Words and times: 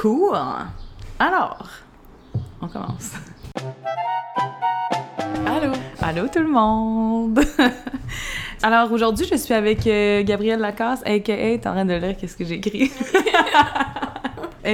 Cool. 0.00 0.34
Alors, 1.18 1.68
on 2.62 2.68
commence. 2.68 3.12
Allô? 5.44 5.72
Allô 6.00 6.26
tout 6.26 6.38
le 6.38 6.48
monde! 6.48 7.38
Alors 8.62 8.90
aujourd'hui, 8.92 9.26
je 9.30 9.36
suis 9.36 9.52
avec 9.52 9.86
euh, 9.86 10.22
Gabrielle 10.22 10.60
Lacasse, 10.60 11.02
a.k.a. 11.04 11.58
T'es 11.58 11.66
en 11.66 11.72
train 11.72 11.84
de 11.84 11.92
lire 11.92 12.16
qu'est-ce 12.18 12.34
que 12.34 12.46
j'ai 12.46 12.54
écrit? 12.54 12.90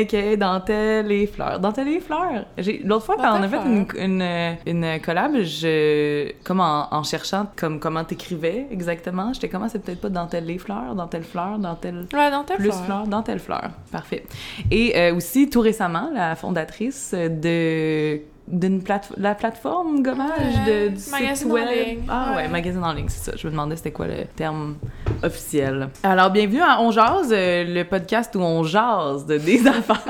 a.k.a. 0.00 0.36
Dentelle 0.36 1.10
et 1.12 1.26
Fleurs. 1.26 1.60
Dentelle 1.60 1.88
et 1.88 2.00
Fleurs! 2.00 2.46
L'autre 2.84 3.04
fois, 3.04 3.16
quand 3.16 3.38
on 3.38 3.42
a 3.42 3.48
fait 3.48 3.56
une, 3.56 3.86
une, 3.98 4.56
une 4.66 5.00
collab, 5.00 5.36
je... 5.42 6.32
Comme 6.44 6.60
en, 6.60 6.88
en 6.92 7.02
cherchant 7.02 7.46
comme, 7.56 7.80
comment 7.80 8.04
t'écrivais 8.04 8.66
exactement, 8.70 9.32
j'étais 9.32 9.48
comment 9.48 9.68
c'est 9.68 9.80
peut-être 9.82 10.00
pas 10.00 10.08
Dentelle 10.08 10.50
et 10.50 10.58
Fleurs, 10.58 10.94
Dentelle 10.94 11.24
Fleurs, 11.24 11.58
Dentelle... 11.58 12.06
Ouais, 12.12 12.30
dans 12.30 12.44
ta 12.44 12.54
Plus 12.56 12.70
fleur. 12.70 12.84
fleurs, 12.84 13.06
dentelle 13.06 13.38
fleur. 13.40 13.70
Parfait. 13.92 14.24
Et 14.70 14.96
euh, 14.96 15.14
aussi, 15.14 15.48
tout 15.50 15.60
récemment, 15.60 16.10
la 16.14 16.34
fondatrice 16.36 17.14
de 17.14 18.20
d'une 18.48 18.82
plate 18.82 19.12
la 19.16 19.34
plateforme 19.34 20.02
gommage 20.02 20.64
de 20.66 20.88
du 20.88 20.96
site 20.98 21.12
magazine 21.12 21.50
en 21.50 21.54
web? 21.54 21.68
ligne. 21.68 21.98
Ah 22.08 22.30
ouais. 22.30 22.36
Ouais. 22.42 22.48
magazine 22.48 22.84
en 22.84 22.92
ligne, 22.92 23.08
c'est 23.08 23.30
ça. 23.30 23.36
Je 23.36 23.46
me 23.46 23.52
demandais 23.52 23.76
c'était 23.76 23.92
quoi 23.92 24.06
le 24.06 24.24
terme 24.36 24.76
officiel. 25.22 25.88
Alors 26.02 26.30
bienvenue 26.30 26.60
à 26.60 26.80
On 26.80 26.90
jase, 26.90 27.30
euh, 27.32 27.64
le 27.64 27.84
podcast 27.84 28.34
où 28.36 28.40
on 28.40 28.62
jase 28.62 29.26
de 29.26 29.38
des 29.38 29.66
affaires 29.66 30.02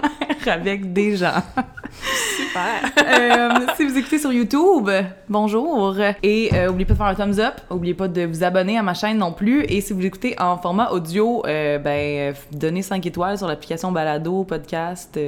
avec 0.46 0.92
des 0.92 1.16
gens. 1.16 1.42
Super. 2.36 2.92
Euh, 3.06 3.50
si 3.76 3.86
vous 3.86 3.96
écoutez 3.96 4.18
sur 4.18 4.32
YouTube, 4.32 4.90
bonjour. 5.28 5.96
Et 6.22 6.50
euh, 6.54 6.68
oubliez 6.70 6.84
pas 6.84 6.94
de 6.94 6.98
faire 6.98 7.06
un 7.06 7.14
thumbs 7.14 7.38
up. 7.38 7.54
Oubliez 7.70 7.94
pas 7.94 8.08
de 8.08 8.22
vous 8.22 8.42
abonner 8.42 8.76
à 8.76 8.82
ma 8.82 8.94
chaîne 8.94 9.18
non 9.18 9.32
plus. 9.32 9.64
Et 9.68 9.80
si 9.80 9.92
vous 9.92 10.04
écoutez 10.04 10.34
en 10.40 10.56
format 10.58 10.90
audio, 10.90 11.42
euh, 11.46 11.78
ben, 11.78 11.90
euh, 11.90 12.32
donnez 12.52 12.82
5 12.82 13.04
étoiles 13.06 13.38
sur 13.38 13.46
l'application 13.46 13.92
Balado, 13.92 14.44
podcast. 14.44 15.18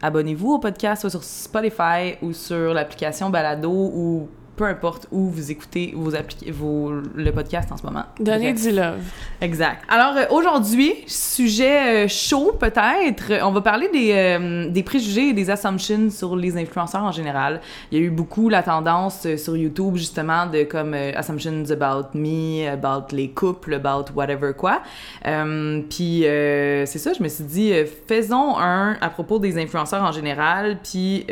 Abonnez-vous 0.00 0.52
au 0.52 0.58
podcast, 0.58 1.00
soit 1.00 1.10
sur 1.10 1.24
Spotify 1.24 2.16
ou 2.22 2.32
sur 2.32 2.72
l'application 2.72 3.30
Balado 3.30 3.70
ou 3.70 4.28
peu 4.58 4.64
importe 4.64 5.06
où 5.12 5.30
vous 5.30 5.50
écoutez 5.50 5.94
vos 5.96 6.10
vos, 6.50 6.92
le 7.14 7.30
podcast 7.30 7.70
en 7.70 7.76
ce 7.76 7.84
moment. 7.84 8.04
Donnez 8.18 8.52
du 8.52 8.72
love. 8.72 9.00
Exact. 9.40 9.84
Alors 9.88 10.16
euh, 10.16 10.24
aujourd'hui, 10.30 10.92
sujet 11.06 12.04
euh, 12.04 12.08
chaud 12.08 12.56
peut-être, 12.58 13.32
on 13.44 13.52
va 13.52 13.60
parler 13.60 13.88
des, 13.92 14.12
euh, 14.12 14.68
des 14.68 14.82
préjugés 14.82 15.28
et 15.28 15.32
des 15.32 15.48
assumptions 15.48 16.10
sur 16.10 16.34
les 16.34 16.56
influenceurs 16.56 17.04
en 17.04 17.12
général. 17.12 17.60
Il 17.92 17.98
y 17.98 18.02
a 18.02 18.04
eu 18.04 18.10
beaucoup 18.10 18.48
la 18.48 18.64
tendance 18.64 19.26
sur 19.36 19.56
YouTube 19.56 19.94
justement 19.94 20.46
de 20.46 20.64
comme 20.64 20.92
assumptions 20.92 21.64
about 21.70 22.18
me, 22.18 22.68
about 22.68 23.14
les 23.14 23.30
couples, 23.30 23.74
about 23.74 24.12
whatever 24.16 24.52
quoi. 24.52 24.82
Puis 25.22 26.22
c'est 26.22 26.98
ça, 26.98 27.12
je 27.12 27.22
me 27.22 27.28
suis 27.28 27.44
dit 27.44 27.72
faisons 28.08 28.58
un 28.58 28.96
à 29.00 29.08
propos 29.08 29.38
des 29.38 29.56
influenceurs 29.56 30.02
en 30.02 30.12
général. 30.12 30.78
Puis 30.82 31.24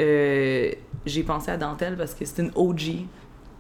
j'ai 1.07 1.23
pensé 1.23 1.51
à 1.51 1.57
Dentelle 1.57 1.97
parce 1.97 2.15
que 2.15 2.25
c'est 2.25 2.43
une 2.43 2.53
OG. 2.55 3.07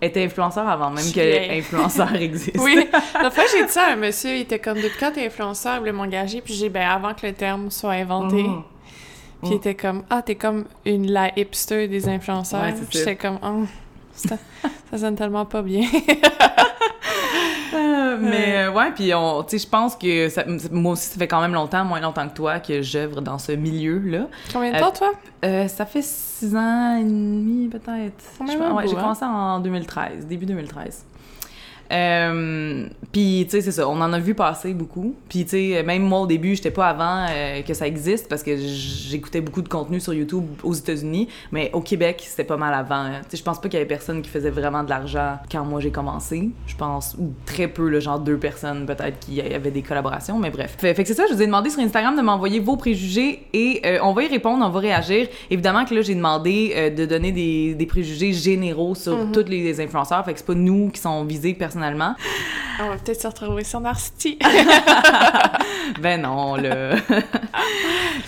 Était 0.00 0.24
influenceur 0.24 0.68
avant 0.68 0.90
même 0.90 1.10
que 1.10 1.58
influenceur 1.58 2.14
existe. 2.20 2.58
Oui. 2.58 2.86
La 3.14 3.30
fois, 3.30 3.44
j'ai 3.50 3.64
dit 3.64 3.72
ça 3.72 3.84
à 3.86 3.92
un 3.92 3.96
monsieur, 3.96 4.34
il 4.34 4.42
était 4.42 4.58
comme, 4.58 4.76
depuis 4.76 4.98
quand 5.00 5.12
t'es 5.12 5.26
influenceur, 5.26 5.76
il 5.76 5.78
voulait 5.78 5.92
m'engager, 5.92 6.42
puis 6.42 6.52
j'ai, 6.52 6.68
ben, 6.68 6.86
avant 6.86 7.14
que 7.14 7.26
le 7.26 7.32
terme 7.32 7.70
soit 7.70 7.92
inventé. 7.92 8.42
Mhm. 8.42 8.62
Puis 9.42 9.50
il 9.52 9.56
était 9.56 9.74
comme, 9.74 10.02
ah, 10.10 10.22
t'es 10.22 10.34
comme 10.34 10.64
une 10.84 11.10
la 11.10 11.38
hipster 11.38 11.88
des 11.88 12.08
influenceurs. 12.08 12.62
Ouais, 12.62 12.74
j'étais 12.90 13.16
comme, 13.16 13.38
oh, 13.42 13.64
ça, 14.14 14.36
ça 14.90 14.98
sonne 14.98 15.16
tellement 15.16 15.44
pas 15.44 15.62
bien. 15.62 15.88
Euh, 17.76 18.18
mais 18.20 18.66
euh, 18.66 18.72
ouais, 18.72 18.90
puis 18.92 19.12
on, 19.14 19.42
tu 19.42 19.58
sais, 19.58 19.64
je 19.64 19.68
pense 19.70 19.94
que 19.96 20.28
ça- 20.28 20.44
moi 20.72 20.92
aussi, 20.92 21.08
ça 21.08 21.18
fait 21.18 21.28
quand 21.28 21.40
même 21.40 21.52
longtemps, 21.54 21.84
moins 21.84 22.00
longtemps 22.00 22.28
que 22.28 22.34
toi, 22.34 22.58
que 22.60 22.82
j'œuvre 22.82 23.20
dans 23.20 23.38
ce 23.38 23.52
milieu-là. 23.52 24.26
Combien 24.52 24.70
de 24.72 24.76
Euh, 24.76 24.80
temps, 24.80 24.90
toi? 24.92 25.12
Euh, 25.44 25.68
ça 25.68 25.84
fait 25.86 26.02
six 26.02 26.54
ans 26.56 26.96
et 26.96 27.04
demi, 27.04 27.68
peut-être. 27.68 28.24
Ouais, 28.40 28.86
j'ai 28.88 28.96
hein? 28.96 29.00
commencé 29.00 29.24
en 29.24 29.60
2013, 29.60 30.26
début 30.26 30.46
2013. 30.46 31.04
Euh, 31.92 32.86
puis 33.12 33.42
tu 33.44 33.50
sais 33.50 33.60
c'est 33.60 33.72
ça. 33.72 33.88
On 33.88 34.00
en 34.00 34.12
a 34.12 34.18
vu 34.18 34.34
passer 34.34 34.74
beaucoup. 34.74 35.14
Puis 35.28 35.44
tu 35.44 35.50
sais 35.50 35.82
même 35.82 36.02
moi 36.02 36.20
au 36.20 36.26
début 36.26 36.54
j'étais 36.54 36.70
pas 36.70 36.88
avant 36.88 37.26
euh, 37.30 37.62
que 37.62 37.74
ça 37.74 37.86
existe 37.86 38.28
parce 38.28 38.42
que 38.42 38.56
j'écoutais 38.56 39.40
beaucoup 39.40 39.62
de 39.62 39.68
contenu 39.68 40.00
sur 40.00 40.14
YouTube 40.14 40.44
aux 40.62 40.74
États-Unis. 40.74 41.28
Mais 41.52 41.70
au 41.72 41.80
Québec 41.80 42.22
c'était 42.26 42.44
pas 42.44 42.56
mal 42.56 42.74
avant 42.74 42.94
hein. 42.96 43.20
tu 43.24 43.30
sais 43.30 43.36
je 43.38 43.42
pense 43.42 43.60
pas 43.60 43.68
qu'il 43.68 43.78
y 43.78 43.80
avait 43.80 43.88
personne 43.88 44.22
qui 44.22 44.30
faisait 44.30 44.50
vraiment 44.50 44.82
de 44.82 44.90
l'argent 44.90 45.38
quand 45.50 45.64
moi 45.64 45.80
j'ai 45.80 45.90
commencé. 45.90 46.50
Je 46.66 46.76
pense 46.76 47.14
ou 47.18 47.32
très 47.44 47.68
peu 47.68 47.88
le 47.88 48.00
genre 48.00 48.18
deux 48.18 48.38
personnes 48.38 48.86
peut-être 48.86 49.18
qui 49.20 49.40
avaient 49.40 49.70
des 49.70 49.82
collaborations. 49.82 50.38
Mais 50.38 50.50
bref. 50.50 50.76
Fait, 50.78 50.94
fait 50.94 51.02
que 51.02 51.08
c'est 51.08 51.14
ça 51.14 51.24
je 51.28 51.34
vous 51.34 51.42
ai 51.42 51.46
demandé 51.46 51.70
sur 51.70 51.80
Instagram 51.80 52.16
de 52.16 52.22
m'envoyer 52.22 52.60
vos 52.60 52.76
préjugés 52.76 53.46
et 53.52 53.80
euh, 53.84 53.98
on 54.02 54.12
va 54.12 54.24
y 54.24 54.28
répondre 54.28 54.64
on 54.64 54.70
va 54.70 54.80
réagir. 54.80 55.28
Évidemment 55.50 55.84
que 55.84 55.94
là 55.94 56.02
j'ai 56.02 56.14
demandé 56.14 56.72
euh, 56.76 56.90
de 56.90 57.06
donner 57.06 57.32
des, 57.32 57.74
des 57.74 57.86
préjugés 57.86 58.32
généraux 58.32 58.94
sur 58.94 59.16
Mhm. 59.16 59.32
tous 59.32 59.48
les 59.48 59.80
influenceurs. 59.80 60.24
Fait 60.24 60.32
que 60.32 60.38
c'est 60.38 60.46
pas 60.46 60.54
nous 60.54 60.90
qui 60.90 61.00
sont 61.00 61.24
visés 61.24 61.54
personnellement 61.54 61.75
On 62.80 62.88
va 62.88 62.96
peut-être 62.96 63.20
se 63.22 63.26
retrouver 63.26 63.64
sur 63.64 63.80
Narcity. 63.80 64.38
ben 66.00 66.22
non, 66.22 66.56
là. 66.56 66.96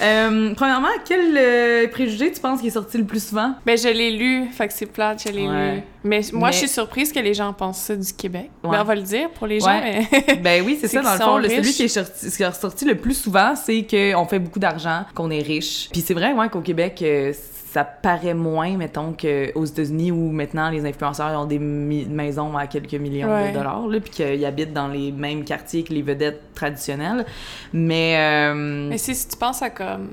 Euh, 0.00 0.54
premièrement, 0.54 0.88
quel 1.04 1.36
euh, 1.36 1.88
préjugé 1.88 2.30
tu 2.30 2.40
penses 2.40 2.60
qui 2.60 2.68
est 2.68 2.70
sorti 2.70 2.98
le 2.98 3.04
plus 3.04 3.26
souvent? 3.30 3.54
ben, 3.66 3.76
je 3.76 3.88
l'ai 3.88 4.12
lu, 4.12 4.46
fait 4.52 4.68
que 4.68 4.72
c'est 4.74 4.86
plate, 4.86 5.24
je 5.26 5.32
l'ai 5.32 5.48
Ouais. 5.48 5.74
lu. 5.76 5.82
Mais 6.04 6.20
moi, 6.32 6.48
Mais- 6.48 6.52
je 6.52 6.58
suis 6.58 6.68
surprise 6.68 7.12
que 7.12 7.18
les 7.18 7.34
gens 7.34 7.52
pensent 7.52 7.80
ça 7.80 7.96
du 7.96 8.12
Québec. 8.12 8.48
Ouais. 8.62 8.70
Ben, 8.70 8.82
on 8.82 8.84
va 8.84 8.94
le 8.94 9.02
dire 9.02 9.28
pour 9.30 9.48
les 9.48 9.58
gens, 9.58 9.66
Ouais. 9.66 10.06
mais... 10.12 10.34
Ben 10.42 10.62
oui, 10.64 10.78
c'est 10.80 10.86
ça, 10.86 11.02
dans 11.02 11.14
le 11.14 11.18
fond. 11.18 11.38
le- 11.38 11.48
celui 11.48 11.72
qui 11.72 11.82
est, 11.84 11.88
sorti, 11.88 12.30
ce 12.30 12.36
qui 12.36 12.42
est 12.44 12.46
ressorti 12.46 12.84
le 12.84 12.94
plus 12.96 13.14
souvent, 13.14 13.54
c'est 13.56 13.84
qu'on 13.90 14.24
fait 14.26 14.38
beaucoup 14.38 14.60
d'argent, 14.60 15.04
qu'on 15.16 15.30
est 15.32 15.42
riche. 15.42 15.88
Puis 15.90 16.02
c'est 16.06 16.14
vrai, 16.14 16.32
ouais, 16.32 16.48
qu'au 16.48 16.60
Québec, 16.60 17.00
euh, 17.02 17.32
ça 17.78 17.84
paraît 17.84 18.34
moins, 18.34 18.76
mettons, 18.76 19.12
qu'aux 19.12 19.64
États-Unis 19.64 20.10
où 20.10 20.32
maintenant 20.32 20.68
les 20.68 20.84
influenceurs 20.84 21.40
ont 21.40 21.44
des 21.44 21.60
maisons 21.60 22.56
à 22.56 22.66
quelques 22.66 22.94
millions 22.94 23.28
Ouais. 23.30 23.50
de 23.52 23.56
dollars, 23.56 23.86
là, 23.86 24.00
puis 24.00 24.10
qu'ils 24.10 24.44
habitent 24.44 24.72
dans 24.72 24.88
les 24.88 25.12
mêmes 25.12 25.44
quartiers 25.44 25.84
que 25.84 25.92
les 25.94 26.02
vedettes 26.02 26.40
traditionnelles. 26.54 27.24
Mais. 27.72 28.16
euh, 28.18 28.88
Mais 28.88 28.98
si, 28.98 29.14
si 29.14 29.28
tu 29.28 29.36
penses 29.36 29.62
à 29.62 29.70
comme 29.70 30.08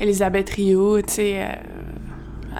Elisabeth 0.00 0.48
Rio, 0.50 1.02
tu 1.02 1.12
sais, 1.12 1.42
euh, 1.42 1.46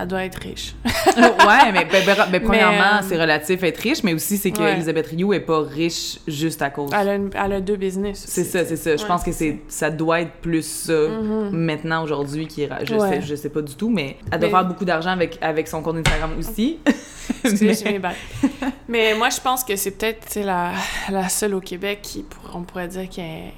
elle 0.00 0.08
doit 0.08 0.24
être 0.24 0.36
riche. 0.36 0.74
ouais, 0.84 1.72
mais, 1.72 1.84
ben, 1.84 2.02
ben, 2.06 2.16
ben, 2.30 2.42
premièrement, 2.42 2.98
euh, 2.98 3.02
c'est 3.02 3.20
relatif 3.20 3.62
être 3.62 3.78
riche, 3.78 4.02
mais 4.02 4.14
aussi 4.14 4.36
c'est 4.36 4.50
que 4.50 4.60
Ouais. 4.60 4.72
Elisabeth 4.72 5.06
Rioux 5.08 5.32
est 5.32 5.40
pas 5.40 5.60
riche 5.60 6.18
juste 6.26 6.62
à 6.62 6.70
cause. 6.70 6.90
Elle 6.98 7.08
a, 7.08 7.14
une- 7.16 7.30
elle 7.34 7.52
a 7.52 7.60
deux 7.60 7.76
business. 7.76 8.24
C'est 8.26 8.44
ça, 8.44 8.64
c'est 8.64 8.76
ça. 8.76 8.96
Je 8.96 9.04
pense 9.04 9.22
que 9.22 9.32
c'est 9.32 9.58
ça 9.68 9.90
doit 9.90 10.20
être 10.20 10.32
plus 10.40 10.62
ça 10.64 10.92
Mhm. 10.92 11.50
maintenant 11.50 12.02
aujourd'hui 12.04 12.46
qui 12.46 12.66
je 12.84 12.94
Ouais. 12.94 13.08
sais 13.08 13.22
je 13.22 13.34
sais 13.34 13.48
pas 13.50 13.62
du 13.62 13.74
tout 13.74 13.88
mais 13.90 14.16
elle 14.30 14.38
doit 14.38 14.48
Mais- 14.48 14.50
faire 14.50 14.64
beaucoup 14.64 14.84
d'argent 14.84 15.10
avec 15.10 15.38
avec 15.40 15.68
son 15.68 15.82
compte 15.82 15.96
Instagram 15.98 16.30
aussi. 16.38 16.78
Excusez, 17.44 17.84
Mais-. 17.84 18.00
Mais 18.88 19.14
moi, 19.14 19.28
je 19.30 19.40
pense 19.40 19.64
que 19.64 19.76
c'est 19.76 19.92
peut-être 19.92 20.34
la, 20.36 20.72
la 21.10 21.28
seule 21.28 21.54
au 21.54 21.60
Québec 21.60 22.00
qui, 22.02 22.22
pour- 22.24 22.56
on 22.56 22.62
pourrait 22.62 22.88
dire 22.88 23.08
qu'elle 23.08 23.52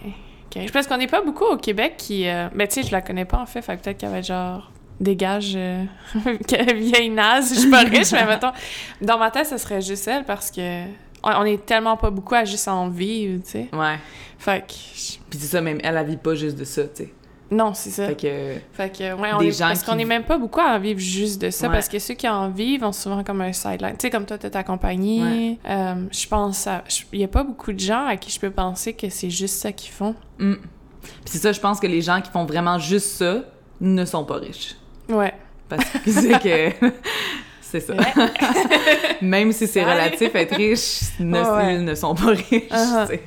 riche. 0.55 0.73
Parce 0.73 0.87
qu'on 0.87 0.97
n'est 0.99 1.07
pas 1.07 1.23
beaucoup 1.23 1.45
au 1.45 1.57
Québec 1.57 1.95
qui... 1.99 2.29
euh, 2.29 2.49
Mais 2.55 2.69
tu 2.69 2.75
sais, 2.75 2.87
je 2.87 2.93
la 2.93 3.01
connais 3.03 3.25
pas, 3.25 3.39
en 3.39 3.47
fait, 3.47 3.63
fait 3.63 3.77
peut-être 3.77 3.99
qu'elle 3.99 4.11
va 4.11 4.19
être 4.19 4.27
genre... 4.27 4.71
Dégage, 5.05 5.53
euh, 5.57 5.85
qu'elle 6.49 6.77
vieille 6.77 7.11
naze, 7.11 7.55
je 7.55 7.61
suis 7.61 7.71
pas 7.71 7.81
riche, 7.83 8.13
mais 8.13 8.27
mettons, 8.27 8.53
dans 9.01 9.19
ma 9.19 9.31
tête, 9.31 9.47
ce 9.47 9.59
serait 9.59 9.81
juste 9.81 10.09
elle 10.09 10.25
parce 10.25 10.51
que 10.51 10.85
on 11.23 11.45
est 11.45 11.65
tellement 11.65 11.97
pas 11.97 12.11
beaucoup 12.11 12.35
à 12.35 12.45
juste 12.45 12.69
en 12.69 12.89
vivre, 12.89 13.43
tu 13.45 13.51
sais. 13.53 13.69
Ouais. 13.73 13.99
Fait 14.39 14.61
que, 14.67 14.73
je- 14.73 15.19
Puis 15.31 15.39
c'est 15.39 15.47
ça 15.47 15.61
même 15.61 15.79
elle 15.83 15.97
elle 15.97 16.07
vit 16.07 16.17
pas 16.19 16.35
juste 16.35 16.59
de 16.59 16.65
ça, 16.65 16.83
tu 16.85 17.05
sais. 17.05 17.13
non, 17.51 17.73
c'est 17.73 17.91
ça. 17.91 18.09
Fait 18.09 18.15
que 18.21 18.55
Fait 18.73 18.91
que, 18.91 19.15
ouais, 19.15 19.31
on 19.33 19.39
Des 19.39 19.47
est, 19.49 19.53
gens 19.59 19.69
parce 19.69 19.83
qu'on 19.85 19.99
est 19.99 20.05
même 20.05 20.25
pas 20.25 20.37
beaucoup 20.37 20.61
à 20.61 20.75
en 20.75 20.79
vivre 20.81 20.99
juste 21.01 21.41
de 21.41 21.49
ça, 21.51 21.69
Ouais. 21.69 21.73
parce 21.75 21.89
que 21.89 21.99
ceux 21.99 22.13
qui 22.15 22.29
en 22.29 22.51
vivent 22.51 22.85
ont 22.85 22.93
souvent 22.93 23.23
comme 23.25 23.41
un 23.41 23.53
sideline. 23.55 23.93
Tu 23.93 24.03
sais, 24.03 24.11
comme 24.11 24.27
toi, 24.27 24.37
t'as 24.37 24.51
ta 24.51 24.65
compagnie. 24.65 25.59
euh, 25.67 25.95
je 26.11 26.27
pense 26.27 26.67
à... 26.67 26.83
Il 27.13 27.21
y 27.21 27.25
a 27.25 27.29
pas 27.29 27.43
beaucoup 27.45 27.73
de 27.73 27.81
gens 27.81 28.05
à 28.07 28.17
qui 28.17 28.31
je 28.31 28.39
peux 28.41 28.51
penser 28.51 28.93
que 28.93 29.09
c'est 29.09 29.31
juste 29.31 29.57
ça 29.57 29.73
qu'ils 29.73 29.93
font. 29.93 30.15
hmm. 30.39 30.55
Puis 31.03 31.11
c'est 31.27 31.39
ça 31.39 31.53
je 31.53 31.61
pense 31.61 31.81
que 31.81 31.87
les 31.87 32.01
gens 32.01 32.21
qui 32.23 32.31
font 32.31 32.45
vraiment 32.47 32.79
juste 32.79 33.07
ça 33.19 33.37
ne 33.81 34.05
sont 34.07 34.25
pas 34.25 34.37
riches 34.37 34.75
Ouais. 35.09 35.33
parce 35.69 35.85
que 35.85 36.11
c'est 36.11 36.39
que 36.43 36.91
c'est 37.61 37.81
ça. 37.81 37.95
Ouais. 37.95 38.13
Même 39.23 39.53
si 39.53 39.67
c'est 39.67 39.83
relatif, 39.85 40.35
être 40.35 40.55
riche, 40.57 41.01
ne, 41.21 41.41
Ouais. 41.43 41.75
ils 41.77 41.85
ne 41.85 41.95
sont 41.95 42.15
pas 42.15 42.31
riches. 42.31 42.71
Uh-huh. 42.71 43.19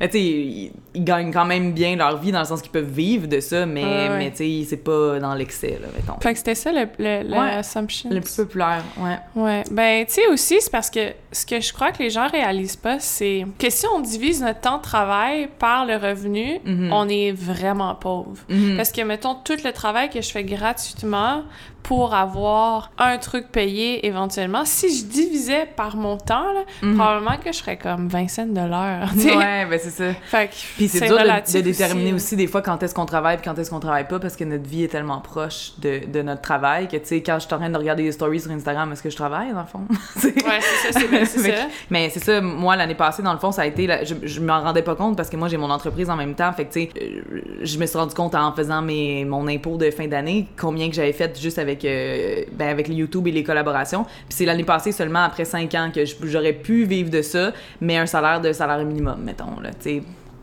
Tu 0.00 0.10
sais, 0.10 0.20
ils, 0.22 0.72
ils 0.94 1.04
gagnent 1.04 1.32
quand 1.32 1.44
même 1.44 1.72
bien 1.72 1.96
leur 1.96 2.18
vie 2.18 2.32
dans 2.32 2.40
le 2.40 2.44
sens 2.46 2.62
qu'ils 2.62 2.70
peuvent 2.72 2.90
vivre 2.90 3.26
de 3.26 3.40
ça, 3.40 3.66
mais, 3.66 3.84
Ouais, 3.84 3.90
ouais. 4.08 4.18
mais 4.18 4.30
tu 4.30 4.36
sais, 4.38 4.66
c'est 4.70 4.76
pas 4.84 5.18
dans 5.18 5.34
l'excès, 5.34 5.78
là, 5.80 5.88
mettons. 5.94 6.18
Fait 6.20 6.32
que 6.32 6.38
c'était 6.38 6.54
ça, 6.54 6.72
le, 6.72 6.86
le, 6.98 7.22
le 7.28 7.30
Ouais. 7.32 7.50
assumption. 7.50 8.10
Le 8.10 8.20
plus 8.20 8.34
populaire, 8.36 8.82
ouais. 8.98 9.18
Ouais. 9.42 9.62
Ben, 9.70 10.04
tu 10.06 10.14
sais, 10.14 10.26
aussi, 10.28 10.56
c'est 10.60 10.70
parce 10.70 10.90
que 10.90 11.12
ce 11.32 11.44
que 11.46 11.60
je 11.60 11.72
crois 11.72 11.92
que 11.92 12.02
les 12.02 12.10
gens 12.10 12.28
réalisent 12.28 12.76
pas, 12.76 12.98
c'est 12.98 13.44
que 13.58 13.70
si 13.70 13.86
on 13.94 14.00
divise 14.00 14.42
notre 14.42 14.60
temps 14.60 14.78
de 14.78 14.82
travail 14.82 15.48
par 15.58 15.84
le 15.86 15.96
revenu, 15.96 16.58
Mhm. 16.64 16.92
on 16.92 17.08
est 17.08 17.32
vraiment 17.32 17.94
pauvre. 17.94 18.38
Mhm. 18.48 18.76
Parce 18.76 18.92
que, 18.92 19.02
mettons, 19.02 19.34
tout 19.34 19.56
le 19.64 19.72
travail 19.72 20.08
que 20.10 20.20
je 20.20 20.30
fais 20.30 20.44
gratuitement 20.44 21.42
pour 21.86 22.14
avoir 22.14 22.90
un 22.98 23.16
truc 23.18 23.52
payé 23.52 24.06
éventuellement, 24.06 24.64
si 24.64 24.94
je 24.96 25.04
divisais 25.04 25.66
par 25.76 25.96
mon 25.96 26.16
temps, 26.16 26.52
là, 26.52 26.62
Mhm. 26.82 26.96
probablement 26.96 27.36
que 27.42 27.52
je 27.52 27.58
serais 27.58 27.76
comme 27.76 28.08
20 28.08 28.28
cents 28.28 28.46
de 28.46 28.54
l'heure. 28.60 29.08
Ouais, 29.36 29.66
ben 29.66 29.78
c'est 29.80 29.90
ça. 29.90 30.12
Fait 30.24 30.48
que 30.48 30.54
Puis 30.76 30.88
c'est 30.88 31.06
dur 31.06 31.16
de- 31.16 31.52
de, 31.52 31.60
déterminer 31.60 32.12
aussi. 32.12 32.24
aussi, 32.26 32.36
des 32.36 32.46
fois 32.48 32.60
quand 32.62 32.82
est-ce 32.82 32.94
qu'on 32.94 33.06
travaille 33.06 33.36
puis 33.36 33.44
quand 33.44 33.56
est-ce 33.58 33.70
qu'on 33.70 33.78
travaille 33.80 34.08
pas 34.08 34.18
parce 34.18 34.34
que 34.36 34.44
notre 34.44 34.68
vie 34.68 34.82
est 34.84 34.88
tellement 34.88 35.20
proche 35.20 35.72
de, 35.78 36.00
de 36.12 36.22
notre 36.22 36.40
travail 36.42 36.88
que 36.88 36.96
tu 36.96 37.06
sais 37.06 37.22
quand 37.22 37.38
je 37.38 37.46
suis 37.46 37.54
en 37.54 37.58
train 37.58 37.70
de 37.70 37.76
regarder 37.78 38.02
des 38.02 38.12
stories 38.12 38.40
sur 38.40 38.50
Instagram 38.50 38.90
est-ce 38.92 39.02
que 39.02 39.10
je 39.10 39.16
travaille 39.16 39.52
dans 39.52 39.60
le 39.60 39.66
fond? 39.66 39.82
Ouais, 40.24 40.60
c'est 40.60 40.92
ça, 40.92 41.00
c'est 41.26 41.38
ça. 41.56 41.66
mais 41.90 42.10
c'est 42.10 42.20
ça 42.24 42.40
moi 42.40 42.74
l'année 42.76 42.94
passée 42.94 43.22
dans 43.22 43.32
le 43.32 43.38
fond 43.38 43.52
ça 43.52 43.62
a 43.62 43.66
été 43.66 43.86
je, 44.04 44.14
je 44.26 44.40
m'en 44.40 44.60
rendais 44.62 44.82
pas 44.82 44.94
compte 44.96 45.16
parce 45.16 45.28
que 45.30 45.36
moi 45.36 45.48
j'ai 45.48 45.56
mon 45.56 45.70
entreprise 45.70 46.08
en 46.10 46.16
même 46.16 46.34
temps 46.34 46.52
fait 46.52 46.64
que 46.66 46.72
tu 46.72 46.80
sais 46.82 46.90
euh, 47.00 47.40
je 47.62 47.78
me 47.78 47.86
suis 47.86 47.98
rendu 47.98 48.14
compte 48.14 48.34
en 48.34 48.52
faisant 48.52 48.82
mes 48.82 49.24
mon 49.24 49.46
impôt 49.48 49.76
de 49.76 49.90
fin 49.90 50.06
d'année 50.08 50.46
combien 50.58 50.88
que 50.88 50.94
j'avais 50.94 51.12
fait 51.12 51.38
juste 51.40 51.58
avec 51.58 51.75
euh, 51.84 52.42
ben, 52.52 52.68
avec 52.68 52.88
YouTube 52.88 53.26
et 53.26 53.32
les 53.32 53.44
collaborations. 53.44 54.04
Puis 54.04 54.30
c'est 54.30 54.44
l'année 54.44 54.64
passée 54.64 54.92
seulement 54.92 55.24
après 55.24 55.44
cinq 55.44 55.74
ans 55.74 55.90
que 55.94 56.04
j'aurais 56.26 56.52
pu 56.52 56.84
vivre 56.84 57.10
de 57.10 57.22
ça 57.22 57.52
mais 57.80 57.96
un 57.96 58.06
salaire 58.06 58.40
de 58.40 58.52
salaire 58.52 58.84
minimum 58.84 59.20
mettons 59.22 59.60
là 59.60 59.70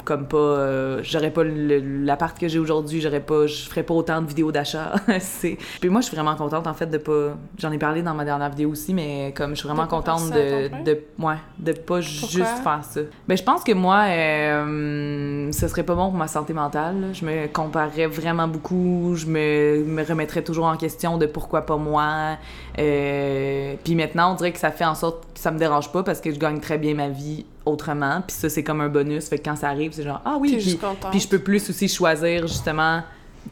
comme 0.03 0.27
pas 0.27 0.37
euh, 0.37 0.99
j'aurais 1.03 1.31
pas 1.31 1.43
l'appart 1.43 2.37
que 2.37 2.47
j'ai 2.47 2.59
aujourd'hui 2.59 3.01
j'aurais 3.01 3.19
pas 3.19 3.47
je 3.47 3.63
ferais 3.69 3.83
pas 3.83 3.93
autant 3.93 4.21
de 4.21 4.27
vidéos 4.27 4.51
d'achat 4.51 4.93
c'est 5.19 5.57
puis 5.79 5.89
moi 5.89 6.01
je 6.01 6.07
suis 6.07 6.15
vraiment 6.15 6.35
contente 6.35 6.67
en 6.67 6.73
fait 6.73 6.87
de 6.87 6.97
pas 6.97 7.35
j'en 7.57 7.71
ai 7.71 7.77
parlé 7.77 8.01
dans 8.01 8.13
ma 8.13 8.25
dernière 8.25 8.49
vidéo 8.49 8.71
aussi 8.71 8.93
mais 8.93 9.33
comme 9.35 9.51
je 9.51 9.59
suis 9.59 9.67
vraiment 9.67 9.85
De 9.85 9.89
contente 9.89 10.29
de, 10.31 10.83
de 10.83 10.99
ouais 11.19 11.35
de 11.57 11.71
pas 11.73 12.01
juste 12.01 12.37
faire 12.63 12.81
ça. 12.83 13.01
Ben 13.27 13.37
je 13.37 13.43
pense 13.43 13.63
que 13.63 13.71
moi 13.73 14.05
euh, 14.07 15.51
ce 15.51 15.67
serait 15.67 15.83
pas 15.83 15.95
bon 15.95 16.09
pour 16.09 16.17
ma 16.17 16.27
santé 16.27 16.53
mentale 16.53 17.01
là. 17.01 17.07
je 17.13 17.25
me 17.25 17.47
comparerais 17.47 18.07
vraiment 18.07 18.47
beaucoup 18.47 19.15
je 19.15 19.25
me, 19.25 19.83
me 19.83 20.03
remettrais 20.03 20.43
toujours 20.43 20.65
en 20.65 20.77
question 20.77 21.17
de 21.17 21.25
pourquoi 21.25 21.65
pas 21.65 21.77
moi 21.77 22.37
euh, 22.79 23.75
puis 23.83 23.95
maintenant 23.95 24.33
on 24.33 24.35
dirait 24.35 24.51
que 24.51 24.59
ça 24.59 24.71
fait 24.71 24.85
en 24.85 24.95
sorte 24.95 25.25
que 25.33 25.39
ça 25.39 25.51
me 25.51 25.59
dérange 25.59 25.91
pas 25.91 26.03
parce 26.03 26.21
que 26.21 26.31
je 26.31 26.39
gagne 26.39 26.59
très 26.59 26.77
bien 26.77 26.93
ma 26.93 27.09
vie 27.09 27.45
autrement 27.65 28.21
puis 28.21 28.35
ça 28.35 28.49
c'est 28.49 28.63
comme 28.63 28.81
un 28.81 28.89
bonus. 28.89 29.27
Fait 29.29 29.37
que 29.39 29.43
quand 29.45 29.55
ça 29.55 29.69
arrive 29.69 29.91
c'est 29.93 30.03
genre 30.03 30.21
ah 30.25 30.37
oui 30.39 30.57
puis, 30.57 30.79
puis 31.11 31.19
je 31.19 31.27
peux 31.27 31.39
plus 31.39 31.69
aussi 31.69 31.87
choisir 31.87 32.47
justement 32.47 33.01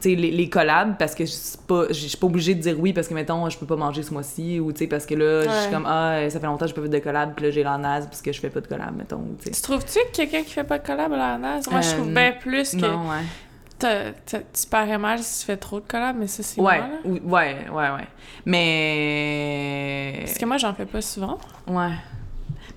tu 0.02 0.10
sais, 0.10 0.16
les, 0.16 0.32
les 0.32 0.50
collabs 0.50 0.96
parce 0.98 1.14
que 1.14 1.26
je 1.26 1.32
suis 1.32 1.58
pas 1.68 1.84
pas 1.88 2.26
obligée 2.28 2.56
de 2.56 2.62
dire 2.62 2.80
oui 2.80 2.94
parce 2.94 3.10
que 3.10 3.14
mettons 3.14 3.50
je 3.50 3.58
peux 3.58 3.66
pas 3.66 3.76
manger 3.76 4.04
ce 4.04 4.14
mois-ci 4.14 4.60
ou 4.62 4.72
tu 4.72 4.80
sais 4.80 4.88
parce 4.88 5.06
que 5.06 5.16
là 5.16 5.44
je 5.44 5.62
suis 5.64 5.72
comme 5.72 5.86
ah 5.86 6.30
ça 6.30 6.40
fait 6.40 6.46
longtemps 6.46 6.66
que 6.66 6.70
j'ai 6.70 6.74
pas 6.76 6.82
fait 6.84 6.90
de 6.90 7.00
collab 7.00 7.34
puis 7.36 7.46
là 7.46 7.52
j'ai 7.52 7.64
la 7.64 7.78
naze 7.78 8.06
parce 8.06 8.22
que 8.22 8.32
je 8.32 8.40
fais 8.40 8.50
pas 8.50 8.62
de 8.62 8.68
collab 8.68 8.96
mettons 8.96 9.18
ou, 9.18 9.38
tu 9.44 9.52
trouves-tu 9.62 10.00
que 10.00 10.16
quelqu'un 10.16 10.44
qui 10.44 10.52
fait 10.52 10.64
pas 10.64 10.78
de 10.80 10.86
collab 10.86 11.12
à 11.12 11.18
la 11.18 11.38
naze? 11.38 11.70
Moi, 11.70 11.82
je 11.82 11.90
Euh, 11.90 11.94
trouve 11.98 12.14
bien 12.14 12.32
plus 12.40 12.72
que 12.72 12.78
non 12.78 13.10
ouais. 13.10 14.14
tu 14.26 14.68
parais 14.70 14.98
mal 14.98 15.20
si 15.20 15.42
tu 15.42 15.46
fais 15.48 15.58
trop 15.58 15.80
de 15.80 15.86
collab, 15.88 16.16
mais 16.18 16.28
ça, 16.28 16.42
c'est 16.44 16.62
ouais, 16.62 16.82
oui, 17.04 17.20
ouais 17.26 17.56
ouais 17.72 17.90
ouais. 17.90 18.08
Mais 18.46 20.20
Parce 20.26 20.38
que 20.38 20.46
moi, 20.46 20.58
j'en 20.58 20.74
fais 20.74 20.86
pas 20.86 21.02
souvent. 21.02 21.38
Ouais. 21.68 21.92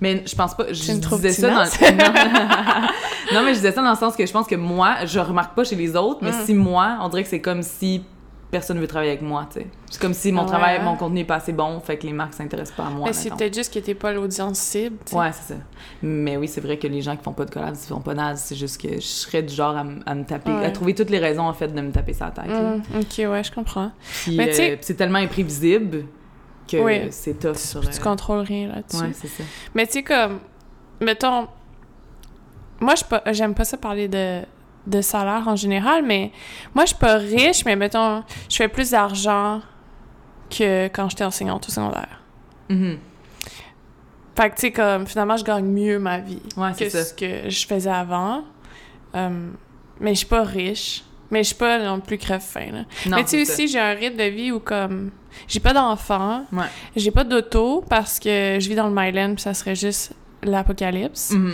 Mais 0.01 0.23
je 0.25 0.35
pense 0.35 0.55
pas. 0.55 0.65
Je 0.71 0.99
trop 0.99 1.15
disais 1.17 1.31
ça 1.31 1.49
dans 1.49 1.63
le... 1.63 1.67
non. 3.33 3.41
mais 3.43 3.49
je 3.51 3.55
disais 3.59 3.71
ça 3.71 3.81
dans 3.81 3.89
le 3.91 3.95
sens 3.97 4.15
que 4.15 4.25
je 4.25 4.31
pense 4.31 4.47
que 4.47 4.55
moi, 4.55 5.05
je 5.05 5.19
remarque 5.19 5.55
pas 5.55 5.63
chez 5.63 5.75
les 5.75 5.95
autres, 5.95 6.19
mais 6.21 6.31
Mm. 6.31 6.45
si 6.45 6.53
moi, 6.53 6.97
on 7.01 7.09
dirait 7.09 7.23
que 7.23 7.29
c'est 7.29 7.41
comme 7.41 7.61
si 7.61 8.03
personne 8.51 8.79
veut 8.79 8.87
travailler 8.87 9.11
avec 9.11 9.21
moi, 9.23 9.47
tu 9.51 9.59
sais. 9.59 9.67
C'est 9.89 9.99
comme 9.99 10.13
si 10.13 10.31
mon 10.31 10.43
ouais, 10.43 10.47
travail, 10.47 10.81
mon 10.81 10.95
contenu 10.95 11.21
est 11.21 11.25
pas 11.25 11.35
assez 11.35 11.51
bon, 11.51 11.79
fait 11.81 11.97
que 11.97 12.05
les 12.07 12.13
marques 12.13 12.33
s'intéressent 12.35 12.75
pas 12.77 12.85
à 12.85 12.89
moi. 12.89 13.07
mais 13.07 13.13
c'est 13.13 13.29
peut-être 13.31 13.53
juste 13.53 13.73
que 13.73 13.79
t'es 13.79 13.95
pas 13.95 14.13
l'audience 14.13 14.59
cible, 14.59 14.95
tu 15.05 15.11
sais. 15.11 15.17
Ouais, 15.17 15.31
c'est 15.33 15.53
ça. 15.55 15.59
Mais 16.01 16.37
oui, 16.37 16.47
c'est 16.47 16.61
vrai 16.61 16.77
que 16.77 16.87
les 16.87 17.01
gens 17.01 17.17
qui 17.17 17.23
font 17.23 17.33
pas 17.33 17.43
de 17.45 17.51
collab, 17.51 17.73
ils 17.75 17.87
font 17.87 17.99
pas 17.99 18.13
naze. 18.13 18.43
C'est 18.45 18.55
juste 18.55 18.79
que 18.81 18.93
je 18.95 18.99
serais 19.01 19.43
du 19.43 19.53
genre 19.53 19.75
à, 19.75 19.83
me 20.15 20.23
taper, 20.23 20.51
Ouais. 20.51 20.65
à 20.65 20.71
trouver 20.71 20.93
toutes 20.95 21.09
les 21.09 21.19
raisons, 21.19 21.43
en 21.43 21.53
fait, 21.53 21.67
de 21.67 21.81
me 21.81 21.91
taper 21.91 22.13
sa 22.13 22.27
tête. 22.31 22.45
Hum, 22.49 22.81
ok, 22.97 23.29
ouais, 23.29 23.43
je 23.43 23.51
comprends. 23.51 23.91
Puis, 24.23 24.37
Mais 24.37 24.57
euh, 24.59 24.77
c'est 24.79 24.93
tellement 24.95 25.19
imprévisible 25.19 26.05
que 26.67 26.77
Oui. 26.77 27.07
c'est 27.11 27.39
tough 27.39 27.55
sur... 27.57 27.81
Tu 27.81 27.87
euh, 27.99 28.03
contrôles 28.03 28.39
rien 28.45 28.67
là-dessus. 28.69 29.03
Ouais, 29.03 29.11
c'est 29.13 29.27
ça. 29.27 29.43
Mais 29.73 29.85
tu 29.85 29.93
sais, 29.93 30.03
comme, 30.03 30.39
mettons, 31.01 31.47
moi, 32.79 32.95
je 32.95 33.03
pas- 33.03 33.23
j'aime 33.31 33.53
pas 33.53 33.63
ça 33.65 33.77
parler 33.77 34.07
de, 34.07 34.41
de 34.87 35.01
salaire 35.01 35.47
en 35.47 35.55
général, 35.55 36.03
mais 36.03 36.31
moi, 36.73 36.85
je 36.85 36.89
suis 36.89 36.97
pas 36.99 37.15
riche, 37.15 37.65
mais 37.65 37.75
mettons, 37.75 38.23
je 38.49 38.55
fais 38.55 38.67
plus 38.67 38.91
d'argent 38.91 39.61
que 40.49 40.85
quand 40.87 41.09
j'étais 41.09 41.23
enseignante 41.23 41.67
au 41.67 41.71
secondaire. 41.71 42.21
Mhm. 42.69 42.97
Fait 44.37 44.49
que, 44.49 44.55
tu 44.55 44.61
sais, 44.61 44.71
comme, 44.71 45.07
finalement, 45.07 45.37
je 45.37 45.45
gagne 45.45 45.65
mieux 45.65 45.97
ma 45.97 46.19
vie 46.19 46.41
Ouais, 46.57 46.73
que 46.77 46.89
ça. 46.89 47.03
ce 47.05 47.13
que 47.13 47.49
je 47.49 47.65
faisais 47.65 47.89
avant. 47.89 48.43
Euh, 49.15 49.49
mais 50.01 50.11
je 50.13 50.19
suis 50.19 50.27
pas 50.27 50.43
riche. 50.43 51.03
Mais 51.31 51.39
je 51.43 51.47
suis 51.47 51.55
pas 51.55 51.79
non 51.79 51.99
plus 51.99 52.17
crève-faim, 52.17 52.71
là. 52.71 52.79
Non, 53.07 53.17
mais 53.17 53.23
tu 53.23 53.29
sais 53.31 53.41
aussi, 53.41 53.67
j'ai 53.67 53.79
un 53.79 53.93
rythme 53.93 54.17
de 54.17 54.23
vie 54.29 54.51
où, 54.51 54.59
comme, 54.59 55.11
j'ai 55.47 55.59
pas 55.59 55.73
d'enfants, 55.73 56.43
Ouais. 56.53 56.65
j'ai 56.95 57.11
pas 57.11 57.23
d'auto 57.23 57.83
parce 57.89 58.19
que 58.19 58.57
je 58.59 58.69
vis 58.69 58.75
dans 58.75 58.87
le 58.87 58.93
Myland, 58.93 59.33
puis 59.33 59.41
ça 59.41 59.53
serait 59.53 59.75
juste 59.75 60.13
l'apocalypse. 60.43 61.31
Mhm. 61.31 61.53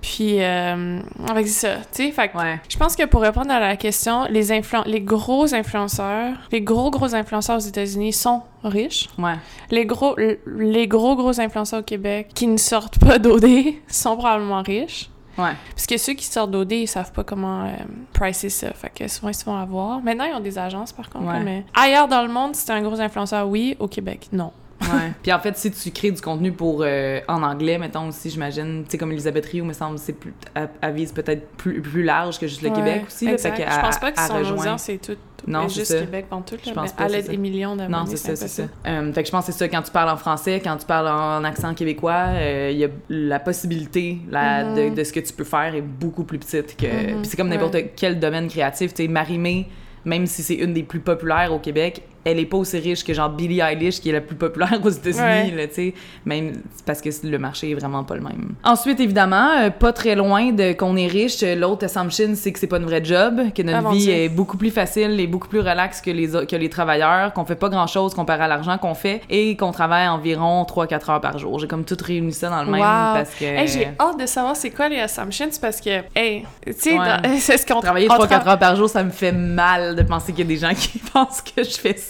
Puis, 0.00 0.40
euh, 0.40 1.00
avec 1.28 1.48
ça, 1.48 1.76
tu 1.92 2.04
sais, 2.06 2.12
fait 2.12 2.28
que 2.28 2.38
Ouais. 2.38 2.60
je 2.68 2.76
pense 2.76 2.94
que 2.94 3.04
pour 3.06 3.20
répondre 3.22 3.50
à 3.50 3.58
la 3.58 3.76
question, 3.76 4.26
les, 4.30 4.52
influ- 4.52 4.86
les 4.86 5.00
gros 5.00 5.52
influenceurs, 5.52 6.34
les 6.52 6.60
gros 6.60 6.90
gros 6.90 7.14
influenceurs 7.16 7.56
aux 7.56 7.66
États-Unis 7.66 8.12
sont 8.12 8.42
riches. 8.62 9.08
Ouais. 9.18 9.34
Les 9.72 9.86
gros, 9.86 10.14
les 10.46 10.86
gros 10.86 11.16
gros 11.16 11.40
influenceurs 11.40 11.80
au 11.80 11.82
Québec 11.82 12.28
qui 12.32 12.46
ne 12.46 12.58
sortent 12.58 12.98
pas 13.00 13.18
d'OD 13.18 13.46
sont 13.88 14.16
probablement 14.16 14.62
riches. 14.62 15.10
Ouais. 15.38 15.52
Parce 15.70 15.86
que 15.86 15.96
ceux 15.96 16.14
qui 16.14 16.24
sortent 16.24 16.50
d'OD, 16.50 16.72
ils 16.72 16.86
savent 16.88 17.12
pas 17.12 17.24
comment 17.24 17.64
euh, 17.64 17.70
pricer 18.12 18.48
ça. 18.48 18.72
Fait 18.72 18.90
que 18.90 19.08
souvent, 19.08 19.28
ils 19.28 19.34
se 19.34 19.44
font 19.44 19.56
avoir. 19.56 20.00
Maintenant, 20.00 20.24
ils 20.24 20.34
ont 20.34 20.40
des 20.40 20.58
agences, 20.58 20.92
par 20.92 21.08
contre. 21.08 21.26
Ouais. 21.26 21.40
mais 21.40 21.64
ailleurs 21.74 22.08
dans 22.08 22.22
le 22.22 22.28
monde, 22.28 22.54
si 22.56 22.66
t'es 22.66 22.72
un 22.72 22.82
gros 22.82 23.00
influenceur, 23.00 23.48
oui. 23.48 23.76
Au 23.78 23.88
Québec, 23.88 24.28
non. 24.32 24.52
Ouais. 24.80 25.12
Puis 25.22 25.32
en 25.32 25.40
fait, 25.40 25.56
si 25.56 25.70
tu 25.72 25.90
crées 25.90 26.12
du 26.12 26.20
contenu 26.20 26.52
pour 26.52 26.82
euh, 26.84 27.20
en 27.26 27.42
anglais, 27.42 27.78
mettons 27.78 28.08
aussi, 28.08 28.30
j'imagine, 28.30 28.84
tu 28.84 28.92
sais 28.92 28.98
comme 28.98 29.10
Elisabeth 29.10 29.46
Rio, 29.46 29.64
me 29.64 29.72
semble, 29.72 29.98
c'est 29.98 30.12
plus 30.12 30.32
elle- 30.54 30.68
elle 30.80 30.94
vise 30.94 31.12
peut-être 31.12 31.48
plus, 31.56 31.82
plus 31.82 32.04
large 32.04 32.38
que 32.38 32.46
juste 32.46 32.62
le 32.62 32.68
Ouais, 32.70 32.76
Québec 32.76 33.02
aussi. 33.06 33.26
Là, 33.26 33.38
fait 33.38 33.54
Je 33.56 33.80
pense 33.80 33.98
pas 33.98 34.12
que 34.12 34.20
son 34.20 34.34
rejoint. 34.38 34.56
audience, 34.58 34.82
c'est 34.82 34.98
tout. 34.98 35.16
Non, 35.46 35.68
juste 35.68 35.86
ça. 35.92 35.98
Québec, 36.00 36.26
en 36.30 36.42
tout. 36.42 36.56
Je 36.64 36.70
pense 36.72 36.92
pas, 36.92 37.04
a 37.04 37.08
c'est 37.08 37.28
des 37.28 37.36
millions 37.36 37.74
d'abonnés. 37.76 37.98
Non, 37.98 38.06
c'est 38.06 38.16
ça, 38.16 38.36
c'est 38.36 38.48
ça. 38.48 38.62
Euh, 38.86 39.12
fait 39.12 39.22
que 39.22 39.26
je 39.26 39.32
pense 39.32 39.46
que 39.46 39.52
c'est 39.52 39.58
ça. 39.58 39.68
Quand 39.68 39.82
tu 39.82 39.90
parles 39.90 40.10
en 40.10 40.16
français, 40.16 40.60
quand 40.62 40.76
tu 40.76 40.86
parles 40.86 41.08
en 41.08 41.42
accent 41.44 41.74
québécois, 41.74 42.24
euh, 42.28 42.70
il 42.72 42.78
y 42.78 42.84
a 42.84 42.88
la 43.08 43.38
possibilité 43.40 44.18
la, 44.30 44.64
Mhm. 44.64 44.90
de, 44.90 44.94
de 44.96 45.04
ce 45.04 45.12
que 45.12 45.20
tu 45.20 45.32
peux 45.32 45.44
faire 45.44 45.74
est 45.74 45.80
beaucoup 45.82 46.24
plus 46.24 46.38
petite 46.38 46.76
que. 46.76 46.86
Mhm, 46.86 47.20
Puis 47.22 47.30
c'est 47.30 47.36
comme 47.36 47.48
n'importe 47.48 47.76
quel 47.96 48.18
domaine 48.20 48.48
créatif. 48.48 48.94
Tu 48.94 49.04
sais, 49.04 49.08
Marie-Mé, 49.08 49.68
même 50.04 50.26
si 50.26 50.42
c'est 50.42 50.54
une 50.54 50.72
des 50.74 50.82
plus 50.82 51.00
populaires 51.00 51.52
au 51.52 51.58
Québec, 51.58 52.02
elle 52.24 52.38
est 52.38 52.46
pas 52.46 52.56
aussi 52.58 52.78
riche 52.78 53.04
que 53.04 53.14
genre 53.14 53.30
Billie 53.30 53.60
Eilish 53.60 54.00
qui 54.00 54.10
est 54.10 54.12
la 54.12 54.20
plus 54.20 54.36
populaire 54.36 54.78
aux 54.84 54.88
États-Unis 54.90 55.18
Ouais. 55.18 55.50
là, 55.56 55.66
tu 55.68 55.74
sais, 55.74 55.94
même 56.24 56.52
parce 56.86 57.00
que 57.00 57.08
le 57.26 57.38
marché 57.38 57.70
est 57.70 57.74
vraiment 57.74 58.04
pas 58.04 58.14
le 58.14 58.20
même. 58.22 58.54
Ensuite 58.64 59.00
évidemment, 59.00 59.50
euh, 59.60 59.70
pas 59.70 59.92
très 59.92 60.14
loin 60.14 60.52
de 60.52 60.72
qu'on 60.72 60.96
est 60.96 61.06
riche, 61.06 61.42
euh, 61.42 61.54
l'autre 61.54 61.84
assumption 61.84 62.30
c'est 62.34 62.52
que 62.52 62.58
c'est 62.58 62.66
pas 62.66 62.78
une 62.78 62.84
vraie 62.84 63.04
job, 63.04 63.52
que 63.54 63.62
notre 63.62 63.88
Ah, 63.88 63.92
vie 63.92 64.04
Dieu. 64.04 64.12
est 64.12 64.28
beaucoup 64.28 64.56
plus 64.56 64.70
facile 64.70 65.18
et 65.20 65.26
beaucoup 65.26 65.48
plus 65.48 65.60
relaxe 65.60 66.00
que 66.00 66.10
les 66.10 66.28
que 66.46 66.56
les 66.56 66.68
travailleurs, 66.68 67.32
qu'on 67.32 67.44
fait 67.44 67.54
pas 67.56 67.68
grand-chose 67.68 68.14
comparé 68.14 68.42
à 68.44 68.48
l'argent 68.48 68.76
qu'on 68.78 68.94
fait 68.94 69.22
et 69.30 69.56
qu'on 69.56 69.72
travaille 69.72 70.06
environ 70.08 70.64
3-4 70.64 71.10
heures 71.10 71.20
par 71.20 71.38
jour. 71.38 71.58
J'ai 71.58 71.66
comme 71.66 71.84
tout 71.84 71.96
réuni 72.02 72.32
ça 72.32 72.48
dans 72.50 72.62
le 72.62 72.70
même 72.70 72.80
Wow. 72.80 73.14
parce 73.14 73.34
que 73.34 73.44
Hey, 73.44 73.68
j'ai 73.68 73.88
hâte 73.98 74.18
de 74.20 74.26
savoir 74.26 74.54
c'est 74.56 74.70
quoi 74.70 74.88
les 74.88 75.00
assumptions 75.00 75.48
parce 75.60 75.80
que, 75.80 76.02
hey, 76.14 76.44
tu 76.66 76.72
sais, 76.76 76.98
Ouais. 76.98 77.06
c'est 77.38 77.56
ce 77.58 77.66
qu'on 77.66 77.80
Travailler 77.80 78.08
on 78.10 78.14
3-4 78.14 78.28
tra- 78.44 78.48
heures 78.50 78.58
par 78.58 78.76
jour, 78.76 78.88
ça 78.88 79.02
me 79.02 79.10
fait 79.10 79.32
mal 79.32 79.94
de 79.96 80.02
penser 80.02 80.32
qu'il 80.32 80.40
y 80.40 80.48
a 80.48 80.54
des 80.54 80.56
gens 80.56 80.74
qui 80.74 80.98
pensent 81.12 81.42
que 81.42 81.62
je 81.62 81.70
fais 81.78 81.96
ça. 81.96 82.07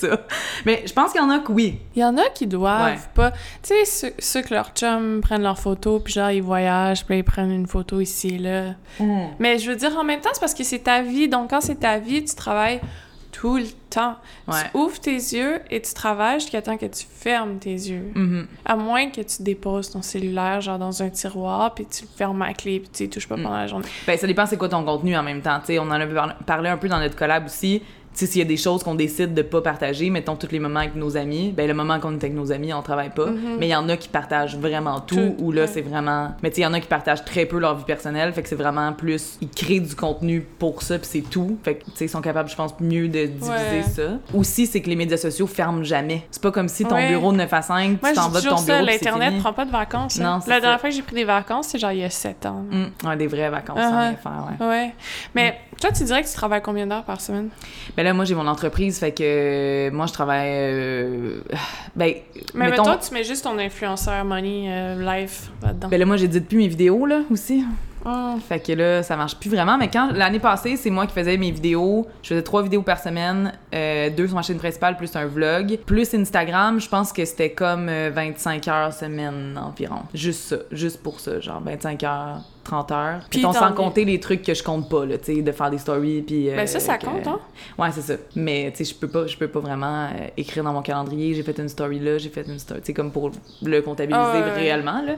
Mais 0.66 0.82
je 0.86 0.92
pense 0.92 1.12
qu'il 1.12 1.20
y 1.20 1.24
en 1.24 1.30
a 1.30 1.38
que 1.40 1.52
oui. 1.52 1.78
Il 1.96 2.00
y 2.00 2.04
en 2.04 2.16
a 2.16 2.28
qui 2.34 2.46
doivent 2.46 2.92
Ouais. 2.94 2.98
pas. 3.14 3.30
Tu 3.30 3.38
sais, 3.62 3.84
ceux, 3.84 4.12
ceux 4.18 4.42
que 4.42 4.54
leurs 4.54 4.70
chums 4.74 5.20
prennent 5.20 5.42
leurs 5.42 5.58
photos, 5.58 6.02
puis 6.02 6.12
genre, 6.14 6.30
ils 6.30 6.42
voyagent, 6.42 7.04
puis 7.04 7.18
ils 7.18 7.24
prennent 7.24 7.50
une 7.52 7.66
photo 7.66 8.00
ici 8.00 8.34
et 8.34 8.38
là. 8.38 8.74
Mais 9.38 9.58
je 9.58 9.70
veux 9.70 9.76
dire, 9.76 9.96
en 9.96 10.04
même 10.04 10.20
temps, 10.20 10.30
c'est 10.32 10.40
parce 10.40 10.54
que 10.54 10.64
c'est 10.64 10.80
ta 10.80 11.02
vie. 11.02 11.28
Donc, 11.28 11.50
quand 11.50 11.60
c'est 11.60 11.80
ta 11.80 11.98
vie, 11.98 12.24
tu 12.24 12.34
travailles 12.34 12.80
tout 13.30 13.56
le 13.58 13.66
temps. 13.90 14.16
Ouais. 14.48 14.54
Tu 14.72 14.76
ouvres 14.78 14.98
tes 14.98 15.12
yeux 15.12 15.60
et 15.70 15.80
tu 15.80 15.92
travailles 15.94 16.40
jusqu'à 16.40 16.60
temps 16.62 16.76
que 16.76 16.86
tu 16.86 17.04
fermes 17.08 17.58
tes 17.58 17.70
yeux. 17.72 18.10
Mhm. 18.14 18.46
À 18.64 18.74
moins 18.74 19.10
que 19.10 19.20
tu 19.20 19.42
déposes 19.42 19.90
ton 19.90 20.02
cellulaire, 20.02 20.60
genre, 20.60 20.78
dans 20.78 21.02
un 21.02 21.10
tiroir, 21.10 21.72
puis 21.74 21.86
tu 21.86 22.02
le 22.02 22.08
fermes 22.16 22.42
à 22.42 22.52
clé, 22.54 22.80
puis 22.80 22.88
tu 22.92 23.08
touches 23.08 23.28
pas 23.28 23.36
Mm. 23.36 23.42
pendant 23.42 23.56
la 23.56 23.66
journée. 23.68 23.86
Ben, 24.06 24.18
ça 24.18 24.26
dépend 24.26 24.46
c'est 24.46 24.56
quoi 24.56 24.68
ton 24.68 24.82
contenu 24.82 25.16
en 25.16 25.22
même 25.22 25.40
temps. 25.42 25.60
Tu 25.60 25.66
sais, 25.66 25.78
on 25.78 25.82
en 25.82 25.90
a 25.92 26.06
par- 26.06 26.36
parlé 26.38 26.68
un 26.70 26.78
peu 26.78 26.88
dans 26.88 26.98
notre 26.98 27.14
collab 27.16 27.44
aussi. 27.46 27.82
Sais, 28.18 28.26
s'il 28.26 28.40
y 28.40 28.44
a 28.44 28.48
des 28.48 28.56
choses 28.56 28.82
qu'on 28.82 28.96
décide 28.96 29.32
de 29.32 29.42
pas 29.42 29.60
partager, 29.62 30.10
mettons 30.10 30.34
tous 30.34 30.50
les 30.50 30.58
moments 30.58 30.80
avec 30.80 30.96
nos 30.96 31.16
amis, 31.16 31.52
ben 31.56 31.68
le 31.68 31.74
moment 31.74 32.00
qu'on 32.00 32.10
est 32.14 32.16
avec 32.24 32.34
nos 32.34 32.50
amis, 32.50 32.72
on 32.74 32.82
travaille 32.82 33.10
pas. 33.10 33.26
Mhm. 33.26 33.58
Mais 33.60 33.68
il 33.68 33.70
y 33.70 33.76
en 33.76 33.88
a 33.88 33.96
qui 33.96 34.08
partagent 34.08 34.56
vraiment 34.58 34.98
tout, 34.98 35.14
Tout, 35.14 35.36
ou 35.38 35.52
là, 35.52 35.62
ouais. 35.62 35.66
c'est 35.68 35.82
vraiment... 35.82 36.32
Mais 36.42 36.50
tu 36.50 36.56
sais, 36.56 36.60
il 36.62 36.64
y 36.64 36.66
en 36.66 36.72
a 36.72 36.80
qui 36.80 36.88
partagent 36.88 37.24
très 37.24 37.46
peu 37.46 37.60
leur 37.60 37.76
vie 37.76 37.84
personnelle, 37.84 38.32
fait 38.32 38.42
que 38.42 38.48
c'est 38.48 38.56
vraiment 38.56 38.92
plus... 38.92 39.38
Ils 39.40 39.48
créent 39.48 39.78
du 39.78 39.94
contenu 39.94 40.40
pour 40.40 40.82
ça, 40.82 40.98
puis 40.98 41.06
c'est 41.08 41.20
tout. 41.30 41.58
Fait 41.62 41.76
que, 41.76 41.84
tu 41.84 41.90
sais, 41.94 42.06
ils 42.06 42.08
sont 42.08 42.20
capables, 42.20 42.48
je 42.48 42.56
pense, 42.56 42.74
mieux 42.80 43.06
de 43.06 43.26
diviser 43.26 43.50
Ouais. 43.52 43.82
ça. 43.82 44.02
Aussi, 44.34 44.66
c'est 44.66 44.80
que 44.80 44.88
les 44.90 44.96
médias 44.96 45.16
sociaux 45.16 45.46
ferment 45.46 45.84
jamais. 45.84 46.26
C'est 46.32 46.42
pas 46.42 46.50
comme 46.50 46.66
si 46.68 46.84
ton 46.84 46.96
Ouais. 46.96 47.10
bureau 47.10 47.30
de 47.30 47.36
9 47.36 47.52
à 47.52 47.62
5, 47.62 48.02
Moi, 48.02 48.10
tu 48.10 48.16
t'en 48.16 48.30
vas 48.30 48.40
de 48.40 48.44
ton 48.46 48.50
bureau, 48.56 48.66
ça, 48.66 48.78
c'est 48.80 48.82
l'Internet 48.84 49.38
prend 49.38 49.52
pas 49.52 49.64
de 49.64 49.70
vacances. 49.70 50.18
Non, 50.18 50.26
hein. 50.26 50.40
c'est 50.42 50.50
La 50.50 50.58
dernière 50.60 50.80
fois 50.80 50.90
que 50.90 50.96
j'ai 50.96 51.02
pris 51.02 51.14
des 51.14 51.24
vacances, 51.24 51.68
c'est 51.68 51.78
genre 51.78 51.92
il 51.92 52.00
y 52.00 52.04
a 52.04 52.10
7 52.10 52.46
ans. 52.46 52.64
Hum, 52.72 52.90
ouais, 53.04 53.16
des 53.16 53.28
vraies 53.28 53.48
vacances, 53.48 53.78
faire, 53.78 54.56
ouais. 54.60 54.66
Ouais. 54.66 54.94
Mais 55.36 55.60
toi, 55.80 55.90
tu 55.92 56.04
dirais 56.04 56.22
que 56.22 56.28
tu 56.28 56.34
travailles 56.34 56.62
combien 56.62 56.86
d'heures 56.86 57.04
par 57.04 57.20
semaine? 57.20 57.48
Ben 57.96 58.02
là, 58.02 58.12
moi, 58.12 58.24
j'ai 58.24 58.34
mon 58.34 58.46
entreprise, 58.46 58.98
fait 58.98 59.12
que 59.12 59.22
euh, 59.22 59.90
moi, 59.92 60.06
je 60.06 60.12
travaille. 60.12 60.48
euh, 60.50 61.40
ben, 61.96 62.14
Mais 62.54 62.70
mettons. 62.70 62.84
toi, 62.84 62.96
tu 62.98 63.12
mets 63.14 63.24
juste 63.24 63.44
ton 63.44 63.58
influenceur 63.58 64.24
money 64.24 64.66
euh, 64.68 65.16
life 65.20 65.50
là-dedans. 65.62 65.88
Ben 65.88 65.98
là, 65.98 66.06
moi, 66.06 66.16
j'édite 66.16 66.48
plus 66.48 66.58
mes 66.58 66.68
vidéos, 66.68 67.06
là, 67.06 67.20
aussi. 67.30 67.64
Hum. 68.04 68.40
Fait 68.40 68.60
que 68.60 68.72
là, 68.72 69.02
ça 69.02 69.16
marche 69.16 69.36
plus 69.36 69.50
vraiment. 69.50 69.76
Mais 69.76 69.88
quand 69.88 70.12
l'année 70.12 70.38
passée, 70.38 70.76
c'est 70.76 70.88
moi 70.88 71.06
qui 71.06 71.12
faisais 71.12 71.36
mes 71.36 71.50
vidéos. 71.50 72.06
Je 72.22 72.28
faisais 72.28 72.42
trois 72.42 72.62
vidéos 72.62 72.82
par 72.82 73.00
semaine, 73.00 73.52
euh, 73.74 74.08
deux 74.10 74.28
sur 74.28 74.36
ma 74.36 74.42
chaîne 74.42 74.56
principale, 74.58 74.96
plus 74.96 75.14
un 75.16 75.26
vlog. 75.26 75.78
Plus 75.84 76.14
Instagram, 76.14 76.80
je 76.80 76.88
pense 76.88 77.12
que 77.12 77.24
c'était 77.24 77.50
comme 77.50 77.88
euh, 77.88 78.10
25 78.14 78.68
heures 78.68 78.92
semaine 78.92 79.60
environ. 79.62 80.02
Juste 80.14 80.40
ça, 80.42 80.56
juste 80.70 81.02
pour 81.02 81.18
ça, 81.18 81.40
genre 81.40 81.60
25 81.60 82.02
heures. 82.04 82.40
30 82.68 82.92
heures. 82.92 83.20
Puis 83.30 83.44
on 83.44 83.52
sans 83.52 83.72
compter 83.72 84.04
les 84.04 84.20
trucs 84.20 84.42
que 84.42 84.54
je 84.54 84.62
compte 84.62 84.88
pas, 84.88 85.04
là, 85.06 85.18
tu 85.18 85.34
sais, 85.36 85.42
de 85.42 85.52
faire 85.52 85.70
des 85.70 85.78
stories, 85.78 86.22
puis... 86.22 86.50
euh, 86.50 86.56
Ben 86.56 86.66
ça, 86.66 86.78
ça 86.80 86.98
que- 86.98 87.06
compte, 87.06 87.26
hein? 87.26 87.40
Ouais, 87.78 87.88
c'est 87.92 88.02
ça. 88.02 88.14
Mais, 88.36 88.70
tu 88.74 88.84
sais, 88.84 88.92
je 88.92 88.98
peux 88.98 89.08
pas, 89.08 89.26
je 89.26 89.36
peux 89.36 89.48
pas 89.48 89.60
vraiment 89.60 90.06
euh, 90.06 90.26
écrire 90.36 90.62
dans 90.64 90.72
mon 90.72 90.82
calendrier, 90.82 91.34
j'ai 91.34 91.42
fait 91.42 91.58
une 91.58 91.68
story 91.68 91.98
là, 91.98 92.18
j'ai 92.18 92.28
fait 92.28 92.46
une 92.46 92.58
story, 92.58 92.80
tu 92.80 92.86
sais, 92.86 92.92
comme 92.94 93.10
pour 93.10 93.30
le 93.62 93.80
comptabiliser 93.82 94.42
Ah, 94.46 94.52
réellement, 94.54 95.02
là. 95.04 95.14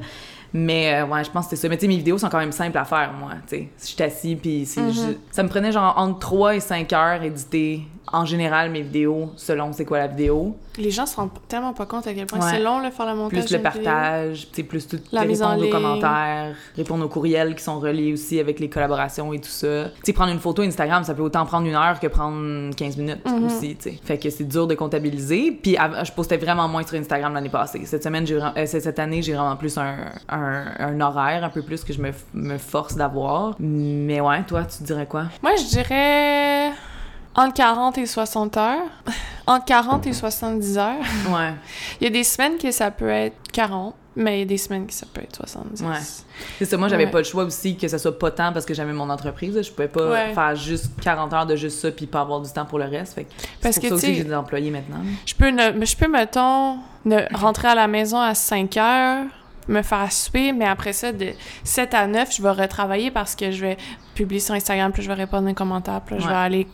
Mais, 0.53 0.95
euh, 0.95 1.07
ouais, 1.07 1.23
je 1.23 1.31
pense 1.31 1.45
que 1.47 1.51
c'est 1.51 1.63
ça. 1.63 1.69
Mais, 1.69 1.77
tu 1.77 1.83
sais, 1.83 1.89
mes 1.89 1.97
vidéos 1.97 2.19
sont 2.19 2.29
quand 2.29 2.39
même 2.41 2.51
simples 2.53 2.77
à 2.79 2.85
faire, 2.85 3.13
moi, 3.13 3.33
tu 3.49 3.57
sais. 3.57 3.69
Si 3.77 3.91
je 3.91 3.95
suis 3.95 4.03
assis, 4.03 4.37
puis 4.37 4.67
Mhm. 4.77 4.91
ju- 4.93 5.19
ça 5.31 5.43
me 5.43 5.49
prenait 5.49 5.71
genre 5.73 5.95
entre 5.97 6.19
3 6.19 6.57
et 6.57 6.61
5 6.61 6.93
heures 6.93 7.23
éditer, 7.23 7.83
en 8.13 8.25
général, 8.25 8.71
mes 8.71 8.83
vidéos, 8.83 9.31
selon 9.37 9.73
c'est 9.73 9.85
quoi 9.85 9.99
la 9.99 10.07
vidéo. 10.07 10.57
Les 10.79 10.91
gens 10.91 11.05
se 11.07 11.17
rendent 11.17 11.31
tellement 11.49 11.73
pas 11.73 11.87
compte 11.87 12.07
à 12.07 12.15
quel 12.15 12.27
point 12.27 12.39
Ouais. 12.41 12.47
c'est 12.53 12.61
long, 12.63 12.79
là, 12.79 12.91
faire 12.91 13.07
le 13.07 13.15
montage. 13.17 13.45
Plus 13.47 13.53
le 13.57 13.63
partage, 13.63 14.49
sais, 14.53 14.63
plus 14.63 14.87
tout, 14.89 14.99
La 15.13 15.25
mise 15.25 15.43
en 15.43 15.49
répondre 15.49 15.61
aux 15.61 15.65
ligne. 15.65 15.73
commentaires, 15.73 16.55
répondre 16.77 17.05
aux 17.05 17.09
courriels 17.09 17.55
qui 17.55 17.63
sont 17.65 17.79
reliés 17.81 18.13
aussi 18.13 18.39
avec 18.41 18.61
les 18.61 18.69
collaborations 18.69 19.33
et 19.33 19.41
tout 19.41 19.49
ça. 19.49 19.87
Tu 19.97 20.01
sais, 20.05 20.13
prendre 20.13 20.33
une 20.33 20.39
photo 20.39 20.63
Instagram, 20.63 21.03
ça 21.05 21.15
peut 21.15 21.23
autant 21.23 21.45
prendre 21.45 21.67
une 21.67 21.75
heure 21.75 21.99
que 22.01 22.07
prendre 22.07 22.75
15 22.75 22.97
minutes 22.97 23.27
Mhm. 23.27 23.47
aussi, 23.47 23.77
tu 23.77 23.91
sais. 23.91 23.99
Fait 24.03 24.19
que 24.19 24.31
c'est 24.31 24.45
dur 24.45 24.67
de 24.67 24.75
comptabiliser. 24.75 25.51
Puis 25.63 25.77
je 26.05 26.13
postais 26.13 26.37
vraiment 26.37 26.69
moins 26.69 26.85
sur 26.87 26.97
Instagram 26.99 27.35
l'année 27.35 27.49
passée. 27.49 27.83
Cette 27.85 28.03
semaine, 28.05 28.27
j'ai 28.27 28.37
euh, 28.41 28.67
cette 28.67 28.81
cette 28.91 28.99
année, 28.99 29.23
j'ai 29.23 29.35
vraiment 29.35 29.57
plus 29.57 29.77
un, 29.79 29.97
un, 30.29 30.65
un 30.79 31.01
horaire, 31.01 31.45
un 31.45 31.49
peu 31.51 31.63
plus 31.63 31.85
que 31.85 31.93
je 31.93 32.01
me, 32.01 32.11
me 32.35 32.59
force 32.59 32.97
d'avoir. 32.97 33.55
Mais 33.61 34.21
ouais, 34.21 34.43
toi, 34.45 34.65
tu 34.65 34.83
dirais 34.83 35.07
quoi? 35.07 35.25
Moi, 35.43 35.53
je 35.57 35.65
dirais 35.65 36.73
entre 37.35 37.55
40 37.55 37.99
et 37.99 38.07
60 38.07 38.57
heures. 38.57 38.87
entre 39.47 39.65
40 39.65 40.07
et 40.07 40.13
70 40.13 40.79
heures. 40.79 40.95
Ouais. 41.31 41.53
Il 42.01 42.05
y 42.05 42.07
a 42.07 42.11
des 42.11 42.25
semaines 42.25 42.57
que 42.59 42.71
ça 42.71 42.91
peut 42.93 43.09
être 43.09 43.37
40, 43.53 43.95
mais 44.15 44.37
il 44.37 44.39
y 44.41 44.43
a 44.43 44.47
des 44.47 44.59
semaines 44.59 44.87
que 44.87 44.93
ça 44.93 45.07
peut 45.13 45.23
être 45.23 45.35
70. 45.37 45.83
Ouais. 45.83 45.89
C'est 46.59 46.65
ça, 46.67 46.77
moi 46.77 46.87
j'avais 46.89 47.07
Ouais. 47.07 47.11
pas 47.11 47.19
le 47.19 47.25
choix 47.25 47.43
aussi 47.45 47.77
que 47.77 47.89
ça 47.89 47.99
soit 47.99 48.17
pas 48.19 48.31
tant 48.31 48.53
parce 48.53 48.65
que 48.65 48.75
j'avais 48.75 48.93
mon 48.93 49.11
entreprise. 49.11 49.61
Je 49.61 49.71
pouvais 49.73 49.89
pas 49.89 50.09
Ouais. 50.09 50.35
faire 50.35 50.55
juste 50.55 50.91
40 51.03 51.33
heures 51.33 51.47
de 51.47 51.57
juste 51.57 51.81
ça 51.81 51.91
puis 51.91 52.07
pas 52.07 52.21
avoir 52.21 52.41
du 52.41 52.51
temps 52.53 52.65
pour 52.65 52.79
le 52.79 52.85
reste. 52.85 53.15
Fait 53.15 53.25
que 53.25 53.31
Parce 53.61 53.75
c'est 53.77 53.81
que, 53.81 53.89
ça 53.89 53.95
aussi 53.95 54.07
que 54.09 54.15
j'ai 54.15 54.25
des 54.25 54.35
employés 54.35 54.71
maintenant. 54.71 55.01
Je 55.27 55.35
peux, 55.35 55.49
ne, 55.51 55.85
je 55.85 55.97
peux 55.97 56.09
mettons, 56.09 56.79
ne, 57.05 57.21
rentrer 57.37 57.69
à 57.69 57.75
la 57.75 57.89
maison 57.89 58.21
à 58.21 58.35
5 58.35 58.77
heures, 58.77 59.25
me 59.69 59.83
faire 59.83 60.11
souper, 60.13 60.53
mais 60.53 60.65
après 60.67 60.93
ça, 60.93 61.13
de 61.13 61.29
7 61.65 61.95
à 61.95 62.07
9, 62.07 62.35
je 62.37 62.43
vais 62.43 62.51
retravailler 62.51 63.11
parce 63.11 63.35
que 63.37 63.51
je 63.51 63.61
vais 63.61 63.77
publier 64.15 64.41
sur 64.41 64.55
Instagram, 64.55 64.93
puis 64.93 65.03
je 65.03 65.09
vais 65.09 65.15
répondre 65.15 65.47
à 65.47 65.51
un 65.51 65.55
commentaire, 65.55 66.01
puis 66.05 66.17
je 66.19 66.27
vais 66.27 66.35
aller 66.35 66.67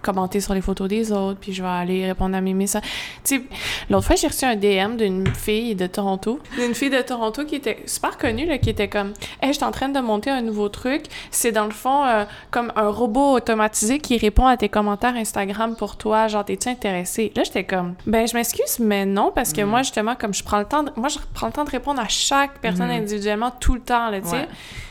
commenter 0.00 0.40
sur 0.40 0.54
les 0.54 0.60
photos 0.60 0.88
des 0.88 1.10
autres, 1.12 1.38
puis 1.40 1.52
je 1.52 1.62
vais 1.62 1.68
aller 1.68 2.06
répondre 2.06 2.36
à 2.36 2.40
mes 2.40 2.54
messages. 2.54 2.82
Tu 3.24 3.36
sais, 3.38 3.42
l'autre 3.90 4.06
fois, 4.06 4.16
j'ai 4.16 4.28
reçu 4.28 4.44
un 4.44 4.54
DM 4.56 4.96
d'une 4.96 5.26
fille 5.26 5.74
de 5.74 5.86
Toronto. 5.86 6.38
D'une 6.56 6.74
fille 6.74 6.90
de 6.90 7.00
Toronto 7.02 7.44
qui 7.44 7.56
était 7.56 7.82
super 7.86 8.16
connue, 8.16 8.46
là, 8.46 8.58
qui 8.58 8.70
était 8.70 8.88
comme 8.88 9.12
«Hey, 9.42 9.48
je 9.48 9.54
suis 9.54 9.64
en 9.64 9.72
train 9.72 9.88
de 9.88 9.98
monter 10.00 10.30
un 10.30 10.42
nouveau 10.42 10.68
truc. 10.68 11.06
C'est 11.32 11.50
dans 11.52 11.64
le 11.64 11.72
fond 11.72 12.04
euh, 12.06 12.24
comme 12.52 12.72
un 12.76 12.88
robot 12.88 13.32
automatisé 13.32 13.98
qui 13.98 14.16
répond 14.16 14.46
à 14.46 14.56
tes 14.56 14.68
commentaires 14.68 15.16
Instagram 15.16 15.74
pour 15.76 15.96
toi. 15.96 16.28
Genre, 16.28 16.44
t'es-tu 16.44 16.68
intéressé?» 16.68 17.32
Là, 17.36 17.42
j'étais 17.42 17.64
comme 17.64 17.94
«Ben, 18.06 18.26
je 18.28 18.34
m'excuse, 18.34 18.78
mais 18.78 19.04
non, 19.04 19.32
parce 19.34 19.52
que 19.52 19.62
Mhm. 19.62 19.68
moi, 19.68 19.82
justement, 19.82 20.14
comme 20.14 20.32
je 20.32 20.44
prends 20.44 20.60
le 20.60 20.66
temps 20.66 20.84
de... 20.84 20.92
Moi, 20.96 21.08
je 21.08 21.18
prends 21.34 21.48
le 21.48 21.52
temps 21.52 21.64
de 21.64 21.70
répondre 21.70 22.00
à 22.00 22.08
chaque 22.08 22.33
personne 22.60 22.88
Mhm. 22.88 22.98
individuellement 23.02 23.52
tout 23.60 23.74
le 23.74 23.80
temps, 23.80 24.10
là, 24.10 24.20
tu 24.20 24.28
sais. 24.28 24.36
Ouais. 24.36 24.48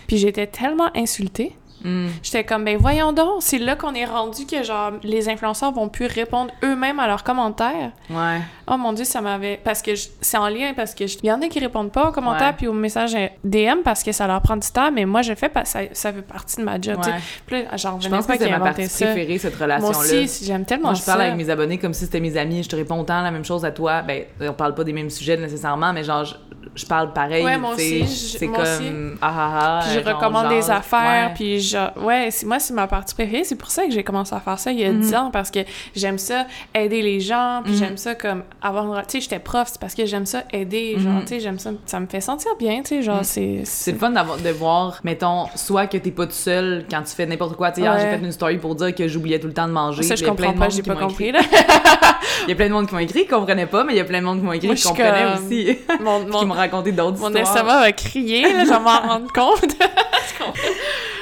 Puis 0.08 0.18
j'étais 0.18 0.48
tellement 0.48 0.90
insultée. 0.96 1.56
Mm. 1.86 2.08
J'étais 2.22 2.46
comme, 2.46 2.64
ben 2.64 2.78
voyons 2.78 3.12
donc, 3.12 3.42
c'est 3.42 3.58
là 3.58 3.76
qu'on 3.76 3.94
est 3.94 4.06
rendu 4.06 4.46
que 4.46 4.64
genre 4.64 4.92
les 5.04 5.28
influenceurs 5.28 5.74
vont 5.74 5.90
plus 5.90 6.06
répondre 6.06 6.50
eux-mêmes 6.64 6.98
à 6.98 7.08
leurs 7.08 7.26
commentaires. 7.26 7.92
Ouais. 8.10 8.40
Oh 8.68 8.78
mon 8.78 8.94
dieu, 8.94 9.04
ça 9.04 9.20
m'avait. 9.20 9.60
Parce 9.62 9.82
que 9.82 9.94
je- 9.94 10.08
c'est 10.22 10.38
en 10.38 10.48
lien, 10.48 10.72
parce 10.74 10.96
que 10.96 11.08
je- 11.08 11.18
il 11.22 11.26
y 11.26 11.32
en 11.34 11.42
a 11.42 11.48
qui 11.50 11.60
répondent 11.60 11.92
pas 11.92 12.08
aux 12.08 12.12
commentaires 12.14 12.48
Ouais. 12.52 12.54
puis 12.58 12.68
aux 12.70 12.74
messages 12.74 13.14
euh, 13.16 13.28
DM 13.44 13.80
parce 13.84 14.02
que 14.02 14.14
ça 14.14 14.28
leur 14.28 14.42
prend 14.42 14.56
du 14.56 14.70
temps, 14.70 14.94
mais 14.94 15.04
moi 15.04 15.24
je 15.24 15.34
fais 15.36 15.50
parce 15.50 15.74
que 15.74 15.80
ça, 15.80 15.86
ça 15.92 16.14
fait 16.14 16.22
partie 16.22 16.56
de 16.56 16.64
ma 16.64 16.80
job. 16.80 17.00
Ouais. 17.06 17.12
Puis 17.46 17.64
là, 17.64 17.76
j'en 17.76 18.00
Je 18.00 18.08
pense 18.08 18.28
pas 18.28 18.38
que 18.38 18.44
c'est 18.46 18.50
ma 18.50 18.62
partie 18.62 18.88
ça. 18.88 19.06
préférée, 19.08 19.38
cette 19.38 19.58
Moi 19.60 19.66
relation-là. 19.66 20.24
aussi, 20.24 20.46
j'aime 20.46 20.64
tellement 20.64 20.92
Moi, 20.92 20.94
je 20.94 21.04
parle 21.04 21.20
ça. 21.20 21.26
avec 21.26 21.36
mes 21.38 21.50
abonnés 21.50 21.80
comme 21.80 21.94
si 21.94 22.06
c'était 22.06 22.22
mes 22.22 22.38
amis. 22.38 22.64
Je 22.64 22.70
te 22.70 22.78
réponds 22.78 23.02
autant 23.02 23.22
la 23.22 23.32
même 23.32 23.44
chose 23.44 23.66
à 23.66 23.72
toi. 23.72 24.04
Ben, 24.04 24.24
on 24.40 24.54
parle 24.54 24.74
pas 24.74 24.86
des 24.86 24.94
mêmes 24.94 25.10
sujets 25.10 25.36
nécessairement, 25.36 25.92
mais 25.92 26.06
genre, 26.06 26.24
je, 26.24 26.36
je 26.76 26.86
parle 26.86 27.14
pareil. 27.14 27.44
Ouais, 27.44 27.58
moi 27.58 27.74
aussi, 27.74 28.00
je- 28.00 28.38
C'est 28.38 28.48
comme, 28.48 28.62
aussi. 28.62 28.84
ah 29.22 29.34
ah 29.38 29.60
ah. 29.62 29.80
Puis 29.84 29.94
je 30.00 30.04
genre, 30.04 30.16
recommande 30.16 30.50
des 30.50 30.70
affaires, 30.72 31.28
Ouais. 31.30 31.34
puis 31.36 31.60
genre, 31.60 31.92
ouais, 32.02 32.30
c'est, 32.32 32.46
moi, 32.46 32.60
c'est 32.60 32.74
ma 32.74 32.88
partie 32.88 33.14
préférée. 33.14 33.44
C'est 33.44 33.56
pour 33.56 33.70
ça 33.70 33.86
que 33.86 33.92
j'ai 33.92 34.04
commencé 34.04 34.34
à 34.36 34.40
faire 34.40 34.58
ça 34.60 34.72
il 34.72 34.80
y 34.80 34.86
a 34.86 34.92
Mhm. 34.92 35.00
10 35.02 35.16
ans, 35.16 35.30
parce 35.32 35.52
que 35.52 35.60
j'aime 35.96 36.18
ça 36.18 36.46
aider 36.74 37.02
les 37.02 37.20
gens, 37.20 37.62
puis 37.64 37.74
Mhm. 37.74 37.80
j'aime 37.80 37.98
ça 37.98 38.16
comme 38.16 38.44
avoir. 38.62 39.06
Tu 39.08 39.14
sais, 39.14 39.22
j'étais 39.22 39.40
prof, 39.40 39.68
c'est 39.72 39.80
parce 39.80 39.94
que 39.96 40.06
j'aime 40.06 40.26
ça 40.26 40.44
aider, 40.52 40.96
genre, 41.00 41.14
Mhm. 41.14 41.22
tu 41.22 41.28
sais, 41.28 41.40
j'aime 41.40 41.60
ça, 41.60 41.72
ça 41.86 42.00
me 42.00 42.08
fait 42.08 42.22
sentir 42.22 42.52
bien, 42.58 42.82
tu 42.82 42.90
sais, 42.96 43.02
genre, 43.02 43.18
Mhm. 43.18 43.24
c'est... 43.24 43.62
C'est 43.66 43.92
le 43.92 43.98
fun 43.98 44.10
de 44.12 44.50
voir, 44.52 45.00
mettons, 45.04 45.46
soit 45.56 45.88
que 45.88 45.98
t'es 45.98 46.12
pas 46.12 46.26
tout 46.26 46.32
seul 46.34 46.86
quand 46.90 47.02
tu 47.04 47.14
fais 47.16 47.26
n'importe 47.26 47.56
quoi. 47.56 47.70
Tu 47.72 47.76
sais, 47.76 47.82
hier, 47.82 47.98
j'ai 48.00 48.10
fait 48.18 48.24
une 48.24 48.32
story 48.32 48.58
pour 48.58 48.76
dire 48.76 48.94
que 48.96 49.08
j'oubliais 49.08 49.40
tout 49.40 49.48
le 49.48 49.54
temps 49.54 49.68
de 49.68 49.74
manger. 49.74 50.04
Ça, 50.04 50.16
je 50.16 50.24
comprends 50.26 50.54
pas, 50.54 50.70
j'ai 50.70 50.82
pas 50.84 50.96
compris, 50.96 51.32
là. 51.32 51.40
Il 52.48 52.50
y 52.50 52.54
a 52.54 52.56
plein 52.56 52.68
de 52.68 52.74
monde 52.74 52.88
qui 52.88 52.94
m'ont 52.94 53.00
écrit, 53.00 53.22
qui 53.22 53.28
comprenaient 53.28 53.66
pas, 53.68 53.84
mais 53.84 53.94
il 53.94 53.98
y 53.98 54.02
a 54.02 54.04
plein 54.04 54.20
de 54.20 54.26
monde 54.26 54.40
qui 54.40 54.46
m'ont 54.46 54.52
écrit, 54.54 54.70
qui 54.70 54.76
je 54.78 54.88
comprenaient 54.88 55.34
aussi. 55.36 55.78
Mon, 56.02 56.26
mon, 56.64 56.72
raconté 56.72 56.92
d'autres 56.92 57.20
mon 57.20 57.28
histoires. 57.30 57.56
estomac 57.56 57.80
va 57.82 57.92
crier, 57.92 58.42
là, 58.54 58.64
je 58.66 58.70
vais 58.70 58.80
m'en 58.80 59.00
rendre 59.08 59.32
compte. 59.34 59.76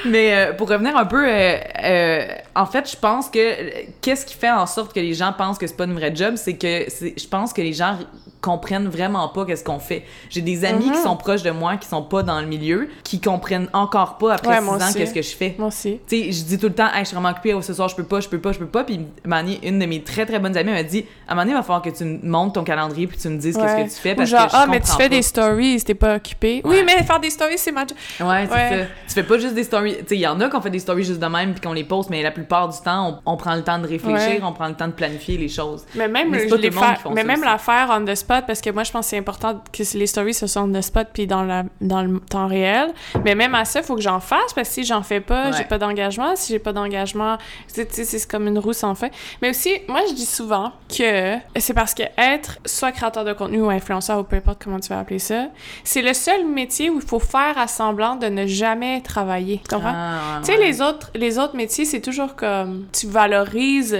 Mais 0.05 0.33
euh, 0.35 0.53
pour 0.53 0.67
revenir 0.69 0.97
un 0.97 1.05
peu, 1.05 1.23
euh, 1.27 1.57
euh, 1.83 2.27
en 2.55 2.65
fait, 2.65 2.89
je 2.91 2.97
pense 2.97 3.29
que 3.29 3.89
qu'est-ce 4.01 4.25
qui 4.25 4.33
fait 4.35 4.49
en 4.49 4.65
sorte 4.65 4.93
que 4.93 4.99
les 4.99 5.13
gens 5.13 5.31
pensent 5.37 5.57
que 5.59 5.67
c'est 5.67 5.77
pas 5.77 5.83
une 5.85 5.93
vraie 5.93 6.15
job, 6.15 6.35
c'est 6.37 6.57
que 6.57 6.85
c'est- 6.89 7.13
je 7.19 7.27
pense 7.27 7.53
que 7.53 7.61
les 7.61 7.73
gens 7.73 7.97
comprennent 8.41 8.87
vraiment 8.87 9.27
pas 9.29 9.45
qu'est-ce 9.45 9.63
qu'on 9.63 9.79
fait. 9.79 10.03
J'ai 10.29 10.41
des 10.41 10.65
amis 10.65 10.87
Mhm. 10.87 10.91
qui 10.93 10.97
sont 10.99 11.15
proches 11.15 11.43
de 11.43 11.51
moi, 11.51 11.77
qui 11.77 11.87
sont 11.87 12.01
pas 12.03 12.23
dans 12.23 12.39
le 12.41 12.47
milieu, 12.47 12.89
qui 13.03 13.21
comprennent 13.21 13.69
encore 13.73 14.17
pas 14.17 14.33
après 14.33 14.47
Ouais, 14.49 14.57
six 14.57 14.63
moi 14.63 14.73
ans 14.75 14.77
aussi. 14.77 14.93
qu'est-ce 14.97 15.13
que 15.13 15.21
je 15.21 15.35
fais. 15.35 15.55
Moi 15.57 15.67
aussi. 15.67 15.99
Tu 16.07 16.23
sais, 16.23 16.31
je 16.31 16.43
dis 16.43 16.57
tout 16.57 16.67
le 16.67 16.73
temps, 16.73 16.87
hey, 16.93 17.01
je 17.01 17.05
suis 17.05 17.15
vraiment 17.15 17.29
occupée, 17.29 17.53
oh, 17.53 17.61
ce 17.61 17.73
soir 17.73 17.87
je 17.87 17.95
peux 17.95 18.03
pas, 18.03 18.19
je 18.19 18.27
peux 18.27 18.39
pas, 18.39 18.51
je 18.51 18.59
peux 18.59 18.65
pas. 18.65 18.83
Puis, 18.83 18.99
donné, 19.25 19.59
une 19.63 19.79
de 19.79 19.85
mes 19.85 20.01
très 20.03 20.25
très 20.25 20.39
bonnes 20.39 20.57
amies 20.57 20.71
m'a 20.71 20.83
dit, 20.83 21.05
à 21.27 21.31
un 21.31 21.35
moment 21.35 21.41
donné, 21.43 21.51
il 21.51 21.57
va 21.57 21.63
falloir 21.63 21.81
que 21.81 21.89
tu 21.89 22.03
me 22.03 22.19
montres 22.23 22.53
ton 22.53 22.63
calendrier 22.63 23.07
puis 23.07 23.17
tu 23.17 23.29
me 23.29 23.37
dises 23.37 23.55
Ouais. 23.55 23.63
qu'est-ce 23.63 23.95
que 23.95 23.95
tu 23.95 24.01
fais 24.01 24.13
Ou 24.13 24.15
parce 24.17 24.29
genre, 24.29 24.45
que 24.45 24.51
je 24.51 24.55
ah, 24.57 24.65
mais 24.67 24.79
tu 24.79 24.87
fais 24.91 24.97
pas. 24.97 25.09
des 25.09 25.21
stories, 25.21 25.83
t'es 25.83 25.93
pas 25.93 26.15
occupé. 26.15 26.61
Oui, 26.65 26.77
mais 26.85 27.03
faire 27.03 27.19
des 27.19 27.29
stories, 27.29 27.57
c'est 27.57 27.71
ma 27.71 27.81
job. 27.81 27.97
Ouais, 28.21 28.47
c'est 28.49 28.53
Ouais. 28.53 28.69
ça. 28.69 28.85
Tu 29.07 29.13
fais 29.13 29.23
pas 29.23 29.37
juste 29.37 29.53
des 29.55 29.63
stories. 29.63 29.97
Tu 29.99 30.05
sais, 30.07 30.15
il 30.15 30.21
y 30.21 30.27
en 30.27 30.39
a 30.41 30.49
qui 30.49 30.55
ont 30.55 30.61
fait 30.61 30.69
des 30.69 30.79
stories 30.79 31.03
juste 31.03 31.19
de 31.19 31.25
même 31.27 31.51
puis 31.53 31.61
qu'on 31.61 31.73
les 31.73 31.83
poste, 31.83 32.09
mais 32.09 32.21
la 32.23 32.31
plupart 32.31 32.69
du 32.69 32.79
temps, 32.79 33.21
on, 33.25 33.33
on 33.33 33.37
prend 33.37 33.55
le 33.55 33.63
temps 33.63 33.77
de 33.79 33.87
réfléchir, 33.87 34.41
on 34.43 34.53
prend 34.53 34.67
le 34.67 34.73
temps 34.75 34.87
de 34.87 34.93
planifier 34.93 35.37
les 35.37 35.49
choses. 35.49 35.85
Mais 35.95 36.07
même, 36.07 36.29
Mais 36.31 36.39
c'est 36.39 36.45
je 36.45 36.49
pas 36.49 36.55
tout 36.55 36.61
les 36.61 36.69
le 36.69 36.75
monde 36.75 36.83
faire- 36.85 36.95
qui 36.95 37.01
font 37.03 37.09
mais 37.11 37.21
ça 37.21 37.27
même 37.27 37.39
aussi. 37.39 37.45
la 37.49 37.57
faire 37.57 37.87
on 37.91 38.05
the 38.05 38.15
spot, 38.15 38.30
parce 38.41 38.61
que 38.61 38.69
moi, 38.69 38.83
je 38.83 38.91
pense 38.91 39.07
que 39.07 39.09
c'est 39.09 39.17
important 39.17 39.61
que 39.73 39.83
les 39.97 40.07
stories 40.07 40.33
se 40.33 40.47
sont 40.47 40.61
on 40.61 40.71
the 40.71 40.81
spot 40.81 41.07
puis 41.13 41.27
dans, 41.27 41.43
la, 41.43 41.63
dans 41.81 42.03
le 42.03 42.19
temps 42.19 42.47
réel. 42.47 42.93
Mais 43.25 43.35
même 43.35 43.53
à 43.55 43.65
ça, 43.65 43.79
il 43.79 43.85
faut 43.85 43.95
que 43.95 44.01
j'en 44.01 44.19
fasse, 44.19 44.53
parce 44.53 44.69
que 44.69 44.73
si 44.75 44.83
j'en 44.85 45.01
fais 45.01 45.19
pas, 45.19 45.47
Ouais. 45.49 45.57
j'ai 45.57 45.63
pas 45.65 45.77
d'engagement. 45.79 46.35
Si 46.35 46.53
j'ai 46.53 46.59
pas 46.59 46.71
d'engagement, 46.71 47.37
c'est 47.67 48.27
comme 48.29 48.47
une 48.47 48.59
roue 48.59 48.73
sans 48.73 48.93
fin. 48.95 49.09
Mais 49.41 49.49
aussi, 49.49 49.71
moi, 49.87 50.01
je 50.07 50.13
dis 50.13 50.25
souvent 50.25 50.71
que 50.87 51.35
c'est 51.57 51.73
parce 51.73 51.93
que 51.93 52.03
être 52.17 52.59
soit 52.65 52.91
créateur 52.91 53.25
de 53.25 53.33
contenu 53.33 53.61
ou 53.61 53.69
influenceur 53.69 54.19
ou 54.19 54.23
peu 54.23 54.35
importe 54.35 54.63
comment 54.63 54.79
tu 54.79 54.89
vas 54.89 54.99
appeler 54.99 55.19
ça, 55.19 55.47
c'est 55.83 56.01
le 56.03 56.13
seul 56.13 56.45
métier 56.45 56.89
où 56.89 56.97
il 56.97 57.05
faut 57.05 57.19
faire 57.19 57.57
à 57.57 57.67
semblant 57.67 58.15
de 58.15 58.27
ne 58.27 58.45
jamais 58.45 59.01
travailler. 59.01 59.61
Tu 59.67 59.75
comprends? 59.75 59.93
Ah, 59.95 60.39
Tu 60.43 60.51
sais, 60.53 60.57
les 60.57 60.81
autres, 60.81 61.09
les 61.15 61.39
autres 61.39 61.55
métiers, 61.55 61.85
c'est 61.85 62.01
toujours 62.01 62.35
comme 62.35 62.85
tu 62.93 63.07
valorises 63.07 63.97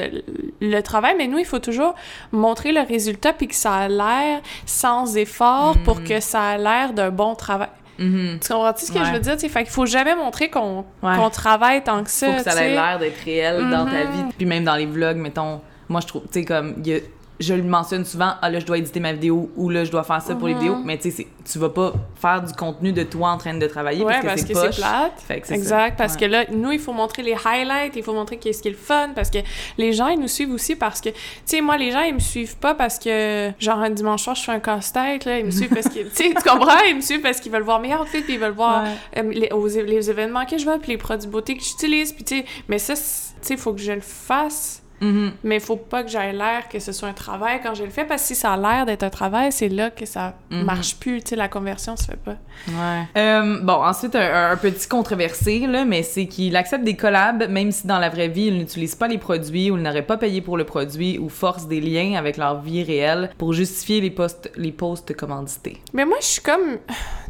le 0.62 0.80
travail, 0.82 1.16
mais 1.18 1.28
nous, 1.28 1.40
il 1.40 1.46
faut 1.46 1.60
toujours 1.60 1.96
montrer 2.32 2.72
le 2.72 2.82
résultat 2.82 3.34
puis 3.34 3.48
que 3.48 3.56
ça 3.56 3.74
a 3.74 3.88
l'air 3.88 4.21
sans 4.66 5.16
effort 5.18 5.78
pour 5.84 6.00
Mhm. 6.00 6.08
que 6.08 6.20
ça 6.20 6.42
a 6.42 6.58
l'air 6.58 6.94
d'un 6.94 7.10
bon 7.10 7.36
travail. 7.36 7.70
Mhm. 8.00 8.40
Tu 8.42 8.48
comprends-tu 8.52 8.86
ce 8.86 8.92
que 8.92 8.98
Ouais. 9.00 9.06
je 9.06 9.12
veux 9.12 9.20
dire? 9.20 9.34
tu 9.34 9.42
sais? 9.42 9.50
Fait 9.50 9.64
qu'il 9.64 9.72
faut 9.72 9.86
jamais 9.86 10.16
montrer 10.16 10.50
qu'on 10.50 10.86
Ouais. 11.04 11.30
travaille 11.32 11.84
tant 11.84 12.04
que 12.04 12.10
ça. 12.10 12.28
faut 12.32 12.44
que 12.44 12.50
ça 12.50 12.64
ait 12.66 12.70
l'air 12.74 12.98
d'être 13.00 13.24
réel 13.24 13.70
dans 13.70 13.86
ta 13.86 14.06
Mhm. 14.06 14.12
vie. 14.12 14.34
Puis 14.38 14.46
même 14.46 14.64
dans 14.64 14.76
les 14.76 14.86
vlogs, 14.88 15.18
mettons, 15.18 15.62
moi 15.90 16.02
je 16.02 16.08
trouve, 16.08 16.24
tu 16.24 16.40
sais, 16.40 16.46
comme, 16.46 16.76
il 16.78 16.88
y 16.88 16.96
a- 16.96 17.00
je 17.42 17.54
le 17.54 17.64
mentionne 17.64 18.06
souvent, 18.06 18.34
ah 18.42 18.50
là, 18.50 18.60
je 18.60 18.66
dois 18.66 18.78
éditer 18.78 19.00
ma 19.00 19.14
vidéo 19.14 19.50
ou 19.56 19.70
là, 19.70 19.84
je 19.84 19.92
dois 19.92 20.04
faire 20.04 20.22
ça 20.22 20.36
pour 20.36 20.48
les 20.48 20.54
Mhm. 20.54 20.60
vidéos, 20.60 20.78
mais 20.84 20.98
tu 20.98 21.12
sais, 21.12 21.28
tu 21.52 21.60
vas 21.60 21.70
pas 21.70 21.94
faire 22.16 22.42
du 22.42 22.54
contenu 22.54 22.94
de 22.94 23.04
toi 23.04 23.30
en 23.32 23.38
train 23.38 23.54
de 23.54 23.66
travailler 23.68 24.04
Ouais, 24.06 24.20
parce 24.24 24.44
que 24.44 24.54
c'est 24.54 24.76
plate. 24.76 25.20
Fait 25.28 25.42
que 25.42 25.54
Exact, 25.54 25.90
ça. 25.90 25.96
parce 25.98 26.14
Ouais. 26.14 26.20
que 26.22 26.26
là, 26.26 26.46
nous, 26.52 26.72
il 26.72 26.80
faut 26.80 26.94
montrer 26.94 27.24
les 27.24 27.36
highlights, 27.46 27.96
il 27.96 28.04
faut 28.04 28.14
montrer 28.14 28.38
qu'est-ce 28.38 28.62
qui 28.62 28.68
est 28.68 28.72
le 28.72 28.78
fun, 28.78 29.10
parce 29.16 29.30
que 29.30 29.40
les 29.78 29.92
gens, 29.94 30.08
ils 30.08 30.20
nous 30.20 30.28
suivent 30.28 30.52
aussi 30.52 30.76
parce 30.76 31.02
que, 31.02 31.10
tu 31.10 31.16
sais, 31.46 31.62
moi, 31.62 31.78
les 31.78 31.92
gens, 31.92 32.02
ils 32.02 32.14
me 32.14 32.20
suivent 32.20 32.58
pas 32.58 32.76
parce 32.76 33.00
que, 33.00 33.52
genre, 33.60 33.80
un 33.80 33.90
dimanche 33.90 34.24
soir, 34.24 34.36
je 34.36 34.44
fais 34.44 34.52
un 34.52 34.60
casse-tête, 34.60 35.26
là, 35.26 35.40
ils 35.40 35.46
me 35.46 35.52
suivent 35.52 35.74
parce 35.74 35.88
que, 35.90 36.00
tu 36.04 36.10
sais, 36.16 36.34
tu 36.36 36.48
comprends? 36.50 36.80
Ils 36.88 36.96
me 36.96 37.02
suivent 37.02 37.22
parce 37.22 37.40
qu'ils 37.40 37.52
veulent 37.52 37.64
voir 37.64 37.80
mes 37.80 37.94
outfits, 37.96 38.22
puis 38.22 38.34
ils 38.36 38.40
veulent 38.40 38.52
voir 38.52 38.84
Ouais. 38.84 38.90
euh, 39.18 39.32
les, 39.34 39.50
aux 39.52 39.68
les 39.68 40.10
événements 40.10 40.46
que 40.46 40.58
je 40.58 40.66
vais, 40.66 40.78
puis 40.78 40.92
les 40.92 40.98
produits 40.98 41.28
beauté 41.28 41.56
que 41.58 41.64
j'utilise, 41.64 42.12
puis 42.14 42.24
tu 42.24 42.38
sais, 42.40 42.46
mais 42.68 42.78
ça, 42.78 42.94
tu 42.96 43.02
sais, 43.42 43.54
il 43.56 43.58
faut 43.58 43.74
que 43.74 43.82
je 43.82 43.92
le 43.94 44.02
fasse 44.02 44.81
Mhm. 45.02 45.32
mais 45.44 45.56
il 45.56 45.62
faut 45.62 45.76
pas 45.78 46.04
que 46.04 46.10
j'aille 46.10 46.36
l'air 46.36 46.70
que 46.70 46.80
ce 46.80 46.92
soit 46.92 47.08
un 47.10 47.14
travail 47.14 47.60
quand 47.64 47.74
je 47.74 47.84
le 47.84 47.90
fais, 47.90 48.06
parce 48.06 48.22
que 48.22 48.28
si 48.30 48.36
ça 48.36 48.54
a 48.54 48.58
l'air 48.58 48.86
d'être 48.86 49.04
un 49.04 49.10
travail, 49.10 49.52
c'est 49.52 49.68
là 49.70 49.90
que 49.90 50.06
ça 50.06 50.36
Mhm. 50.52 50.64
marche 50.64 50.96
plus, 50.98 51.22
tu 51.24 51.30
sais, 51.30 51.36
la 51.36 51.48
conversion 51.48 51.96
se 51.98 52.04
fait 52.06 52.18
pas. 52.18 52.36
Ouais. 52.68 53.04
Euh, 53.18 53.60
bon, 53.62 53.74
ensuite, 53.74 54.16
un, 54.16 54.52
un 54.52 54.58
petit 54.58 54.88
controversé, 54.88 55.66
là, 55.68 55.86
mais 55.86 56.04
c'est 56.04 56.28
qu'il 56.28 56.56
accepte 56.56 56.84
des 56.84 56.96
collabs, 56.96 57.50
même 57.50 57.72
si 57.72 57.88
dans 57.88 58.00
la 58.00 58.10
vraie 58.10 58.28
vie, 58.28 58.48
il 58.48 58.58
n'utilise 58.58 58.96
pas 58.96 59.08
les 59.08 59.18
produits 59.18 59.72
ou 59.72 59.78
il 59.78 59.84
n'aurait 59.84 60.02
pas 60.06 60.18
payé 60.18 60.42
pour 60.42 60.58
le 60.58 60.64
produit 60.66 61.18
ou 61.18 61.30
force 61.30 61.68
des 61.68 61.82
liens 61.82 62.16
avec 62.18 62.38
leur 62.38 62.62
vie 62.62 62.84
réelle 62.84 63.32
pour 63.38 63.54
justifier 63.54 64.02
les 64.02 64.12
posts, 64.12 64.52
les 64.56 64.72
posts 64.72 65.16
commandités. 65.16 65.80
Mais 65.94 66.06
moi, 66.06 66.18
je 66.22 66.26
suis 66.28 66.42
comme. 66.42 66.78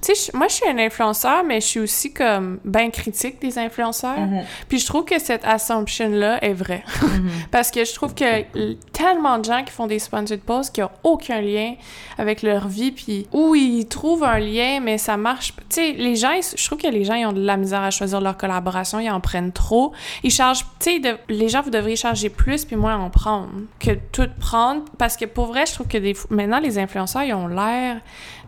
Tu 0.01 0.15
sais, 0.15 0.31
moi, 0.34 0.48
je 0.48 0.55
suis 0.55 0.67
un 0.67 0.77
influenceur, 0.79 1.43
mais 1.43 1.62
je 1.62 1.65
suis 1.67 1.79
aussi 1.79 2.12
comme 2.12 2.60
ben 2.65 2.89
critique 2.91 3.39
des 3.39 3.58
influenceurs. 3.60 4.17
Puis 4.67 4.79
je 4.79 4.86
trouve 4.88 5.05
que 5.05 5.20
cette 5.20 5.46
assumption-là 5.46 6.43
est 6.43 6.53
vraie. 6.53 6.84
Parce 7.51 7.70
que 7.72 7.86
je 7.86 7.93
trouve 7.93 8.15
que 8.15 8.41
tellement 8.91 9.38
de 9.38 9.46
gens 9.46 9.63
qui 9.63 9.72
font 9.72 9.88
des 9.88 10.00
sponsored 10.00 10.41
posts 10.41 10.74
qui 10.74 10.81
ont 10.84 10.89
aucun 11.03 11.41
lien 11.41 11.75
avec 12.17 12.41
leur 12.41 12.67
vie, 12.67 12.91
puis 12.91 13.27
où 13.31 13.53
ils 13.55 13.88
trouvent 13.88 14.24
un 14.24 14.39
lien, 14.39 14.79
mais 14.81 14.98
ça 14.98 15.17
marche. 15.17 15.53
Tu 15.70 15.75
sais, 15.75 15.91
les 15.93 16.15
gens, 16.15 16.31
je 16.55 16.65
trouve 16.65 16.79
que 16.79 16.88
les 16.88 17.03
gens, 17.03 17.13
ils 17.15 17.25
ont 17.25 17.34
de 17.34 17.46
la 17.46 17.58
misère 17.58 17.81
à 17.81 17.91
choisir 17.91 18.22
leur 18.22 18.38
collaboration, 18.38 19.00
ils 19.00 19.10
en 19.12 19.20
prennent 19.22 19.51
trop. 19.51 19.91
Ils 20.24 20.31
chargent, 20.31 20.65
tu 20.79 20.91
sais, 20.93 21.00
de- 21.00 21.17
les 21.29 21.48
gens, 21.50 21.62
vous 21.62 21.70
devriez 21.70 21.96
charger 21.96 22.29
plus, 22.29 22.65
puis 22.65 22.75
moins 22.75 22.98
en 22.98 23.10
prendre 23.10 23.50
que 23.79 23.91
tout 24.12 24.27
prendre. 24.39 24.84
Parce 24.98 25.15
que 25.17 25.25
pour 25.25 25.46
vrai, 25.48 25.65
je 25.67 25.74
trouve 25.74 25.88
que 25.88 25.98
des, 25.98 26.15
maintenant, 26.29 26.60
les 26.60 26.77
influenceurs, 26.79 27.24
ils 27.24 27.34
ont 27.34 27.48
l'air 27.48 28.01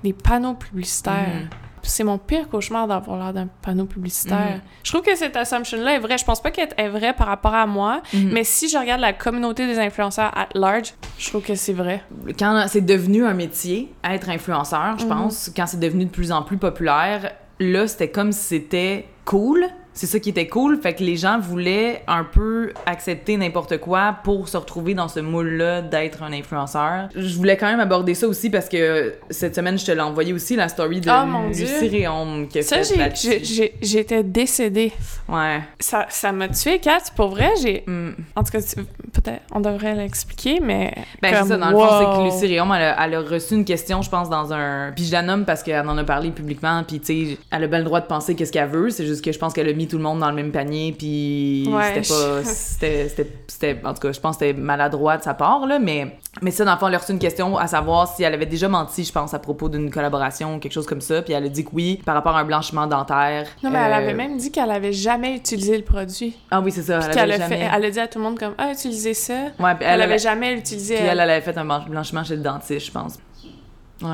des 0.03 0.13
panneaux 0.13 0.53
publicitaires. 0.53 1.47
C'est 1.85 2.05
mon 2.05 2.17
pire 2.17 2.47
cauchemar 2.47 2.87
d'avoir 2.87 3.17
l'air 3.17 3.33
d'un 3.33 3.47
panneau 3.61 3.85
publicitaire. 3.85 4.61
Je 4.83 4.91
trouve 4.91 5.01
que 5.01 5.15
cette 5.17 5.35
assumption-là 5.35 5.95
est 5.95 5.99
vraie. 5.99 6.17
Je 6.17 6.23
pense 6.23 6.41
pas 6.41 6.49
qu'elle 6.49 6.69
est 6.77 6.87
vraie 6.87 7.13
par 7.13 7.27
rapport 7.27 7.53
à 7.53 7.67
moi, 7.67 8.01
mais 8.13 8.45
si 8.45 8.69
je 8.69 8.77
regarde 8.77 9.01
la 9.01 9.11
communauté 9.11 9.67
des 9.67 9.79
influenceurs 9.79 10.31
at 10.37 10.47
large, 10.55 10.93
je 11.17 11.29
trouve 11.29 11.43
que 11.43 11.55
c'est 11.55 11.73
vrai. 11.73 12.01
Quand 12.39 12.65
c'est 12.69 12.85
devenu 12.85 13.25
un 13.25 13.33
métier, 13.33 13.93
être 14.03 14.29
influenceur, 14.29 14.97
je 14.97 15.05
pense, 15.05 15.51
quand 15.55 15.67
c'est 15.67 15.79
devenu 15.79 16.05
de 16.05 16.09
plus 16.11 16.31
en 16.31 16.43
plus 16.43 16.57
populaire, 16.57 17.33
là, 17.59 17.85
c'était 17.87 18.09
comme 18.09 18.31
si 18.31 18.41
c'était 18.41 19.07
cool. 19.25 19.65
C'est 19.93 20.07
ça 20.07 20.19
qui 20.19 20.29
était 20.29 20.47
cool. 20.47 20.79
Fait 20.81 20.93
que 20.93 21.03
les 21.03 21.15
gens 21.15 21.39
voulaient 21.39 22.03
un 22.07 22.23
peu 22.23 22.71
accepter 22.85 23.37
n'importe 23.37 23.77
quoi 23.77 24.17
pour 24.23 24.47
se 24.49 24.57
retrouver 24.57 24.93
dans 24.93 25.07
ce 25.07 25.19
moule-là 25.19 25.81
d'être 25.81 26.23
un 26.23 26.33
influenceur. 26.33 27.09
Je 27.15 27.35
voulais 27.35 27.57
quand 27.57 27.67
même 27.67 27.79
aborder 27.79 28.15
ça 28.15 28.27
aussi 28.27 28.49
parce 28.49 28.69
que 28.69 29.13
cette 29.29 29.55
semaine, 29.55 29.77
je 29.77 29.85
te 29.85 29.91
l'ai 29.91 30.01
envoyé 30.01 30.33
aussi, 30.33 30.55
la 30.55 30.67
story 30.67 31.01
de 31.01 31.09
Oh, 31.09 31.25
mon 31.25 31.47
Lucie 31.47 31.65
Dieu. 31.65 31.89
Réaume 31.89 32.47
qui 32.47 32.59
a 32.59 32.61
Ça, 32.63 32.77
j'étais 32.81 34.23
décédée. 34.23 34.91
Ouais. 35.27 35.61
Ça 35.79 36.07
ça 36.09 36.31
m'a 36.31 36.47
tué, 36.47 36.79
Kat. 36.79 36.99
Pour 37.15 37.29
vrai, 37.29 37.49
j'ai... 37.61 37.83
Mm. 37.85 38.11
En 38.35 38.43
tout 38.43 38.51
cas, 38.51 38.59
peut-être, 38.59 39.41
on 39.51 39.59
devrait 39.59 39.95
l'expliquer, 39.95 40.59
mais... 40.61 40.93
Ben, 41.21 41.29
c'est 41.33 41.49
ça, 41.49 41.57
dans 41.57 41.69
le 41.69 41.75
fond, 41.77 41.87
c'est 41.99 42.05
que. 42.05 42.23
Lucie 42.23 42.53
Réaume, 42.53 42.71
elle 42.73 42.83
a, 42.83 43.05
elle 43.05 43.15
a 43.15 43.21
reçu 43.21 43.53
une 43.55 43.65
question, 43.65 44.01
je 44.01 44.09
pense, 44.09 44.29
dans 44.29 44.53
un. 44.53 44.91
Puis 44.95 45.05
je 45.05 45.11
la 45.11 45.21
nomme 45.21 45.45
parce 45.45 45.63
qu'elle 45.63 45.87
en 45.87 45.97
a 45.97 46.03
parlé 46.03 46.31
publiquement, 46.31 46.83
puis 46.83 46.99
tu 46.99 47.27
sais, 47.27 47.37
elle 47.51 47.63
a 47.63 47.67
bien 47.67 47.79
le 47.79 47.85
droit 47.85 48.01
de 48.01 48.05
penser 48.05 48.35
qu'est-ce 48.35 48.51
qu'elle 48.51 48.69
veut, 48.69 48.89
c'est 48.89 49.05
juste 49.05 49.23
que 49.23 49.31
je 49.31 49.39
pense 49.39 49.53
qu'elle 49.53 49.69
a 49.69 49.73
mis 49.73 49.82
tout 49.87 49.97
le 49.97 50.03
monde 50.03 50.19
dans 50.19 50.29
le 50.29 50.35
même 50.35 50.51
panier, 50.51 50.93
puis 50.97 51.67
Ouais, 51.69 52.01
c'était 52.01 52.13
pas. 52.13 52.43
C'était, 52.43 53.09
c'était, 53.09 53.27
c'était- 53.47 53.81
En 53.85 53.93
tout 53.93 53.99
cas, 54.01 54.11
je 54.11 54.19
pense 54.19 54.37
que 54.37 54.45
c'était 54.45 54.59
maladroit 54.59 55.17
de 55.17 55.23
sa 55.23 55.33
part, 55.33 55.65
là, 55.67 55.79
mais. 55.79 56.17
Mais 56.41 56.49
ça, 56.51 56.65
dans 56.65 56.73
le 56.73 56.77
fond, 56.79 56.87
elle 56.87 56.95
a 56.95 56.97
reçu 56.97 57.11
une 57.11 57.19
question 57.19 57.57
à 57.57 57.67
savoir 57.67 58.07
si 58.07 58.23
elle 58.23 58.33
avait 58.33 58.45
déjà 58.47 58.67
menti, 58.67 59.03
je 59.03 59.11
pense, 59.11 59.33
à 59.33 59.39
propos 59.39 59.69
d'une 59.69 59.91
collaboration 59.91 60.55
ou 60.55 60.59
quelque 60.59 60.71
chose 60.73 60.87
comme 60.87 61.01
ça, 61.01 61.21
puis 61.21 61.33
elle 61.33 61.45
a 61.45 61.49
dit 61.49 61.63
que 61.63 61.69
oui, 61.73 62.01
par 62.05 62.15
rapport 62.15 62.35
à 62.35 62.39
un 62.39 62.45
blanchiment 62.45 62.87
dentaire. 62.87 63.45
Non, 63.63 63.69
mais 63.69 63.77
elle 63.79 63.91
Euh, 63.91 63.95
avait 63.97 64.13
même 64.15 64.37
dit 64.37 64.51
qu'elle 64.51 64.71
avait 64.71 64.93
jamais 64.93 65.35
utilisé 65.35 65.77
le 65.77 65.83
produit. 65.83 66.35
Ah 66.49 66.59
oui, 66.61 66.71
c'est 66.71 66.81
ça, 66.81 66.97
Puis 66.99 67.07
elle 67.09 67.13
qu'elle 67.13 67.31
avait 67.31 67.43
a, 67.43 67.47
jamais. 67.49 67.57
fait, 67.69 67.71
elle 67.75 67.85
a 67.85 67.89
dit 67.91 67.99
à 67.99 68.07
tout 68.07 68.17
le 68.19 68.23
monde 68.25 68.39
comme 68.39 68.53
«Ah, 68.57 68.71
utilisez 68.71 69.13
ça». 69.13 69.33
Ouais, 69.59 69.71
Elle, 69.79 69.87
elle, 69.95 70.01
avait 70.01 70.17
jamais 70.17 70.53
utilisé. 70.53 70.95
Puis 70.95 71.03
elle. 71.05 71.19
elle, 71.19 71.29
avait 71.29 71.41
fait 71.41 71.57
un 71.57 71.65
blanch- 71.65 71.87
blanchiment 71.87 72.23
chez 72.23 72.35
le 72.35 72.41
dentiste, 72.41 72.87
je 72.87 72.91
pense. 72.91 73.19
Ouais. 74.01 74.09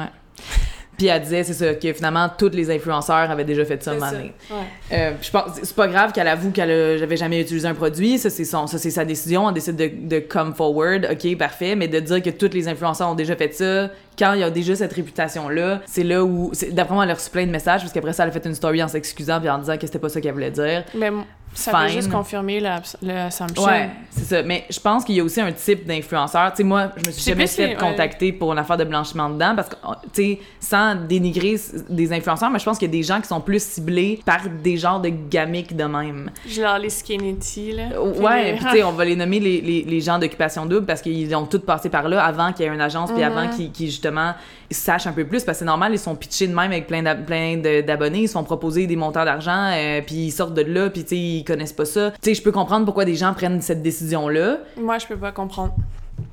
Puis 0.99 1.07
elle 1.07 1.21
disait, 1.23 1.43
c'est 1.43 1.53
ça, 1.53 1.73
que 1.73 1.91
finalement, 1.93 2.29
tous 2.37 2.49
les 2.49 2.69
influenceurs 2.69 3.31
avaient 3.31 3.43
déjà 3.45 3.65
fait 3.65 3.81
ça, 3.81 3.95
une 3.95 4.03
année. 4.03 4.33
Ouais. 4.51 4.57
Euh, 4.91 5.11
je 5.21 5.31
pense, 5.31 5.51
c'est 5.63 5.75
pas 5.75 5.87
grave 5.87 6.11
qu'elle 6.11 6.27
avoue 6.27 6.51
qu'elle 6.51 6.69
a- 6.69 6.97
j'avais 6.97 7.17
jamais 7.17 7.41
utilisé 7.41 7.67
un 7.67 7.73
produit, 7.73 8.17
ça 8.19 8.29
c'est 8.29 8.45
son, 8.45 8.67
ça 8.67 8.77
c'est 8.77 8.91
sa 8.91 9.05
décision, 9.05 9.47
elle 9.47 9.55
décide 9.55 9.75
de, 9.77 9.89
de 9.89 10.19
come 10.19 10.53
forward, 10.53 11.07
ok 11.11 11.37
parfait, 11.37 11.75
mais 11.75 11.87
de 11.87 11.99
dire 11.99 12.21
que 12.21 12.29
tous 12.29 12.53
les 12.53 12.67
influenceurs 12.67 13.09
ont 13.09 13.15
déjà 13.15 13.35
fait 13.35 13.53
ça, 13.55 13.89
quand 14.17 14.33
il 14.33 14.41
y 14.41 14.43
a 14.43 14.49
déjà 14.51 14.75
cette 14.75 14.91
réputation 14.93 15.47
là, 15.47 15.79
c'est 15.85 16.03
là 16.03 16.23
où, 16.23 16.51
d'après 16.71 16.93
moi 16.93 17.05
elle 17.05 17.11
a 17.11 17.13
reçu 17.15 17.29
plein 17.29 17.45
de 17.45 17.51
messages 17.51 17.79
parce 17.81 17.93
qu'après 17.93 18.11
ça 18.13 18.23
elle 18.23 18.29
a 18.29 18.33
fait 18.33 18.45
une 18.45 18.53
story 18.55 18.83
en 18.83 18.89
s'excusant 18.89 19.39
puis 19.39 19.49
en 19.49 19.57
disant 19.59 19.77
que 19.77 19.85
c'était 19.87 19.99
pas 19.99 20.09
ça 20.09 20.19
qu'elle 20.19 20.33
voulait 20.33 20.51
dire. 20.51 20.83
Mais 20.93 21.09
ça 21.53 21.71
veut 21.71 21.87
Fine. 21.87 21.95
juste 21.97 22.11
confirmer 22.11 22.59
la- 22.59 22.81
l'assumption. 23.01 23.63
Ouais, 23.63 23.89
c'est 24.11 24.23
ça. 24.23 24.43
Mais 24.43 24.65
je 24.69 24.79
pense 24.79 25.03
qu'il 25.03 25.15
y 25.15 25.19
a 25.19 25.23
aussi 25.23 25.41
un 25.41 25.51
type 25.51 25.85
d'influenceur. 25.85 26.51
Tu 26.51 26.57
sais, 26.57 26.63
moi, 26.63 26.91
je 26.95 27.07
me 27.07 27.11
suis 27.11 27.23
jamais 27.31 27.47
fait 27.47 27.75
contacter 27.75 28.31
pour 28.31 28.51
une 28.53 28.59
affaire 28.59 28.77
de 28.77 28.83
blanchiment 28.85 29.29
dedans 29.29 29.55
parce 29.55 29.69
que, 29.69 29.75
tu 30.13 30.23
sais, 30.23 30.39
sans 30.59 30.95
dénigrer 30.95 31.55
des 31.89 32.13
influenceurs, 32.13 32.49
mais 32.49 32.59
je 32.59 32.65
pense 32.65 32.77
qu'il 32.77 32.87
y 32.87 32.91
a 32.91 32.97
des 32.97 33.03
gens 33.03 33.19
qui 33.19 33.27
sont 33.27 33.41
plus 33.41 33.61
ciblés 33.61 34.19
par 34.25 34.41
des 34.63 34.77
genres 34.77 34.99
de 35.01 35.09
gamiques 35.09 35.75
de 35.75 35.83
même. 35.85 36.31
Genre 36.47 36.77
les 36.77 36.89
skinny 36.89 37.37
là. 37.73 38.01
Ouais, 38.01 38.55
puis 38.55 38.65
tu 38.65 38.71
sais, 38.71 38.83
on 38.83 38.91
va 38.91 39.05
les 39.05 39.15
nommer 39.15 39.39
les, 39.39 39.59
les, 39.61 39.83
les 39.83 40.01
gens 40.01 40.19
d'occupation 40.19 40.65
double 40.65 40.85
parce 40.85 41.01
qu'ils 41.01 41.35
ont 41.35 41.45
tous 41.45 41.59
passé 41.59 41.89
par 41.89 42.07
là 42.07 42.23
avant 42.23 42.53
qu'il 42.53 42.65
y 42.65 42.69
ait 42.69 42.73
une 42.73 42.81
agence, 42.81 43.11
puis 43.11 43.23
Mhm. 43.23 43.31
avant 43.37 43.47
qu'ils 43.49 43.71
qu'ils, 43.71 43.87
justement 43.87 44.33
sachent 44.71 45.07
un 45.07 45.11
peu 45.11 45.25
plus 45.25 45.43
parce 45.43 45.57
que 45.57 45.59
c'est 45.59 45.65
normal, 45.65 45.93
ils 45.93 45.99
sont 45.99 46.15
pitchés 46.15 46.47
de 46.47 46.53
même 46.53 46.71
avec 46.71 46.87
plein 46.87 47.01
d'abonnés, 47.01 48.21
ils 48.21 48.29
sont 48.29 48.43
proposés 48.43 48.87
des 48.87 48.95
montants 48.95 49.25
d'argent, 49.25 49.71
euh, 49.73 50.01
puis 50.05 50.15
ils 50.15 50.31
sortent 50.31 50.53
de 50.53 50.61
là, 50.61 50.89
puis 50.89 51.03
tu 51.03 51.09
sais, 51.09 51.17
ils 51.17 51.43
connaissent 51.43 51.73
pas 51.73 51.85
ça. 51.85 52.11
Tu 52.11 52.17
sais, 52.21 52.33
je 52.33 52.43
peux 52.43 52.51
comprendre 52.51 52.85
pourquoi 52.85 53.05
des 53.05 53.15
gens 53.15 53.33
prennent 53.33 53.61
cette 53.61 53.81
décision-là. 53.81 54.59
Moi, 54.77 54.97
je 54.97 55.07
peux 55.07 55.17
pas 55.17 55.31
comprendre. 55.31 55.73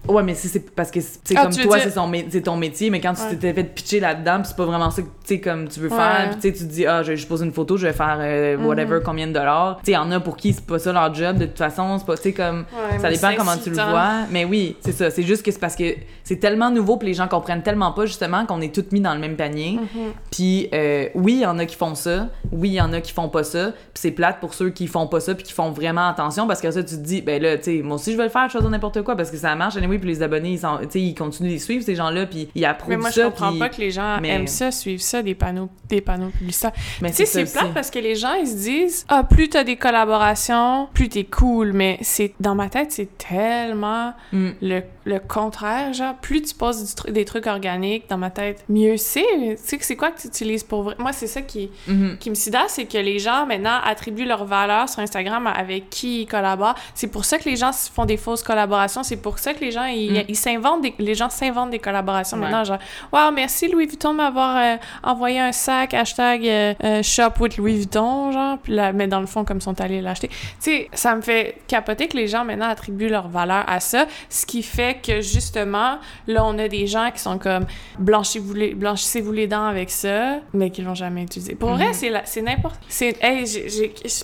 Ouais, 0.08 0.22
mais 0.22 0.34
si 0.34 0.48
c'est 0.48 0.70
parce 0.74 0.90
que 0.90 1.00
c'est 1.00 1.36
Ah, 1.36 1.42
comme 1.42 1.52
toi, 1.52 1.78
dire- 1.78 2.24
c'est 2.30 2.42
ton 2.42 2.56
métier, 2.56 2.90
mais 2.90 3.00
quand 3.00 3.14
tu 3.14 3.22
Ouais. 3.22 3.30
t'étais 3.30 3.52
fait 3.52 3.64
pitcher 3.64 4.00
là-dedans, 4.00 4.38
pis 4.42 4.48
c'est 4.48 4.56
pas 4.56 4.64
vraiment 4.64 4.90
ça 4.90 5.02
que 5.02 5.06
tu 5.06 5.12
sais 5.24 5.40
comme 5.40 5.68
tu 5.68 5.80
veux 5.80 5.88
Ouais. 5.90 5.96
faire, 5.96 6.30
pis 6.30 6.36
tu 6.36 6.40
sais 6.42 6.52
tu 6.52 6.58
te 6.66 6.72
dis 6.72 6.86
ah, 6.86 7.02
je, 7.02 7.14
je 7.16 7.26
pose 7.26 7.42
une 7.42 7.52
photo, 7.52 7.76
je 7.76 7.86
vais 7.86 7.92
faire 7.92 8.18
euh, 8.20 8.56
Mhm. 8.56 8.66
whatever 8.66 8.98
combien 9.04 9.26
de 9.26 9.32
dollars. 9.32 9.78
Tu 9.78 9.86
sais, 9.86 9.92
y 9.92 9.96
en 9.96 10.10
a 10.12 10.20
pour 10.20 10.36
qui 10.36 10.52
c'est 10.52 10.64
pas 10.64 10.78
ça 10.78 10.92
leur 10.92 11.12
job 11.14 11.38
de 11.38 11.46
toute 11.46 11.58
façon, 11.58 11.98
c'est 11.98 12.06
pas 12.06 12.16
tu 12.16 12.22
sais 12.24 12.32
comme 12.32 12.64
Ouais, 12.92 12.98
ça 12.98 13.10
dépend 13.10 13.30
comment 13.36 13.56
tu 13.56 13.70
le 13.70 13.76
vois, 13.76 14.26
mais 14.30 14.44
oui, 14.44 14.76
c'est 14.80 14.92
ça, 14.92 15.10
c'est 15.10 15.22
juste 15.22 15.44
que 15.44 15.50
c'est 15.50 15.58
parce 15.60 15.76
que 15.76 15.84
c'est 16.24 16.36
tellement 16.36 16.70
nouveau 16.70 16.96
que 16.96 17.04
les 17.04 17.14
gens 17.14 17.28
comprennent 17.28 17.62
tellement 17.62 17.92
pas 17.92 18.06
justement 18.06 18.46
qu'on 18.46 18.60
est 18.60 18.74
toutes 18.74 18.92
mis 18.92 19.00
dans 19.00 19.14
le 19.14 19.20
même 19.20 19.36
panier. 19.36 19.78
Mhm. 19.80 20.12
Puis 20.30 20.68
euh, 20.72 21.08
oui, 21.14 21.34
il 21.34 21.40
y 21.40 21.46
en 21.46 21.58
a 21.58 21.66
qui 21.66 21.76
font 21.76 21.94
ça, 21.94 22.28
oui, 22.52 22.70
il 22.70 22.74
y 22.74 22.80
en 22.80 22.92
a 22.92 23.00
qui 23.00 23.12
font 23.12 23.28
pas 23.28 23.44
ça, 23.44 23.70
puis 23.72 23.76
c'est 23.94 24.10
plate 24.10 24.40
pour 24.40 24.54
ceux 24.54 24.70
qui 24.70 24.86
font 24.86 25.06
pas 25.06 25.20
ça 25.20 25.34
puis 25.34 25.44
qui 25.44 25.52
font 25.52 25.70
vraiment 25.70 26.08
attention 26.08 26.46
parce 26.46 26.60
que 26.60 26.70
ça 26.70 26.82
tu 26.82 26.96
te 26.96 27.00
dis 27.00 27.22
ben 27.22 27.40
là, 27.42 27.56
tu 27.56 27.64
sais, 27.64 27.82
moi 27.82 27.96
aussi 27.96 28.12
je 28.12 28.16
vais 28.16 28.24
le 28.24 28.28
faire, 28.30 28.48
je 28.48 28.58
fais 28.58 28.66
n'importe 28.68 29.02
quoi 29.02 29.16
parce 29.16 29.30
que 29.30 29.36
ça 29.36 29.54
marche 29.54 29.76
anyway, 29.76 29.95
puis 29.98 30.08
les 30.08 30.22
abonnés 30.22 30.50
ils 30.52 30.58
sont- 30.58 30.78
ils 30.94 31.14
continuent 31.14 31.48
de 31.48 31.52
les 31.54 31.58
suivre 31.58 31.84
ces 31.84 31.94
gens-là 31.94 32.26
puis 32.26 32.48
ils 32.54 32.64
approuvent 32.64 32.90
Mais 32.90 32.96
moi, 32.96 33.10
ça 33.10 33.22
je 33.22 33.26
comprends 33.28 33.50
puis- 33.50 33.58
pas 33.58 33.68
que 33.68 33.80
les 33.80 33.90
gens 33.90 34.18
mais- 34.20 34.28
aiment 34.28 34.46
ça, 34.46 34.70
suivent 34.70 35.00
ça, 35.00 35.22
des 35.22 35.34
panneaux, 35.34 35.68
des 35.88 36.00
panneaux 36.00 36.30
publicitaires. 36.30 36.72
mais 37.02 37.10
Tu 37.10 37.16
sais, 37.16 37.26
ça 37.26 37.44
c'est 37.46 37.52
plate 37.58 37.74
parce 37.74 37.90
que 37.90 37.98
les 37.98 38.14
gens, 38.14 38.34
ils 38.34 38.46
se 38.48 38.54
disent 38.56 39.04
Ah, 39.08 39.24
plus 39.24 39.48
t'as 39.48 39.64
des 39.64 39.76
collaborations, 39.76 40.88
plus 40.94 41.08
t'es 41.08 41.24
cool. 41.24 41.72
Mais 41.72 41.98
c'est 42.02 42.34
dans 42.40 42.54
ma 42.54 42.68
tête, 42.68 42.92
c'est 42.92 43.16
tellement 43.18 44.14
Mm. 44.32 44.50
le, 44.62 44.82
le 45.04 45.18
contraire. 45.20 45.92
Genre, 45.92 46.14
plus 46.16 46.42
tu 46.42 46.54
tru- 46.54 47.10
des 47.12 47.24
trucs 47.24 47.46
organiques 47.46 48.08
dans 48.08 48.18
ma 48.18 48.30
tête, 48.30 48.64
mieux 48.68 48.96
c'est. 48.96 49.22
Tu 49.22 49.56
sais, 49.56 49.78
que 49.78 49.84
c'est 49.84 49.96
quoi 49.96 50.10
que 50.10 50.20
tu 50.20 50.26
utilises 50.28 50.64
pour 50.64 50.82
vrai? 50.82 50.94
Moi, 50.98 51.12
c'est 51.12 51.26
ça 51.26 51.42
qui, 51.42 51.70
Mhm. 51.86 52.16
qui 52.18 52.30
me 52.30 52.34
sidère, 52.34 52.66
c'est 52.68 52.86
que 52.86 52.98
les 52.98 53.18
gens 53.18 53.46
maintenant 53.46 53.78
attribuent 53.84 54.24
leur 54.24 54.44
valeur 54.44 54.88
sur 54.88 55.00
Instagram 55.00 55.46
avec 55.46 55.90
qui 55.90 56.22
ils 56.22 56.26
collaborent. 56.26 56.74
C'est 56.94 57.06
pour 57.08 57.24
ça 57.24 57.38
que 57.38 57.48
les 57.48 57.56
gens 57.56 57.70
font 57.72 58.04
des 58.04 58.16
fausses 58.16 58.42
collaborations. 58.42 59.02
C'est 59.02 59.16
pour 59.16 59.38
ça 59.38 59.54
que 59.54 59.60
les 59.60 59.70
gens 59.70 59.84
ils 59.86 60.12
Mm. 60.20 60.24
ils 60.28 60.36
s'inventent 60.36 60.82
des, 60.82 60.94
les 60.98 61.14
gens 61.14 61.28
s'inventent 61.30 61.70
des 61.70 61.78
collaborations 61.78 62.36
Ouais. 62.36 62.44
maintenant. 62.44 62.64
Genre, 62.64 62.78
wow, 63.12 63.30
merci 63.32 63.68
Louis 63.68 63.86
Vuitton 63.86 64.12
de 64.12 64.16
m'avoir 64.16 64.56
euh, 64.56 64.76
envoyé 65.02 65.40
un 65.40 65.52
sac 65.52 65.94
hashtag 65.94 66.46
euh, 66.46 66.74
euh, 66.84 67.02
shop 67.02 67.32
with 67.40 67.56
Louis 67.56 67.76
Vuitton, 67.76 68.32
genre, 68.32 68.58
puis 68.58 68.72
là, 68.74 68.92
mais 68.92 69.06
dans 69.06 69.20
le 69.20 69.26
fond 69.26 69.44
comme 69.44 69.58
ils 69.58 69.62
sont 69.62 69.80
allés 69.80 70.00
l'acheter. 70.00 70.28
Tu 70.28 70.34
sais, 70.60 70.88
ça 70.92 71.14
me 71.14 71.20
fait 71.22 71.56
capoter 71.68 72.08
que 72.08 72.16
les 72.16 72.26
gens 72.28 72.44
maintenant 72.44 72.68
attribuent 72.68 73.08
leur 73.08 73.28
valeur 73.28 73.64
à 73.68 73.80
ça, 73.80 74.06
ce 74.28 74.46
qui 74.46 74.62
fait 74.62 75.00
que 75.02 75.20
justement 75.20 75.98
là 76.26 76.44
on 76.44 76.58
a 76.58 76.68
des 76.68 76.86
gens 76.86 77.10
qui 77.12 77.20
sont 77.20 77.38
comme 77.38 77.66
blanchissez-vous 77.98 79.32
les, 79.32 79.46
dents 79.46 79.64
avec 79.66 79.90
ça, 79.90 80.36
mais 80.52 80.70
qui 80.70 80.82
l'ont 80.82 80.94
jamais 80.94 81.22
utilisé. 81.22 81.54
Pour 81.54 81.70
vrai, 81.70 81.88
Mhm. 81.88 81.92
c'est 81.94 82.12
c'est 82.24 82.42
n'importe. 82.42 82.80
C'est 82.88 83.16
hey, 83.22 83.44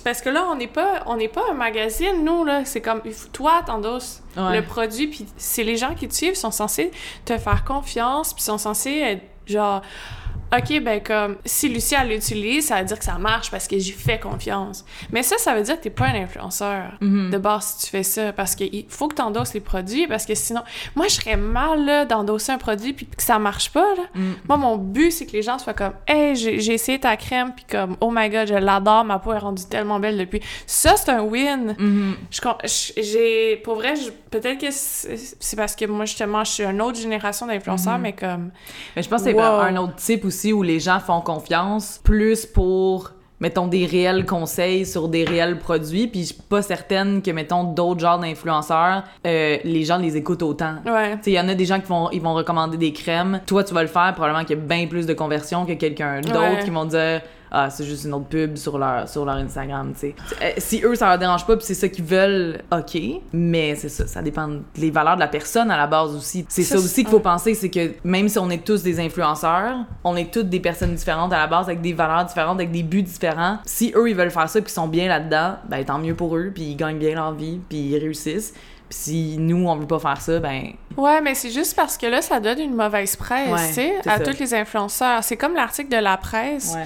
parce 0.03 0.21
que 0.21 0.29
là 0.29 0.45
on 0.51 0.55
n'est 0.55 0.67
pas 0.67 1.03
on 1.05 1.17
n'est 1.17 1.27
pas 1.27 1.41
un 1.51 1.53
magazine 1.53 2.23
nous 2.23 2.43
là. 2.43 2.65
C'est 2.65 2.81
comme 2.81 3.01
toi 3.31 3.61
t'endosses 3.65 4.21
Ouais. 4.35 4.55
le 4.55 4.63
produit 4.63 5.05
puis 5.07 5.27
c'est 5.53 5.63
les 5.63 5.77
gens 5.77 5.93
qui 5.93 6.07
te 6.07 6.13
suivent 6.13 6.35
sont 6.35 6.51
censés 6.51 6.91
te 7.25 7.37
faire 7.37 7.63
confiance 7.63 8.33
puis 8.33 8.43
sont 8.43 8.57
censés 8.57 8.97
être 8.97 9.23
genre 9.45 9.81
OK, 10.55 10.79
ben 10.81 11.01
comme, 11.01 11.37
si 11.45 11.67
Lucie, 11.69 11.95
elle 11.99 12.09
l'utilise, 12.09 12.67
ça 12.67 12.79
veut 12.79 12.85
dire 12.85 12.99
que 12.99 13.05
ça 13.05 13.17
marche 13.17 13.49
parce 13.49 13.67
que 13.67 13.77
j'y 13.79 13.91
fais 13.91 14.19
confiance. 14.19 14.85
Mais 15.11 15.23
ça, 15.23 15.37
ça 15.39 15.55
veut 15.55 15.63
dire 15.63 15.77
que 15.77 15.83
t'es 15.83 15.89
pas 15.89 16.05
un 16.07 16.15
influenceur 16.23 16.91
Mhm. 17.01 17.31
de 17.31 17.37
base 17.37 17.65
si 17.77 17.85
tu 17.85 17.91
fais 17.91 18.03
ça, 18.03 18.33
parce 18.33 18.55
qu'il 18.55 18.85
faut 18.89 19.07
que 19.07 19.15
t'endosses 19.15 19.53
les 19.53 19.59
produits, 19.61 20.05
parce 20.07 20.25
que 20.25 20.35
sinon... 20.35 20.61
Moi, 20.95 21.07
je 21.07 21.15
serais 21.15 21.37
mal, 21.37 21.85
là, 21.85 22.05
d'endosser 22.05 22.51
un 22.51 22.57
produit 22.57 22.93
puis 22.93 23.07
que 23.07 23.23
ça 23.23 23.39
marche 23.39 23.71
pas, 23.71 23.95
là. 23.95 24.03
Mm. 24.13 24.31
Moi, 24.47 24.57
mon 24.57 24.77
but, 24.77 25.11
c'est 25.11 25.25
que 25.25 25.31
les 25.31 25.41
gens 25.41 25.57
soient 25.57 25.73
comme 25.73 25.93
«Hey, 26.07 26.35
j'ai 26.35 26.73
essayé 26.73 26.99
ta 26.99 27.17
crème, 27.17 27.53
puis 27.55 27.65
comme, 27.69 27.97
oh 28.01 28.11
my 28.13 28.29
God, 28.29 28.47
je 28.47 28.53
l'adore, 28.55 29.03
ma 29.05 29.19
peau 29.19 29.33
est 29.33 29.37
rendue 29.39 29.63
tellement 29.65 29.99
belle 29.99 30.17
depuis.» 30.17 30.41
Ça, 30.67 30.95
c'est 30.97 31.09
un 31.09 31.21
win. 31.21 31.75
Mhm. 31.79 32.15
Con- 32.41 32.57
je- 32.63 33.01
j'ai 33.01 33.57
pour 33.63 33.75
vrai 33.75 33.93
peut-être 34.29 34.59
que 34.59 34.67
c'est 34.71 35.17
c'est 35.39 35.55
parce 35.55 35.75
que 35.75 35.85
moi 35.85 36.05
justement 36.05 36.43
je 36.43 36.51
suis 36.51 36.63
une 36.63 36.81
autre 36.81 36.97
génération 36.99 37.45
d'influenceurs 37.45 37.95
Mhm. 37.97 38.01
mais 38.01 38.13
comme 38.13 38.51
Mais 38.95 39.03
je 39.03 39.07
pense 39.09 39.21
que 39.21 39.29
c'est 39.29 39.35
Wow. 39.35 39.41
un 39.61 39.75
autre 39.77 39.95
type 39.95 40.25
aussi 40.25 40.42
où 40.51 40.63
les 40.63 40.79
gens 40.81 40.99
font 40.99 41.21
confiance 41.21 42.01
plus 42.03 42.45
pour 42.45 43.11
mettons 43.39 43.67
des 43.67 43.85
réels 43.85 44.25
conseils 44.25 44.85
sur 44.85 45.09
des 45.09 45.25
réels 45.25 45.59
produits 45.59 46.07
puis 46.07 46.21
je 46.21 46.25
suis 46.27 46.35
pas 46.49 46.61
certaine 46.61 47.21
que 47.21 47.29
mettons 47.31 47.63
d'autres 47.65 47.99
genres 47.99 48.19
d'influenceurs 48.19 49.03
euh, 49.27 49.57
les 49.63 49.83
gens 49.83 49.97
les 49.97 50.15
écoutent 50.17 50.43
autant. 50.43 50.75
ouais 50.85 51.11
Tu 51.17 51.23
sais, 51.23 51.31
il 51.31 51.35
y 51.35 51.39
en 51.39 51.49
a 51.49 51.53
des 51.53 51.65
gens 51.65 51.79
qui 51.79 51.87
vont, 51.87 52.09
ils 52.11 52.21
vont 52.21 52.33
recommander 52.33 52.77
des 52.77 52.93
crèmes. 52.93 53.41
Toi, 53.45 53.63
tu 53.63 53.73
vas 53.73 53.81
le 53.81 53.87
faire, 53.89 54.13
probablement 54.13 54.45
qu'il 54.45 54.57
y 54.57 54.59
a 54.59 54.63
bien 54.63 54.87
plus 54.87 55.05
de 55.05 55.13
conversion 55.13 55.65
que 55.65 55.73
quelqu'un 55.73 56.21
d'autre 56.21 56.39
Ouais. 56.39 56.63
qui 56.63 56.69
vont 56.69 56.85
dire 56.85 57.21
Ah, 57.55 57.69
c'est 57.69 57.83
juste 57.85 58.05
une 58.05 58.15
autre 58.15 58.25
pub 58.25 58.55
sur 58.57 58.79
leur, 58.79 59.07
sur 59.07 59.25
leur 59.25 59.35
Instagram, 59.35 59.93
tu 59.93 59.99
sais. 59.99 60.15
Euh, 60.41 60.51
Si 60.57 60.81
eux, 60.83 60.95
ça 60.95 61.07
leur 61.09 61.19
dérange 61.19 61.45
pas, 61.45 61.55
puis 61.55 61.63
c'est 61.65 61.75
ça 61.75 61.87
qu'ils 61.87 62.03
veulent, 62.03 62.59
OK. 62.71 62.97
Mais 63.31 63.75
c'est 63.75 63.89
ça, 63.89 64.07
ça 64.07 64.23
dépend 64.23 64.49
des 64.73 64.89
valeurs 64.89 65.13
de 65.15 65.19
la 65.19 65.27
personne 65.27 65.69
à 65.69 65.77
la 65.77 65.85
base 65.85 66.15
aussi. 66.15 66.45
C'est 66.49 66.63
ça, 66.63 66.77
Ça, 66.77 66.81
aussi 66.83 67.03
qu'il 67.03 67.11
faut 67.11 67.17
ouais. 67.17 67.21
penser, 67.21 67.53
c'est 67.53 67.69
que 67.69 67.91
même 68.03 68.27
si 68.27 68.39
on 68.39 68.49
est 68.49 68.65
tous 68.65 68.81
des 68.81 68.99
influenceurs, 68.99 69.75
on 70.03 70.15
est 70.15 70.33
toutes 70.33 70.49
des 70.49 70.59
personnes 70.59 70.95
différentes 70.95 71.31
à 71.31 71.37
la 71.37 71.47
base, 71.47 71.67
avec 71.67 71.81
des 71.81 71.93
valeurs 71.93 72.25
différentes, 72.25 72.57
avec 72.57 72.71
des 72.71 72.81
buts 72.81 73.03
différents. 73.03 73.59
Si 73.65 73.93
eux, 73.95 74.09
ils 74.09 74.15
veulent 74.15 74.31
faire 74.31 74.49
ça, 74.49 74.59
puis 74.59 74.71
ils 74.71 74.73
sont 74.73 74.87
bien 74.87 75.07
là-dedans, 75.07 75.57
ben 75.69 75.85
tant 75.85 75.99
mieux 75.99 76.15
pour 76.15 76.35
eux, 76.35 76.51
puis 76.53 76.63
ils 76.63 76.75
gagnent 76.75 76.97
bien 76.97 77.13
leur 77.13 77.33
vie, 77.33 77.59
puis 77.69 77.77
ils 77.77 77.97
réussissent. 77.99 78.55
Si 78.89 79.37
nous, 79.39 79.67
on 79.67 79.75
veut 79.75 79.87
pas 79.87 79.99
faire 79.99 80.21
ça, 80.21 80.39
ben 80.39 80.73
ouais 80.97 81.21
mais 81.21 81.33
c'est 81.33 81.49
juste 81.49 81.75
parce 81.75 81.97
que 81.97 82.05
là 82.05 82.21
ça 82.21 82.39
donne 82.39 82.59
une 82.59 82.75
mauvaise 82.75 83.15
presse 83.15 83.49
Ouais, 83.49 83.67
tu 83.69 83.73
sais 83.73 83.93
à 84.07 84.19
tous 84.19 84.37
les 84.39 84.53
influenceurs 84.53 85.23
c'est 85.23 85.37
comme 85.37 85.55
l'article 85.55 85.89
de 85.89 85.97
la 86.01 86.17
presse 86.17 86.73
ouais. 86.75 86.85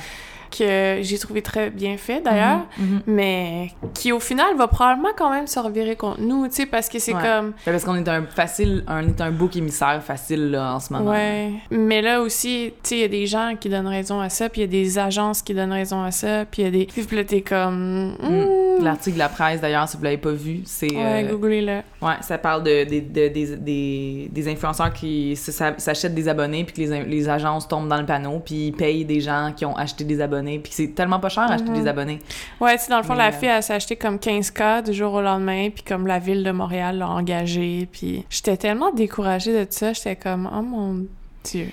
Que 0.50 1.00
j'ai 1.02 1.18
trouvé 1.18 1.42
très 1.42 1.70
bien 1.70 1.98
fait 1.98 2.22
d'ailleurs 2.22 2.66
Mhm. 2.78 3.02
mais 3.08 3.72
qui 3.94 4.12
au 4.12 4.20
final 4.20 4.56
va 4.58 4.68
probablement 4.68 5.10
quand 5.18 5.30
même 5.32 5.48
se 5.48 5.60
revirer 5.60 5.96
contre 5.96 6.22
nous 6.22 6.48
tu 6.48 6.54
sais 6.56 6.66
parce 6.66 6.90
que 6.90 7.00
c'est 7.00 7.14
Ouais. 7.14 7.22
comme 7.22 7.52
Ben, 7.66 7.72
parce 7.72 7.84
qu'on 7.84 7.96
est 7.96 8.08
un 8.08 8.24
facile, 8.24 8.84
on 8.88 9.00
est 9.08 9.22
un 9.22 9.32
bouc 9.32 9.56
émissaire 9.56 10.02
facile 10.04 10.52
là, 10.52 10.76
en 10.76 10.80
ce 10.80 10.94
moment. 10.94 11.12
Ouais. 11.12 11.52
Mais 11.72 12.02
là 12.02 12.22
aussi, 12.22 12.74
tu 12.84 12.90
sais, 12.90 12.96
il 12.98 13.02
y 13.02 13.04
a 13.04 13.08
des 13.08 13.26
gens 13.28 13.54
qui 13.60 13.70
donnent 13.70 13.88
raison 13.88 14.20
à 14.20 14.30
ça, 14.30 14.50
puis 14.50 14.62
il 14.62 14.66
y 14.66 14.68
a 14.68 14.84
des 14.84 15.00
agences 15.00 15.42
qui 15.42 15.54
donnent 15.54 15.72
raison 15.74 16.04
à 16.04 16.12
ça, 16.12 16.46
puis 16.46 16.62
il 16.62 16.66
y 16.66 16.68
a 16.68 16.72
des. 16.72 16.86
Puis 16.86 17.16
là, 17.16 17.24
t'es 17.24 17.42
comme. 17.42 18.16
hmm, 18.22 18.84
L'article 18.84 19.16
de 19.16 19.20
la 19.20 19.30
presse, 19.30 19.60
d'ailleurs, 19.62 19.88
si 19.90 19.98
vous 19.98 20.04
l'avez 20.04 20.18
pas 20.18 20.32
vu, 20.32 20.62
c'est... 20.66 20.92
Ouais, 20.92 21.24
euh, 21.26 21.32
googlez-le. 21.32 21.82
ouais, 22.06 22.14
ça 22.22 22.38
parle 22.38 22.62
de, 22.64 22.84
de- 22.84 23.00
de- 23.00 23.28
des, 23.30 23.56
des, 23.58 24.30
des 24.32 24.48
influenceurs 24.52 24.94
qui 24.94 25.36
s'achètent 25.36 26.14
des 26.14 26.28
abonnés, 26.28 26.64
puis 26.64 26.76
que 26.86 26.92
les, 26.92 27.04
les 27.04 27.28
agences 27.30 27.68
tombent 27.68 27.88
dans 27.88 27.98
le 28.00 28.06
panneau, 28.06 28.40
puis 28.46 28.68
ils 28.68 28.72
payent 28.74 29.04
des 29.06 29.20
gens 29.20 29.52
qui 29.56 29.66
ont 29.66 29.76
acheté 29.76 30.04
des 30.04 30.22
abonnés, 30.22 30.37
puis 30.44 30.70
que 30.70 30.76
c'est 30.76 30.88
tellement 30.96 31.20
pas 31.20 31.30
cher 31.30 31.44
acheter 31.52 31.70
Mhm. 31.70 31.82
des 31.82 31.88
abonnés. 31.88 32.20
Ouais, 32.60 32.78
tu 32.78 32.84
sais, 32.86 32.90
dans 32.92 32.98
le 32.98 33.04
fond, 33.04 33.14
Mais, 33.14 33.20
la 33.26 33.32
fille, 33.32 33.50
elle 33.50 33.64
s'est 33.82 33.96
comme 33.96 34.18
15K 34.20 34.82
du 34.84 34.94
jour 34.94 35.14
au 35.14 35.22
lendemain, 35.22 35.70
puis 35.70 35.84
comme 35.84 36.08
la 36.08 36.20
ville 36.20 36.44
de 36.44 36.52
Montréal 36.52 36.98
l'a 37.00 37.10
engagée, 37.10 37.88
puis 37.92 38.26
j'étais 38.30 38.58
tellement 38.58 38.92
découragée 38.92 39.66
de 39.66 39.68
ça, 39.72 39.94
j'étais 39.94 40.16
comme, 40.16 40.50
oh 40.54 40.62
mon 40.62 41.06
Dieu. 41.52 41.68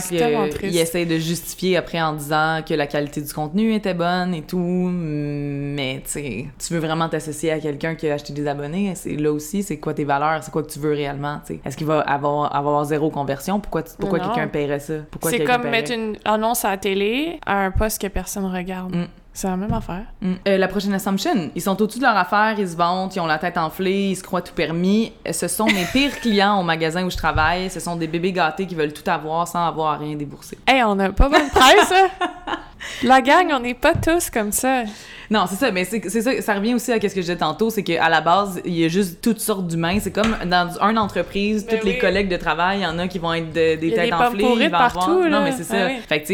C'est 0.00 0.16
tellement 0.16 0.44
qu'ils 0.44 0.54
triste. 0.54 0.78
essaient 0.78 1.06
de 1.06 1.18
justifier 1.18 1.76
après 1.76 2.00
en 2.00 2.12
disant 2.14 2.60
que 2.66 2.74
la 2.74 2.86
qualité 2.86 3.20
du 3.20 3.32
contenu 3.32 3.74
était 3.74 3.94
bonne 3.94 4.34
et 4.34 4.42
tout, 4.42 4.58
mais 4.92 6.02
tu 6.12 6.44
veux 6.70 6.78
vraiment 6.78 7.08
t'associer 7.08 7.52
à 7.52 7.58
quelqu'un 7.58 7.94
qui 7.94 8.08
a 8.08 8.14
acheté 8.14 8.32
des 8.32 8.46
abonnés, 8.46 8.92
c'est 8.94 9.16
là 9.16 9.32
aussi, 9.32 9.62
c'est 9.62 9.78
quoi 9.78 9.94
tes 9.94 10.04
valeurs, 10.04 10.42
c'est 10.42 10.50
quoi 10.50 10.62
que 10.62 10.70
tu 10.70 10.78
veux 10.78 10.92
réellement, 10.92 11.40
tu. 11.46 11.60
Est-ce 11.64 11.76
qu'il 11.76 11.86
va 11.86 12.00
avoir, 12.00 12.54
avoir 12.54 12.84
zéro 12.84 13.10
conversion? 13.10 13.60
Pourquoi, 13.60 13.82
tu- 13.82 13.92
pourquoi 13.98 14.20
quelqu'un 14.20 14.48
paierait 14.48 14.80
ça? 14.80 14.94
Pourquoi 15.10 15.30
C'est 15.30 15.44
comme 15.44 15.62
paierait? 15.62 15.70
mettre 15.70 15.92
une 15.92 16.16
annonce 16.24 16.64
à 16.64 16.70
la 16.70 16.76
télé 16.78 17.38
à 17.46 17.64
un 17.64 17.70
poste 17.70 18.00
que 18.00 18.06
personne 18.08 18.44
regarde. 18.46 18.94
Mm. 18.94 19.06
C'est 19.32 19.48
la 19.48 19.56
même 19.56 19.72
affaire. 19.72 20.06
Mm. 20.20 20.32
Euh, 20.48 20.58
la 20.58 20.68
prochaine 20.68 20.92
Assumption, 20.94 21.50
ils 21.54 21.62
sont 21.62 21.80
au-dessus 21.80 21.98
de 21.98 22.04
leur 22.04 22.16
affaire, 22.16 22.58
ils 22.58 22.68
se 22.68 22.76
vantent, 22.76 23.14
ils 23.14 23.20
ont 23.20 23.26
la 23.26 23.38
tête 23.38 23.56
enflée, 23.56 24.10
ils 24.10 24.16
se 24.16 24.22
croient 24.22 24.42
tout 24.42 24.54
permis. 24.54 25.12
Euh, 25.26 25.32
Ce 25.32 25.46
sont 25.46 25.66
mes 25.66 25.84
pires 25.92 26.16
clients 26.20 26.58
au 26.58 26.64
magasin 26.64 27.04
où 27.04 27.10
je 27.10 27.16
travaille. 27.16 27.70
Ce 27.70 27.78
sont 27.80 27.96
des 27.96 28.08
bébés 28.08 28.32
gâtés 28.32 28.66
qui 28.66 28.74
veulent 28.74 28.92
tout 28.92 29.08
avoir 29.08 29.46
sans 29.46 29.66
avoir 29.66 29.94
à 29.94 29.96
rien 29.98 30.16
débourser. 30.16 30.58
Hey, 30.66 30.82
on 30.84 30.98
a 30.98 31.10
pas 31.10 31.28
bonne 31.28 31.48
presse, 31.50 31.92
hein? 31.92 32.08
La 33.02 33.20
gang, 33.20 33.46
on 33.52 33.60
n'est 33.60 33.74
pas 33.74 33.94
tous 33.94 34.30
comme 34.30 34.52
ça. 34.52 34.84
Non, 35.30 35.44
c'est 35.48 35.56
ça, 35.56 35.70
mais 35.70 35.84
c'est 35.84 36.08
ça, 36.08 36.40
ça 36.40 36.54
revient 36.54 36.72
aussi 36.74 36.90
à 36.90 36.94
ce 36.96 37.00
que 37.00 37.08
je 37.16 37.20
disais 37.20 37.36
tantôt, 37.36 37.68
c'est 37.68 37.82
qu'à 37.82 38.08
la 38.08 38.22
base, 38.22 38.62
il 38.64 38.72
y 38.78 38.84
a 38.84 38.88
juste 38.88 39.20
toutes 39.20 39.40
sortes 39.40 39.66
d'humains. 39.66 39.98
C'est 40.00 40.10
comme 40.10 40.34
dans 40.46 40.70
une 40.80 40.96
entreprise, 40.98 41.66
Ben 41.66 41.76
toutes 41.76 41.84
les 41.84 41.98
collègues 41.98 42.28
de 42.28 42.36
travail, 42.38 42.78
il 42.78 42.82
y 42.82 42.86
en 42.86 42.98
a 42.98 43.08
qui 43.08 43.18
vont 43.18 43.34
être 43.34 43.52
de- 43.52 43.76
des 43.76 43.88
Il 43.88 43.90
y 43.90 43.98
a 43.98 44.04
têtes 44.04 44.12
enflées, 44.14 44.42
pourries 44.44 44.64
il 44.64 44.70
va 44.70 44.78
partout, 44.78 45.22
là. 45.24 45.28
Non, 45.28 45.42
mais 45.44 45.52
c'est 45.52 45.64
ça. 45.64 45.74
Ah 45.78 45.86
oui. 45.88 45.96
Fait 46.08 46.22
que, 46.22 46.26
tu 46.26 46.32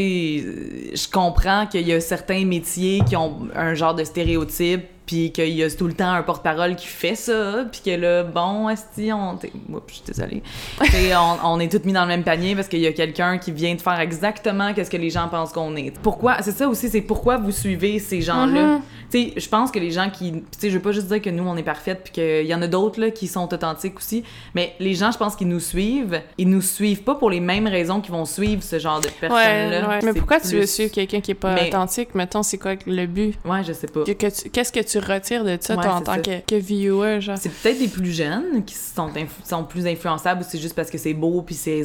sais, 0.92 0.96
je 1.07 1.11
comprends 1.11 1.66
qu'il 1.66 1.87
y 1.88 1.92
a 1.92 2.00
certains 2.00 2.44
métiers 2.44 3.02
qui 3.09 3.16
ont 3.16 3.48
un 3.57 3.74
genre 3.74 3.94
de 3.94 4.04
stéréotype, 4.04 4.83
puis 5.06 5.32
qu'il 5.32 5.48
y 5.50 5.62
a 5.62 5.70
tout 5.70 5.86
le 5.86 5.92
temps 5.94 6.12
un 6.12 6.22
porte-parole 6.22 6.76
qui 6.76 6.86
fait 6.86 7.14
ça, 7.14 7.64
puis 7.70 7.80
que 7.84 7.90
là, 8.00 8.22
bon, 8.22 8.68
esti, 8.68 9.12
on... 9.12 9.34
Oups, 9.34 9.82
je 9.88 9.92
suis 9.94 10.02
désolée. 10.06 10.42
On, 11.16 11.36
on 11.56 11.60
est 11.60 11.70
tous 11.70 11.84
mis 11.86 11.92
dans 11.92 12.02
le 12.02 12.08
même 12.08 12.22
panier 12.24 12.54
parce 12.54 12.68
qu'il 12.68 12.80
y 12.80 12.86
a 12.86 12.92
quelqu'un 12.92 13.38
qui 13.38 13.52
vient 13.52 13.74
de 13.74 13.80
faire 13.80 14.00
exactement 14.00 14.72
qu'est-ce 14.74 14.90
que 14.90 14.96
les 14.96 15.10
gens 15.10 15.28
pensent 15.28 15.52
qu'on 15.52 15.74
est. 15.76 15.92
Pourquoi? 16.00 16.40
C'est 16.42 16.52
ça 16.52 16.68
aussi, 16.68 16.88
c'est 16.88 17.00
pourquoi 17.02 17.36
vous 17.36 17.52
suivez 17.52 17.98
ces 17.98 18.20
gens-là? 18.20 18.76
Mhm. 18.76 18.80
Tu 19.10 19.18
sais, 19.22 19.32
je 19.36 19.48
pense 19.48 19.70
que 19.70 19.78
les 19.78 19.90
gens 19.90 20.10
qui. 20.10 20.32
Tu 20.32 20.40
sais, 20.58 20.70
je 20.70 20.74
veux 20.76 20.82
pas 20.82 20.92
juste 20.92 21.06
dire 21.08 21.20
que 21.22 21.30
nous, 21.30 21.46
on 21.46 21.56
est 21.56 21.62
parfaites, 21.62 22.00
puis 22.04 22.12
qu'il 22.14 22.46
y 22.46 22.54
en 22.54 22.62
a 22.62 22.66
d'autres, 22.66 23.00
là, 23.00 23.10
qui 23.10 23.26
sont 23.28 23.52
authentiques 23.52 23.96
aussi. 23.98 24.24
Mais 24.54 24.74
les 24.80 24.94
gens, 24.94 25.10
je 25.12 25.18
pense 25.18 25.36
qu'ils 25.36 25.48
nous 25.48 25.60
suivent. 25.60 26.20
Ils 26.38 26.48
nous 26.48 26.62
suivent 26.62 27.02
pas 27.02 27.14
pour 27.14 27.30
les 27.30 27.40
mêmes 27.40 27.66
raisons 27.66 28.00
qu'ils 28.00 28.12
vont 28.12 28.24
suivre 28.24 28.62
ce 28.62 28.78
genre 28.78 29.00
de 29.00 29.06
Ouais, 29.06 29.12
personnes-là. 29.20 29.88
ouais. 29.88 29.98
Mais 30.02 30.12
C'est 30.12 30.18
pourquoi 30.18 30.40
tu 30.40 30.56
veux 30.56 30.66
suivre 30.66 30.90
quelqu'un 30.92 31.20
qui 31.20 31.30
est 31.32 31.34
pas 31.34 31.54
Mais- 31.54 31.68
authentique? 31.68 32.14
Mettons, 32.14 32.42
c'est 32.42 32.58
quoi 32.58 32.72
le 32.86 33.06
but? 33.06 33.34
Ouais, 33.44 33.62
je 33.66 33.72
sais 33.72 33.86
pas. 33.86 34.04
Que- 34.04 34.12
que 34.12 34.26
tu- 34.42 34.50
Qu'est-ce 34.50 34.72
tu 35.00 35.12
retires 35.12 35.44
de 35.44 35.57
ça, 35.61 35.74
Ouais, 35.76 35.83
toi, 35.83 35.94
en 35.94 36.00
tant 36.00 36.20
que, 36.20 36.40
que 36.40 36.54
viewer, 36.54 37.20
genre? 37.20 37.37
C'est 37.38 37.50
peut-être 37.50 37.78
des 37.78 37.88
plus 37.88 38.12
jeunes 38.12 38.64
qui 38.64 38.74
sont, 38.74 39.11
sont 39.44 39.64
plus 39.64 39.87
influençables 39.87 40.42
ou 40.42 40.44
c'est 40.48 40.59
juste 40.59 40.74
parce 40.74 40.90
que 40.90 40.98
c'est 40.98 41.14
beau 41.14 41.42
puis 41.42 41.54
c'est 41.54 41.83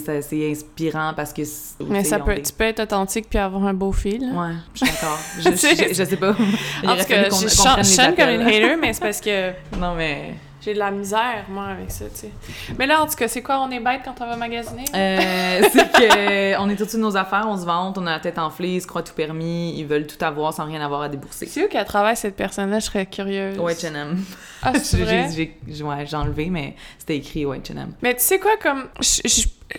inspirant 0.52 1.14
parce 1.16 1.34
que. 1.34 1.42
Mais 1.88 2.04
ça 2.04 2.20
peut, 2.20 2.36
des- 2.36 2.42
tu 2.42 2.54
peux 2.54 2.66
être 2.66 2.82
authentique 2.82 3.28
puis 3.30 3.40
avoir 3.40 3.66
un 3.66 3.74
beau 3.74 3.92
fil. 3.92 4.22
Ouais, 4.24 4.54
je 4.74 4.86
suis 4.86 4.94
d'accord. 4.94 5.18
Je, 5.38 5.50
je, 5.52 5.90
je, 5.90 5.94
je 5.94 6.04
sais 6.04 6.18
pas. 6.18 6.32
En 6.32 6.96
tout 6.96 7.06
cas, 7.06 7.30
je 7.30 7.44
les 7.44 7.50
je 7.50 7.96
chante 7.96 8.16
comme 8.16 8.30
une 8.30 8.42
hater, 8.42 8.76
mais 8.80 8.94
c'est 8.94 9.02
parce 9.02 9.22
que 9.22 9.52
Non, 9.80 9.96
mais. 9.96 10.34
J'ai 10.62 10.74
de 10.74 10.80
la 10.80 10.92
misère, 10.92 11.46
moi, 11.50 11.66
avec 11.68 11.90
ça, 11.92 12.06
tu 12.10 12.16
sais. 12.22 12.32
Mais 12.78 12.86
là, 12.86 13.02
en 13.02 13.08
tout 13.08 13.16
cas, 13.16 13.28
c'est 13.28 13.42
quoi, 13.42 13.60
on 13.62 13.72
est 13.72 13.80
bête 13.80 14.02
quand 14.04 14.16
on 14.22 14.28
va 14.28 14.36
magasiner? 14.36 14.84
Euh, 14.94 15.62
c'est 15.72 15.92
que 15.92 16.58
on 16.60 16.70
est 16.70 16.82
au-dessus 16.82 16.98
de 16.98 17.02
nos 17.02 17.16
affaires, 17.16 17.46
on 17.48 17.58
se 17.58 17.66
vante, 17.66 17.98
on 17.98 18.06
a 18.08 18.12
la 18.12 18.20
tête 18.20 18.38
enflée, 18.40 18.76
ils 18.76 18.82
se 18.82 18.88
croient 18.88 19.04
tout 19.04 19.14
permis, 19.14 19.74
ils 19.78 19.86
veulent 19.86 20.08
tout 20.08 20.24
avoir 20.24 20.54
sans 20.54 20.66
rien 20.66 20.82
avoir 20.82 21.02
à 21.04 21.10
débourser. 21.10 21.46
C'est 21.46 21.64
où 21.66 21.68
qu'elle 21.68 21.86
travaille, 21.86 22.16
cette 22.18 22.36
personne-là? 22.36 22.80
Je 22.80 22.86
serais 22.86 23.06
curieuse? 23.06 23.58
Ouais, 23.60 23.74
H&M. 23.74 24.18
Ah, 24.64 24.74
c'est 24.78 24.98
J'ai- 25.00 25.04
vrai? 25.06 25.30
j'ai- 25.34 25.58
j'ai 25.68 25.84
ouais, 25.84 26.06
j'ai 26.06 26.18
enlevé, 26.18 26.50
mais 26.50 26.76
c'était 26.98 27.18
écrit 27.18 27.46
ouais, 27.46 27.60
H&M. 27.60 27.94
Mais 28.02 28.14
tu 28.16 28.22
sais 28.24 28.40
quoi, 28.40 28.58
comme... 28.62 28.86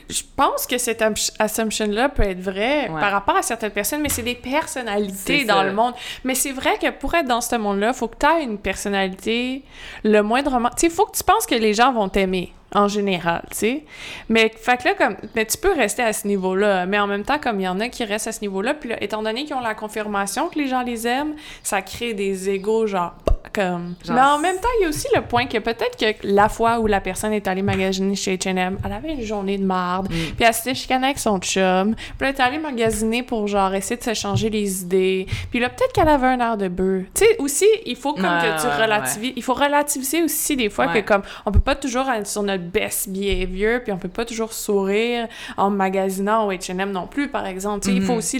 je 0.08 0.22
pense 0.36 0.66
que 0.66 0.78
cette 0.78 1.04
assumption-là 1.38 2.08
peut 2.10 2.22
être 2.22 2.40
vraie 2.40 2.88
Ouais. 2.88 3.00
par 3.00 3.12
rapport 3.12 3.36
à 3.36 3.42
certaines 3.42 3.70
personnes, 3.72 4.00
mais 4.02 4.08
c'est 4.08 4.22
des 4.22 4.34
personnalités 4.34 5.44
dans 5.44 5.62
le 5.62 5.72
monde. 5.72 5.94
Mais 6.24 6.34
c'est 6.34 6.52
vrai 6.52 6.78
que 6.80 6.90
pour 6.90 7.14
être 7.14 7.26
dans 7.26 7.40
ce 7.40 7.56
monde-là, 7.56 7.92
faut 7.92 8.08
que 8.08 8.16
tu 8.18 8.26
aies 8.26 8.44
une 8.44 8.58
personnalité 8.58 9.64
le 10.04 10.20
moindrement... 10.22 10.70
Tu 10.70 10.88
sais, 10.88 10.90
faut 10.90 11.06
que 11.06 11.16
tu 11.16 11.24
penses 11.24 11.46
que 11.46 11.54
les 11.54 11.74
gens 11.74 11.92
vont 11.92 12.08
t'aimer 12.08 12.52
en 12.74 12.88
général, 12.88 13.42
tu 13.50 13.56
sais. 13.56 13.84
Mais 14.28 14.52
fait 14.56 14.76
que 14.78 14.88
là, 14.88 14.94
comme... 14.94 15.16
Mais 15.34 15.44
tu 15.44 15.58
peux 15.58 15.72
rester 15.72 16.02
à 16.02 16.12
ce 16.12 16.26
niveau-là, 16.26 16.86
mais 16.86 16.98
en 16.98 17.06
même 17.06 17.24
temps, 17.24 17.38
comme 17.38 17.60
il 17.60 17.64
y 17.64 17.68
en 17.68 17.80
a 17.80 17.88
qui 17.88 18.04
restent 18.04 18.28
à 18.28 18.32
ce 18.32 18.40
niveau-là, 18.42 18.74
puis 18.74 18.90
là, 18.90 19.02
étant 19.02 19.22
donné 19.22 19.44
qu'ils 19.44 19.54
ont 19.56 19.60
la 19.60 19.74
confirmation 19.74 20.48
que 20.48 20.58
les 20.58 20.68
gens 20.68 20.82
les 20.82 21.06
aiment, 21.06 21.34
ça 21.62 21.82
crée 21.82 22.14
des 22.14 22.48
égaux, 22.50 22.86
genre... 22.86 23.14
Comme... 23.52 23.94
Genre, 24.04 24.14
mais 24.14 24.20
en 24.22 24.38
même 24.38 24.56
temps, 24.56 24.68
il 24.78 24.82
y 24.82 24.86
a 24.86 24.88
aussi 24.90 25.08
le 25.12 25.22
point 25.22 25.46
que 25.46 25.58
peut-être 25.58 25.96
que 25.98 26.14
la 26.22 26.48
fois 26.48 26.78
où 26.78 26.86
la 26.86 27.00
personne 27.00 27.32
est 27.32 27.48
allée 27.48 27.62
magasiner 27.62 28.14
chez 28.14 28.36
H&M, 28.36 28.78
elle 28.84 28.92
avait 28.92 29.14
une 29.14 29.22
journée 29.22 29.58
de 29.58 29.64
marde, 29.64 30.08
Mm. 30.10 30.34
puis 30.36 30.44
elle 30.44 30.54
s'était 30.54 30.74
chicanée 30.74 31.06
avec 31.06 31.18
son 31.18 31.38
chum, 31.40 31.94
puis 31.96 32.06
elle 32.20 32.28
est 32.28 32.40
allée 32.40 32.58
magasiner 32.58 33.24
pour 33.24 33.48
genre 33.48 33.74
essayer 33.74 33.96
de 33.96 34.02
se 34.04 34.14
changer 34.14 34.50
les 34.50 34.82
idées, 34.82 35.26
puis 35.50 35.58
là 35.58 35.68
peut-être 35.68 35.92
qu'elle 35.92 36.08
avait 36.08 36.28
un 36.28 36.38
air 36.38 36.56
de 36.58 36.68
bœuf. 36.68 37.04
Tu 37.14 37.24
sais 37.24 37.36
aussi, 37.40 37.66
il 37.86 37.96
faut 37.96 38.12
comme 38.12 38.22
Ouais, 38.24 38.54
que 38.56 38.60
tu 38.60 38.66
ouais, 38.68 38.82
relativises, 38.84 39.32
il 39.34 39.42
faut 39.42 39.54
relativiser 39.54 40.22
aussi 40.22 40.54
des 40.56 40.68
fois 40.70 40.86
Ouais. 40.86 41.02
que 41.02 41.08
comme 41.08 41.22
on 41.44 41.50
peut 41.50 41.58
pas 41.60 41.74
toujours 41.74 42.08
être 42.10 42.26
sur 42.28 42.42
notre 42.44 42.59
best 42.60 43.08
behavior, 43.10 43.80
puis 43.82 43.92
on 43.92 43.98
peut 43.98 44.08
pas 44.08 44.24
toujours 44.24 44.52
sourire 44.52 45.26
en 45.56 45.70
magasinant 45.70 46.46
au 46.46 46.52
H&M 46.52 46.92
non 46.92 47.06
plus 47.06 47.28
par 47.28 47.46
exemple. 47.46 47.88
Il 47.90 48.02
faut 48.02 48.12
Mhm. 48.12 48.18
aussi 48.18 48.36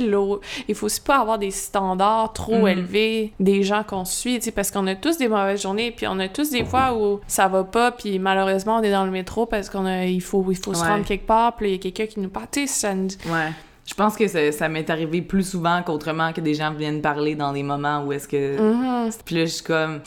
il 0.69 0.75
faut 0.75 0.87
aussi 0.87 1.01
pas 1.01 1.19
avoir 1.19 1.39
des 1.39 1.51
standards 1.51 2.33
trop 2.33 2.61
Mhm. 2.63 2.69
élevés 2.69 3.33
des 3.41 3.63
gens 3.63 3.83
qu'on 3.83 4.05
suit, 4.05 4.39
parce 4.55 4.71
qu'on 4.71 4.87
a 4.87 4.95
tous 4.95 5.19
des 5.19 5.29
mauvaises 5.29 5.63
journées, 5.63 5.91
puis 5.91 6.07
on 6.07 6.19
a 6.19 6.29
tous 6.29 6.51
des 6.51 6.65
fois 6.65 6.95
où 6.95 7.21
ça 7.27 7.49
va 7.49 7.65
pas, 7.65 7.91
puis 7.91 8.19
malheureusement 8.19 8.77
on 8.79 8.83
est 8.83 8.93
dans 8.93 9.05
le 9.05 9.11
métro 9.11 9.47
parce 9.47 9.69
qu'on 9.71 9.87
a 9.87 10.05
il 10.07 10.21
faut 10.23 10.45
il 10.51 10.57
faut 10.57 10.75
se 10.75 10.85
rendre 10.85 11.05
quelque 11.05 11.27
part, 11.27 11.57
puis 11.57 11.69
il 11.69 11.73
y 11.73 11.75
a 11.75 11.79
quelqu'un 11.79 12.07
qui 12.07 12.21
nous 12.21 12.29
parle, 12.29 12.47
ça 12.67 12.95
nous- 12.95 13.09
Ouais. 13.27 13.51
Je 13.87 13.95
pense 13.95 14.15
que 14.17 14.29
ça, 14.29 14.53
ça 14.53 14.69
m'est 14.69 14.89
arrivé 14.89 15.21
plus 15.21 15.43
souvent 15.51 15.83
qu'autrement 15.83 16.33
que 16.33 16.41
des 16.41 16.55
gens 16.55 16.73
viennent 16.73 17.01
parler 17.03 17.35
dans 17.35 17.53
des 17.53 17.65
moments 17.65 18.05
où 18.05 18.13
est-ce 18.13 18.29
que... 18.29 18.57
Mhm. 18.61 19.11
Puis 19.25 19.35
là, 19.35 19.41
je 19.47 19.51
suis 19.51 19.65
comme... 19.65 20.01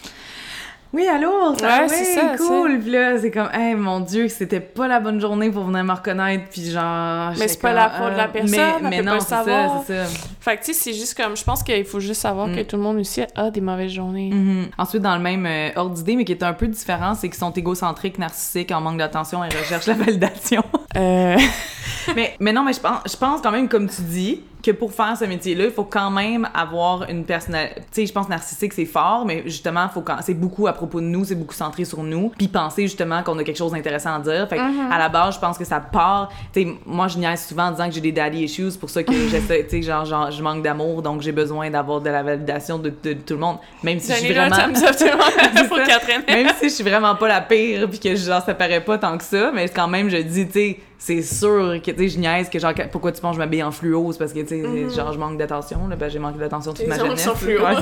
Oui, 0.94 1.08
allô, 1.08 1.56
ça 1.58 1.82
Ouais, 1.82 1.88
ça, 1.88 2.38
cool. 2.38 2.80
Puis 2.80 2.92
là, 2.92 3.18
c'est 3.20 3.32
comme, 3.32 3.50
hey, 3.52 3.74
mon 3.74 4.00
Dieu, 4.00 4.28
c'était 4.28 4.60
pas 4.60 4.88
la 4.88 5.00
bonne 5.00 5.20
journée 5.20 5.50
pour 5.50 5.64
venir 5.64 5.84
me 5.84 5.92
reconnaître. 5.92 6.44
Puis 6.52 6.70
genre. 6.70 7.32
Mais 7.40 7.48
c'est 7.48 7.60
pas 7.60 7.74
la 7.74 7.90
faute 7.90 8.12
de 8.12 8.18
la 8.18 8.24
ah, 8.26 8.28
personne, 8.28 8.52
Mais, 8.52 8.74
elle 8.80 8.88
mais 8.90 8.98
peut 8.98 9.04
non, 9.04 9.20
c'est 9.20 9.30
ça, 9.30 9.44
c'est 9.88 9.94
ça. 10.06 10.06
Fait 10.40 10.58
que 10.58 10.66
tu 10.66 10.74
sais, 10.74 10.80
c'est 10.80 10.94
juste 10.94 11.16
comme, 11.18 11.36
je 11.36 11.44
pense 11.44 11.64
qu'il 11.64 11.84
faut 11.86 12.00
juste 12.00 12.22
savoir 12.22 12.48
Mm. 12.48 12.56
que 12.56 12.62
tout 12.62 12.76
le 12.76 12.82
monde 12.84 12.98
aussi 12.98 13.22
a 13.36 13.50
des 13.50 13.62
mauvaises 13.62 13.92
journées. 13.92 14.30
Mhm. 14.32 14.68
Ensuite, 14.78 15.02
dans 15.02 15.16
le 15.16 15.22
même 15.22 15.46
euh, 15.46 15.70
ordre 15.76 15.96
d'idée, 15.96 16.16
mais 16.16 16.26
qui 16.26 16.34
est 16.34 16.44
un 16.44 16.54
peu 16.54 16.68
différent, 16.68 17.16
c'est 17.16 17.30
qu'ils 17.30 17.40
sont 17.40 17.52
égocentriques, 17.54 18.20
narcissiques, 18.20 18.72
en 18.72 18.82
manque 18.82 18.98
d'attention 18.98 19.44
et 19.44 19.48
recherchent 19.48 19.88
la 19.88 19.94
validation. 19.96 20.64
Euh, 20.96 21.38
mais, 22.16 22.36
mais 22.40 22.54
non, 22.54 22.64
mais 22.64 22.74
je 22.74 22.80
pense, 22.80 23.02
je 23.10 23.18
pense 23.18 23.42
quand 23.42 23.52
même, 23.52 23.68
comme 23.68 23.90
tu 23.90 24.02
dis, 24.02 24.42
que 24.64 24.72
pour 24.72 24.94
faire 24.94 25.18
ce 25.18 25.26
métier-là, 25.26 25.66
il 25.66 25.72
faut 25.72 25.84
quand 25.84 26.10
même 26.10 26.48
avoir 26.54 27.10
une 27.10 27.26
personnalité. 27.26 27.82
Tu 27.82 27.86
sais, 27.92 28.06
je 28.06 28.14
pense 28.14 28.30
narcissique, 28.30 28.72
c'est 28.72 28.86
fort, 28.86 29.26
mais 29.26 29.44
justement, 29.46 29.90
faut 29.90 30.02
quand... 30.02 30.16
c'est 30.22 30.34
beaucoup 30.34 30.68
à 30.68 30.74
propos 30.74 31.02
de 31.02 31.06
nous, 31.06 31.26
c'est 31.26 31.36
beaucoup 31.36 31.54
centré 31.54 31.84
sur 31.84 32.02
nous, 32.02 32.32
puis 32.38 32.48
penser 32.48 32.84
justement 32.84 33.24
qu'on 33.24 33.38
a 33.40 33.44
quelque 33.44 33.58
chose 33.58 33.74
d'intéressant 33.74 34.16
à 34.16 34.20
dire. 34.20 34.48
Fait 34.48 34.58
que, 34.58 34.64
Mm-hmm. 34.64 34.92
à 34.92 34.98
la 34.98 35.10
base, 35.10 35.36
je 35.36 35.40
pense 35.42 35.58
que 35.58 35.66
ça 35.66 35.82
part. 35.82 36.30
Tu 36.54 36.64
sais, 36.64 36.68
moi, 36.86 37.10
je 37.10 37.18
niaise 37.18 37.46
souvent 37.46 37.66
en 37.66 37.72
disant 37.72 37.90
que 37.90 37.96
j'ai 37.96 38.02
des 38.02 38.14
daddy 38.14 38.46
issues, 38.46 38.72
pour 38.80 38.90
ça 38.90 39.04
que 39.04 39.12
j'essaie, 39.30 39.66
tu 39.66 39.72
sais, 39.72 39.82
genre, 39.82 40.06
genre, 40.06 40.32
je 40.32 40.42
manque 40.42 40.64
d'amour, 40.64 41.02
donc 41.02 41.22
j'ai 41.22 41.34
besoin 41.34 41.70
d'avoir 41.70 42.00
de 42.00 42.10
la 42.10 42.24
validation 42.24 42.80
de, 42.80 42.94
de 43.04 43.14
tout 43.14 43.34
le 43.34 43.40
monde. 43.40 43.58
Même 43.84 44.00
si 44.00 44.14
je 44.14 44.20
suis 44.20 44.34
vraiment. 44.34 44.56
pour. 45.68 45.78
Catherine. 45.84 46.24
Même 46.28 46.48
si 46.60 46.70
je 46.70 46.76
suis 46.76 46.84
vraiment 46.84 47.16
pas 47.16 47.28
la 47.28 47.42
pire 47.42 47.90
puis 47.90 48.00
que 48.00 48.16
genre 48.16 48.42
ça 48.42 48.54
paraît 48.54 48.80
pas 48.80 48.98
tant 48.98 49.18
que 49.18 49.24
ça, 49.24 49.52
mais 49.54 49.68
quand 49.68 49.88
même 49.88 50.10
je 50.10 50.18
dis 50.18 50.46
tu 50.46 50.54
sais 50.54 50.80
c'est 50.98 51.22
sûr 51.22 51.82
que 51.84 51.92
tu 51.92 51.98
sais 51.98 52.10
je 52.10 52.20
niaise 52.20 52.50
que 52.50 52.60
genre 52.60 52.74
pourquoi 52.92 53.12
tu 53.12 53.22
penses 53.22 53.32
que 53.32 53.42
je 53.42 53.46
m'habille 53.46 53.64
en 53.64 53.72
fluo 53.72 54.12
c'est 54.12 54.20
parce 54.20 54.34
que 54.34 54.40
tu 54.40 54.48
sais 54.48 54.90
genre 54.96 55.12
je 55.12 55.20
manque 55.20 55.38
d'attention 55.38 55.88
là 55.88 55.96
ben 55.96 56.10
j'ai 56.10 56.20
manqué 56.20 56.40
d'attention 56.40 56.74
toute 56.74 56.88
ma 56.88 56.98
jeunesse. 56.98 57.24
sont 57.24 57.36
fluo. 57.36 57.62
Ouais. 57.62 57.76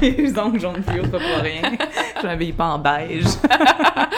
Les 0.16 0.38
ongles 0.38 0.60
jaunes 0.60 0.82
fluo 0.82 1.02
c'est 1.04 1.10
pas 1.10 1.18
pour 1.18 1.42
rien. 1.42 1.62
je 2.20 2.26
m'habille 2.26 2.52
pas 2.52 2.66
en 2.66 2.78
beige. 2.78 3.24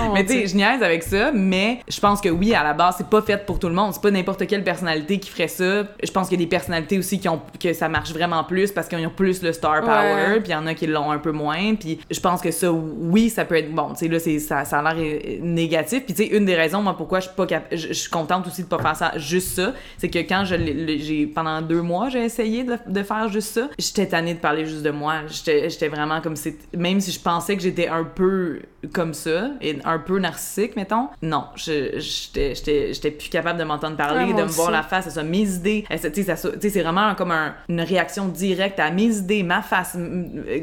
Oh, 0.00 0.12
mais 0.14 0.24
tu 0.24 0.32
sais 0.32 0.46
je 0.46 0.56
niaise 0.56 0.82
avec 0.82 1.02
ça 1.02 1.30
mais 1.32 1.80
je 1.88 1.98
pense 2.00 2.20
que 2.20 2.28
oui 2.28 2.54
à 2.54 2.62
la 2.62 2.72
base 2.74 2.94
c'est 2.98 3.08
pas 3.08 3.22
fait 3.22 3.44
pour 3.44 3.58
tout 3.58 3.68
le 3.68 3.74
monde, 3.74 3.92
c'est 3.94 4.02
pas 4.02 4.10
n'importe 4.10 4.46
quelle 4.46 4.64
personnalité 4.64 5.18
qui 5.18 5.30
ferait 5.30 5.48
ça. 5.48 5.84
Je 6.02 6.10
pense 6.10 6.28
qu'il 6.28 6.38
y 6.38 6.42
a 6.42 6.44
des 6.44 6.48
personnalités 6.48 6.98
aussi 6.98 7.18
qui 7.20 7.28
ont 7.28 7.40
que 7.60 7.72
ça 7.72 7.88
marche 7.88 8.12
vraiment 8.12 8.44
plus 8.44 8.72
parce 8.72 8.88
qu'ils 8.88 9.04
ont 9.06 9.10
plus 9.10 9.42
le 9.42 9.52
star 9.52 9.82
power 9.82 10.40
puis 10.40 10.48
il 10.50 10.52
y 10.52 10.54
en 10.54 10.66
a 10.66 10.74
qui 10.74 10.86
l'ont 10.86 11.10
un 11.10 11.18
peu 11.18 11.32
moins. 11.32 11.74
Puis 11.74 11.98
je 12.10 12.20
pense 12.20 12.40
que 12.40 12.50
ça 12.50 12.70
oui 12.72 13.30
ça 13.30 13.44
peut 13.44 13.56
être 13.56 13.72
bon. 13.72 13.90
Tu 13.92 14.00
sais 14.00 14.08
là 14.08 14.18
c'est 14.18 14.38
ça, 14.38 14.64
ça 14.64 14.78
a 14.80 14.94
l'air 14.94 15.04
euh, 15.04 15.38
négatif. 15.42 16.04
Puis 16.04 16.14
tu 16.14 16.24
sais 16.24 16.28
une 16.36 16.44
des 16.44 16.54
raisons 16.56 16.82
moi 16.82 16.96
pourquoi 16.96 17.20
je 17.20 17.26
suis 17.26 17.36
pas 17.36 17.46
cap- 17.46 17.68
je, 17.72 17.88
je 17.88 17.92
suis 17.92 18.10
contente 18.10 18.46
aussi 18.46 18.62
de 18.62 18.68
pas 18.68 18.78
faire 18.78 18.96
ça 18.96 19.12
juste 19.16 19.48
ça 19.56 19.72
c'est 19.98 20.08
que 20.08 20.18
quand 20.20 20.44
je 20.44 20.54
l'ai- 20.54 20.74
le- 20.74 20.98
j'ai 21.02 21.26
pendant 21.26 21.60
deux 21.62 21.82
mois 21.82 22.08
j'ai 22.08 22.24
essayé 22.24 22.64
de, 22.64 22.74
de 22.86 23.02
faire 23.02 23.28
juste 23.28 23.52
ça 23.54 23.68
j'étais 23.78 24.06
tannée 24.06 24.34
de 24.34 24.38
parler 24.40 24.64
juste 24.66 24.82
de 24.82 24.90
moi. 24.90 25.14
J'étais 25.28 25.68
j'étais 25.70 25.88
vraiment 25.88 26.20
comme 26.20 26.36
c'est 26.36 26.56
même 26.76 27.00
si 27.00 27.10
je 27.12 27.20
pensais 27.20 27.56
que 27.56 27.62
j'étais 27.62 27.88
un 27.88 28.04
peu 28.04 28.60
comme 28.92 29.14
ça 29.14 29.48
et 29.60 29.78
un 29.84 29.98
peu 29.98 30.18
narcissique 30.18 30.76
mettons 30.76 31.08
non 31.22 31.44
j'étais 31.56 33.10
plus 33.10 33.28
capable 33.28 33.58
de 33.58 33.64
m'entendre 33.64 33.96
parler 33.96 34.24
Ouais, 34.26 34.32
de 34.38 34.42
me 34.42 34.48
voir 34.48 34.70
la 34.70 34.82
face 34.82 35.08
ça 35.08 35.22
mes 35.22 35.48
idées 35.54 35.84
Euh, 35.90 35.96
c'est- 36.00 36.82
vraiment 36.82 37.14
comme 37.14 37.30
un- 37.32 37.54
une 37.68 37.80
réaction 37.80 38.26
directe 38.28 38.78
à 38.80 38.90
mes 38.90 39.16
idées 39.16 39.42
ma 39.42 39.62
face 39.62 39.96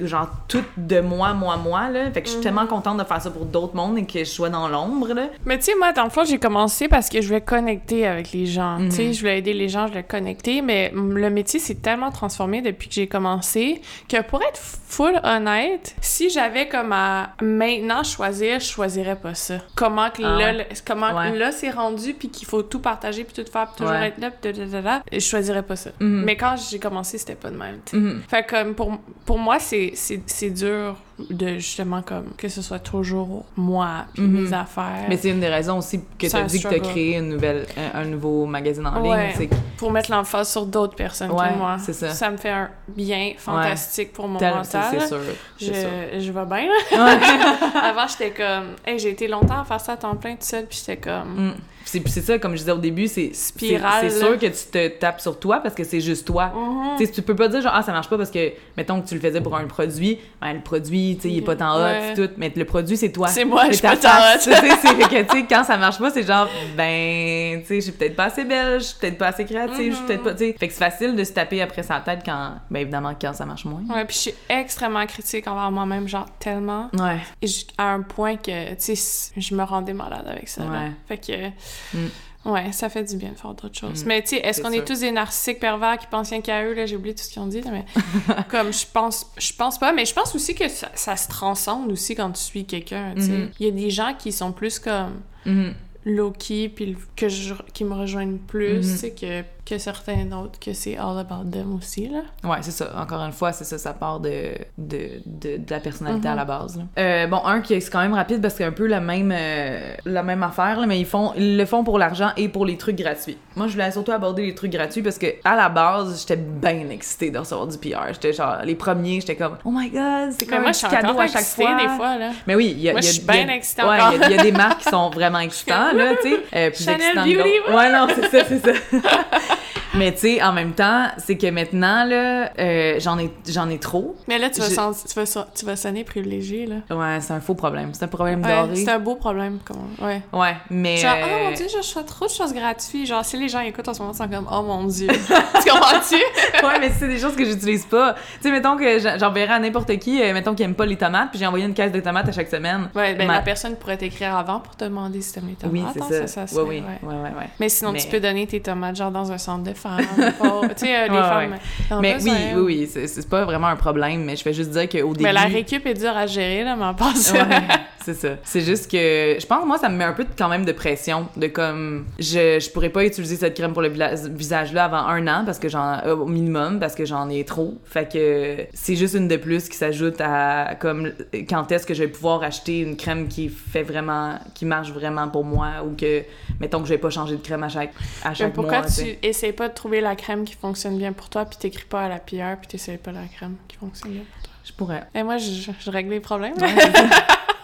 genre 0.04 0.30
tout 0.48 0.64
de 0.78 1.00
moi 1.00 1.34
moi 1.34 1.58
moi 1.58 1.90
là 1.90 2.12
fait 2.12 2.22
que 2.22 2.28
je 2.28 2.32
suis 2.32 2.38
Mhm. 2.40 2.44
tellement 2.44 2.68
contente 2.68 2.98
de 2.98 3.04
faire 3.04 3.22
ça 3.22 3.32
pour 3.32 3.46
d'autres 3.46 3.76
mondes 3.76 3.98
et 3.98 4.06
que 4.06 4.20
je 4.20 4.24
sois 4.26 4.50
dans 4.50 4.68
l'ombre 4.68 5.14
là 5.14 5.28
Mais 5.46 5.58
tu 5.58 5.66
sais, 5.66 5.74
moi, 5.78 5.92
dans 5.94 6.04
le 6.04 6.10
fond, 6.10 6.24
j'ai 6.26 6.38
commencé 6.40 6.88
parce 6.88 7.10
que 7.10 7.22
je 7.22 7.28
voulais 7.28 7.42
connecter 7.42 8.06
avec 8.08 8.32
les 8.32 8.46
gens. 8.46 8.78
Mhm. 8.80 8.90
Tu 8.90 8.96
sais, 8.96 9.14
je 9.14 9.20
voulais 9.20 9.40
aider 9.40 9.54
les 9.54 9.70
gens, 9.70 9.86
je 9.88 9.92
voulais 9.92 10.04
connecter, 10.04 10.62
mais 10.62 10.92
le 10.94 11.30
métier 11.30 11.60
s'est 11.60 11.76
tellement 11.76 12.12
transformé 12.12 12.62
depuis 12.62 12.88
que 12.88 12.94
j'ai 12.96 13.08
commencé 13.08 13.82
que 14.10 14.22
pour 14.24 14.42
être 14.42 14.60
full 14.60 15.20
honnête, 15.24 15.96
si 16.02 16.30
j'avais 16.30 16.68
comme 16.68 16.92
à 16.94 17.32
maintenant 17.42 18.04
choisir, 18.16 18.60
je 18.60 18.66
choisirais 18.66 19.16
pas 19.16 19.34
ça. 19.36 19.56
Comment 19.76 20.10
que 20.10 20.24
Ah 20.24 20.38
là, 20.38 20.54
le- 20.54 20.64
comment 20.88 21.14
Ouais. 21.16 21.36
là 21.38 21.52
c'est 21.52 21.70
rendu 21.70 22.14
puis 22.14 22.30
qu'il 22.30 22.48
faut 22.48 22.64
tout 22.64 22.80
partager 22.80 23.24
puis 23.24 23.34
tout 23.44 23.52
faire 23.52 23.68
puis 23.68 23.78
toujours 23.78 23.94
Ouais. 23.94 24.08
être 24.08 24.18
là 24.20 24.32
puis 24.32 24.52
da, 24.54 24.58
da, 24.66 24.66
da, 24.66 24.82
da, 24.82 25.04
je 25.12 25.20
choisirais 25.20 25.64
pas 25.64 25.76
ça. 25.76 25.90
Mhm. 26.00 26.24
Mais 26.26 26.38
quand 26.38 26.56
j'ai 26.70 26.80
commencé, 26.80 27.18
c'était 27.18 27.36
pas 27.36 27.50
de 27.50 27.58
même. 27.58 27.80
Mhm. 27.94 28.22
Fait 28.30 28.44
que 28.44 28.52
comme 28.52 28.74
pour, 28.76 28.98
pour 29.26 29.38
moi, 29.40 29.58
c'est 29.60 30.50
dur 30.50 30.96
de 31.30 31.56
justement 31.60 32.02
comme 32.02 32.34
que 32.38 32.50
ce 32.50 32.62
soit 32.62 32.80
toujours 32.80 33.46
moi 33.56 34.06
puis 34.14 34.22
Mhm. 34.24 34.42
mes 34.50 34.54
affaires. 34.54 35.06
mais 35.08 35.16
c'est 35.16 35.30
une 35.30 35.40
des 35.40 35.48
raisons 35.48 35.78
aussi 35.78 36.02
que 36.20 36.28
tu 36.28 36.36
as 36.36 36.42
dit 36.44 36.62
que 36.62 36.68
tu 36.68 36.76
as 36.76 36.80
créé 36.80 37.16
une 37.18 37.30
nouvelle, 37.30 37.66
un, 37.78 38.02
un 38.02 38.06
nouveau 38.06 38.46
magazine 38.46 38.86
en 38.86 39.02
Ouais. 39.02 39.32
ligne. 39.38 39.48
Que 39.48 39.56
pour 39.78 39.92
mettre 39.92 40.12
l'emphase 40.12 40.50
sur 40.52 40.66
d'autres 40.66 40.96
personnes 40.96 41.32
Ouais, 41.32 41.50
que 41.54 41.58
moi. 41.58 41.78
c'est 41.80 41.94
ça. 41.94 42.30
me 42.32 42.36
fait 42.38 42.50
un 42.50 42.70
bien 42.90 43.32
fantastique 43.38 44.12
pour 44.12 44.28
mon 44.28 44.40
tel- 44.40 44.56
mental. 44.56 44.84
c'est 45.00 45.08
sûr. 45.08 45.20
Je, 45.58 46.20
je 46.20 46.32
vais 46.34 46.46
bien. 46.46 46.68
là. 46.98 47.18
Avant, 47.90 48.08
j'étais 48.08 48.32
comme, 48.32 48.76
hey, 48.86 49.00
j'ai 49.00 49.12
été 49.12 49.28
longtemps 49.30 49.62
à 49.62 49.64
faire 49.64 49.80
ça 49.80 49.94
à 49.94 49.98
temps 49.98 50.16
plein 50.16 50.34
tout 50.34 50.42
seul, 50.42 50.66
puis 50.66 50.78
j'étais 50.86 50.98
comme, 50.98 51.48
Mm. 51.50 51.54
C'est 51.86 52.22
ça, 52.22 52.40
comme 52.40 52.54
je 52.54 52.58
disais 52.60 52.72
au 52.72 52.78
début, 52.78 53.08
c'est 53.08 53.34
Spirale, 53.34 54.10
c'est 54.10 54.20
sûr 54.20 54.38
que 54.40 54.48
tu 54.48 54.66
te 54.72 54.88
tapes 55.00 55.22
sur 55.22 55.40
toi 55.40 55.60
parce 55.60 55.76
que 55.76 55.84
c'est 55.84 56.02
juste 56.02 56.26
toi. 56.26 56.48
Mhm. 56.48 56.98
Tu 56.98 57.06
sais, 57.06 57.12
tu 57.12 57.22
peux 57.22 57.36
pas 57.36 57.48
dire 57.48 57.62
genre 57.62 57.72
ah 57.76 57.84
ça 57.84 57.92
marche 57.92 58.10
pas 58.10 58.18
parce 58.18 58.32
que 58.32 58.52
mettons 58.76 59.02
que 59.02 59.08
tu 59.08 59.16
le 59.16 59.22
faisais 59.22 59.40
pour 59.40 59.56
un 59.56 59.66
produit, 59.66 60.20
ben 60.42 60.54
le 60.54 60.62
produit, 60.62 61.16
tu 61.16 61.22
sais, 61.24 61.30
il 61.30 61.38
est 61.38 61.42
pas 61.42 61.56
tant 61.56 61.76
hot, 61.78 61.84
Ouais. 61.86 62.14
tout, 62.16 62.30
mais 62.38 62.52
le 62.56 62.66
produit 62.66 62.98
c'est 62.98 63.12
toi. 63.12 63.28
c'est 63.28 63.46
moi, 63.46 63.66
je 63.68 63.74
suis 63.74 63.82
pas 63.82 63.96
tant 63.98 64.10
hot. 64.10 64.40
Tu 64.44 64.52
sais, 64.52 64.70
c'est 64.82 64.98
que 64.98 65.22
tu 65.32 65.38
sais 65.40 65.46
quand 65.48 65.64
ça 65.64 65.78
marche 65.78 66.00
pas, 66.00 66.10
c'est 66.12 66.24
genre 66.24 66.50
ben 66.76 67.62
tu 67.62 67.68
sais, 67.68 67.76
je 67.76 67.82
suis 67.82 67.92
peut-être 67.92 68.16
pas 68.16 68.26
assez 68.26 68.44
belle, 68.46 68.80
je 68.80 68.86
suis 68.86 68.98
peut-être 69.00 69.18
pas 69.18 69.28
assez 69.28 69.46
créative, 69.46 69.92
je 69.92 69.98
suis 69.98 70.06
peut-être 70.06 70.24
pas 70.24 70.34
tu 70.34 70.40
sais. 70.40 70.56
Fait 70.60 70.68
que 70.68 70.74
c'est 70.74 70.80
facile 70.92 71.16
de 71.16 71.24
se 71.24 71.32
taper 71.34 71.62
après 71.62 71.84
sa 71.84 72.00
tête 72.00 72.22
quand 72.26 72.54
ben 72.70 72.80
évidemment 72.82 73.14
quand 73.20 73.34
ça 73.34 73.46
marche 73.46 73.66
moins. 73.66 73.82
Ouais, 73.90 74.06
puis 74.06 74.16
je 74.16 74.20
suis 74.22 74.34
extrêmement 74.50 75.06
critique 75.06 75.48
envers 75.48 75.72
moi-même, 75.72 76.08
genre 76.08 76.26
tellement. 76.40 76.90
Ouais. 76.98 77.20
Et 77.42 77.48
à 77.78 77.94
un 77.94 78.02
point 78.02 78.36
que, 78.38 78.74
tu 78.76 78.96
sais, 78.96 79.32
je 79.38 79.56
me 79.56 79.64
rendais 79.64 79.94
malade 79.94 80.26
avec 80.28 80.48
ça. 80.50 80.64
là. 80.64 80.70
Ouais. 80.72 80.92
Fait 81.08 81.18
que. 81.18 81.50
Mm. 81.94 82.06
Ouais, 82.46 82.72
ça 82.74 82.90
fait 82.90 83.04
du 83.04 83.18
bien 83.18 83.32
de 83.32 83.36
faire 83.36 83.54
d'autres 83.56 83.76
choses. 83.80 84.04
Mm. 84.04 84.08
Mais 84.08 84.22
tu 84.22 84.30
sais, 84.30 84.36
est-ce 84.38 84.62
qu'on 84.62 84.72
est 84.72 84.86
tous 84.86 85.00
des 85.00 85.12
narcissiques 85.12 85.60
pervers 85.60 85.98
qui 85.98 86.06
pensent 86.08 86.30
rien 86.30 86.42
qu'à 86.42 86.64
eux? 86.64 86.74
Là, 86.76 86.86
j'ai 86.86 86.96
oublié 86.96 87.16
tout 87.16 87.24
ce 87.24 87.30
qu'ils 87.32 87.42
ont 87.42 87.48
dit, 87.48 87.62
là, 87.62 87.72
mais 87.72 87.86
comme 88.50 88.72
je 88.72 88.86
pense, 88.94 89.26
je 89.38 89.52
pense 89.54 89.80
pas. 89.80 89.92
Mais 89.94 90.06
je 90.06 90.14
pense 90.14 90.36
aussi 90.36 90.54
que 90.54 90.68
ça, 90.68 90.92
ça 90.94 91.16
se 91.16 91.28
transcende 91.28 91.92
aussi 91.92 92.14
quand 92.16 92.32
tu 92.32 92.42
suis 92.42 92.66
quelqu'un, 92.66 93.14
tu 93.16 93.22
sais. 93.24 93.32
Mhm. 93.32 93.52
Il 93.60 93.66
y 93.66 93.70
a 93.70 93.72
des 93.72 93.90
gens 93.90 94.14
qui 94.18 94.32
sont 94.32 94.52
plus 94.52 94.78
comme 94.78 95.22
Mhm. 95.48 95.74
low-key, 96.06 96.70
puis 96.70 96.96
que 97.16 97.30
je, 97.30 97.56
qui 97.74 97.84
me 97.84 97.94
rejoignent 97.96 98.38
plus, 98.38 98.76
Mhm. 98.76 98.82
tu 98.82 98.98
sais, 99.00 99.12
que, 99.12 99.44
que 99.66 99.78
certains 99.80 100.26
d'autres, 100.26 100.60
que 100.60 100.74
c'est 100.74 100.96
all 100.98 101.18
about 101.18 101.50
them 101.52 101.76
aussi, 101.76 102.08
là. 102.08 102.20
Ouais, 102.44 102.58
c'est 102.62 102.72
ça. 102.72 102.92
Encore 102.98 103.22
une 103.24 103.32
fois, 103.32 103.52
c'est 103.52 103.64
ça, 103.64 103.78
ça 103.80 103.94
part 103.94 104.20
de, 104.20 104.52
de, 104.78 105.10
de, 105.26 105.58
de 105.58 105.72
la 105.72 105.80
personnalité 105.80 106.28
Mhm. 106.28 106.34
à 106.34 106.36
la 106.36 106.46
base. 106.46 106.78
là. 106.78 106.84
Euh, 107.00 107.28
bon, 107.28 107.42
un 107.46 107.62
qui 107.62 107.74
est 107.74 107.90
quand 107.90 108.00
même 108.02 108.14
rapide 108.14 108.42
parce 108.42 108.54
que 108.54 108.58
c'est 108.60 108.64
un 108.64 108.72
peu 108.72 108.86
la 108.86 109.00
même, 109.02 109.34
euh, 109.36 109.96
la 110.06 110.22
même 110.24 110.44
affaire, 110.44 110.80
là, 110.80 110.86
mais 110.86 111.00
ils, 111.00 111.06
font, 111.06 111.34
ils 111.36 111.58
le 111.58 111.66
font 111.66 111.84
pour 111.84 111.98
l'argent 111.98 112.30
et 112.38 112.48
pour 112.48 112.66
les 112.66 112.78
trucs 112.78 112.96
gratuits. 112.98 113.38
Moi, 113.56 113.68
je 113.68 113.74
voulais 113.74 113.90
surtout 113.92 114.12
aborder 114.12 114.46
les 114.46 114.54
trucs 114.54 114.72
gratuits 114.72 115.02
parce 115.02 115.18
que 115.18 115.28
à 115.44 115.56
la 115.56 115.70
base, 115.70 116.22
j'étais 116.22 116.36
bien 116.42 116.88
excitée 116.92 117.32
de 117.32 117.40
recevoir 117.40 117.68
du 117.68 117.78
PR. 117.80 118.14
J'étais 118.14 118.34
genre, 118.34 118.58
les 118.64 118.76
premiers, 118.76 119.20
j'étais 119.22 119.36
comme, 119.36 119.58
oh 119.66 119.72
my 119.72 119.90
god, 119.90 120.32
c'est 120.38 120.46
comme 120.46 120.60
moi, 120.60 120.70
un 120.70 120.72
petit 120.74 120.86
cadeau 120.88 121.20
à 121.20 121.28
chaque 121.28 121.44
fois. 121.44 121.76
des 121.82 121.88
fois, 121.90 122.18
là. 122.18 122.30
Mais 122.46 122.54
oui, 122.56 122.74
il 122.78 122.82
y 122.84 122.90
a, 122.90 122.92
Moi, 122.92 123.02
y 123.02 123.04
a- 123.04 123.08
je 123.08 123.14
suis 123.14 123.22
il 123.24 123.36
y 123.36 123.40
a- 123.40 123.44
bien 123.46 123.54
excitée 123.56 123.82
ouais, 123.82 124.00
encore. 124.00 124.14
il 124.14 124.20
y 124.20 124.24
a- 124.24 124.30
il 124.30 124.36
y, 124.36 124.40
a 124.40 124.44
des 124.44 124.52
marques 124.52 124.82
qui 124.82 124.90
sont 124.90 125.10
vraiment 125.10 125.40
excitantes, 125.40 125.94
là, 125.94 126.14
tu 126.22 126.30
sais. 126.30 126.40
euh, 126.56 126.70
plus 126.70 126.84
Chanel 126.84 127.16
Beauty. 127.16 127.74
Ouais, 127.74 127.92
non, 127.92 128.08
c'est 128.14 128.30
ça, 128.30 128.46
c'est 128.48 128.60
ça. 128.64 128.72
Mais 129.94 130.12
tu 130.12 130.20
sais, 130.20 130.44
en 130.44 130.52
même 130.52 130.74
temps, 130.74 131.08
c'est 131.18 131.38
que 131.38 131.48
maintenant, 131.50 132.04
là, 132.06 132.52
euh, 132.60 133.00
j'en 133.00 133.18
ai, 133.18 133.32
j'en 133.48 133.70
ai 133.70 133.78
trop. 133.80 134.16
Mais 134.28 134.38
là, 134.38 134.50
tu 134.50 134.60
vas, 134.60 134.70
sens- 134.70 135.06
tu 135.08 135.14
vas, 135.18 135.26
so- 135.26 135.46
tu 135.58 135.66
vas 135.66 135.76
sonner 135.78 136.04
privilégié, 136.04 136.66
là. 136.66 136.76
Ouais, 136.96 137.22
c'est 137.22 137.32
un 137.34 137.40
faux 137.40 137.56
problème. 137.56 137.92
C'est 137.94 138.04
un 138.04 138.10
problème 138.10 138.44
Ouais, 138.44 138.56
doré. 138.56 138.76
c'est 138.76 138.90
un 138.92 139.00
beau 139.00 139.16
problème, 139.16 139.60
comment. 139.64 139.88
Ouais. 140.02 140.22
Ouais, 140.34 140.56
mais. 140.70 140.98
Genre, 140.98 141.14
euh, 141.16 141.26
oh 141.26 141.44
mon 141.46 141.52
dieu, 141.52 141.66
je 141.70 141.88
fais 141.88 142.04
trop 142.04 142.26
de 142.26 142.32
choses 142.32 142.54
gratuites. 142.54 143.08
Genre, 143.08 143.24
si 143.24 143.38
les 143.38 143.48
gens 143.48 143.62
écoutent 143.62 143.88
en 143.88 143.94
ce 143.94 144.00
moment, 144.02 144.12
ils 144.14 144.18
sont 144.18 144.28
comme, 144.28 144.48
oh 144.52 144.62
mon 144.64 144.84
dieu. 144.86 145.08
tu 145.64 145.70
comprends-tu? 145.72 146.16
ouais, 146.66 146.80
mais 146.80 146.92
c'est 146.98 147.08
des 147.08 147.18
choses 147.20 147.36
que 147.36 147.46
j'utilise 147.46 147.86
pas. 147.86 148.14
Tu 148.16 148.20
sais, 148.42 148.52
mettons 148.52 148.76
que 148.78 149.00
j'en- 149.00 149.18
j'enverrais 149.18 149.54
à 149.54 149.60
n'importe 149.60 149.98
qui, 150.00 150.22
euh, 150.22 150.34
mettons 150.34 150.54
qu'il 150.56 150.66
aime 150.66 150.76
pas 150.76 150.86
les 150.86 150.98
tomates, 150.98 151.30
puis 151.30 151.40
j'ai 151.40 151.48
envoyé 151.48 151.66
une 151.66 151.74
caisse 151.74 151.92
de 151.94 152.00
tomates 152.02 152.28
à 152.28 152.32
chaque 152.34 152.50
semaine. 152.50 152.90
Ouais, 152.96 153.14
ben 153.16 153.28
Ma- 153.28 153.34
la 153.36 153.42
personne 153.42 153.76
pourrait 153.78 153.98
t'écrire 153.98 154.36
avant 154.36 154.60
pour 154.60 154.76
te 154.76 154.84
demander 154.84 155.22
si 155.22 155.34
t'aimes 155.34 155.48
les 155.48 155.56
tomates. 155.56 155.96
Oui, 155.96 156.04
c'est 156.10 156.28
ça. 156.28 156.48
se 156.48 156.56
ouais, 156.56 156.62
oui, 156.64 156.76
ouais. 156.82 157.08
ouais, 157.10 157.16
ouais, 157.16 157.22
ouais. 157.40 157.50
Mais 157.60 157.70
sinon, 157.70 157.92
Mais- 157.94 158.00
tu 158.00 158.08
peux 158.08 158.20
donner 158.20 158.46
tes 158.46 158.60
tomates, 158.62 158.96
genre, 158.98 159.12
dans 159.12 159.32
un 159.32 159.38
centre 159.38 159.64
de 159.66 159.74
femmes. 159.74 160.06
pauvres. 160.38 160.68
tu 160.70 160.86
sais, 160.86 160.96
euh, 160.96 161.04
les 161.08 161.12
Ouais, 161.12 161.22
femmes. 161.22 161.52
ouais. 161.92 161.98
Mais 162.02 162.14
besoin. 162.16 162.34
oui, 162.34 162.40
oui, 162.56 162.62
oui, 162.82 162.90
c'est 162.92 163.08
c'est 163.08 163.28
pas 163.30 163.44
vraiment 163.46 163.68
un 163.68 163.76
problème, 163.76 164.24
mais 164.24 164.36
je 164.36 164.44
fais 164.44 164.54
juste 164.54 164.70
dire 164.72 164.88
qu'au 164.88 165.12
début. 165.14 165.24
Mais 165.24 165.34
la 165.34 165.44
récup 165.46 165.86
est 165.86 165.94
dure 165.94 166.16
à 166.16 166.26
gérer, 166.28 166.64
là, 166.64 166.76
mais 166.76 166.86
en 166.86 166.94
passant. 166.94 167.36
C'est 168.06 168.14
ça. 168.14 168.30
C'est 168.44 168.62
juste 168.62 168.90
que 168.92 168.98
je 169.40 169.46
pense 169.48 169.66
moi 169.66 169.80
ça 169.80 169.90
me 169.90 169.96
met 169.98 170.04
un 170.04 170.14
peu 170.14 170.24
de- 170.26 170.30
quand 170.38 170.48
même 170.48 170.64
de 170.64 170.72
pression 170.72 171.28
de 171.38 171.48
comme 171.48 172.06
je, 172.20 172.60
je 172.60 172.70
pourrais 172.70 172.90
pas 172.90 173.04
utiliser 173.04 173.36
cette 173.36 173.56
crème 173.56 173.74
pour 173.74 173.82
le 173.82 173.90
visage 174.30 174.74
là 174.74 174.86
avant 174.86 174.98
un 175.08 175.26
an 175.28 175.44
parce 175.44 175.58
que 175.58 175.70
j'en 175.70 176.00
euh, 176.06 176.16
au 176.16 176.28
minimum 176.28 176.80
parce 176.80 176.94
que 176.94 177.04
j'en 177.04 177.30
ai 177.32 177.44
trop. 177.46 177.80
Fait 177.84 178.08
que 178.12 178.68
c'est 178.76 178.96
juste 178.96 179.16
une 179.16 179.28
de 179.28 179.38
plus 179.38 179.70
qui 179.70 179.76
s'ajoute 179.78 180.22
à 180.22 180.76
comme 180.80 181.12
quand 181.50 181.72
est-ce 181.72 181.88
que 181.88 181.96
je 181.96 182.04
vais 182.04 182.08
pouvoir 182.10 182.44
acheter 182.44 182.82
une 182.82 182.96
crème 182.96 183.28
qui 183.28 183.50
fait 183.50 183.82
vraiment 183.84 184.38
qui 184.54 184.66
marche 184.66 184.92
vraiment 184.92 185.28
pour 185.28 185.44
moi 185.44 185.84
ou 185.84 185.96
que 185.96 186.24
mettons 186.60 186.80
que 186.82 186.86
je 186.86 186.94
vais 186.94 187.00
pas 187.00 187.10
changer 187.10 187.36
de 187.38 187.42
crème 187.42 187.64
à 187.64 187.70
chaque 187.70 187.92
à 188.24 188.30
Mais 188.30 188.36
chaque 188.36 188.54
pourquoi 188.54 188.80
mois. 188.80 188.86
tu 188.88 188.92
sais. 188.94 189.18
tu 189.22 189.28
essayes 189.28 189.54
pas 189.54 189.68
de 189.70 189.74
trouver 189.74 190.00
la 190.02 190.16
crème 190.16 190.46
qui 190.46 190.54
fonctionne 190.54 190.98
bien 190.98 191.12
pour 191.12 191.30
toi, 191.30 191.46
puis 191.46 191.58
t'écris 191.58 191.86
pas 191.90 192.04
à 192.04 192.10
la 192.10 192.20
PR, 192.20 192.58
puis 192.60 192.68
t'essayes 192.70 192.98
pas 192.98 193.12
la 193.12 193.26
crème 193.36 193.56
qui 193.68 193.78
fonctionne 193.78 194.12
bien 194.12 194.22
pour 194.22 194.44
toi? 194.44 194.52
Je 194.64 194.74
pourrais. 194.74 195.04
Et 195.16 195.24
moi, 195.24 195.38
je, 195.38 195.50
je- 195.52 195.72
je 195.80 195.90
règle 195.92 196.12
les 196.12 196.20
problèmes. 196.20 196.54
Ouais, 196.60 196.68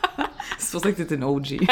c'est 0.71 0.77
pour 0.77 0.81
ça 0.81 0.91
que 0.93 1.01
t'es 1.01 1.15
une 1.15 1.23
OG. 1.23 1.60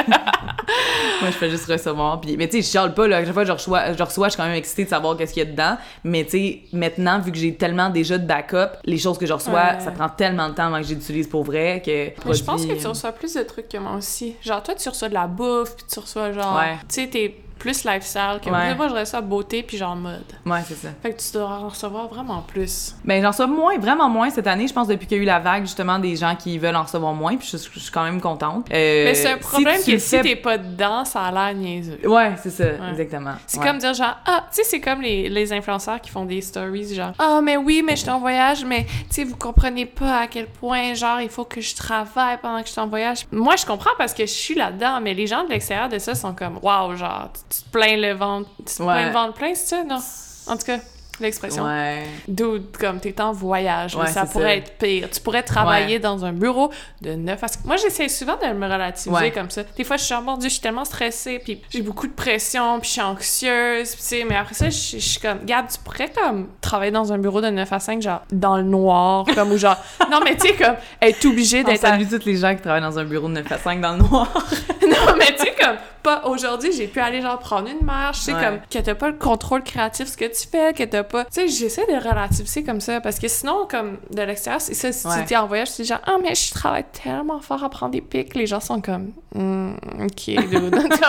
Moi, 1.21 1.31
je 1.31 1.35
fais 1.37 1.49
juste 1.49 1.65
recevoir. 1.65 2.19
Puis, 2.21 2.37
mais 2.37 2.47
tu 2.47 2.57
sais, 2.57 2.61
je 2.61 2.67
chiale 2.71 2.93
pas, 2.93 3.07
là. 3.07 3.17
À 3.17 3.25
chaque 3.25 3.33
fois 3.33 3.43
que 3.43 3.47
je 3.47 3.53
reçois, 3.53 3.93
je 3.93 4.03
reçois, 4.03 4.27
je 4.27 4.31
suis 4.33 4.37
quand 4.37 4.45
même 4.47 4.55
excitée 4.55 4.85
de 4.85 4.89
savoir 4.89 5.17
qu'est-ce 5.17 5.33
qu'il 5.33 5.43
y 5.43 5.45
a 5.45 5.49
dedans. 5.49 5.77
Mais 6.03 6.23
tu 6.23 6.31
sais, 6.31 6.61
maintenant, 6.73 7.19
vu 7.19 7.31
que 7.31 7.37
j'ai 7.37 7.55
tellement 7.55 7.89
déjà 7.89 8.17
de 8.17 8.25
backup, 8.25 8.77
les 8.85 8.97
choses 8.97 9.17
que 9.17 9.25
je 9.25 9.33
reçois, 9.33 9.53
Ouais. 9.53 9.79
ça 9.79 9.91
prend 9.91 10.09
tellement 10.09 10.49
de 10.49 10.53
temps 10.53 10.67
avant 10.67 10.77
que 10.81 10.87
j'utilise 10.87 11.27
pour 11.27 11.43
vrai 11.43 11.81
que. 11.85 12.11
Je 12.33 12.43
pense 12.43 12.65
que 12.65 12.73
tu 12.73 12.87
reçois 12.87 13.11
plus 13.11 13.33
de 13.33 13.43
trucs 13.43 13.67
que 13.69 13.77
moi 13.77 13.93
aussi. 13.97 14.35
Genre, 14.41 14.61
toi, 14.63 14.75
tu 14.75 14.87
reçois 14.89 15.09
de 15.09 15.13
la 15.13 15.27
bouffe, 15.27 15.75
puis 15.75 15.85
tu 15.91 15.99
reçois 15.99 16.31
genre. 16.31 16.57
Ouais. 16.57 16.75
Tu 16.87 17.01
sais, 17.03 17.07
t'es 17.07 17.35
plus 17.59 17.83
lifestyle 17.83 18.39
que 18.43 18.49
Ouais. 18.49 18.73
moi. 18.75 18.87
Je 18.87 18.93
reçois 18.95 19.21
beauté, 19.21 19.61
puis 19.61 19.77
genre 19.77 19.95
mode. 19.95 20.23
Ouais, 20.45 20.61
c'est 20.65 20.75
ça. 20.75 20.87
Fait 21.03 21.13
que 21.13 21.19
tu 21.21 21.31
dois 21.33 21.45
en 21.47 21.67
recevoir 21.69 22.07
vraiment 22.07 22.41
plus. 22.41 22.95
Ben, 23.03 23.21
j'en 23.21 23.29
reçois 23.29 23.45
moins, 23.47 23.77
vraiment 23.77 24.09
moins 24.09 24.29
cette 24.29 24.47
année. 24.47 24.67
Je 24.67 24.73
pense 24.73 24.87
depuis 24.87 25.05
qu'il 25.05 25.17
y 25.17 25.19
a 25.19 25.23
eu 25.23 25.25
la 25.27 25.39
vague, 25.39 25.63
justement, 25.63 25.99
des 25.99 26.15
gens 26.15 26.35
qui 26.35 26.57
veulent 26.57 26.75
en 26.75 26.83
recevoir 26.83 27.13
moins. 27.13 27.37
Puis 27.37 27.47
je, 27.51 27.57
je 27.57 27.79
suis 27.79 27.91
quand 27.91 28.03
même 28.03 28.19
contente. 28.21 28.65
Euh, 28.71 29.03
Mais 29.05 29.13
c'est 29.13 29.31
un 29.33 29.37
problème 29.37 29.77
que 29.77 29.97
si 29.97 30.17
fais- 30.17 30.21
t'es 30.21 30.35
pas 30.35 30.57
dedans, 30.57 31.05
ça 31.05 31.21
a 31.23 31.31
l'air 31.31 31.53
niaiseux. 31.53 31.99
Ouais, 32.05 32.33
c'est 32.41 32.49
ça, 32.49 32.63
exactement. 32.89 33.33
C'est 33.45 33.59
Ouais. 33.59 33.65
comme 33.67 33.77
dire 33.77 33.93
genre, 33.93 34.17
ah, 34.25 34.45
tu 34.49 34.55
sais, 34.57 34.63
c'est 34.63 34.79
comme 34.81 35.01
les, 35.01 35.29
les 35.29 35.53
influenceurs 35.53 35.99
qui 36.01 36.09
font 36.09 36.25
des 36.25 36.41
stories, 36.41 36.95
genre, 36.95 37.11
ah, 37.19 37.41
mais 37.43 37.57
oui, 37.57 37.83
mais 37.85 37.95
je 37.95 38.01
suis 38.01 38.09
en 38.09 38.19
voyage, 38.19 38.63
mais 38.65 38.85
tu 38.85 38.91
sais, 39.09 39.23
vous 39.25 39.35
comprenez 39.35 39.85
pas 39.85 40.19
à 40.21 40.27
quel 40.27 40.47
point, 40.47 40.93
genre, 40.93 41.19
il 41.21 41.29
faut 41.29 41.45
que 41.45 41.61
je 41.61 41.75
travaille 41.75 42.37
pendant 42.41 42.61
que 42.61 42.67
je 42.67 42.71
suis 42.71 42.81
en 42.81 42.87
voyage. 42.87 43.25
Moi, 43.31 43.55
je 43.57 43.65
comprends 43.65 43.91
parce 43.97 44.13
que 44.13 44.25
je 44.25 44.31
suis 44.31 44.55
là-dedans, 44.55 44.99
mais 45.01 45.13
les 45.13 45.27
gens 45.27 45.43
de 45.43 45.49
l'extérieur 45.49 45.89
de 45.89 45.99
ça 45.99 46.15
sont 46.15 46.33
comme, 46.33 46.59
waouh, 46.61 46.95
genre, 46.95 47.29
tu, 47.49 47.61
te 47.63 47.69
plains 47.71 47.97
le 47.97 48.13
ventre, 48.13 48.49
tu 48.59 48.75
te 48.75 48.81
Ouais. 48.83 48.93
plains 48.93 49.07
le 49.07 49.13
ventre 49.13 49.33
plein, 49.33 49.53
c'est 49.55 49.67
ça? 49.75 49.83
Non? 49.83 49.99
En 50.47 50.57
tout 50.57 50.65
cas, 50.65 50.77
l'expression. 51.19 51.65
Ouais. 51.65 52.05
Dude, 52.29 52.75
comme 52.79 52.99
t'es 53.01 53.19
en 53.21 53.33
voyage, 53.33 53.93
Ouais, 53.95 54.07
ça 54.07 54.25
c'est 54.25 54.31
pourrait 54.31 54.45
ça. 54.45 54.55
être 54.55 54.77
pire. 54.77 55.09
Tu 55.11 55.19
pourrais 55.19 55.43
travailler 55.43 55.99
dans 55.99 56.23
un 56.23 56.31
bureau 56.31 56.71
de 57.01 57.11
9 57.13 57.43
à 57.43 57.47
5. 57.49 57.65
Moi, 57.65 57.75
j'essaie 57.75 58.07
souvent 58.07 58.37
de 58.37 58.53
me 58.53 58.65
relativiser 58.65 59.31
comme 59.31 59.49
ça. 59.49 59.63
Des 59.75 59.83
fois, 59.83 59.97
je 59.97 60.03
suis 60.05 60.13
genre, 60.15 60.23
mon 60.23 60.37
Dieu, 60.37 60.47
je 60.47 60.53
suis 60.53 60.61
tellement 60.61 60.85
stressée, 60.85 61.39
puis 61.43 61.61
j'ai 61.69 61.81
beaucoup 61.81 62.07
de 62.07 62.13
pression, 62.13 62.79
puis 62.79 62.87
je 62.87 62.93
suis 62.93 63.01
anxieuse, 63.01 63.89
puis 63.95 63.97
tu 64.01 64.03
sais, 64.03 64.23
mais 64.27 64.37
après 64.37 64.53
ça, 64.55 64.69
je, 64.69 64.77
je 64.93 64.97
suis 64.97 65.19
comme, 65.19 65.39
Gab, 65.45 65.67
tu 65.67 65.77
pourrais 65.79 66.09
comme 66.09 66.47
travailler 66.61 66.91
dans 66.91 67.11
un 67.11 67.17
bureau 67.17 67.41
de 67.41 67.49
9 67.49 67.73
à 67.73 67.79
5, 67.79 68.01
genre, 68.01 68.21
dans 68.31 68.55
le 68.55 68.63
noir, 68.63 69.25
comme, 69.35 69.51
ou 69.51 69.57
genre, 69.57 69.77
non, 70.09 70.21
mais 70.23 70.37
tu 70.37 70.47
sais, 70.47 70.53
comme, 70.55 70.75
être 71.01 71.25
obligé 71.25 71.61
On 71.61 71.63
d'être 71.65 71.83
à 71.83 71.89
salue 71.89 72.07
tous 72.09 72.25
les 72.25 72.37
gens 72.37 72.55
qui 72.55 72.61
travaillent 72.61 72.81
dans 72.81 72.97
un 72.97 73.03
bureau 73.03 73.27
de 73.27 73.33
9 73.33 73.51
à 73.51 73.57
5 73.57 73.81
dans 73.81 73.91
le 73.91 73.99
noir. 73.99 74.31
non, 74.83 75.15
mais 75.17 75.35
tu 75.35 75.43
sais, 75.43 75.53
comme, 75.61 75.75
pas 76.09 76.27
aujourd'hui, 76.27 76.71
j'ai 76.75 76.87
pu 76.87 76.99
aller, 76.99 77.21
genre, 77.21 77.39
prendre 77.39 77.67
une 77.69 77.85
marche, 77.85 78.19
tu 78.19 78.23
sais, 78.25 78.33
Ouais. 78.33 78.43
comme, 78.43 78.59
que 78.71 78.79
t'as 78.79 78.95
pas 78.95 79.07
le 79.09 79.17
contrôle 79.17 79.63
créatif, 79.63 80.07
ce 80.07 80.17
que 80.17 80.25
tu 80.25 80.47
fais, 80.49 80.73
que 80.73 80.83
t'as 80.83 81.03
pas. 81.03 81.25
Tu 81.25 81.31
sais, 81.31 81.47
j'essaie 81.47 81.85
de 81.87 81.95
relativiser 81.97 82.63
comme 82.63 82.81
ça, 82.81 83.01
parce 83.01 83.19
que 83.19 83.27
sinon, 83.27 83.67
comme, 83.69 83.97
de 84.11 84.21
l'extérieur, 84.21 84.61
c'est 84.61 84.73
ça, 84.73 84.91
si 84.91 85.07
Ouais. 85.07 85.25
t'es 85.25 85.35
en 85.37 85.47
voyage, 85.47 85.69
tu 85.75 85.81
dis 85.83 85.87
genre, 85.87 85.99
ah, 86.05 86.17
mais 86.21 86.33
je 86.35 86.51
travaille 86.53 86.85
tellement 87.03 87.39
fort 87.41 87.63
à 87.63 87.69
prendre 87.69 87.91
des 87.91 88.01
pics, 88.01 88.35
les 88.35 88.47
gens 88.47 88.59
sont 88.59 88.81
comme, 88.81 89.11
Hmm, 89.35 89.73
ok, 90.01 90.25
dude. 90.25 90.71
Tu 90.89 90.99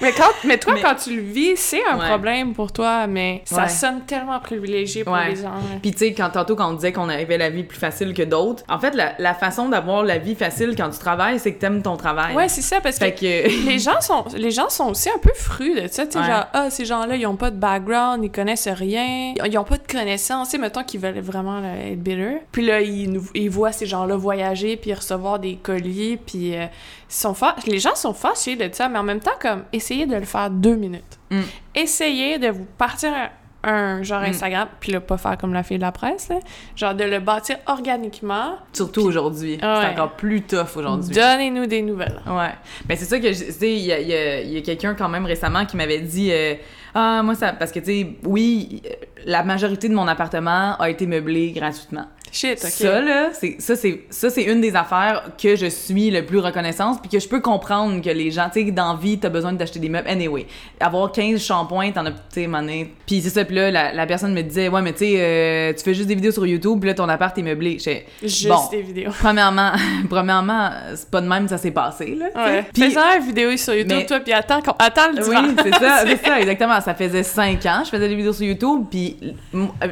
mais, 0.00 0.10
quand, 0.12 0.24
mais 0.44 0.58
toi, 0.58 0.74
Mais- 0.74 0.82
quand 0.82 0.94
tu 0.96 1.14
le 1.14 1.22
vis, 1.22 1.56
c'est 1.56 1.80
un 1.86 1.96
Ouais. 1.98 2.08
problème 2.08 2.54
pour 2.54 2.72
toi, 2.72 3.06
mais 3.06 3.42
ça 3.44 3.68
sonne 3.68 4.00
tellement 4.04 4.40
privilégié 4.40 5.04
pour 5.04 5.12
Ouais. 5.12 5.30
les 5.30 5.36
gens. 5.36 5.52
Puis 5.80 5.92
tu 5.92 5.98
sais, 5.98 6.12
quand 6.12 6.30
tantôt 6.30 6.56
quand 6.56 6.70
on 6.70 6.74
disait 6.74 6.92
qu'on 6.92 7.08
avait 7.08 7.38
la 7.38 7.48
vie 7.50 7.62
plus 7.62 7.78
facile 7.78 8.14
que 8.14 8.22
d'autres, 8.22 8.64
en 8.68 8.80
fait, 8.80 8.96
la, 8.96 9.12
la 9.20 9.34
façon 9.34 9.68
d'avoir 9.68 10.02
la 10.02 10.18
vie 10.18 10.34
facile 10.34 10.74
quand 10.76 10.90
tu 10.90 10.98
travailles, 10.98 11.38
c'est 11.38 11.54
que 11.54 11.60
t'aimes 11.60 11.82
ton 11.82 11.96
travail. 11.96 12.34
Ouais, 12.34 12.48
c'est 12.48 12.62
ça, 12.62 12.80
parce 12.80 12.98
que... 12.98 13.66
les 13.68 13.78
gens 13.78 13.99
sont 14.00 14.24
les 14.36 14.50
gens 14.50 14.68
sont 14.68 14.90
aussi 14.90 15.08
un 15.10 15.18
peu 15.18 15.30
frus 15.34 15.74
de 15.80 15.86
ça 15.88 16.06
tu 16.06 16.12
sais 16.12 16.18
Ouais. 16.18 16.26
genre 16.26 16.46
ah 16.52 16.70
ces 16.70 16.84
gens-là 16.84 17.16
ils 17.16 17.26
ont 17.26 17.36
pas 17.36 17.50
de 17.50 17.56
background 17.56 18.24
ils 18.24 18.30
connaissent 18.30 18.68
rien 18.68 19.34
ils 19.44 19.58
ont 19.58 19.64
pas 19.64 19.76
de 19.78 19.86
connaissances 19.90 20.48
tu 20.48 20.52
sais 20.52 20.58
mettons 20.58 20.82
qu'ils 20.84 21.00
veulent 21.00 21.20
vraiment 21.20 21.60
là, 21.60 21.76
être 21.76 22.02
bitter 22.02 22.38
puis 22.52 22.64
là 22.66 22.80
ils, 22.80 23.18
voient 23.50 23.72
ces 23.72 23.86
gens-là 23.86 24.16
voyager 24.16 24.76
puis 24.76 24.92
recevoir 24.94 25.38
des 25.38 25.56
colis 25.56 26.16
puis 26.16 26.56
euh, 26.56 26.64
ils 26.64 27.14
sont 27.14 27.34
fa- 27.34 27.56
les 27.66 27.78
gens 27.78 27.94
sont 27.94 28.14
fâchés 28.14 28.56
de 28.56 28.68
ça 28.72 28.88
mais 28.88 28.98
en 28.98 29.02
même 29.02 29.20
temps 29.20 29.30
comme 29.40 29.64
essayez 29.72 30.06
de 30.06 30.14
le 30.16 30.24
faire 30.24 30.50
deux 30.50 30.76
minutes 30.76 31.18
Mm. 31.32 31.42
essayez 31.76 32.38
de 32.40 32.48
vous 32.48 32.66
partir 32.76 33.12
un, 33.62 34.02
genre 34.02 34.22
Mm. 34.22 34.24
Instagram 34.26 34.68
puis 34.80 34.92
là 34.92 35.00
pas 35.00 35.18
faire 35.18 35.36
comme 35.36 35.52
la 35.52 35.62
fille 35.62 35.76
de 35.76 35.82
la 35.82 35.92
presse 35.92 36.28
là 36.28 36.36
genre 36.76 36.94
de 36.94 37.04
le 37.04 37.18
bâtir 37.20 37.56
organiquement 37.66 38.56
Surtout 38.72 39.02
aujourd'hui. 39.02 39.52
Ouais. 39.54 39.58
C'est 39.60 39.88
encore 39.92 40.12
plus 40.12 40.42
tough 40.42 40.76
aujourd'hui. 40.76 41.14
donnez-nous 41.14 41.66
des 41.66 41.82
nouvelles 41.82 42.20
Ouais. 42.26 42.52
Ben 42.86 42.96
c'est 42.96 43.04
ça 43.04 43.18
que 43.18 43.26
tu 43.28 43.34
sais 43.34 43.72
il 43.72 43.80
y 43.84 43.92
a, 43.92 43.96
a- 43.96 44.58
a 44.58 44.60
quelqu'un 44.62 44.94
quand 44.94 45.08
même 45.08 45.26
récemment 45.26 45.66
qui 45.66 45.76
m'avait 45.76 46.00
dit 46.00 46.30
euh, 46.32 46.54
ah 46.94 47.22
moi 47.22 47.34
ça 47.34 47.52
parce 47.52 47.70
que 47.72 47.80
tu 47.80 47.86
sais 47.86 48.06
oui 48.24 48.82
la 49.26 49.42
majorité 49.42 49.88
de 49.88 49.94
mon 49.94 50.08
appartement 50.08 50.76
a 50.78 50.88
été 50.88 51.06
meublé 51.06 51.52
gratuitement. 51.52 52.06
Shit 52.32 52.58
ok 52.62 52.70
Ça 52.70 53.00
là, 53.00 53.28
c'est 53.32 53.56
ça 53.60 53.76
c'est 53.76 54.02
ça 54.10 54.30
c'est 54.30 54.44
une 54.44 54.60
des 54.60 54.74
affaires 54.76 55.24
que 55.40 55.56
je 55.56 55.66
suis 55.66 56.10
le 56.10 56.24
plus 56.24 56.38
reconnaissante 56.38 57.00
puis 57.00 57.10
que 57.10 57.18
je 57.18 57.28
peux 57.28 57.40
comprendre 57.40 58.00
que 58.02 58.10
les 58.10 58.30
gens 58.30 58.48
tu 58.52 58.64
sais 58.64 58.70
dans 58.70 58.94
vie 58.96 59.18
t'as 59.18 59.28
besoin 59.28 59.52
d'acheter 59.52 59.78
des 59.78 59.88
meubles 59.88 60.08
anyway. 60.08 60.46
Avoir 60.78 61.12
15 61.12 61.40
shampoings 61.42 61.92
t'en 61.92 62.06
as 62.06 62.10
tu 62.12 62.16
sais 62.30 62.46
mané. 62.46 62.92
Puis 63.06 63.20
c'est 63.22 63.30
ça 63.30 63.44
puis 63.44 63.56
là 63.56 63.70
la, 63.70 63.92
la 63.92 64.06
personne 64.06 64.32
me 64.32 64.42
disait 64.42 64.68
ouais 64.68 64.82
mais 64.82 64.92
tu 64.92 64.98
sais 65.00 65.14
euh, 65.18 65.72
tu 65.72 65.82
fais 65.84 65.94
juste 65.94 66.08
des 66.08 66.14
vidéos 66.14 66.32
sur 66.32 66.46
YouTube 66.46 66.78
puis 66.80 66.88
là 66.88 66.94
ton 66.94 67.08
appart 67.08 67.36
est 67.36 67.42
meublé. 67.42 67.78
Juste 68.22 68.48
Bon. 68.48 68.56
des 68.70 68.82
vidéos 68.82 69.10
Premièrement, 69.20 69.72
premièrement, 70.08 70.70
c'est 70.94 71.10
pas 71.10 71.20
de 71.20 71.26
même 71.28 71.44
que 71.44 71.50
ça 71.50 71.58
s'est 71.58 71.70
passé, 71.70 72.14
là. 72.14 72.26
Ouais. 72.34 72.64
Puis- 72.72 72.90
Fais-en 72.90 73.18
une 73.20 73.26
vidéo 73.26 73.56
sur 73.56 73.74
YouTube, 73.74 73.96
Mais- 73.98 74.06
toi, 74.06 74.20
puis 74.20 74.32
attends, 74.32 74.60
qu'on- 74.62 74.74
attends 74.78 75.10
le 75.12 75.28
oui, 75.28 75.54
c'est 75.62 75.74
ça, 75.74 76.02
c'est 76.06 76.24
ça, 76.26 76.40
exactement. 76.40 76.80
Ça 76.80 76.94
faisait 76.94 77.22
cinq 77.22 77.64
ans, 77.66 77.82
je 77.84 77.90
faisais 77.90 78.08
des 78.08 78.14
vidéos 78.14 78.32
sur 78.32 78.44
YouTube, 78.46 78.84
puis 78.90 79.16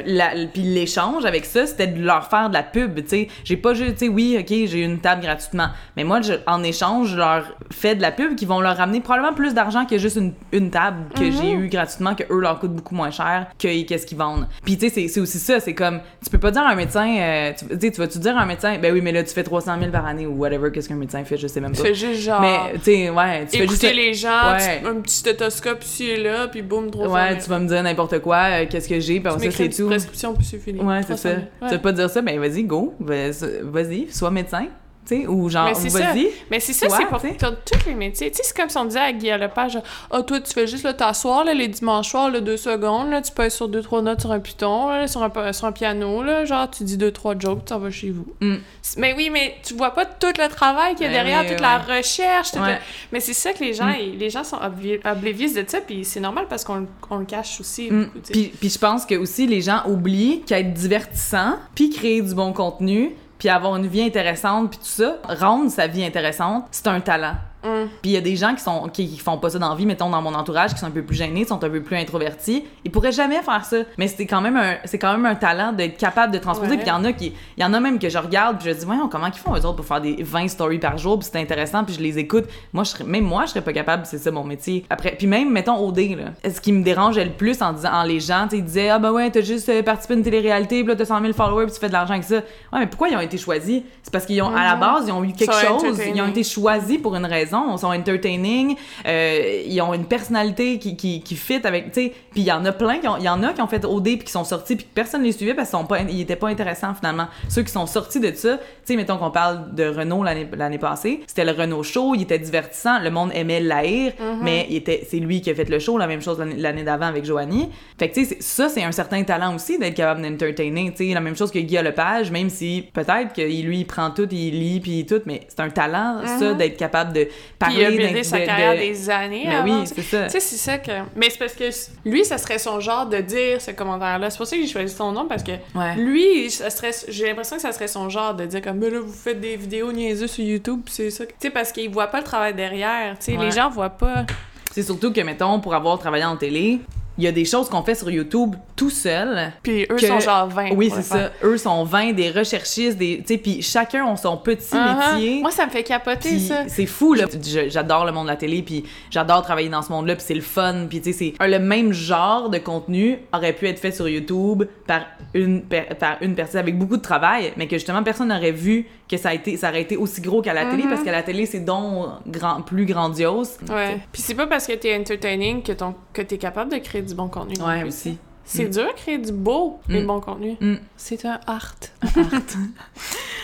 la- 0.05 0.31
puis 0.53 0.61
l'échange 0.63 1.25
avec 1.25 1.45
ça, 1.45 1.65
c'était 1.65 1.87
de 1.87 2.03
leur 2.03 2.28
faire 2.29 2.49
de 2.49 2.53
la 2.53 2.63
pub, 2.63 2.95
tu 3.01 3.07
sais. 3.07 3.27
J'ai 3.43 3.57
pas 3.57 3.73
juste, 3.73 3.93
tu 3.97 4.05
sais, 4.05 4.07
oui, 4.09 4.37
ok, 4.39 4.47
j'ai 4.47 4.81
une 4.83 4.99
table 4.99 5.21
gratuitement, 5.21 5.67
mais 5.97 6.03
moi, 6.03 6.21
je- 6.21 6.33
en 6.47 6.63
échange, 6.63 7.09
je 7.09 7.17
leur 7.17 7.43
fais 7.71 7.95
de 7.95 8.01
la 8.01 8.11
pub 8.11 8.35
qui 8.35 8.45
vont 8.45 8.59
leur 8.61 8.77
ramener 8.77 9.01
probablement 9.01 9.33
plus 9.33 9.53
d'argent 9.53 9.85
que 9.85 9.97
juste 9.97 10.17
une, 10.17 10.33
une 10.51 10.69
table 10.71 10.97
que 11.15 11.23
Mhm. 11.23 11.31
j'ai 11.31 11.51
eu 11.53 11.67
gratuitement, 11.69 12.15
que 12.15 12.23
eux 12.31 12.39
leur 12.39 12.59
coûte 12.59 12.73
beaucoup 12.73 12.95
moins 12.95 13.11
cher 13.11 13.47
que 13.57 13.83
qu'est-ce 13.83 14.05
qu'ils 14.05 14.17
vendent. 14.17 14.47
Puis 14.63 14.77
tu 14.77 14.89
sais, 14.89 15.07
c'est- 15.07 15.19
aussi 15.19 15.39
ça, 15.39 15.59
c'est 15.59 15.73
comme, 15.73 15.99
tu 16.23 16.29
peux 16.29 16.37
pas 16.37 16.51
dire 16.51 16.61
à 16.63 16.69
un 16.71 16.75
médecin, 16.75 17.07
euh, 17.19 17.51
tu 17.57 17.65
tu 17.67 17.79
sais, 17.79 17.91
tu 17.91 17.99
vas-tu 18.01 18.19
dire 18.19 18.37
à 18.37 18.41
un 18.41 18.45
médecin, 18.45 18.77
ben 18.81 18.93
oui, 18.93 19.01
mais 19.01 19.11
là, 19.11 19.23
tu 19.23 19.33
fais 19.33 19.43
300 19.43 19.77
000 19.79 19.91
par 19.91 20.05
année 20.05 20.25
ou 20.25 20.33
whatever, 20.37 20.71
qu'est-ce 20.71 20.87
qu'un 20.89 20.95
médecin 20.95 21.23
fait, 21.23 21.37
je 21.37 21.47
sais 21.47 21.59
même 21.61 21.71
Tu 21.73 21.81
pas. 21.81 21.87
fais 21.89 21.93
juste 21.93 22.21
genre. 22.21 22.41
Mais, 22.41 22.73
tu 22.75 22.79
sais, 22.85 23.09
ouais, 23.09 23.45
tu 23.51 23.57
fais 23.57 23.67
juste. 23.67 23.83
les 23.93 24.13
gens, 24.13 24.53
Ouais. 24.53 24.79
tu- 24.81 24.87
un 24.87 24.95
petit 25.01 25.15
stéthoscope 25.15 25.83
ici 25.83 26.05
et 26.09 26.21
là, 26.23 26.47
puis 26.47 26.61
boum, 26.61 26.89
trop 26.91 27.07
Ouais, 27.07 27.37
tu 27.37 27.49
vas 27.49 27.59
me 27.59 27.67
dire 27.67 27.81
n'importe 27.83 28.19
quoi, 28.19 28.37
euh, 28.51 28.65
qu'est-ce 28.69 28.87
que 28.87 28.99
j'ai, 28.99 29.19
puis 29.19 29.31
Tu 29.39 29.45
ça, 29.45 29.51
c'est 29.51 29.69
tout. 29.69 29.87
prescription, 29.87 30.33
puis 30.33 30.45
c'est 30.45 30.57
fini. 30.59 30.79
Ouais, 30.81 30.99
c'est 31.01 31.15
300 31.15 31.29
ça. 31.29 31.29
000. 31.35 31.41
Tu 31.61 31.75
veux 31.75 31.81
pas 31.81 31.91
dire 31.91 32.09
ben 32.21 32.39
vas-y, 32.39 32.63
go. 32.63 32.95
Vas- 32.99 33.43
Vas-y, 33.63 34.07
sois 34.11 34.31
médecin, 34.31 34.67
tu 35.09 35.21
sais, 35.21 35.27
ou 35.27 35.49
genre, 35.49 35.65
Mais 35.65 35.73
c'est 35.73 35.89
ça. 35.89 35.99
vas-y. 35.99 36.27
Mais 36.51 36.59
c'est 36.59 36.73
ça, 36.73 36.87
Toi, 36.87 36.97
c'est 36.99 37.05
pour 37.07 37.19
tous 37.65 37.85
les 37.87 37.95
métiers. 37.95 38.29
Tu 38.31 38.37
sais, 38.37 38.43
c'est 38.45 38.55
comme 38.55 38.69
si 38.69 38.77
on 38.77 38.85
disait 38.85 38.99
à 38.99 39.11
Guy 39.11 39.29
Lepage, 39.31 39.79
ah, 40.11 40.21
toi, 40.21 40.39
tu 40.39 40.53
fais 40.53 40.67
juste 40.67 40.83
là, 40.83 40.93
t'asseoir, 40.93 41.43
là, 41.43 41.53
les 41.53 41.67
dimanches 41.67 42.09
soirs, 42.11 42.29
là, 42.29 42.39
deux 42.41 42.57
secondes, 42.57 43.09
là, 43.09 43.21
tu 43.21 43.31
être 43.41 43.51
sur 43.51 43.67
deux, 43.67 43.81
trois 43.81 44.01
notes 44.01 44.21
sur 44.21 44.31
un 44.31 44.39
piton, 44.39 44.89
là, 44.89 45.07
sur 45.07 45.23
un, 45.23 45.53
sur 45.53 45.65
un 45.65 45.71
piano, 45.71 46.21
là, 46.23 46.45
genre, 46.45 46.69
tu 46.69 46.83
dis 46.83 46.97
deux, 46.97 47.11
trois 47.11 47.37
jokes, 47.37 47.59
tu 47.59 47.65
t'en 47.65 47.79
vas 47.79 47.89
chez 47.91 48.11
vous. 48.11 48.25
Mm. 48.41 48.55
Mais 48.97 49.13
oui, 49.15 49.29
mais 49.31 49.55
tu 49.65 49.73
vois 49.75 49.91
pas 49.91 50.05
tout 50.05 50.27
le 50.37 50.47
travail 50.49 50.95
qu'il 50.95 51.05
y 51.05 51.09
a 51.09 51.11
Ben 51.11 51.25
derrière, 51.25 51.45
toute 51.47 51.59
la 51.61 51.77
recherche, 51.79 52.51
toute 52.51 52.61
Ouais. 52.61 52.73
la- 52.73 52.79
Mais 53.11 53.19
c'est 53.19 53.33
ça 53.33 53.53
que 53.53 53.63
les 53.63 53.73
gens, 53.73 53.87
Mm. 53.87 54.17
les 54.19 54.29
gens 54.29 54.43
sont 54.43 54.57
obli- 54.57 54.99
oblivious 55.09 55.53
de 55.53 55.63
ça, 55.67 55.79
puis 55.81 56.03
c'est 56.05 56.19
normal 56.19 56.45
parce 56.49 56.63
qu'on 56.63 56.87
on 57.09 57.17
le 57.17 57.25
cache 57.25 57.59
aussi 57.59 57.89
Mm. 57.89 58.03
beaucoup. 58.05 58.19
Puis, 58.31 58.51
puis 58.59 58.69
je 58.69 58.77
pense 58.77 59.05
que 59.05 59.15
aussi 59.15 59.47
les 59.47 59.61
gens 59.61 59.81
oublient 59.87 60.41
qu'être 60.45 60.73
divertissant, 60.73 61.55
puis 61.75 61.89
créer 61.89 62.21
du 62.21 62.33
bon 62.35 62.53
contenu, 62.53 63.15
puis 63.39 63.49
avoir 63.49 63.75
une 63.77 63.87
vie 63.87 64.03
intéressante, 64.03 64.71
puis 64.71 64.79
tout 64.79 64.85
ça, 64.85 65.17
rendre 65.27 65.71
sa 65.71 65.87
vie 65.87 66.05
intéressante, 66.05 66.65
c'est 66.69 66.87
un 66.87 66.99
talent. 66.99 67.35
Hum. 67.63 67.89
Puis 68.01 68.11
il 68.11 68.13
y 68.13 68.17
a 68.17 68.21
des 68.21 68.35
gens 68.35 68.55
qui 68.55 68.63
sont 68.63 68.87
qui, 68.87 69.07
qui 69.09 69.17
font 69.17 69.37
pas 69.37 69.49
ça 69.49 69.59
dans 69.59 69.69
la 69.69 69.75
vie, 69.75 69.85
mettons 69.85 70.09
dans 70.09 70.21
mon 70.21 70.33
entourage, 70.33 70.73
qui 70.73 70.79
sont 70.79 70.85
un 70.85 70.91
peu 70.91 71.03
plus 71.03 71.15
gênés, 71.15 71.45
sont 71.45 71.63
un 71.63 71.69
peu 71.69 71.81
plus 71.81 71.97
introvertis. 71.97 72.65
Ils 72.85 72.91
pourraient 72.91 73.11
jamais 73.11 73.41
faire 73.41 73.65
ça. 73.65 73.77
Mais 73.97 74.07
c'est 74.07 74.25
quand 74.25 74.41
même 74.41 74.55
un 74.55 74.77
c'est 74.85 74.97
quand 74.97 75.11
même 75.11 75.25
un 75.25 75.35
talent 75.35 75.73
d'être 75.73 75.97
capable 75.97 76.33
de 76.33 76.39
transposer. 76.39 76.71
Ouais. 76.71 76.77
Puis 76.77 76.85
il 76.85 76.89
y 76.89 76.93
en 76.93 77.03
a 77.03 77.11
qui 77.11 77.33
il 77.57 77.63
y 77.63 77.65
en 77.65 77.73
a 77.73 77.79
même 77.79 77.99
que 77.99 78.09
je 78.09 78.17
regarde 78.17 78.57
puis 78.57 78.69
je 78.69 78.75
dis 78.75 78.85
voyons 78.85 79.09
comment 79.09 79.27
ils 79.27 79.33
font 79.33 79.53
eux 79.55 79.65
autres 79.65 79.75
pour 79.75 79.85
faire 79.85 80.01
des 80.01 80.23
20 80.23 80.47
stories 80.47 80.79
par 80.79 80.97
jour, 80.97 81.19
puis 81.19 81.27
c'est 81.31 81.39
intéressant 81.39 81.83
puis 81.83 81.95
je 81.95 82.01
les 82.01 82.17
écoute. 82.17 82.45
Moi 82.73 82.83
je 82.83 82.91
serais 82.91 83.03
même 83.03 83.25
moi 83.25 83.45
je 83.45 83.51
serais 83.51 83.61
pas 83.61 83.73
capable, 83.73 84.05
c'est 84.05 84.17
ça 84.17 84.31
mon 84.31 84.43
métier. 84.43 84.85
Après 84.89 85.15
puis 85.17 85.27
même 85.27 85.51
mettons 85.51 85.85
OD 85.85 85.99
là. 85.99 86.49
Ce 86.49 86.61
qui 86.61 86.71
me 86.71 86.83
dérangeait 86.83 87.25
le 87.25 87.31
plus 87.31 87.61
en 87.61 87.73
disant 87.73 87.91
en 87.91 88.03
les 88.03 88.19
gens, 88.19 88.47
tu 88.49 88.57
ils 88.57 88.63
disaient 88.63 88.89
ah 88.89 88.99
ben 88.99 89.11
ouais, 89.11 89.29
t'as 89.29 89.41
juste 89.41 89.69
euh, 89.69 89.83
participé 89.83 90.13
à 90.13 90.17
une 90.17 90.23
télé-réalité, 90.23 90.79
puis 90.79 90.87
là 90.87 90.95
t'as 90.95 91.05
100 91.05 91.21
000 91.21 91.33
followers, 91.33 91.65
puis 91.65 91.73
tu 91.73 91.79
fais 91.79 91.87
de 91.87 91.93
l'argent 91.93 92.13
avec 92.13 92.23
ça. 92.23 92.35
Ouais, 92.35 92.79
mais 92.79 92.87
pourquoi 92.87 93.09
ils 93.09 93.15
ont 93.15 93.21
été 93.21 93.37
choisis? 93.37 93.81
C'est 94.03 94.11
parce 94.11 94.25
qu'ils 94.25 94.41
ont 94.41 94.55
à 94.55 94.63
la 94.63 94.75
base, 94.75 95.05
ils 95.07 95.11
ont 95.11 95.23
eu 95.23 95.33
quelque 95.33 95.53
chose, 95.53 95.99
ils 96.13 96.21
ont 96.21 96.27
été 96.27 96.43
choisis 96.43 96.97
pour 96.97 97.15
une 97.15 97.25
raison, 97.25 97.48
ils 97.51 97.79
sont 97.79 97.87
entertaining, 97.87 98.75
euh, 99.07 99.63
ils 99.65 99.81
ont 99.81 99.93
une 99.93 100.05
personnalité 100.05 100.79
qui, 100.79 100.95
qui, 100.95 101.21
qui 101.21 101.35
fit 101.35 101.59
avec, 101.63 101.91
tu 101.91 102.01
sais, 102.05 102.13
puis 102.31 102.41
il 102.41 102.47
y 102.47 102.51
en 102.51 102.63
a 102.65 102.71
plein, 102.71 102.97
qui 102.99 103.07
ont- 103.07 103.17
il 103.17 103.23
y 103.23 103.29
en 103.29 103.41
a 103.43 103.53
qui 103.53 103.61
ont 103.61 103.67
fait 103.67 103.85
OD 103.85 104.03
puis 104.03 104.17
qui 104.25 104.31
sont 104.31 104.43
sortis 104.43 104.75
puis 104.75 104.85
que 104.85 104.93
personne 104.93 105.23
les 105.23 105.31
suivait 105.31 105.53
parce 105.53 105.71
qu'ils 105.71 106.21
étaient 106.21 106.35
pas 106.35 106.47
intéressants 106.49 106.93
finalement. 106.93 107.27
Ceux 107.49 107.63
qui 107.63 107.71
sont 107.71 107.85
sortis 107.85 108.19
de 108.19 108.33
ça, 108.33 108.57
tu 108.57 108.63
sais, 108.85 108.95
mettons 108.95 109.17
qu'on 109.17 109.31
parle 109.31 109.73
de 109.73 109.85
Renault 109.87 110.23
l'année 110.23 110.77
passée, 110.77 111.21
c'était 111.27 111.45
le 111.45 111.51
Renault 111.51 111.83
Show, 111.83 112.15
il 112.15 112.21
était 112.23 112.39
divertissant, 112.39 112.99
le 112.99 113.09
monde 113.11 113.31
aimait 113.33 113.59
l'haïr, 113.59 114.13
Mhm. 114.19 114.39
mais 114.41 114.67
il 114.69 114.75
était, 114.77 115.05
c'est 115.09 115.17
lui 115.19 115.41
qui 115.41 115.49
a 115.49 115.55
fait 115.55 115.69
le 115.69 115.79
show, 115.79 115.97
la 115.97 116.07
même 116.07 116.21
chose 116.21 116.39
l'année- 116.57 116.83
d'avant 116.83 117.07
avec 117.07 117.25
Joanie. 117.25 117.69
Fait 117.97 118.09
que 118.09 118.13
tu 118.13 118.25
sais, 118.25 118.37
ça 118.39 118.69
c'est 118.69 118.83
un 118.83 118.91
certain 118.91 119.23
talent 119.23 119.55
aussi 119.55 119.77
d'être 119.77 119.95
capable 119.95 120.21
d'entertainer, 120.21 120.91
tu 120.95 121.07
sais, 121.07 121.13
la 121.13 121.19
même 121.19 121.35
chose 121.35 121.51
que 121.51 121.59
Guy 121.59 121.75
Lepage, 121.77 122.31
même 122.31 122.49
si 122.49 122.85
peut-être 122.93 123.33
que 123.33 123.41
lui 123.41 123.79
il 123.79 123.85
prend 123.85 124.11
tout, 124.11 124.27
il 124.31 124.51
lit 124.59 124.79
puis 124.79 125.05
tout, 125.05 125.21
mais 125.25 125.41
c'est 125.49 125.59
un 125.59 125.69
talent 125.69 126.21
ça 126.25 126.51
Mhm. 126.51 126.57
d'être 126.57 126.77
capable 126.77 127.13
de 127.13 127.27
Puis 127.59 127.73
il 127.75 127.85
a 127.85 127.89
buildé 127.91 128.23
sa 128.23 128.39
de- 128.39 128.45
carrière 128.45 128.73
de- 128.73 128.79
des 128.79 129.09
années 129.09 129.43
Mais 129.47 129.55
avant, 129.55 129.79
oui, 129.81 129.87
c'est 129.93 130.01
ça. 130.01 130.23
Tu 130.25 130.31
sais, 130.31 130.39
c'est 130.39 130.55
ça 130.57 130.77
que. 130.77 130.91
Mais 131.15 131.29
c'est 131.29 131.37
parce 131.39 131.53
que 131.53 131.69
lui, 132.05 132.23
ça 132.25 132.37
serait 132.37 132.57
son 132.59 132.79
genre 132.79 133.05
de 133.05 133.17
dire 133.17 133.61
ce 133.61 133.71
commentaire-là. 133.71 134.29
C'est 134.29 134.37
pour 134.37 134.47
ça 134.47 134.55
que 134.55 134.61
j'ai 134.61 134.67
choisi 134.67 134.93
son 134.95 135.11
nom 135.11 135.25
parce 135.27 135.43
que 135.43 135.51
Ouais. 135.75 135.95
lui, 135.97 136.49
ça 136.49 136.69
serait... 136.69 136.91
j'ai 137.07 137.27
l'impression 137.27 137.55
que 137.57 137.61
ça 137.61 137.71
serait 137.71 137.87
son 137.87 138.09
genre 138.09 138.33
de 138.33 138.45
dire 138.45 138.61
comme, 138.61 138.77
mais 138.77 138.89
là, 138.89 138.99
vous 138.99 139.11
faites 139.11 139.39
des 139.41 139.55
vidéos 139.57 139.91
niaiseuses 139.91 140.31
sur 140.31 140.43
YouTube, 140.43 140.81
c'est 140.89 141.09
ça. 141.09 141.25
Tu 141.25 141.33
sais, 141.39 141.49
parce 141.49 141.71
qu'il 141.71 141.89
voit 141.89 142.07
pas 142.07 142.19
le 142.19 142.23
travail 142.25 142.53
derrière. 142.53 143.17
Tu 143.19 143.25
sais, 143.33 143.37
Ouais. 143.37 143.45
les 143.45 143.51
gens 143.51 143.69
voient 143.69 143.89
pas. 143.89 144.25
C'est 144.71 144.83
surtout 144.83 145.11
que, 145.11 145.21
mettons, 145.21 145.59
pour 145.59 145.73
avoir 145.75 145.97
travaillé 145.99 146.25
en 146.25 146.37
télé, 146.37 146.79
il 147.19 147.23
y 147.23 147.27
a 147.27 147.31
des 147.31 147.45
choses 147.45 147.69
qu'on 147.69 147.83
fait 147.83 147.93
sur 147.95 148.09
YouTube 148.09 148.55
tout 148.75 148.89
seul. 148.89 149.51
Puis 149.61 149.83
eux 149.91 149.95
Que- 149.95 150.07
sont 150.07 150.19
genre 150.19 150.47
20. 150.47 150.71
Oui, 150.75 150.91
c'est 150.93 151.01
ça. 151.03 151.31
Eux 151.43 151.57
sont 151.57 151.83
20, 151.83 152.13
des 152.13 152.31
recherchistes, 152.31 152.97
des, 152.97 153.17
tu 153.19 153.33
sais, 153.33 153.37
puis 153.37 153.61
chacun 153.61 154.07
a 154.07 154.15
son 154.15 154.37
petit 154.37 154.73
Uh-huh. 154.73 155.13
métier. 155.15 155.41
Moi, 155.41 155.51
ça 155.51 155.65
me 155.65 155.69
fait 155.71 155.83
capoter, 155.83 156.39
ça. 156.39 156.63
c'est 156.67 156.85
fou 156.85 157.13
là, 157.13 157.25
j'adore 157.67 158.05
le 158.05 158.11
monde 158.11 158.25
de 158.25 158.31
la 158.31 158.37
télé 158.37 158.61
puis 158.63 158.83
j'adore 159.11 159.41
travailler 159.41 159.69
dans 159.69 159.81
ce 159.81 159.91
monde-là 159.91 160.15
puis 160.15 160.23
c'est 160.25 160.33
le 160.33 160.41
fun 160.41 160.85
puis 160.89 161.01
tu 161.01 161.11
sais 161.13 161.33
c'est 161.39 161.47
le 161.47 161.59
même 161.59 161.91
genre 161.91 162.49
de 162.49 162.57
contenu 162.57 163.19
aurait 163.33 163.53
pu 163.53 163.67
être 163.67 163.79
fait 163.79 163.91
sur 163.91 164.07
YouTube 164.07 164.63
par 164.87 165.01
une 165.33 165.61
par 165.61 166.17
une 166.21 166.35
personne 166.35 166.59
avec 166.61 166.77
beaucoup 166.77 166.97
de 166.97 167.01
travail 167.01 167.51
mais 167.57 167.67
que 167.67 167.75
justement 167.77 168.01
personne 168.03 168.29
n'aurait 168.29 168.51
vu 168.51 168.87
que 169.09 169.17
ça 169.17 169.29
a 169.29 169.33
été 169.33 169.57
ça 169.57 169.69
aurait 169.69 169.81
été 169.81 169.97
aussi 169.97 170.21
gros 170.21 170.41
qu'à 170.41 170.53
la 170.53 170.65
télé 170.65 170.83
Mhm. 170.83 170.89
parce 170.89 171.03
qu'à 171.03 171.11
la 171.11 171.23
télé 171.23 171.45
c'est 171.45 171.59
donc 171.65 172.07
grand 172.27 172.61
plus 172.61 172.85
grandiose. 172.85 173.57
Ouais. 173.69 173.97
Puis 174.11 174.21
c'est 174.21 174.35
pas 174.35 174.47
parce 174.47 174.67
que 174.67 174.73
t'es 174.73 174.95
entertaining 174.97 175.61
que, 175.63 175.71
ton... 175.73 175.95
que 176.13 176.21
t'es 176.21 176.37
capable 176.37 176.71
de 176.71 176.77
créer 176.77 177.01
du 177.09 177.15
bon 177.15 177.27
contenu. 177.27 177.61
Ouais 177.61 177.83
aussi. 177.83 178.17
C'est 178.45 178.65
Mm. 178.65 178.69
dur 178.71 178.87
de 178.87 178.93
créer 178.95 179.17
du 179.19 179.31
beau 179.31 179.79
et 179.89 180.01
Mm. 180.01 180.07
bon 180.07 180.19
contenu. 180.21 180.55
Mm. 180.59 180.75
C'est 180.97 181.23
un 181.25 181.39
art. 181.45 181.75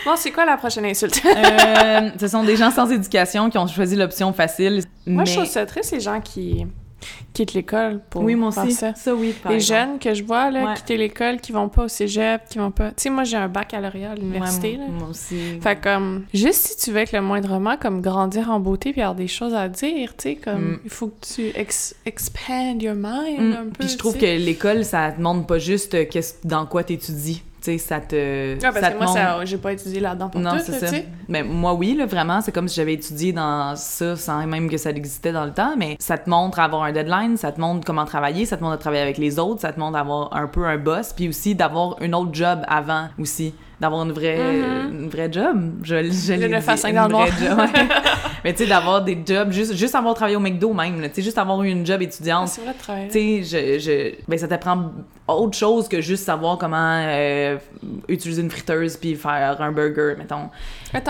bon, 0.04 0.12
c'est 0.16 0.30
quoi 0.32 0.44
la 0.44 0.56
prochaine 0.56 0.84
insulte? 0.84 1.20
Euh, 1.24 2.10
ce 2.18 2.28
sont 2.28 2.42
des 2.42 2.56
gens 2.56 2.70
sans 2.70 2.90
éducation 2.90 3.48
qui 3.50 3.58
ont 3.58 3.66
choisi 3.66 3.94
l'option 3.96 4.32
facile. 4.32 4.82
Moi, 5.06 5.22
mais... 5.24 5.30
je 5.30 5.36
trouve 5.36 5.46
ça 5.48 5.64
triste, 5.66 5.92
les 5.92 6.00
gens 6.00 6.20
qui 6.20 6.66
quittent 7.32 7.52
l'école 7.54 8.00
pour 8.10 8.22
Oui, 8.22 8.34
moi 8.34 8.50
faire 8.50 8.64
aussi. 8.64 8.72
ça. 8.72 8.94
Ça, 8.94 9.14
oui. 9.14 9.34
par 9.42 9.52
Les 9.52 9.58
exemple. 9.58 9.80
jeunes 9.80 9.98
que 9.98 10.14
je 10.14 10.22
vois, 10.24 10.50
là, 10.50 10.64
Ouais. 10.64 10.74
quitter 10.74 10.96
l'école, 10.96 11.40
qui 11.40 11.52
vont 11.52 11.68
pas 11.68 11.84
au 11.84 11.88
cégep, 11.88 12.42
qui 12.48 12.58
vont 12.58 12.70
pas... 12.70 12.88
Tu 12.88 12.94
sais, 13.04 13.10
moi, 13.10 13.24
j'ai 13.24 13.36
un 13.36 13.48
baccalauréat 13.48 14.12
à 14.12 14.14
l'université, 14.14 14.72
Ouais, 14.72 14.78
là. 14.78 14.84
moi, 14.88 14.98
moi 15.00 15.08
aussi. 15.10 15.36
Fait 15.60 15.78
comme, 15.80 16.24
juste 16.32 16.66
si 16.66 16.76
tu 16.78 16.92
veux 16.92 16.98
être 17.00 17.12
le 17.12 17.20
moindrement, 17.20 17.76
comme 17.76 18.00
grandir 18.00 18.50
en 18.50 18.58
beauté 18.60 18.92
puis 18.92 19.02
avoir 19.02 19.14
des 19.16 19.28
choses 19.28 19.54
à 19.54 19.68
dire, 19.68 20.16
tu 20.16 20.30
sais, 20.30 20.34
comme, 20.36 20.72
Mm. 20.72 20.80
il 20.84 20.90
faut 20.90 21.08
que 21.08 21.26
tu 21.34 21.48
ex 21.54 21.94
expand 22.06 22.80
your 22.82 22.94
mind 22.96 23.40
Mm. 23.40 23.52
un 23.52 23.64
peu. 23.64 23.70
Puis 23.80 23.88
je 23.88 23.96
trouve 23.98 24.16
que 24.16 24.24
l'école, 24.24 24.84
ça 24.84 25.12
te 25.12 25.20
montre 25.20 25.46
pas 25.46 25.58
juste 25.58 25.94
euh, 25.94 26.04
qu'est-ce- 26.10 26.46
dans 26.46 26.64
quoi 26.66 26.84
t'étudies. 26.84 27.42
Tu 27.55 27.55
sais, 27.66 27.78
ça 27.78 28.00
te. 28.00 28.54
Ah, 28.56 28.72
parce 28.72 28.80
ça 28.80 28.90
que 28.90 28.96
moi, 28.98 29.06
montre- 29.06 29.46
j'ai 29.46 29.58
pas 29.58 29.72
étudié 29.72 30.00
là-dedans 30.00 30.28
pour 30.28 30.40
Non, 30.40 30.52
tout, 30.56 30.62
c'est 30.64 30.86
ça. 30.86 30.96
Mais 31.28 31.42
moi, 31.42 31.74
oui, 31.74 31.94
là, 31.96 32.06
vraiment, 32.06 32.40
c'est 32.40 32.52
comme 32.52 32.68
si 32.68 32.76
j'avais 32.76 32.94
étudié 32.94 33.32
dans 33.32 33.74
ça 33.76 34.16
sans 34.16 34.46
même 34.46 34.68
que 34.70 34.76
ça 34.76 34.90
existait 34.90 35.32
dans 35.32 35.44
le 35.44 35.52
temps, 35.52 35.74
mais 35.76 35.96
ça 36.00 36.18
te 36.18 36.28
montre 36.30 36.58
à 36.58 36.64
avoir 36.64 36.82
un 36.84 36.92
deadline, 36.92 37.36
ça 37.36 37.52
te 37.52 37.60
montre 37.60 37.84
comment 37.84 38.04
travailler, 38.04 38.46
ça 38.46 38.56
te 38.56 38.62
montre 38.62 38.74
à 38.74 38.78
travailler 38.78 39.02
avec 39.02 39.18
les 39.18 39.38
autres, 39.38 39.60
ça 39.60 39.72
te 39.72 39.80
montre 39.80 39.96
à 39.96 40.00
avoir 40.00 40.34
un 40.36 40.46
peu 40.46 40.64
un 40.66 40.78
boss, 40.78 41.12
puis 41.12 41.28
aussi 41.28 41.54
d'avoir 41.54 41.96
un 42.00 42.12
autre 42.12 42.30
job 42.32 42.60
avant 42.68 43.08
aussi. 43.18 43.54
D'avoir 43.78 44.04
une 44.04 44.12
vraie, 44.12 44.38
Mhm. 44.38 45.00
une 45.02 45.08
vraie 45.10 45.30
job. 45.30 45.70
Je, 45.82 46.10
je 46.10 46.32
Le 46.32 46.40
l'ai 46.40 46.48
9 46.48 46.66
à 46.68 46.74
dit, 46.74 46.80
5 46.80 46.88
une 46.88 47.08
dans 47.08 47.24
le 47.24 47.30
job. 47.30 47.58
Mais 48.44 48.52
tu 48.54 48.62
sais, 48.62 48.68
d'avoir 48.70 49.02
des 49.04 49.18
jobs, 49.26 49.50
juste, 49.50 49.74
juste 49.74 49.94
avoir 49.94 50.14
travaillé 50.14 50.36
au 50.36 50.40
McDo 50.40 50.72
même, 50.72 51.02
tu 51.02 51.14
sais, 51.16 51.22
juste 51.22 51.36
avoir 51.36 51.62
eu 51.62 51.68
une 51.68 51.84
job 51.84 52.00
étudiante, 52.00 52.48
c'est 52.48 52.62
vrai 52.62 52.72
de 52.72 52.78
travailler. 52.78 53.08
tu 53.08 53.44
sais, 53.44 53.78
je, 53.78 53.78
je, 53.78 54.14
ben 54.28 54.38
ça 54.38 54.48
t'apprend 54.48 54.92
autre 55.28 55.58
chose 55.58 55.88
que 55.88 56.00
juste 56.00 56.24
savoir 56.24 56.56
comment 56.56 56.76
euh, 57.06 57.58
utiliser 58.08 58.40
une 58.42 58.50
friteuse 58.50 58.96
puis 58.96 59.14
faire 59.14 59.60
un 59.60 59.72
burger, 59.72 60.14
mettons. 60.16 60.48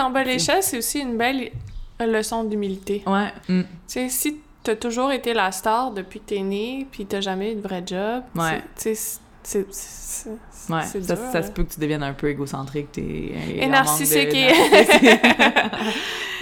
En 0.01 0.09
bas 0.09 0.23
l'échelle, 0.23 0.61
c'est 0.63 0.79
aussi 0.79 0.99
une 0.99 1.15
belle 1.17 1.51
leçon 1.99 2.43
d'humilité. 2.43 3.03
Ouais. 3.07 3.31
mm. 3.47 3.61
Tu 3.61 3.67
sais, 3.87 4.09
si 4.09 4.37
t'as 4.63 4.75
toujours 4.75 5.11
été 5.13 5.33
la 5.33 5.51
star 5.53 5.91
depuis 5.91 6.19
que 6.19 6.25
t'es 6.25 6.41
né, 6.41 6.85
puis 6.91 7.05
t'as 7.05 7.21
jamais 7.21 7.53
eu 7.53 7.55
de 7.55 7.61
vrai 7.61 7.83
job, 7.85 8.23
Ouais. 8.35 8.61
tu 8.81 8.93
sais, 8.95 9.19
c'est... 9.47 9.65
Ouais, 10.69 10.81
ça, 10.83 10.99
dur, 10.99 11.17
ça 11.31 11.39
là. 11.39 11.43
se 11.45 11.51
peut 11.51 11.63
que 11.63 11.73
tu 11.73 11.79
deviennes 11.79 12.03
un 12.03 12.11
peu 12.13 12.27
égocentrique. 12.29 12.89
Et 12.97 13.67
narcissique 13.67 14.33
et-. 14.33 14.51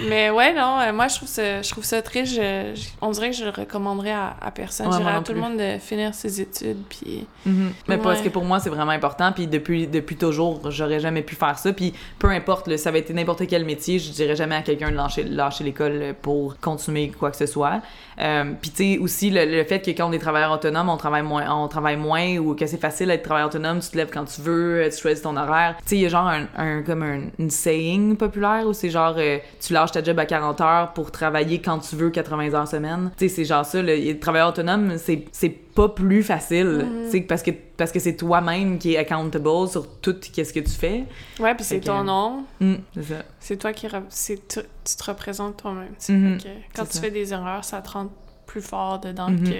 Mais 0.08 0.30
ouais, 0.30 0.52
non, 0.52 0.78
euh, 0.80 0.92
moi, 0.92 1.08
je 1.08 1.16
trouve 1.16 1.28
ça, 1.28 1.62
je 1.62 1.70
trouve 1.70 1.84
ça 1.84 2.02
triste. 2.02 2.34
Je- 2.34 2.72
je- 2.74 2.88
on 3.00 3.10
dirait 3.10 3.30
que 3.30 3.36
je 3.36 3.44
le 3.44 3.50
recommanderais 3.50 4.10
à, 4.12 4.36
à 4.42 4.50
personne. 4.50 4.88
Ouais, 4.88 4.98
dirais 4.98 5.12
à 5.14 5.20
tout 5.20 5.32
le 5.32 5.40
monde 5.40 5.56
de 5.56 5.78
finir 5.78 6.12
ses 6.14 6.40
études, 6.40 6.82
puis... 6.88 7.26
Mhm. 7.46 7.72
Mais 7.88 7.96
parce 7.98 8.20
que 8.20 8.28
pour 8.28 8.44
moi, 8.44 8.58
c'est 8.60 8.68
vraiment 8.68 8.90
important. 8.92 9.32
Puis 9.32 9.46
depuis, 9.46 9.86
depuis 9.86 10.16
toujours, 10.16 10.70
j'aurais 10.70 11.00
jamais 11.00 11.22
pu 11.22 11.34
faire 11.34 11.58
ça. 11.58 11.72
Puis 11.72 11.94
peu 12.18 12.28
importe, 12.28 12.66
là, 12.68 12.76
ça 12.78 12.90
va 12.90 12.98
être 12.98 13.10
n'importe 13.10 13.46
quel 13.46 13.64
métier, 13.64 13.98
je 13.98 14.10
dirais 14.10 14.36
jamais 14.36 14.56
à 14.56 14.62
quelqu'un 14.62 14.90
de 14.90 14.96
lâcher, 14.96 15.22
lâcher 15.24 15.64
l'école 15.64 16.14
pour 16.20 16.58
continuer 16.60 17.10
quoi 17.10 17.30
que 17.30 17.36
ce 17.36 17.46
soit. 17.46 17.80
Euh, 18.18 18.52
puis 18.60 18.70
tu 18.70 18.94
sais, 18.94 18.98
aussi, 18.98 19.30
le, 19.30 19.44
le 19.44 19.64
fait 19.64 19.80
que 19.80 19.90
quand 19.90 20.08
on 20.08 20.12
est 20.12 20.18
travailleur 20.18 20.50
autonome, 20.50 20.88
on 20.88 20.96
travaille 20.96 21.22
moins, 21.22 21.50
on 21.54 21.68
travaille 21.68 21.96
moins 21.96 22.36
ou 22.38 22.54
que 22.54 22.66
c'est 22.66 22.80
facile 22.80 22.95
d'être 23.04 23.22
travailleur 23.24 23.48
autonome, 23.50 23.80
tu 23.80 23.90
te 23.90 23.96
lèves 23.96 24.10
quand 24.10 24.24
tu 24.24 24.40
veux, 24.40 24.88
tu 24.90 24.96
choisis 24.98 25.22
ton 25.22 25.36
horaire. 25.36 25.76
Tu 25.82 25.88
sais, 25.90 25.96
il 25.96 26.00
y 26.02 26.06
a 26.06 26.08
genre 26.08 26.28
un, 26.28 26.46
un- 26.56 26.82
comme 26.82 27.02
un, 27.02 27.22
une 27.38 27.50
saying 27.50 28.16
populaire 28.16 28.64
où 28.66 28.72
c'est 28.72 28.88
genre, 28.90 29.16
euh, 29.18 29.38
tu 29.60 29.72
lâches 29.74 29.92
ta 29.92 30.02
job 30.02 30.18
à 30.18 30.24
40 30.24 30.60
heures 30.62 30.92
pour 30.94 31.10
travailler 31.10 31.60
quand 31.60 31.80
tu 31.80 31.96
veux 31.96 32.10
80 32.10 32.54
heures 32.54 32.68
semaine. 32.68 33.10
Tu 33.18 33.28
sais, 33.28 33.34
c'est 33.34 33.44
genre 33.44 33.66
ça, 33.66 33.82
le, 33.82 33.94
le 33.96 34.18
travailleur 34.18 34.48
autonome, 34.48 34.96
c'est 34.96 35.24
c'est 35.32 35.50
pas 35.76 35.90
plus 35.90 36.22
facile, 36.22 36.86
tu 37.04 37.10
sais, 37.10 37.20
parce 37.20 37.42
que 37.42 37.50
parce 37.76 37.92
que 37.92 37.98
c'est 38.00 38.16
toi-même 38.16 38.78
qui 38.78 38.94
est 38.94 38.96
accountable 38.96 39.68
sur 39.68 39.86
tout 40.00 40.16
qu'est-ce 40.32 40.54
que 40.54 40.60
tu 40.60 40.70
fais. 40.70 41.04
Ouais, 41.38 41.54
puis 41.54 41.62
c'est 41.64 41.80
que- 41.80 41.84
ton 41.84 42.02
nom, 42.04 42.44
Mm, 42.60 42.74
c'est 42.94 43.02
ça. 43.02 43.22
c'est 43.38 43.56
toi 43.58 43.72
qui... 43.74 43.86
c'est 44.08 44.48
tu, 44.48 44.60
tu 44.84 44.96
te 44.96 45.04
représentes 45.04 45.58
toi-même. 45.58 45.92
Mhm. 46.08 46.38
Que 46.38 46.44
quand 46.74 46.84
C'est 46.84 46.90
tu 46.92 46.94
ça. 46.96 47.00
fais 47.02 47.10
des 47.10 47.32
erreurs, 47.34 47.62
ça 47.64 47.82
te 47.82 47.90
rend 47.90 48.08
plus 48.56 48.66
fort 48.66 48.98
dedans 49.00 49.28
Mhm. 49.28 49.50
que... 49.50 49.54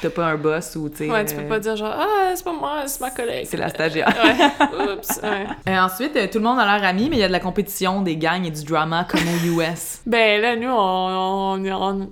T'as 0.00 0.08
pas 0.10 0.24
un 0.26 0.36
boss 0.36 0.74
ou 0.76 0.88
tu 0.88 0.96
sais. 0.98 1.10
Ouais, 1.10 1.24
tu 1.24 1.34
peux 1.34 1.42
euh, 1.42 1.48
pas 1.48 1.58
dire 1.58 1.76
genre 1.76 1.94
«Ah, 1.98 2.30
c'est 2.34 2.44
pas 2.44 2.52
moi, 2.54 2.82
c'est 2.86 3.00
ma 3.02 3.10
collègue.» 3.10 3.44
C'est 3.50 3.58
la 3.58 3.68
stagiaire. 3.68 4.08
Ouais, 4.08 4.92
oups, 4.94 5.20
ouais. 5.22 5.46
Euh, 5.68 5.78
ensuite, 5.78 6.16
euh, 6.16 6.26
tout 6.32 6.38
le 6.38 6.44
monde 6.44 6.58
a 6.58 6.64
l'air 6.64 6.88
amis, 6.88 7.08
mais 7.10 7.16
il 7.16 7.20
y 7.20 7.24
a 7.24 7.28
de 7.28 7.32
la 7.32 7.40
compétition, 7.40 8.00
des 8.00 8.16
gangs 8.16 8.44
et 8.46 8.50
du 8.50 8.64
drama 8.64 9.06
comme 9.08 9.20
aux 9.20 9.60
US. 9.60 10.00
Ben 10.06 10.40
là, 10.40 10.56
nous, 10.56 10.68
on, 10.68 11.58
on, 11.62 11.72
on, 11.72 12.08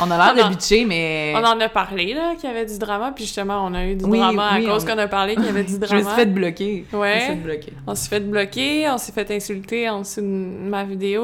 On 0.00 0.10
a 0.10 0.34
l'air 0.34 0.44
de 0.48 0.48
bitcher, 0.54 0.84
mais. 0.84 1.32
on 1.34 1.44
en 1.44 1.58
a 1.58 1.68
parlé, 1.70 2.12
là, 2.12 2.34
qu'il 2.38 2.48
y 2.50 2.52
avait 2.52 2.66
du 2.66 2.78
drama, 2.78 3.12
puis 3.14 3.24
justement, 3.24 3.64
on 3.66 3.72
a 3.74 3.86
eu 3.86 3.94
du 3.94 4.04
Oui, 4.04 4.18
drama 4.18 4.50
oui, 4.58 4.66
à 4.66 4.70
cause 4.70 4.84
on- 4.84 4.86
qu'on 4.92 4.98
a 4.98 5.08
parlé 5.08 5.34
qu'il 5.36 5.46
y 5.46 5.48
avait 5.48 5.64
du 5.64 5.72
Je 5.72 5.78
me 5.78 5.86
drama. 5.86 6.02
suis 6.04 6.10
fait 6.14 6.26
bloquer. 6.26 6.84
Je 6.92 6.96
me 6.96 7.02
suis 7.08 7.20
fait 7.20 7.28
Ouais. 7.30 7.34
bloquer. 7.36 7.72
On 7.86 7.94
s'est 7.94 8.08
fait 8.10 8.20
bloquer, 8.20 8.88
on 8.90 8.98
s'est 8.98 9.12
fait 9.12 9.30
insulter 9.30 9.88
en 9.88 10.00
dessous 10.00 10.20
de 10.20 10.26
ma 10.26 10.84
vidéo, 10.84 11.22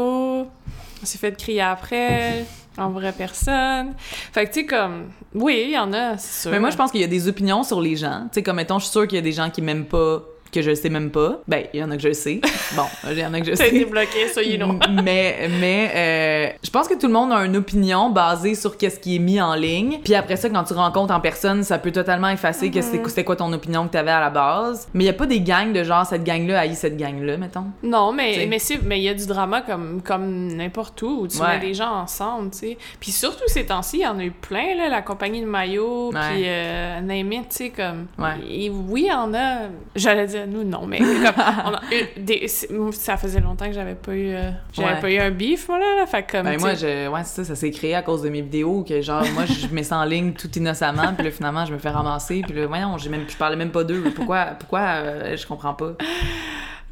on 1.02 1.06
s'est 1.06 1.18
fait 1.18 1.36
crier 1.36 1.60
après, 1.62 2.44
en 2.78 2.90
vraie 2.90 3.12
personne. 3.12 3.94
Fait 3.98 4.46
que, 4.46 4.52
tu 4.52 4.60
sais, 4.60 4.66
comme, 4.66 5.10
oui, 5.34 5.64
il 5.66 5.72
y 5.72 5.78
en 5.78 5.92
a, 5.92 6.16
c'est 6.18 6.42
sûr. 6.42 6.50
Mais 6.50 6.60
moi, 6.60 6.70
je 6.70 6.76
pense 6.76 6.90
qu'il 6.90 7.00
y 7.00 7.04
a 7.04 7.08
des 7.08 7.28
opinions 7.28 7.62
sur 7.62 7.80
les 7.80 7.96
gens. 7.96 8.22
Tu 8.24 8.36
sais, 8.36 8.42
comme 8.42 8.56
mettons, 8.56 8.78
je 8.78 8.84
suis 8.84 8.92
sûre 8.92 9.06
qu'il 9.06 9.16
y 9.16 9.18
a 9.18 9.22
des 9.22 9.32
gens 9.32 9.50
qui 9.50 9.62
m'aiment 9.62 9.86
pas 9.86 10.22
que 10.52 10.62
je 10.62 10.74
sais 10.74 10.88
même 10.90 11.10
pas. 11.10 11.40
Ben, 11.48 11.64
il 11.72 11.80
y 11.80 11.84
en 11.84 11.90
a 11.90 11.96
que 11.96 12.02
je 12.02 12.12
sais. 12.12 12.40
Bon, 12.76 12.84
il 13.10 13.18
y 13.18 13.24
en 13.26 13.34
a 13.34 13.40
que 13.40 13.46
je 13.46 13.54
sais. 13.54 13.84
bloqué, 13.84 14.28
so 14.32 14.40
you 14.40 14.56
know. 14.56 14.78
mais 15.02 15.48
mais 15.60 15.90
euh, 15.94 16.56
je 16.62 16.70
pense 16.70 16.86
que 16.86 16.94
tout 16.94 17.08
le 17.08 17.12
monde 17.12 17.32
a 17.32 17.44
une 17.44 17.56
opinion 17.56 18.10
basée 18.10 18.54
sur 18.54 18.76
qu'est-ce 18.76 19.00
qui 19.00 19.16
est 19.16 19.18
mis 19.18 19.40
en 19.40 19.54
ligne. 19.54 19.98
Puis 20.04 20.14
après 20.14 20.36
ça, 20.36 20.48
quand 20.48 20.62
tu 20.64 20.74
rencontres 20.74 21.12
en 21.12 21.20
personne, 21.20 21.64
ça 21.64 21.78
peut 21.78 21.90
totalement 21.92 22.28
effacer 22.28 22.70
que 22.70 22.78
Mm-hmm. 22.78 22.82
c'était 22.82 23.08
c'était 23.08 23.24
quoi 23.24 23.36
ton 23.36 23.52
opinion 23.52 23.86
que 23.86 23.92
t'avais 23.92 24.10
à 24.12 24.20
la 24.20 24.30
base. 24.30 24.88
Mais 24.94 25.04
il 25.04 25.06
y 25.06 25.10
a 25.10 25.14
pas 25.14 25.26
des 25.26 25.40
gangs 25.40 25.72
de 25.72 25.82
genre 25.82 26.06
cette 26.06 26.22
gang-là 26.24 26.60
haït 26.60 26.74
cette 26.76 26.96
gang-là, 26.96 27.36
mettons. 27.36 27.64
Non, 27.82 28.12
mais 28.12 28.32
T'sais. 28.32 28.46
mais 28.46 28.58
mais 28.86 28.98
il 29.00 29.02
y 29.04 29.08
a 29.08 29.14
du 29.14 29.26
drama 29.26 29.60
comme 29.62 30.00
comme 30.02 30.46
n'importe 30.54 31.02
où 31.02 31.22
où 31.22 31.28
tu 31.28 31.38
Ouais. 31.38 31.58
mets 31.58 31.66
des 31.66 31.74
gens 31.74 31.90
ensemble, 31.92 32.50
tu 32.52 32.58
sais. 32.58 32.78
Puis 33.00 33.10
surtout 33.12 33.42
ces 33.48 33.66
temps-ci, 33.66 33.98
il 33.98 34.02
y 34.02 34.06
en 34.06 34.18
a 34.18 34.24
eu 34.24 34.30
plein 34.30 34.74
là, 34.76 34.88
la 34.88 35.02
compagnie 35.02 35.40
de 35.40 35.46
maillot, 35.46 36.10
Ouais. 36.12 36.20
puis 36.32 36.42
euh, 36.46 37.00
tu 37.00 37.44
sais 37.50 37.70
comme 37.70 38.06
Ouais. 38.18 38.34
et 38.48 38.70
oui, 38.70 39.02
il 39.06 39.10
y 39.10 39.12
en 39.12 39.32
a 39.34 39.68
j'allais 39.96 40.26
dire 40.26 40.39
nous 40.46 40.64
non, 40.64 40.86
mais 40.86 40.98
comme 40.98 41.08
on 41.64 41.74
a 41.74 41.80
eu 41.92 42.20
des 42.20 42.48
c'est- 42.48 42.68
ça 42.92 43.16
faisait 43.16 43.40
longtemps 43.40 43.66
que 43.66 43.72
j'avais 43.72 43.94
pas 43.94 44.14
eu 44.14 44.32
euh, 44.34 44.50
j'avais 44.72 44.94
Ouais. 44.94 45.00
pas 45.00 45.10
eu 45.10 45.18
un 45.18 45.30
beef 45.30 45.68
moi 45.68 45.78
là, 45.78 45.96
là 46.00 46.06
fait 46.06 46.24
comme 46.30 46.44
Ben 46.44 46.58
moi, 46.60 46.74
je, 46.74 47.08
ouais, 47.08 47.20
c'est 47.24 47.42
ça, 47.42 47.44
ça 47.44 47.54
s'est 47.56 47.70
créé 47.70 47.94
à 47.94 48.02
cause 48.02 48.22
de 48.22 48.28
mes 48.28 48.42
vidéos, 48.42 48.84
que 48.84 49.00
genre, 49.02 49.24
moi, 49.34 49.44
je 49.46 49.66
mets 49.74 49.82
ça 49.82 49.98
en 49.98 50.04
ligne 50.04 50.32
tout 50.32 50.50
innocemment, 50.56 51.12
puis 51.14 51.24
là, 51.24 51.30
finalement, 51.30 51.64
je 51.66 51.72
me 51.72 51.78
fais 51.78 51.90
ramasser, 51.90 52.42
puis 52.46 52.54
là, 52.56 52.66
voyons, 52.66 52.98
j'ai 52.98 53.08
même, 53.10 53.24
je 53.28 53.36
parlais 53.36 53.56
même 53.56 53.70
pas 53.70 53.84
d'eux, 53.84 54.04
pourquoi, 54.14 54.46
pourquoi, 54.58 54.80
euh, 54.80 55.36
je 55.36 55.46
comprends 55.46 55.74
pas? 55.74 55.92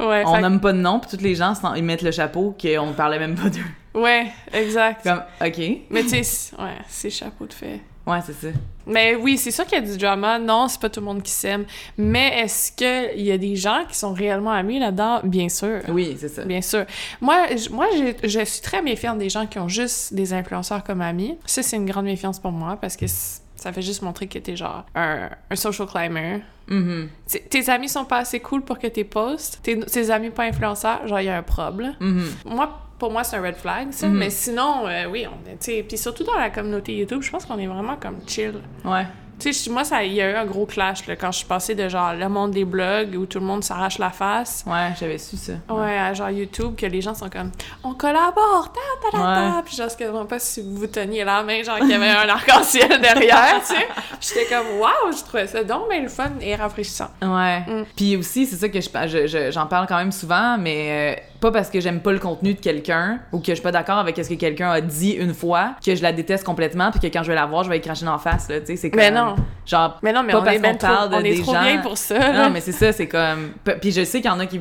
ouais, 0.01 0.23
On 0.27 0.35
que- 0.37 0.41
nomme 0.41 0.61
pas 0.61 0.73
de 0.73 0.79
nom, 0.79 1.01
puis 1.01 1.17
tous 1.17 1.23
les 1.23 1.35
gens, 1.35 1.53
ils 1.77 1.83
mettent 1.85 2.03
le 2.03 2.11
chapeau 2.13 2.57
qu'on 2.61 2.93
parlait 2.93 3.19
même 3.19 3.35
pas 3.35 3.49
d'eux. 3.51 4.01
ouais, 4.01 4.27
exact. 4.53 5.03
Comme, 5.05 5.23
ok, 5.45 5.59
Mais 5.91 6.03
tu 6.03 6.23
sais, 6.23 6.55
ouais, 6.59 6.77
c'est 6.89 7.11
chapeau 7.11 7.47
de 7.47 7.53
fait. 7.53 7.81
Ouais, 8.09 8.19
c'est 8.27 8.33
ça. 8.33 8.49
Mais 8.87 9.15
oui, 9.15 9.37
c'est 9.37 9.51
sûr 9.51 9.67
qu'il 9.67 9.79
y 9.79 9.83
a 9.83 9.85
du 9.85 9.97
drama. 9.99 10.39
Non, 10.39 10.67
c'est 10.69 10.81
pas 10.81 10.89
tout 10.89 11.01
le 11.01 11.07
monde 11.07 11.23
qui 11.23 11.31
s'aime. 11.33 11.65
Mais 11.99 12.41
est-ce 12.41 12.73
qu'il 12.73 13.23
y 13.23 13.31
a 13.31 13.37
des 13.39 13.55
gens 13.55 13.85
qui 13.89 13.97
sont 13.97 14.13
réellement 14.13 14.51
amis 14.53 14.79
là-dedans? 14.79 15.21
Bien 15.25 15.49
sûr. 15.49 15.81
Oui, 15.89 16.17
c'est 16.19 16.29
ça. 16.29 16.45
Bien 16.45 16.63
sûr. 16.63 16.85
Moi, 17.21 17.37
je, 17.57 17.69
moi 17.71 17.87
je 18.23 18.45
suis 18.45 18.63
très 18.63 18.81
méfiante 18.83 19.19
des 19.19 19.29
gens 19.29 19.47
qui 19.47 19.59
ont 19.59 19.69
juste 19.69 20.15
des 20.15 20.33
influenceurs 20.33 20.83
comme 20.85 21.03
amis. 21.03 21.37
Ça, 21.45 21.63
c'est 21.63 21.77
une 21.77 21.87
grande 21.87 22.07
méfiance 22.07 22.39
pour 22.39 22.53
moi 22.53 22.79
parce 22.81 22.97
que 22.97 23.05
ça 23.07 23.73
fait 23.73 23.83
juste 23.83 24.03
montrer 24.03 24.27
que 24.27 24.39
t'es 24.39 24.57
genre 24.57 24.85
un, 24.95 25.29
un 25.51 25.57
social 25.57 25.87
climber. 25.87 26.41
Mhm, 26.69 27.09
T'sais, 27.27 27.41
tes 27.41 27.69
amis 27.71 27.89
sont 27.89 28.05
pas 28.05 28.19
assez 28.19 28.41
cool 28.41 28.63
pour 28.63 28.79
que 28.79 28.87
t'es 28.87 29.05
postes. 29.05 29.61
Tes, 29.63 29.81
tes 29.81 30.11
amis 30.11 30.31
pas 30.31 30.45
influenceurs, 30.45 31.07
genre, 31.07 31.21
il 31.21 31.25
y 31.27 31.29
a 31.29 31.37
un 31.39 31.43
problème. 31.43 31.95
mhm. 32.01 32.25
Moi, 32.47 32.79
pour 32.99 33.11
moi, 33.11 33.25
c'est 33.25 33.37
un 33.37 33.43
red 33.43 33.57
flag, 33.57 33.89
ça. 33.93 34.07
Mhm. 34.09 34.17
Mais 34.19 34.31
sinon, 34.31 34.87
euh, 34.87 35.07
oui, 35.11 35.27
on 35.27 35.51
est, 35.51 35.83
puis 35.83 35.99
surtout 35.99 36.25
dans 36.25 36.35
la 36.39 36.51
communauté 36.51 36.95
YouTube, 36.95 37.23
je 37.23 37.31
pense 37.31 37.45
qu'on 37.47 37.59
est 37.59 37.67
vraiment 37.67 37.97
comme 37.97 38.19
chill. 38.27 38.55
Ouais. 38.85 39.07
Tu 39.41 39.53
sais, 39.53 39.71
moi, 39.71 39.83
il 40.03 40.15
y 40.15 40.21
a 40.21 40.33
eu 40.33 40.35
un 40.35 40.47
gros 40.47 40.67
clash 40.67 41.07
là, 41.07 41.15
quand 41.15 41.31
je 41.31 41.39
suis 41.39 41.47
passée 41.47 41.77
de 41.77 41.89
genre 41.89 42.13
le 42.13 42.29
monde 42.29 42.51
des 42.51 42.65
blogs 42.65 43.15
où 43.17 43.25
tout 43.25 43.39
le 43.39 43.45
monde 43.47 43.63
s'arrache 43.63 43.99
la 43.99 44.11
face. 44.11 44.65
Ouais, 44.67 44.89
j'avais 44.99 45.17
su 45.19 45.37
ça. 45.37 45.53
Ouais, 45.71 45.97
à 45.97 46.13
genre 46.13 46.31
YouTube, 46.31 46.75
que 46.77 46.87
les 46.87 47.01
gens 47.01 47.15
sont 47.15 47.31
comme 47.31 47.53
on 47.85 47.95
collabore, 47.95 48.73
ta 48.73 48.81
ta 49.13 49.17
ta 49.17 49.23
ta. 49.23 49.57
Ouais. 49.59 49.63
Puis 49.65 49.77
genre, 49.77 49.87
je 49.97 50.05
ne 50.05 50.25
pas 50.25 50.41
si 50.41 50.61
vous 50.61 50.89
teniez 50.89 51.23
la 51.23 51.45
main, 51.45 51.63
genre 51.63 51.79
qu'il 51.79 51.91
y 51.91 51.95
avait 51.95 52.09
un 52.09 52.29
arc-en-ciel 52.29 53.01
derrière, 53.01 53.61
tu 53.61 53.77
sais. 53.77 53.87
J'étais 54.21 54.53
comme 54.53 54.81
waouh, 54.81 55.13
je 55.17 55.23
trouvais 55.23 55.47
ça 55.47 55.63
donc 55.63 55.83
mais 55.89 56.01
le 56.01 56.09
fun 56.09 56.33
et 56.41 56.57
rafraîchissant. 56.57 57.11
Ouais. 57.23 57.61
Mm. 57.61 57.85
Puis 57.95 58.17
aussi, 58.17 58.45
c'est 58.45 58.57
ça 58.57 58.69
que 58.69 58.81
je, 58.81 58.89
je- 59.07 59.27
je- 59.29 59.51
j'en 59.53 59.67
parle 59.67 59.87
quand 59.87 59.99
même 59.99 60.11
souvent, 60.11 60.59
mais 60.59 61.17
euh, 61.17 61.21
pas 61.41 61.51
parce 61.53 61.71
que 61.71 61.81
j'aime 61.81 62.01
pas 62.01 62.13
le 62.13 62.19
contenu 62.19 62.55
de 62.55 62.61
quelqu'un 62.61 63.21
ou 63.33 63.39
que 63.39 63.47
je 63.49 63.55
suis 63.55 63.63
pas 63.63 63.73
d'accord 63.73 63.99
avec 63.99 64.17
ce 64.17 64.29
que 64.29 64.35
quelqu'un 64.35 64.71
a 64.71 64.81
dit 64.81 65.13
une 65.13 65.35
fois 65.35 65.71
que 65.85 65.95
je 65.95 66.03
la 66.03 66.13
déteste 66.13 66.45
complètement 66.45 66.91
puis 66.91 67.01
que 67.01 67.07
quand 67.07 67.23
je 67.23 67.29
vais 67.29 67.35
la 67.35 67.47
voir, 67.47 67.65
je 67.65 67.71
vais 67.71 67.79
y 67.79 67.81
cracher 67.81 68.07
en 68.09 68.19
face 68.19 68.49
là, 68.49 68.61
tu 68.61 68.67
sais, 68.67 68.77
c'est 68.77 68.91
comme 68.91 69.01
Mais 69.01 69.11
non. 69.11 69.37
genre 69.67 69.99
Mais 70.03 70.13
non, 70.13 70.23
mais 70.23 70.33
Pas 70.33 70.41
on 70.41 70.45
parce 70.45 70.57
est, 70.57 70.61
qu'on 70.61 70.77
trop, 70.77 70.89
parle 70.95 71.11
de 71.11 71.15
on 71.15 71.19
est 71.21 71.35
des 71.37 71.43
trop 71.43 71.53
gens- 71.55 71.63
bien 71.63 71.79
pour 71.79 71.97
ça. 71.99 72.19
là. 72.19 72.45
non, 72.45 72.51
mais 72.51 72.61
c'est 72.61 72.73
ça, 72.73 72.93
c'est 72.93 73.07
comme. 73.09 73.51
Puis 73.81 73.93
je 73.93 74.05
sais 74.05 74.21
qu'il 74.21 74.31
y 74.31 74.35
en 74.35 74.41
a 74.41 74.47
qui, 74.47 74.59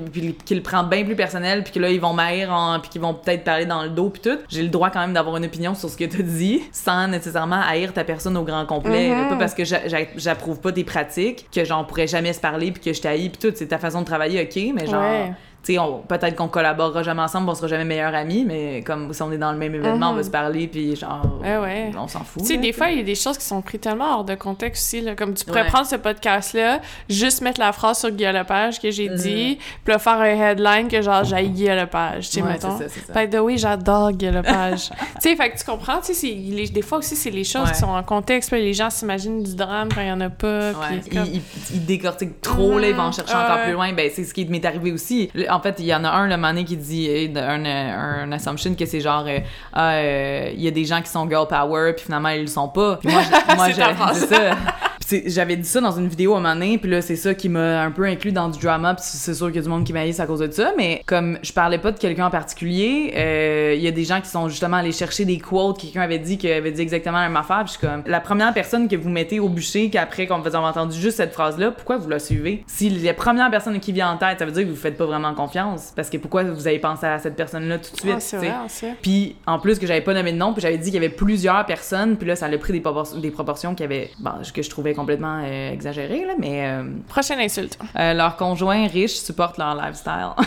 le 0.56 0.62
prennent 0.62 0.90
bien 0.90 1.04
plus 1.04 1.16
personnel, 1.16 1.64
puis 1.64 1.74
que 1.74 1.80
là, 1.80 1.90
ils 1.90 2.00
vont 2.02 2.14
m'haïr, 2.14 2.52
en- 2.52 2.80
puis 2.80 2.90
qu'ils 2.90 3.02
vont 3.02 3.14
peut-être 3.14 3.44
parler 3.44 3.66
dans 3.66 3.84
le 3.84 3.90
dos, 3.90 4.10
puis 4.10 4.22
tout. 4.22 4.38
J'ai 4.50 4.62
le 4.64 4.70
droit 4.70 4.90
quand 4.90 5.00
même 5.02 5.14
d'avoir 5.14 5.38
une 5.38 5.46
opinion 5.46 5.74
sur 5.76 5.90
ce 5.90 5.98
que 5.98 6.06
tu 6.06 6.24
dit, 6.24 6.62
sans 6.72 7.08
nécessairement 7.08 7.62
haïr 7.68 7.94
ta 7.94 8.04
personne 8.04 8.38
au 8.38 8.44
grand 8.44 8.66
complet. 8.66 9.10
Mhm. 9.10 9.30
Pas 9.30 9.36
parce 9.38 9.54
que 9.54 9.64
j'a- 9.66 9.88
j'a- 9.88 10.06
j'approuve 10.16 10.60
pas 10.60 10.72
tes 10.72 10.84
pratiques, 10.84 11.48
que 11.54 11.64
genre, 11.66 11.82
on 11.82 11.86
pourrait 11.86 12.08
jamais 12.08 12.34
se 12.34 12.40
parler, 12.40 12.72
puis 12.72 12.82
que 12.84 12.94
je 12.94 13.02
t'haïs, 13.02 13.30
puis 13.30 13.40
tout. 13.50 13.56
C'est 13.56 13.68
ta 13.68 13.78
façon 13.80 14.02
de 14.02 14.06
travailler, 14.06 14.42
ok, 14.44 14.74
mais 14.76 14.86
genre. 14.88 15.02
Ouais. 15.02 15.32
Peut-être 15.76 16.36
qu'on 16.36 16.48
collaborera 16.48 17.04
jamais 17.04 17.22
ensemble, 17.22 17.50
on 17.50 17.56
sera 17.56 17.68
jamais 17.68 17.84
meilleurs 17.86 18.16
amis, 18.16 18.46
mais 18.48 18.82
comme 18.86 19.14
si 19.14 19.22
on 19.22 19.32
est 19.32 19.38
dans 19.38 19.52
le 19.52 19.58
même 19.58 19.76
événement, 19.76 20.10
on 20.10 20.14
va 20.14 20.18
Mhm. 20.20 20.24
se 20.24 20.30
parler, 20.32 20.68
puis 20.68 20.96
genre. 20.96 21.40
Ouais, 21.42 21.58
ouais. 21.58 21.92
On 21.98 22.08
s'en 22.08 22.24
fout. 22.24 22.42
Tu 22.44 22.48
sais, 22.50 22.58
des 22.58 22.72
fois, 22.74 22.90
il 22.90 22.98
y 22.98 23.02
a 23.02 23.04
des 23.04 23.16
choses 23.16 23.38
qui 23.38 23.46
sont 23.46 23.62
prises 23.62 23.82
tellement 23.82 24.18
hors 24.18 24.24
de 24.24 24.36
contexte 24.36 24.86
aussi. 24.86 25.02
Là. 25.02 25.16
Comme 25.16 25.34
tu 25.34 25.44
pourrais 25.46 25.64
Ouais. 25.64 25.68
prendre 25.68 25.86
ce 25.88 25.96
podcast-là, 25.96 26.80
juste 27.10 27.42
mettre 27.42 27.60
la 27.60 27.72
phrase 27.72 28.00
sur 28.00 28.12
Guillaume 28.12 28.36
Lepage 28.36 28.80
que 28.80 28.90
j'ai 28.92 29.10
dit, 29.10 29.58
puis 29.84 29.94
là, 29.94 30.00
faire 30.00 30.14
un 30.20 30.26
headline 30.26 30.88
que 30.88 31.02
genre, 31.02 31.24
j'ai 31.24 31.44
Guillaume 31.50 31.78
Lepage. 31.78 32.30
Tu 32.30 32.36
sais, 32.36 32.42
mettons. 32.42 32.78
ça, 32.78 32.88
ça. 32.90 33.14
Fait 33.14 33.30
que 33.30 33.38
oui, 33.38 33.58
j'adore 33.58 34.12
Guy 34.12 34.32
Lepage. 34.32 34.90
tu 35.22 35.30
sais, 35.30 35.36
fait 35.36 35.50
que 35.52 35.58
tu 35.58 35.66
comprends, 35.66 36.00
tu 36.02 36.14
sais, 36.14 36.34
des 36.34 36.82
fois 36.82 37.00
aussi, 37.00 37.16
c'est 37.16 37.32
les 37.32 37.44
choses 37.44 37.72
qui 37.72 37.78
sont 37.80 37.88
en 37.88 38.04
contexte, 38.04 38.50
puis 38.52 38.62
les 38.62 38.74
gens 38.74 38.90
s'imaginent 38.90 39.44
du 39.44 39.56
drame 39.56 39.90
quand 39.94 40.02
il 40.02 40.08
y 40.08 40.12
en 40.12 40.22
a 40.22 40.30
pas. 40.30 40.70
Ouais, 40.72 40.74
puis 40.90 41.02
il, 41.12 41.18
comme- 41.18 41.28
il, 41.34 41.42
il 41.74 41.86
décortique 41.86 42.42
trop, 42.42 42.78
là, 42.80 42.88
il 42.90 42.96
va 42.96 43.04
en 43.04 43.12
chercher 43.12 43.36
Mhm. 43.36 43.42
encore 43.42 43.64
plus 43.64 43.74
loin. 43.74 43.94
Ben, 43.94 44.10
c'est 44.14 44.24
ce 44.24 44.34
qui 44.34 44.46
m'est 44.46 44.64
arrivé 44.66 44.92
aussi. 44.92 45.30
Le- 45.34 45.50
En 45.58 45.60
fait, 45.60 45.76
il 45.80 45.86
y 45.86 45.96
en 45.96 46.04
a 46.04 46.10
un, 46.12 46.28
le 46.28 46.38
mané, 46.38 46.64
qui 46.66 46.78
dit 46.78 47.08
euh, 47.10 47.40
un, 47.42 47.66
euh, 47.66 48.24
un 48.26 48.32
assumption 48.32 48.76
que 48.76 48.86
c'est 48.86 49.02
genre, 49.02 49.26
euh, 49.28 49.40
ah, 49.74 49.94
euh, 49.94 50.52
il 50.54 50.62
y 50.62 50.68
a 50.68 50.72
des 50.72 50.86
gens 50.86 51.02
qui 51.02 51.10
sont 51.10 51.28
girl 51.28 51.48
power, 51.48 51.94
puis 51.96 52.06
finalement, 52.06 52.30
ils 52.30 52.42
le 52.42 52.48
sont 52.48 52.68
pas. 52.70 52.98
Puis 52.98 53.12
moi, 53.12 53.22
je- 53.24 53.56
moi 53.56 53.68
je- 54.14 54.26
ça. 54.28 54.52
J'avais 55.26 55.56
dit 55.56 55.68
ça 55.68 55.80
dans 55.82 55.92
une 55.98 56.08
vidéo 56.08 56.34
à 56.34 56.38
un 56.38 56.42
moment 56.42 56.54
donné, 56.54 56.78
puis 56.78 56.90
là, 56.92 57.02
c'est 57.02 57.16
ça 57.16 57.34
qui 57.34 57.50
m'a 57.50 57.82
un 57.84 57.92
peu 57.92 58.04
inclus 58.04 58.32
dans 58.32 58.50
du 58.50 58.60
drama, 58.60 58.96
puis 58.96 59.04
c'est 59.06 59.34
sûr 59.34 59.48
qu'il 59.48 59.56
y 59.58 59.60
a 59.60 59.62
du 59.62 59.70
monde 59.70 59.84
qui 59.86 59.94
m'haïsse 59.94 60.20
à 60.20 60.26
cause 60.26 60.40
de 60.40 60.52
ça, 60.52 60.74
mais 60.78 61.02
comme 61.06 61.38
je 61.42 61.54
parlais 61.54 61.78
pas 61.78 61.92
de 61.92 62.00
quelqu'un 62.00 62.28
en 62.28 62.30
particulier, 62.30 63.14
euh, 63.16 63.74
il 63.76 63.82
y 63.82 63.88
a 63.88 63.92
des 63.92 64.04
gens 64.04 64.20
qui 64.22 64.30
sont 64.30 64.50
justement 64.50 64.78
allés 64.78 64.92
chercher 64.92 65.26
des 65.26 65.40
quotes, 65.40 65.80
quelqu'un 65.80 66.02
avait 66.02 66.20
dit 66.20 66.38
qu'il 66.38 66.52
avait 66.52 66.72
dit 66.72 66.82
exactement 66.82 67.20
la 67.20 67.28
même 67.28 67.38
affaire, 67.38 67.64
puis 67.64 67.74
je 67.74 67.78
suis 67.78 67.88
comme, 67.88 68.04
la 68.06 68.20
première 68.20 68.54
personne 68.54 68.88
que 68.88 68.96
vous 68.96 69.10
mettez 69.10 69.40
au 69.40 69.50
bûcher, 69.50 69.90
qu'après 69.90 70.28
qu'on 70.28 70.40
vous 70.40 70.48
avez 70.48 70.58
entendu 70.58 71.00
juste 71.00 71.18
cette 71.18 71.34
phrase-là, 71.34 71.72
pourquoi 71.72 71.98
vous 71.98 72.10
la 72.10 72.20
suivez? 72.20 72.64
Si 72.68 72.90
la 72.90 73.14
première 73.14 73.50
personne 73.50 73.80
qui 73.80 73.92
vient 73.94 74.12
en 74.12 74.18
tête, 74.18 74.40
ça 74.40 74.46
veut 74.46 74.52
dire 74.52 74.64
que 74.64 74.70
vous 74.70 74.76
faites 74.76 74.98
pas 74.98 75.06
vraiment 75.06 75.34
confiance, 75.34 75.94
parce 75.96 76.10
que 76.10 76.18
pourquoi 76.18 76.44
vous 76.44 76.68
avez 76.68 76.80
pensé 76.80 77.06
à 77.06 77.20
cette 77.20 77.36
personne-là 77.36 77.78
tout 77.80 77.92
de 77.94 78.00
suite, 78.00 78.14
Ah, 78.16 78.20
c'est 78.20 78.38
vrai, 78.38 78.52
c'est. 78.68 78.96
Puis 79.02 79.36
en 79.46 79.60
plus 79.60 79.80
que 79.80 79.88
j'avais 79.88 80.02
pas 80.02 80.14
nommé 80.14 80.32
de 80.34 80.38
nom, 80.38 80.54
puis 80.54 80.62
j'avais 80.62 80.78
dit 80.78 80.86
qu'il 80.86 80.96
y 80.96 80.98
avait 80.98 81.10
plusieurs 81.10 81.66
personnes, 81.66 82.18
puis 82.18 82.28
là 82.28 82.36
ça 82.36 82.48
a 82.48 82.58
pris 82.58 82.74
des, 82.74 82.82
propor- 82.82 83.20
des 83.22 83.32
proportions 83.32 83.76
qui 83.76 83.84
avaient, 83.84 84.10
bon, 84.20 84.32
que 84.54 84.62
je 84.62 84.70
trouvais 84.70 84.94
complètement 84.98 85.42
euh, 85.46 85.72
exagérées 85.72 86.26
là, 86.26 86.34
mais 86.38 86.66
euh, 86.68 86.84
Prochaine 87.08 87.40
insulte. 87.40 87.78
euh, 87.98 88.14
leurs 88.14 88.36
conjoints 88.36 88.88
riches 88.88 89.16
supportent 89.16 89.58
leur 89.58 89.76
lifestyle. 89.76 90.32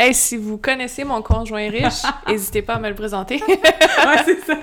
Hey, 0.00 0.14
si 0.14 0.36
vous 0.36 0.58
connaissez 0.58 1.02
mon 1.02 1.20
conjoint 1.22 1.68
riche, 1.68 2.02
n'hésitez 2.28 2.62
pas 2.62 2.74
à 2.74 2.78
me 2.78 2.88
le 2.88 2.94
présenter. 2.94 3.42
ouais, 3.48 3.58
c'est 4.24 4.40
ça. 4.46 4.54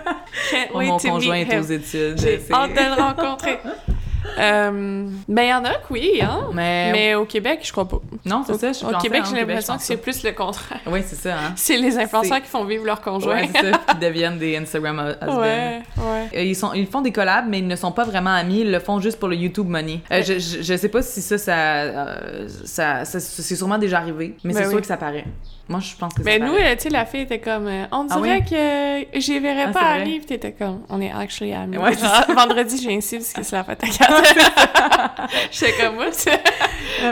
Mon 0.74 0.98
conjoint 0.98 1.36
est 1.36 1.60
aux 1.60 1.64
études. 1.64 2.18
J'ai 2.18 2.42
hâte 2.54 2.72
de 2.72 2.96
le 2.96 3.02
rencontrer. 3.02 3.60
Euh, 4.40 5.08
ben, 5.28 5.42
il 5.44 5.50
y 5.50 5.54
en 5.54 5.64
a 5.66 5.70
que 5.76 5.92
oui, 5.92 6.20
hein. 6.22 6.48
Mais, 6.54 6.92
Mais 6.92 7.16
au 7.16 7.26
Québec, 7.26 7.60
je 7.64 7.72
crois 7.72 7.88
pas. 7.88 8.00
non, 8.26 8.44
c'est 8.46 8.58
ça. 8.60 8.68
Je 8.70 8.74
suis 8.74 8.86
Au 8.86 8.98
Québec, 8.98 9.24
j'ai 9.30 9.36
l'impression 9.38 9.78
que 9.78 9.84
c'est 9.84 9.98
plus 9.98 10.24
le 10.24 10.32
contraire. 10.32 10.80
Oui, 10.88 11.02
c'est 11.06 11.16
ça. 11.16 11.34
Hein. 11.36 11.54
C'est 11.56 11.78
les 11.78 11.98
influenceurs 11.98 12.42
qui 12.42 12.48
font 12.50 12.66
vivre 12.66 12.86
leur 12.86 13.02
conjoint. 13.02 13.36
Ouais, 13.42 13.50
c'est 13.54 13.72
ça. 13.72 13.78
Qui 13.90 13.96
deviennent 14.02 14.38
des 14.38 14.58
Instagram 14.58 15.16
husbands. 15.22 15.40
ouais, 15.42 15.82
ouais. 15.98 16.30
Euh, 16.36 16.42
Ils, 16.44 16.56
sont, 16.56 16.74
ils 16.74 16.88
font 16.88 17.02
des 17.02 17.12
collabs, 17.12 17.46
mais 17.48 17.60
ils 17.60 17.68
ne 17.68 17.76
sont 17.76 17.92
pas 17.92 18.04
vraiment 18.04 18.34
amis. 18.34 18.62
Ils 18.62 18.72
le 18.72 18.80
font 18.80 19.00
juste 19.00 19.20
pour 19.20 19.30
le 19.30 19.36
YouTube 19.36 19.68
Money. 19.68 20.02
Euh, 20.12 20.22
je, 20.24 20.34
je, 20.40 20.62
je 20.62 20.78
sais 20.78 20.90
pas 20.90 21.02
si 21.02 21.22
ça, 21.22 21.38
ça, 21.38 21.54
euh, 21.56 22.48
ça, 22.66 23.06
ça- 23.06 23.20
c'est 23.20 23.56
sûrement 23.56 23.78
déjà 23.78 24.00
arrivé, 24.00 24.36
mais 24.44 24.54
Ben 24.54 24.60
c'est 24.60 24.66
oui. 24.66 24.72
sûr 24.72 24.82
que 24.82 24.88
ça 24.88 24.98
paraît. 24.98 25.26
Moi, 25.68 25.80
je 25.80 25.96
pense 25.96 26.14
que 26.14 26.22
Mais 26.22 26.38
nous, 26.38 26.54
tu 26.56 26.62
sais, 26.78 26.90
la 26.90 27.06
fille 27.06 27.22
était 27.22 27.40
comme, 27.40 27.66
euh, 27.68 27.86
on 27.92 28.06
Ah 28.12 28.20
dirait 28.22 28.44
oui? 28.52 29.08
que 29.12 29.20
j'y 29.20 29.40
verrais 29.40 29.66
Ah, 29.70 29.72
pas 29.72 29.98
livre. 29.98 30.26
T'étais 30.26 30.52
comme, 30.52 30.84
on 30.90 31.02
est 31.02 31.12
actually 31.12 31.54
amis. 31.54 31.78
Ouais, 31.78 31.94
Genre, 31.98 32.24
Vendredi, 32.36 32.80
j'ai 32.84 32.94
ici 32.94 33.18
parce 33.18 33.34
que 33.34 33.42
c'est 33.44 33.56
la 33.56 33.64
fête 33.64 33.84
à 33.84 33.88
quatre. 33.88 35.30
J'étais 35.52 35.74
comme, 35.84 35.96
moi, 35.96 36.06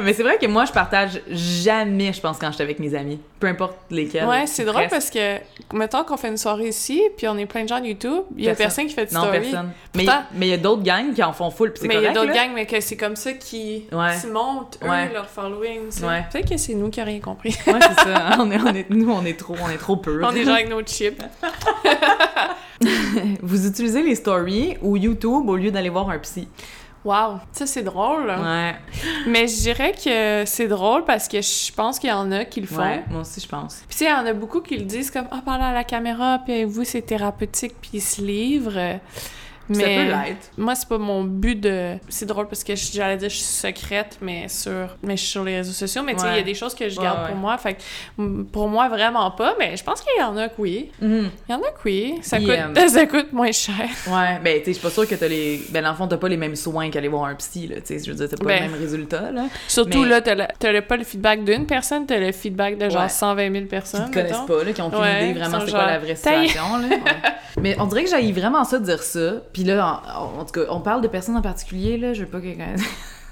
mais 0.04 0.14
c'est 0.14 0.24
vrai 0.24 0.38
que 0.38 0.46
moi, 0.46 0.66
je 0.66 0.72
partage 0.72 1.20
jamais, 1.30 2.14
je 2.14 2.22
pense, 2.22 2.38
quand 2.38 2.50
je 2.50 2.54
suis 2.56 2.64
avec 2.64 2.78
mes 2.80 2.94
amis. 2.94 3.20
Peu 3.40 3.48
importe 3.48 3.76
lesquels. 3.90 4.26
Ouais, 4.26 4.46
c'est 4.48 4.66
drôle 4.66 4.88
parce 4.90 5.10
que, 5.10 5.38
mettons 5.74 6.04
qu'on 6.04 6.16
fait 6.18 6.30
une 6.30 6.38
soirée 6.38 6.68
ici, 6.70 7.02
puis 7.18 7.28
on 7.28 7.38
est 7.38 7.46
plein 7.46 7.64
de 7.64 7.70
gens 7.70 7.80
de 7.80 7.88
YouTube, 7.88 8.24
il 8.38 8.44
y 8.46 8.48
a 8.48 8.52
Personne. 8.56 8.66
personne 8.66 8.88
qui 8.88 8.94
fait 8.94 9.06
de 9.08 9.14
Non, 9.14 9.22
story. 9.24 9.40
personne. 9.40 9.72
Mais 9.96 10.06
Pourtant- 10.06 10.24
mais 10.34 10.48
il 10.48 10.50
y 10.52 10.54
a 10.54 10.58
d'autres 10.58 10.84
gangs 10.84 11.14
qui 11.14 11.24
en 11.24 11.34
font 11.34 11.50
full, 11.50 11.72
puis 11.74 11.82
c'est 11.82 11.88
Mais 11.88 11.96
il 11.96 12.04
y 12.04 12.08
a 12.08 12.14
d'autres 12.14 12.32
gangs, 12.34 12.52
mais 12.54 12.66
que 12.66 12.80
c'est 12.80 12.96
comme 12.98 13.16
ça 13.16 13.34
qui, 13.34 13.86
Ouais. 13.92 14.12
montent, 14.32 14.78
eux, 14.84 14.88
Ouais. 14.90 15.12
leur 15.12 15.28
following. 15.28 15.90
Peut-être 16.32 16.50
que 16.50 16.58
c'est 16.58 16.76
nous 16.76 16.90
qui 16.90 17.00
n'avons 17.00 17.12
rien 17.12 17.20
compris. 17.20 17.50
Ouais, 17.68 17.80
c'est 17.82 18.04
ça. 18.04 18.43
On 18.44 18.52
est, 18.52 18.60
on 18.60 18.74
est, 18.74 18.90
nous, 18.90 19.10
on 19.10 19.24
est 19.24 19.40
trop, 19.40 19.56
on 19.64 19.70
est 19.70 19.78
trop 19.78 19.96
peu. 19.96 20.24
on 20.24 20.32
est 20.32 20.44
genre 20.44 20.56
avec 20.56 20.70
nos 20.70 20.82
chips. 20.82 21.22
Vous 23.42 23.68
utilisez 23.68 24.04
les 24.04 24.16
stories 24.16 24.78
ou 24.82 24.98
YouTube 24.98 25.48
au 25.48 25.56
lieu 25.56 25.72
d'aller 25.72 25.90
voir 25.90 26.10
un 26.10 26.20
psy? 26.20 26.48
Wow, 27.06 27.40
ça 27.52 27.66
c'est 27.66 27.84
drôle. 27.84 28.28
Ouais. 28.28 28.76
Mais 29.28 29.48
je 29.48 29.62
dirais 29.62 29.94
que 29.94 30.44
c'est 30.46 30.68
drôle 30.68 31.04
parce 31.04 31.28
que 31.28 31.42
je 31.42 31.72
pense 31.74 32.00
qu'il 32.00 32.10
y 32.10 32.14
en 32.14 32.32
a 32.32 32.46
qui 32.46 32.62
le 32.62 32.68
font. 32.68 32.82
Ouais, 32.82 33.04
moi 33.10 33.22
aussi, 33.22 33.42
je 33.42 33.48
pense. 33.48 33.84
Puis 33.88 33.98
tu 33.98 34.06
sais, 34.06 34.06
il 34.06 34.10
y 34.10 34.14
en 34.14 34.26
a 34.26 34.34
beaucoup 34.34 34.62
qui 34.62 34.78
le 34.78 34.86
disent 34.86 35.12
comme 35.12 35.28
«Ah, 35.32 35.42
parler 35.44 35.66
à 35.66 35.74
la 35.74 35.84
caméra, 35.84 36.40
puis 36.46 36.64
vous, 36.64 36.86
c'est 36.86 37.02
thérapeutique, 37.02 37.74
puis 37.82 37.92
ils 37.96 38.02
se 38.02 38.22
livrent.» 38.22 39.00
Puis 39.74 39.82
Ça 39.82 39.88
peut 39.88 39.94
Mais 39.96 40.06
l'être. 40.28 40.52
moi, 40.58 40.76
c'est 40.76 40.88
pas 40.88 40.98
mon 40.98 41.24
but 41.24 41.60
de. 41.60 41.96
C'est 42.10 42.26
drôle 42.26 42.48
parce 42.48 42.64
que 42.64 42.74
j'allais 42.76 43.18
dire 43.18 43.30
je 43.30 43.36
suis 43.36 43.44
secrète, 43.44 44.18
mais 44.22 44.48
sur, 44.48 44.96
mais 45.02 45.18
je 45.18 45.22
suis 45.22 45.32
sur 45.32 45.44
les 45.44 45.58
réseaux 45.58 45.72
sociaux. 45.74 46.04
Mais 46.04 46.14
tu 46.14 46.22
sais, 46.22 46.28
il 46.32 46.36
y 46.38 46.40
a 46.40 46.44
des 46.44 46.54
choses 46.54 46.74
que 46.76 46.88
je 46.90 47.00
garde 47.00 47.28
pour 47.28 47.36
moi. 47.36 47.58
Fait 47.58 47.76
que 47.76 48.42
pour 48.52 48.68
moi, 48.70 48.88
vraiment 48.90 49.30
pas. 49.32 49.56
Mais 49.60 49.76
je 49.78 49.84
pense 49.84 50.02
qu'il 50.02 50.20
y 50.20 50.24
en 50.24 50.38
a 50.38 50.48
que 50.50 50.56
oui. 50.60 50.92
Mhm. 51.02 51.30
Il 51.50 51.52
y 51.52 51.56
en 51.56 51.60
a 51.62 51.72
que 51.72 51.80
oui. 51.86 52.16
Ça, 52.22 52.38
coûte, 52.40 52.50
euh, 52.50 52.88
ça 52.88 53.06
coûte 53.06 53.32
moins 53.34 53.52
cher. 53.52 53.76
Ouais, 54.08 54.40
ben, 54.44 54.60
tu 54.60 54.66
sais, 54.66 54.68
je 54.68 54.72
suis 54.74 54.82
pas 54.82 54.90
sûre 54.90 55.08
que 55.08 55.16
t'as 55.16 55.28
les. 55.28 55.62
Ben, 55.70 55.84
dans 55.84 55.92
le 55.92 55.96
fond, 55.96 56.08
t'as 56.08 56.18
pas 56.18 56.30
les 56.30 56.38
mêmes 56.38 56.56
soins 56.56 56.90
qu'aller 56.90 57.08
voir 57.08 57.26
un 57.26 57.36
psy, 57.36 57.68
là. 57.68 57.78
Tu 57.78 57.98
sais, 57.98 58.00
je 58.04 58.12
veux 58.12 58.18
dire, 58.18 58.30
t'as 58.30 58.38
pas 58.38 58.46
Ben. 58.46 58.64
le 58.66 58.70
même 58.72 58.80
résultat, 58.80 59.32
là. 59.32 59.46
Surtout 59.68 60.04
Mais- 60.04 60.10
là, 60.10 60.22
t'as 60.22 60.82
pas 60.82 60.98
le 60.98 61.04
feedback 61.04 61.44
d'une 61.44 61.66
personne, 61.66 62.06
t'as 62.06 62.18
le 62.20 62.32
feedback 62.32 62.78
de 62.78 62.90
genre 62.90 63.04
Ouais. 63.04 63.10
120 63.10 63.52
000 63.52 63.64
Qui 63.64 63.70
personnes. 63.70 64.10
te 64.10 64.14
connaissent 64.14 64.38
pas, 64.48 64.64
là, 64.64 64.72
qui 64.74 64.82
ont 64.82 64.88
aucune 64.88 65.00
Ouais, 65.00 65.30
idée 65.32 65.40
vraiment 65.40 65.60
c'est 65.66 65.72
quoi 65.72 65.80
genre, 65.80 65.88
la 65.90 66.00
vraie 66.00 66.16
situation, 66.16 66.78
là. 66.78 66.88
Ouais. 66.94 67.62
Mais 67.62 67.76
on 67.80 67.86
dirait 67.86 68.04
que 68.04 68.10
j'aille 68.10 68.32
vraiment 68.32 68.64
ça 68.64 68.80
de 68.80 68.86
dire 68.86 69.02
ça. 69.04 69.34
Puis 69.54 69.63
là, 69.64 70.02
en, 70.18 70.40
en 70.40 70.46
tout 70.46 70.54
cas, 70.54 70.68
on 70.70 70.80
parle 70.80 71.02
de 71.02 71.08
personnes 71.08 71.38
en 71.38 71.42
particulier, 71.42 71.98
là. 71.98 72.14
Je 72.14 72.22
veux 72.24 72.30
pas 72.30 72.42
que. 72.42 72.48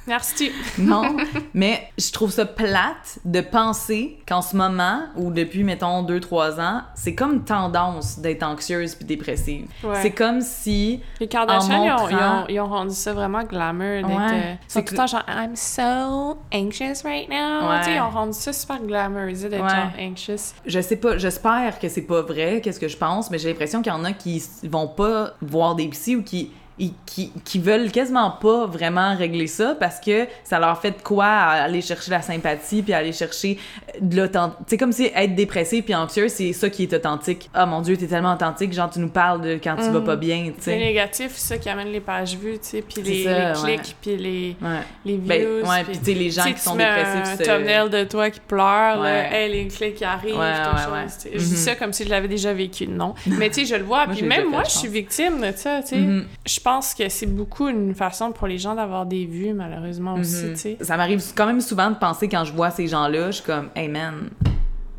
Merci. 0.08 0.52
Non, 0.78 1.16
mais 1.54 1.90
je 1.98 2.12
trouve 2.12 2.32
ça 2.32 2.46
plate 2.46 3.20
de 3.26 3.42
penser 3.42 4.18
qu'en 4.28 4.42
ce 4.42 4.56
moment, 4.56 5.02
ou 5.16 5.32
depuis, 5.32 5.64
mettons, 5.64 6.04
2-3 6.04 6.60
ans, 6.60 6.82
c'est 6.96 7.14
comme 7.14 7.44
tendance 7.44 8.20
d'être 8.20 8.44
anxieuse 8.44 8.96
puis 8.96 9.06
dépressive. 9.06 9.68
Ouais. 9.84 10.02
C'est 10.02 10.12
comme 10.12 10.42
si... 10.42 11.02
Les 11.20 11.28
Kardashians, 11.28 11.82
En 11.82 11.84
ils, 11.86 11.92
ont, 11.92 12.10
ils, 12.10 12.16
montrant- 12.16 12.42
ont, 12.42 12.46
ils 12.50 12.60
ont 12.60 12.68
rendu 12.68 12.96
ça 12.96 13.14
vraiment 13.14 13.44
glamour. 13.44 14.08
d'être, 14.08 14.08
Ouais. 14.08 14.42
euh, 14.44 14.54
C'est 14.68 14.84
tout 14.84 14.94
le 14.94 14.98
temps 14.98 15.08
genre 15.08 15.24
I'm 15.28 15.56
so 15.56 16.38
anxious 16.54 17.04
right 17.04 17.30
now. 17.30 17.70
Ouais. 17.70 17.80
Tu 17.80 17.86
sais, 17.86 17.96
ils 17.96 18.02
ont 18.02 18.10
rendu 18.10 18.34
ça 18.34 18.54
super 18.54 18.80
glamourisé 18.82 19.50
d'être 19.50 19.70
genre 19.70 19.92
anxious. 20.00 20.54
Je 20.66 20.80
sais 20.82 20.96
pas, 20.98 21.18
j'espère 21.18 21.80
que 21.80 21.90
c'est 21.90 22.02
pas 22.04 22.22
vrai, 22.22 22.62
qu'est-ce 22.64 22.80
que 22.80 22.88
je 22.88 22.98
pense, 22.98 23.30
mais 23.30 23.38
j'ai 23.38 23.50
l'impression 23.50 23.82
qu'il 23.82 23.92
y 23.92 23.96
en 23.96 24.04
a 24.06 24.14
qui 24.14 24.42
vont 24.64 24.88
pas 24.88 25.32
voir 25.42 25.76
des 25.76 25.88
psys 25.90 26.16
ou 26.16 26.24
qui... 26.24 26.52
ils- 26.82 26.94
Qui, 27.12 27.30
qui 27.44 27.60
veulent 27.60 27.92
quasiment 27.92 28.32
pas 28.32 28.66
vraiment 28.68 29.14
régler 29.18 29.48
ça 29.48 29.76
parce 29.78 30.00
que 30.00 30.28
ça 30.46 30.60
leur 30.60 30.80
fait 30.80 30.92
de 30.92 31.02
quoi 31.04 31.26
aller 31.26 31.82
chercher 31.82 32.10
la 32.10 32.22
sympathie 32.22 32.82
puis 32.84 32.94
aller 32.94 33.12
chercher 33.12 33.58
de 34.00 34.16
l'authentique. 34.16 34.60
C'est 34.68 34.78
comme 34.78 34.94
si 34.94 35.12
être 35.14 35.36
dépressif 35.36 35.84
puis 35.84 35.94
anxieux, 35.94 36.30
c'est 36.30 36.54
ça 36.54 36.70
qui 36.70 36.84
est 36.84 36.94
authentique. 36.94 37.50
Ah 37.54 37.66
mon 37.66 37.82
dieu, 37.82 37.98
t'es 37.98 38.08
tellement 38.08 38.34
authentique, 38.34 38.72
genre 38.72 38.90
tu 38.90 39.00
nous 39.00 39.10
parles 39.10 39.42
de 39.42 39.60
quand 39.62 39.76
tu 39.76 39.90
vas 39.90 40.00
Mhm. 40.00 40.06
pas 40.06 40.16
bien, 40.16 40.44
tu 40.46 40.54
C'est 40.60 40.72
sais. 40.72 40.78
négatif, 40.78 41.32
c'est 41.36 41.56
ça 41.56 41.58
qui 41.58 41.68
amène 41.68 41.90
les 41.92 42.00
pages 42.00 42.38
vues, 42.38 42.54
tu 42.54 42.60
sais, 42.62 42.82
puis 42.82 43.02
les, 43.02 43.24
C'est 43.24 43.30
ça, 43.30 43.54
les 43.54 43.62
ouais. 43.74 43.76
clics, 43.76 43.96
puis 44.02 44.16
les, 44.16 44.56
Ouais. 44.62 44.80
les 45.04 45.18
views. 45.18 45.26
Ben, 45.28 45.70
ouais, 45.70 45.84
puis 45.84 45.98
tu 46.00 46.06
sais, 46.06 46.14
les 46.14 46.30
gens 46.32 46.44
qui 46.54 46.60
sont 46.62 46.78
dépressifs, 46.78 47.42
un 47.42 47.44
thumbnail 47.44 47.90
de 47.90 48.04
toi 48.06 48.30
qui 48.30 48.40
pleure, 48.40 49.02
Ouais. 49.02 49.30
là, 49.30 49.38
hey, 49.38 49.52
les 49.52 49.68
clics 49.68 49.96
qui 49.96 50.06
arrivent, 50.06 50.36
chose. 50.36 51.28
Je 51.34 51.38
dis 51.40 51.52
Mhm. 51.52 51.58
ça 51.58 51.76
comme 51.76 51.92
si 51.92 52.06
je 52.06 52.10
l'avais 52.10 52.30
déjà 52.30 52.54
vécu, 52.54 52.88
non. 52.88 53.16
Mais 53.28 53.50
tu 53.50 53.56
sais, 53.62 53.66
je 53.66 53.76
le 53.76 53.84
vois, 53.84 54.06
puis 54.12 54.24
même 54.24 54.50
moi, 54.50 54.64
je 54.64 54.72
suis 54.72 54.88
victime 54.88 55.42
de 55.42 55.52
ça, 55.58 55.82
tu 55.82 55.88
sais. 55.90 55.98
Mhm. 55.98 56.26
Je 56.48 56.60
pense 56.62 56.71
que 56.96 57.10
c'est 57.10 57.26
beaucoup 57.26 57.68
une 57.68 57.94
façon 57.94 58.32
pour 58.32 58.48
les 58.48 58.58
gens 58.58 58.76
d'avoir 58.76 59.06
des 59.06 59.26
vues, 59.26 59.54
malheureusement 59.54 60.14
aussi, 60.16 60.46
Mhm. 60.46 60.52
tu 60.54 60.58
sais. 60.60 60.78
Ça 60.82 60.98
m'arrive 60.98 61.22
quand 61.36 61.46
même 61.46 61.62
souvent 61.62 61.90
de 61.90 61.96
penser 61.96 62.28
quand 62.30 62.44
je 62.46 62.54
vois 62.54 62.72
ces 62.72 62.88
gens-là, 62.88 63.28
je 63.28 63.38
suis 63.38 63.44
comme, 63.46 63.70
hey 63.76 63.88
man, 63.88 64.30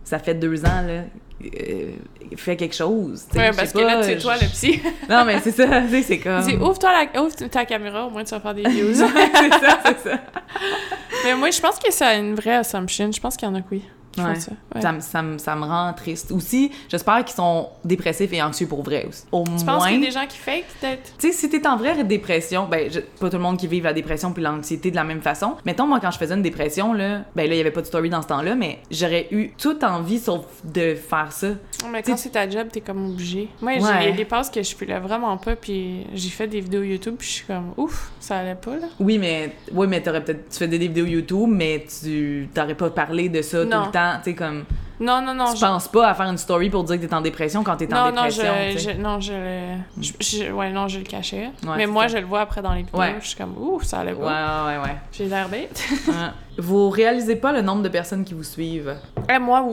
ça 0.04 0.18
fait 0.18 0.34
deux 0.34 0.64
ans, 0.64 0.82
là, 0.86 1.02
euh, 1.44 1.90
fais 2.36 2.56
quelque 2.56 2.74
chose. 2.74 3.26
tu 3.32 3.38
je 3.38 3.56
parce 3.56 3.72
que 3.72 3.78
là, 3.78 4.02
c'est 4.02 4.18
je- 4.18 4.22
toi 4.22 4.34
le 4.40 4.46
psy. 4.48 4.80
Non, 5.08 5.24
mais 5.24 5.40
c'est 5.40 5.50
ça, 5.52 5.66
tu 5.90 6.02
c'est 6.02 6.18
comme. 6.18 6.40
Dis, 6.42 6.54
ouvre-toi 6.56 6.90
la... 7.12 7.22
ouvre 7.22 7.34
ta 7.34 7.64
caméra, 7.64 8.06
au 8.06 8.10
moins 8.10 8.22
tu 8.24 8.30
vas 8.30 8.40
faire 8.40 8.54
des 8.54 8.62
views. 8.68 8.94
c'est 8.94 9.50
ça, 9.50 9.78
c'est 9.84 9.98
ça. 10.10 10.18
Mais 11.24 11.34
moi, 11.36 11.50
je 11.50 11.60
pense 11.60 11.78
que 11.78 11.92
c'est 11.92 12.18
une 12.18 12.34
vraie 12.34 12.56
assumption. 12.56 13.10
Je 13.12 13.20
pense 13.20 13.36
qu'il 13.36 13.46
y 13.48 13.50
en 13.50 13.54
a 13.54 13.60
que 13.60 13.66
oui. 13.72 13.82
Je 14.16 14.22
Ouais. 14.22 14.34
ça. 14.34 14.52
Ouais. 14.74 14.80
Ça, 14.82 14.92
me- 14.92 15.00
ça, 15.00 15.22
me- 15.22 15.38
ça 15.38 15.56
me 15.56 15.64
rend 15.64 15.92
triste. 15.94 16.32
Aussi, 16.32 16.70
j'espère 16.88 17.24
qu'ils 17.24 17.34
sont 17.34 17.68
dépressifs 17.84 18.32
et 18.32 18.42
anxieux 18.42 18.66
pour 18.66 18.82
vrai 18.82 19.06
aussi. 19.08 19.24
Au 19.32 19.44
Tu 19.44 19.64
penses 19.64 19.86
qu'il 19.86 20.00
y 20.00 20.02
a 20.02 20.06
des 20.06 20.12
gens 20.12 20.26
qui 20.28 20.38
fake, 20.38 20.64
peut-être? 20.80 21.12
Tu 21.18 21.28
sais, 21.28 21.32
si 21.32 21.48
t'es 21.48 21.66
en 21.66 21.76
vraie 21.76 22.04
dépression, 22.04 22.66
ben, 22.70 22.90
je- 22.90 23.00
pas 23.00 23.30
tout 23.30 23.36
le 23.36 23.42
monde 23.42 23.56
qui 23.56 23.66
vive 23.66 23.84
la 23.84 23.92
dépression 23.92 24.32
puis 24.32 24.42
l'anxiété 24.42 24.90
de 24.90 24.96
la 24.96 25.04
même 25.04 25.20
façon. 25.22 25.54
Mettons, 25.64 25.86
moi, 25.86 25.98
quand 26.00 26.10
je 26.10 26.18
faisais 26.18 26.34
une 26.34 26.42
dépression, 26.42 26.92
là, 26.92 27.22
ben 27.34 27.48
là, 27.48 27.54
il 27.54 27.56
y 27.56 27.60
avait 27.60 27.70
pas 27.70 27.80
de 27.80 27.86
story 27.86 28.10
dans 28.10 28.22
ce 28.22 28.26
temps-là, 28.28 28.54
mais 28.54 28.78
j'aurais 28.90 29.28
eu 29.30 29.50
toute 29.56 29.82
envie 29.84 30.18
sauf 30.18 30.44
de 30.64 30.94
faire 30.94 31.32
ça. 31.32 31.48
Mais 31.90 32.02
quand 32.02 32.16
c'est 32.16 32.30
ta 32.30 32.48
job, 32.48 32.68
t'es 32.70 32.80
comme 32.80 33.10
obligé. 33.12 33.48
Moi, 33.60 33.72
Ouais. 33.74 34.02
j'ai 34.04 34.12
des 34.12 34.24
passes 34.24 34.50
que 34.50 34.62
je 34.62 34.74
filais 34.74 34.98
vraiment 35.00 35.36
pas, 35.38 35.56
puis 35.56 36.06
j'ai 36.14 36.28
fait 36.30 36.46
des 36.46 36.60
vidéos 36.60 36.82
YouTube, 36.82 37.14
puis 37.18 37.26
je 37.28 37.32
suis 37.32 37.46
comme, 37.46 37.72
ouf, 37.76 38.10
ça 38.20 38.38
allait 38.38 38.54
pas, 38.54 38.76
là. 38.76 38.86
Oui, 39.00 39.18
mais, 39.18 39.52
oui, 39.72 39.86
mais 39.88 40.00
t'aurais 40.02 40.22
peut-être, 40.22 40.50
tu 40.50 40.58
fais 40.58 40.68
des 40.68 40.78
vidéos 40.78 41.06
YouTube, 41.06 41.48
mais 41.48 41.84
tu 42.00 42.48
t'aurais 42.54 42.74
pas 42.74 42.90
parlé 42.90 43.28
de 43.28 43.40
ça 43.42 43.62
tout 43.64 43.70
le 43.70 43.90
temps. 43.90 44.01
Tu 44.22 44.30
sais, 44.30 44.34
comme, 44.36 44.64
Non, 45.00 45.20
non, 45.22 45.34
non. 45.34 45.50
tu 45.53 45.57
je- 45.57 45.64
penses 45.66 45.88
pas 45.88 46.09
à 46.09 46.14
faire 46.14 46.26
une 46.26 46.38
story 46.38 46.70
pour 46.70 46.84
dire 46.84 47.00
que 47.00 47.07
t'es 47.07 47.14
en 47.14 47.20
dépression 47.20 47.62
quand 47.64 47.76
t'es 47.76 47.92
en 47.92 48.11
Non, 48.11 48.22
non, 48.22 48.28
je, 48.30 48.40
dépression. 48.42 48.90
je- 48.94 48.98
non, 49.00 49.20
je 49.20 49.32
le... 49.32 49.76
je- 50.00 50.12
je- 50.46 50.50
ouais, 50.53 50.70
non, 50.70 50.88
je 50.88 50.98
le 50.98 51.05
cachais. 51.05 51.50
Ouais, 51.64 51.76
mais 51.76 51.86
moi, 51.86 52.05
ça. 52.05 52.14
je 52.14 52.18
le 52.18 52.26
vois 52.26 52.40
après 52.42 52.62
dans 52.62 52.72
les 52.72 52.82
vidéos, 52.82 52.98
Ouais. 52.98 53.16
je 53.20 53.26
suis 53.28 53.36
comme, 53.36 53.55
ouf, 53.59 53.82
ça 53.84 53.98
allait 54.00 54.12
Ouais, 54.12 54.24
pas. 54.24 54.66
ouais, 54.66 54.76
ouais. 54.84 54.96
J'ai 55.12 55.26
l'air 55.26 55.48
bête. 55.48 55.82
ouais. 56.09 56.14
Vous 56.59 56.90
réalisez 56.90 57.36
pas 57.36 57.50
le 57.53 57.62
nombre 57.62 57.82
de 57.82 57.88
personnes 57.88 58.24
qui 58.24 58.34
vous 58.34 58.44
suivent? 58.44 58.94
Eh, 59.34 59.38
moi, 59.38 59.64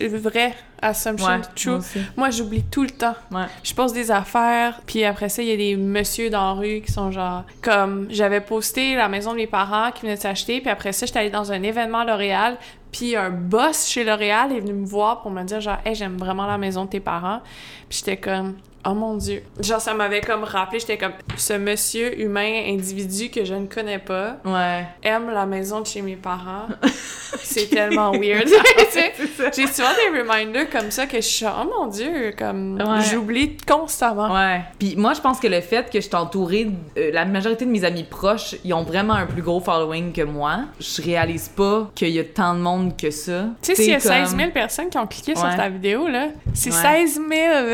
vrai 0.00 0.52
assumption 0.82 1.28
Ouais, 1.28 1.40
true. 1.54 1.78
moi 2.16 2.30
j'oublie 2.30 2.62
tout 2.64 2.82
le 2.82 2.90
temps. 2.90 3.14
Ouais. 3.30 3.44
Je 3.62 3.72
pose 3.72 3.92
des 3.92 4.10
affaires, 4.10 4.80
puis 4.84 5.04
après 5.04 5.28
ça, 5.28 5.42
il 5.42 5.48
y 5.48 5.52
a 5.52 5.56
des 5.56 5.76
messieurs 5.76 6.30
dans 6.30 6.54
la 6.54 6.60
rue 6.60 6.80
qui 6.84 6.90
sont 6.92 7.10
genre... 7.12 7.44
Comme, 7.62 8.06
j'avais 8.10 8.40
posté 8.40 8.96
la 8.96 9.08
maison 9.08 9.30
de 9.30 9.36
mes 9.36 9.46
parents 9.46 9.92
qui 9.92 10.02
venaient 10.02 10.16
de 10.16 10.20
s'acheter, 10.20 10.60
puis 10.60 10.70
après 10.70 10.92
ça, 10.92 11.06
j'étais 11.06 11.20
allée 11.20 11.30
dans 11.30 11.52
un 11.52 11.62
événement 11.62 12.02
L'Oréal, 12.04 12.56
puis 12.94 13.16
un 13.16 13.30
boss 13.30 13.88
chez 13.88 14.04
L'Oréal 14.04 14.52
est 14.52 14.60
venu 14.60 14.72
me 14.72 14.86
voir 14.86 15.20
pour 15.20 15.32
me 15.32 15.42
dire 15.42 15.60
genre 15.60 15.78
«Hey, 15.84 15.96
j'aime 15.96 16.16
vraiment 16.16 16.46
la 16.46 16.58
maison 16.58 16.84
de 16.84 16.90
tes 16.90 17.00
parents.» 17.00 17.40
Puis 17.88 17.98
j'étais 17.98 18.18
comme... 18.18 18.54
Oh 18.86 18.92
mon 18.94 19.16
Dieu. 19.16 19.42
Genre, 19.60 19.80
ça 19.80 19.94
m'avait 19.94 20.20
comme 20.20 20.44
rappelé, 20.44 20.78
j'étais 20.78 20.98
comme, 20.98 21.12
ce 21.36 21.54
monsieur 21.54 22.20
humain, 22.20 22.64
individu 22.68 23.30
que 23.30 23.44
je 23.44 23.54
ne 23.54 23.66
connais 23.66 23.98
pas, 23.98 24.36
Ouais. 24.44 24.84
aime 25.02 25.30
la 25.30 25.46
maison 25.46 25.80
de 25.80 25.86
chez 25.86 26.02
mes 26.02 26.16
parents. 26.16 26.66
C'est 27.42 27.68
tellement 27.68 28.12
weird. 28.12 28.46
J'ai 29.56 29.66
souvent 29.66 29.88
des 30.12 30.18
reminders 30.20 30.68
comme 30.70 30.90
ça 30.90 31.06
que 31.06 31.16
je 31.16 31.26
suis, 31.26 31.46
oh 31.46 31.64
mon 31.78 31.86
Dieu, 31.88 32.32
comme, 32.38 32.74
Ouais. 32.80 33.02
j'oublie 33.10 33.56
constamment. 33.66 34.32
Ouais. 34.32 34.60
Puis 34.78 34.94
moi, 34.96 35.14
je 35.14 35.20
pense 35.20 35.40
que 35.40 35.46
le 35.48 35.60
fait 35.60 35.90
que 35.90 36.00
je 36.00 36.06
suis 36.06 36.14
entourée, 36.14 36.70
euh, 36.98 37.10
la 37.12 37.24
majorité 37.24 37.64
de 37.64 37.70
mes 37.70 37.84
amis 37.84 38.04
proches, 38.04 38.54
ils 38.64 38.72
ont 38.74 38.82
vraiment 38.82 39.14
un 39.14 39.26
plus 39.26 39.42
gros 39.42 39.60
following 39.60 40.12
que 40.12 40.22
moi. 40.22 40.60
Je 40.80 41.02
réalise 41.02 41.48
pas 41.48 41.90
qu'il 41.94 42.10
y 42.10 42.18
a 42.20 42.24
tant 42.24 42.54
de 42.54 42.60
monde 42.60 42.96
que 42.96 43.10
ça. 43.10 43.46
Tu 43.62 43.74
sais, 43.74 43.74
s'il 43.74 43.90
y 43.90 43.94
a 43.94 44.00
comme- 44.00 44.12
16 44.12 44.36
000 44.36 44.50
personnes 44.50 44.88
qui 44.90 44.98
ont 44.98 45.06
cliqué 45.06 45.34
sur 45.34 45.48
ta 45.56 45.68
vidéo, 45.68 46.06
là, 46.08 46.28
c'est 46.52 46.70
Ouais. 46.70 47.06
16 47.06 47.14
000, 47.14 47.28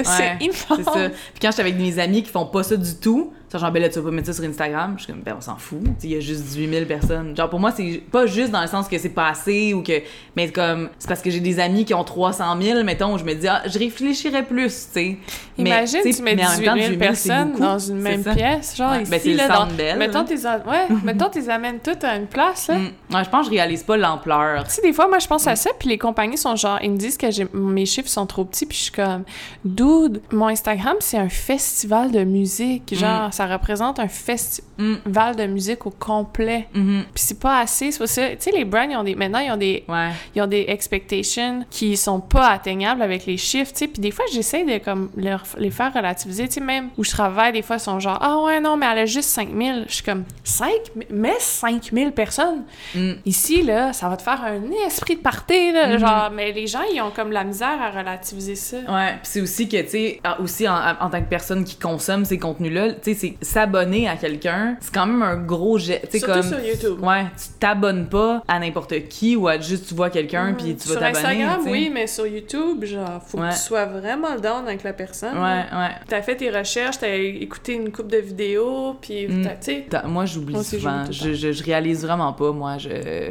c'est 0.05 0.37
immense. 0.45 0.87
Ça. 1.09 1.11
Puis 1.11 1.41
quand 1.41 1.51
j'étais 1.51 1.63
avec 1.63 1.77
mes 1.77 1.99
amis 1.99 2.23
qui 2.23 2.31
font 2.31 2.47
pas 2.47 2.63
ça 2.63 2.77
du 2.77 2.95
tout, 2.97 3.33
genre, 3.59 3.71
ben 3.73 3.83
là, 3.83 3.89
tu 3.89 3.99
vas 3.99 4.05
pas 4.11 4.15
mettre 4.15 4.27
ça 4.29 4.33
sur 4.33 4.45
Instagram? 4.45 4.95
Je 4.97 5.05
suis 5.05 5.13
comme, 5.13 5.23
ben 5.23 5.35
on 5.37 5.41
s'en 5.41 5.57
fout. 5.57 5.81
Il 6.03 6.11
y 6.11 6.17
a 6.17 6.21
juste 6.21 6.43
18 6.43 6.71
000 6.71 6.85
personnes. 6.87 7.37
Genre, 7.37 7.51
pour 7.51 7.59
moi, 7.61 7.73
c'est 7.73 8.03
pas 8.11 8.27
juste 8.27 8.51
dans 8.53 8.61
le 8.61 8.67
sens 8.69 8.87
que 8.89 8.97
c'est 8.99 9.09
pas 9.09 9.29
assez 9.29 9.75
ou 9.75 9.83
que. 9.83 10.01
Mais 10.37 10.51
comme, 10.51 10.89
c'est 10.99 11.09
parce 11.09 11.21
que 11.23 11.31
j'ai 11.31 11.41
des 11.41 11.59
amis 11.59 11.85
qui 11.85 11.95
ont 11.95 12.05
300 12.05 12.61
000, 12.61 12.85
mettons, 12.85 13.15
où 13.15 13.19
je 13.19 13.25
me 13.25 13.35
dis, 13.35 13.49
ah, 13.49 13.63
je 13.67 13.79
réfléchirais 13.79 14.45
plus, 14.45 14.67
tu 14.87 14.93
sais. 14.93 15.17
Mais, 15.59 15.71
Imagine, 15.71 16.01
tu 16.03 16.13
sais, 16.13 16.19
tu 16.19 16.23
mets 16.23 16.35
mais 16.37 16.47
en 16.47 16.51
même 16.51 16.59
18 16.59 16.67
temps, 16.67 16.75
000 16.75 16.87
18 16.87 16.89
000, 16.89 16.93
c'est 16.93 16.99
personnes 17.29 17.49
beaucoup. 17.51 17.61
dans 17.63 17.79
une 17.79 17.99
même 18.01 18.25
pièce, 18.25 18.77
genre 18.77 18.93
Ouais, 18.93 19.03
ici, 19.03 19.11
ben, 19.11 19.21
c'est 19.23 19.31
le 19.31 19.37
là, 19.37 19.49
dans... 19.49 19.67
Bell, 19.67 19.99
mettons, 19.99 20.25
t'es 20.25 20.47
a- 20.47 20.59
ouais, 20.67 20.87
mettons, 21.05 21.29
t'es 21.29 21.49
amènes 21.49 21.81
toutes 21.81 22.05
à 22.05 22.17
une 22.17 22.27
place, 22.27 22.69
là. 22.69 22.77
Mm. 22.79 23.15
Ouais, 23.15 23.25
je 23.25 23.31
pense 23.31 23.47
que 23.49 23.53
je 23.53 23.59
réalise 23.59 23.83
pas 23.83 23.97
l'ampleur. 23.97 24.65
Tu 24.65 24.71
sais, 24.71 24.83
des 24.83 24.93
fois, 24.93 25.09
moi, 25.09 25.19
je 25.19 25.27
pense 25.27 25.47
à 25.47 25.57
ça, 25.57 25.71
puis 25.79 25.89
les 25.89 25.99
compagnies 25.99 26.39
sont 26.39 26.57
genre, 26.57 26.79
ils 26.83 26.91
me 26.91 26.97
disent 26.97 27.17
que 27.19 27.27
mes 27.57 27.85
chiffres 27.87 28.09
sont 28.09 28.27
trop 28.27 28.45
petits, 28.45 28.67
puis 28.67 28.77
je 28.79 28.83
suis 28.85 28.93
comme, 28.93 29.25
dude, 29.65 30.21
mon 30.33 30.47
Instagram, 30.49 30.97
c'est 31.01 31.19
un 31.19 31.29
festival 31.29 32.11
de 32.11 32.25
musique. 32.25 32.95
Genre, 32.95 33.33
ça 33.41 33.47
représente 33.47 33.99
un 33.99 34.09
festival 34.09 34.70
Mm. 34.78 35.36
de 35.36 35.47
musique 35.47 35.86
au 35.86 35.91
complet. 35.91 36.66
Mhm. 36.74 37.05
Puis 37.14 37.22
c'est 37.24 37.38
pas 37.41 37.61
assez. 37.61 37.91
Tu 37.91 38.07
sais, 38.07 38.38
les 38.55 38.64
brands, 38.64 38.82
ils 38.88 38.97
ont 38.97 39.03
des, 39.05 39.14
maintenant, 39.14 39.38
ils 39.38 39.51
ont 39.51 39.57
des, 39.57 39.84
Ouais. 39.88 40.09
ils 40.34 40.41
ont 40.43 40.47
des 40.47 40.64
expectations 40.68 41.64
qui 41.70 41.97
sont 41.97 42.20
pas 42.20 42.49
atteignables 42.49 43.03
avec 43.03 43.26
les 43.26 43.36
chiffres, 43.36 43.72
tu 43.72 43.78
sais. 43.80 43.88
Puis 43.88 44.01
des 44.01 44.11
fois, 44.11 44.24
j'essaie 44.32 44.64
de 44.64 44.78
comme 44.82 45.11
leur, 45.16 45.43
les 45.59 45.70
faire 45.70 45.93
relativiser, 45.93 46.49
tu 46.49 46.55
sais, 46.55 46.61
même 46.61 46.88
où 46.99 47.05
je 47.05 47.11
travaille, 47.11 47.53
des 47.53 47.62
fois, 47.62 47.76
ils 47.76 47.80
sont 47.80 47.99
genre, 48.01 48.18
ah 48.20 48.38
ouais, 48.45 48.61
non, 48.61 48.76
mais 48.76 48.86
elle 48.91 48.99
a 49.01 49.07
juste 49.07 49.28
5000. 49.30 49.84
Je 49.88 49.95
suis 49.95 50.05
comme, 50.05 50.24
5 50.45 50.70
Mais 51.11 51.36
5000 51.38 52.12
personnes. 52.12 52.62
Mm. 52.95 53.12
Ici, 53.26 53.62
là, 53.62 53.93
ça 53.93 54.09
va 54.09 54.16
te 54.16 54.22
faire 54.22 54.43
un 54.43 54.61
esprit 54.86 55.16
de 55.16 55.20
party, 55.22 55.72
là. 55.72 55.88
Mhm. 55.88 55.99
Genre, 55.99 56.30
mais 56.34 56.53
les 56.53 56.66
gens, 56.66 56.82
ils 56.93 57.01
ont 57.03 57.11
comme 57.11 57.32
la 57.32 57.45
misère 57.45 57.80
à 57.80 57.91
relativiser 57.91 58.55
ça. 58.55 58.76
Ouais, 58.88 59.12
puis 59.12 59.20
c'est 59.24 59.41
aussi 59.41 59.68
que, 59.68 59.80
tu 59.82 59.88
sais, 59.88 60.20
aussi 60.41 60.68
en, 60.68 60.74
en 61.01 61.11
tant 61.11 61.20
que 61.20 61.28
personne 61.28 61.64
qui 61.64 61.76
consomme 61.76 62.24
ces 62.24 62.38
contenus-là, 62.38 62.93
tu 62.95 63.14
sais, 63.14 63.30
s'abonner 63.41 64.09
à 64.09 64.16
quelqu'un, 64.16 64.76
c'est 64.81 64.93
quand 64.95 65.07
même 65.07 65.22
un 65.22 65.37
gros 65.37 65.78
sais, 65.78 66.01
Surtout 66.11 66.26
comme. 66.26 66.43
sur 66.43 66.61
YouTube. 66.61 67.03
Ouais, 67.03 67.24
tu 67.37 67.59
t'abonnes 67.59 68.07
pas 68.09 68.43
à 68.49 68.59
n'importe 68.59 69.09
qui 69.09 69.37
ou 69.37 69.49
à 69.49 69.59
juste 69.59 69.89
tu 69.89 69.95
vois 69.95 70.11
quelqu'un 70.11 70.55
puis 70.55 70.76
tu 70.76 70.89
vas 70.89 70.95
Sur 70.95 71.01
t'abonner. 71.01 71.18
Instagram, 71.43 71.57
tu 71.59 71.64
sais. 71.64 71.70
oui, 71.70 71.91
mais 71.93 72.07
sur 72.07 72.26
YouTube, 72.26 72.85
genre, 72.85 73.22
faut 73.26 73.39
Ouais. 73.39 73.49
que 73.49 73.55
tu 73.55 73.61
sois 73.61 73.85
vraiment 73.87 74.37
down 74.37 74.66
avec 74.66 74.83
la 74.83 74.93
personne. 74.93 75.35
Ouais, 75.37 75.64
ouais. 75.78 75.91
T'as 76.09 76.22
fait 76.22 76.37
tes 76.37 76.51
recherches, 76.51 76.99
t'as 76.99 77.14
écouté 77.14 77.74
une 77.74 77.91
coupe 77.93 78.09
de 78.09 78.18
vidéos, 78.18 78.97
puis 79.01 79.26
Mm. 79.28 79.43
t'as- 79.43 79.51
tu 79.51 79.64
sais. 79.64 79.87
Moi, 80.07 80.24
j'oublie 80.26 80.62
souvent. 80.64 81.05
Je, 81.11 81.35
je, 81.35 81.53
je 81.53 81.64
réalise 81.64 82.05
vraiment 82.05 82.33
pas, 82.33 82.53
moi. 82.53 82.78
Je... 82.78 82.89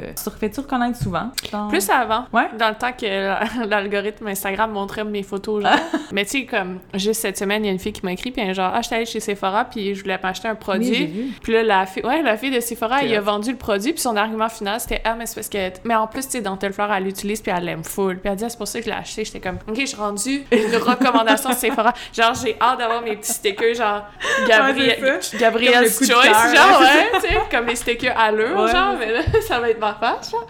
Tu 0.10 0.24
te 0.24 0.30
fais-tu 0.30 0.60
reconnaître 0.62 0.98
souvent? 1.02 1.32
Genre? 1.52 1.68
Plus 1.70 1.90
avant. 1.90 2.26
Ouais. 2.34 2.48
Dans 2.58 2.70
le 2.70 2.76
temps 2.76 2.92
que 2.92 3.06
l'algorithme 3.68 4.28
Instagram 4.28 4.72
montrait 4.72 5.04
mes 5.04 5.24
photos, 5.24 5.64
genre. 5.64 5.74
Mais 6.12 6.26
tu 6.26 6.40
sais, 6.40 6.46
comme, 6.46 6.80
juste 6.94 7.22
cette 7.22 7.38
semaine, 7.38 7.64
il 7.64 7.68
y 7.68 7.70
a 7.70 7.74
une 7.74 7.80
fille 7.80 7.94
qui 7.94 8.04
m'a 8.06 8.12
écrit, 8.14 8.32
puis 8.32 8.54
genre, 8.54 8.72
ah, 8.74 8.82
j'étais 8.82 8.96
allée 8.96 9.06
chez 9.06 9.20
Sephora, 9.20 9.66
puis 9.66 9.89
puis 9.92 9.96
je 9.96 10.04
voulais 10.04 10.20
m'acheter 10.22 10.48
un 10.48 10.56
produit. 10.56 11.32
Puis 11.42 11.54
là, 11.54 11.64
la 11.64 11.86
fille, 11.86 12.04
ouais, 12.06 12.22
la 12.22 12.38
fille 12.38 12.52
de 12.52 12.60
Sephora, 12.60 13.02
elle 13.04 13.16
a 13.16 13.22
vendu 13.22 13.52
le 13.52 13.58
produit, 13.58 13.92
puis 13.94 14.02
son 14.02 14.16
argument 14.16 14.50
final, 14.50 14.80
c'était 14.80 15.02
Ah, 15.04 15.16
mais 15.18 15.26
c'est 15.26 15.36
parce 15.36 15.50
que. 15.50 15.58
Mais 15.84 15.96
en 15.96 16.08
plus, 16.08 16.26
tu 16.26 16.32
sais, 16.34 16.42
Dental 16.42 16.72
Fleur, 16.74 16.92
elle 16.92 17.04
l'utilise, 17.04 17.42
puis 17.42 17.52
elle 17.56 17.64
l'aime 17.66 17.84
full. 17.84 18.18
Puis 18.20 18.30
elle 18.30 18.36
dit 18.38 18.44
Ah, 18.46 18.50
c'est 18.50 18.58
pour 18.58 18.68
ça 18.68 18.80
que 18.80 18.86
je 18.86 18.90
l'ai 18.92 18.96
acheté. 18.96 19.26
J'étais 19.26 19.40
comme 19.40 19.58
Ok, 19.68 19.80
je 19.80 19.86
suis 19.86 19.98
rendue 19.98 20.44
une 20.52 20.76
recommandation 20.82 21.50
de 21.50 21.56
Sephora. 21.56 21.94
Genre, 22.14 22.34
j'ai 22.44 22.56
hâte 22.62 22.80
d'avoir 22.80 23.02
mes 23.02 23.16
petits 23.16 23.34
stickers, 23.34 23.74
genre 23.76 24.04
Gabriel, 24.48 25.02
Ouais, 25.02 25.18
de 25.20 25.90
Choice, 26.06 26.56
genre, 26.56 26.80
ouais, 26.82 27.10
tu 27.16 27.22
sais, 27.22 27.38
comme 27.52 27.66
les 27.68 27.76
stickers 27.76 28.18
à 28.18 28.32
l'heure, 28.32 28.64
Ouais. 28.64 28.72
genre, 28.72 28.96
mais 29.00 29.12
là, 29.12 29.22
ça 29.48 29.60
va 29.60 29.70
être 29.70 29.80
ma 29.80 29.94
face, 29.94 30.32
genre. 30.32 30.48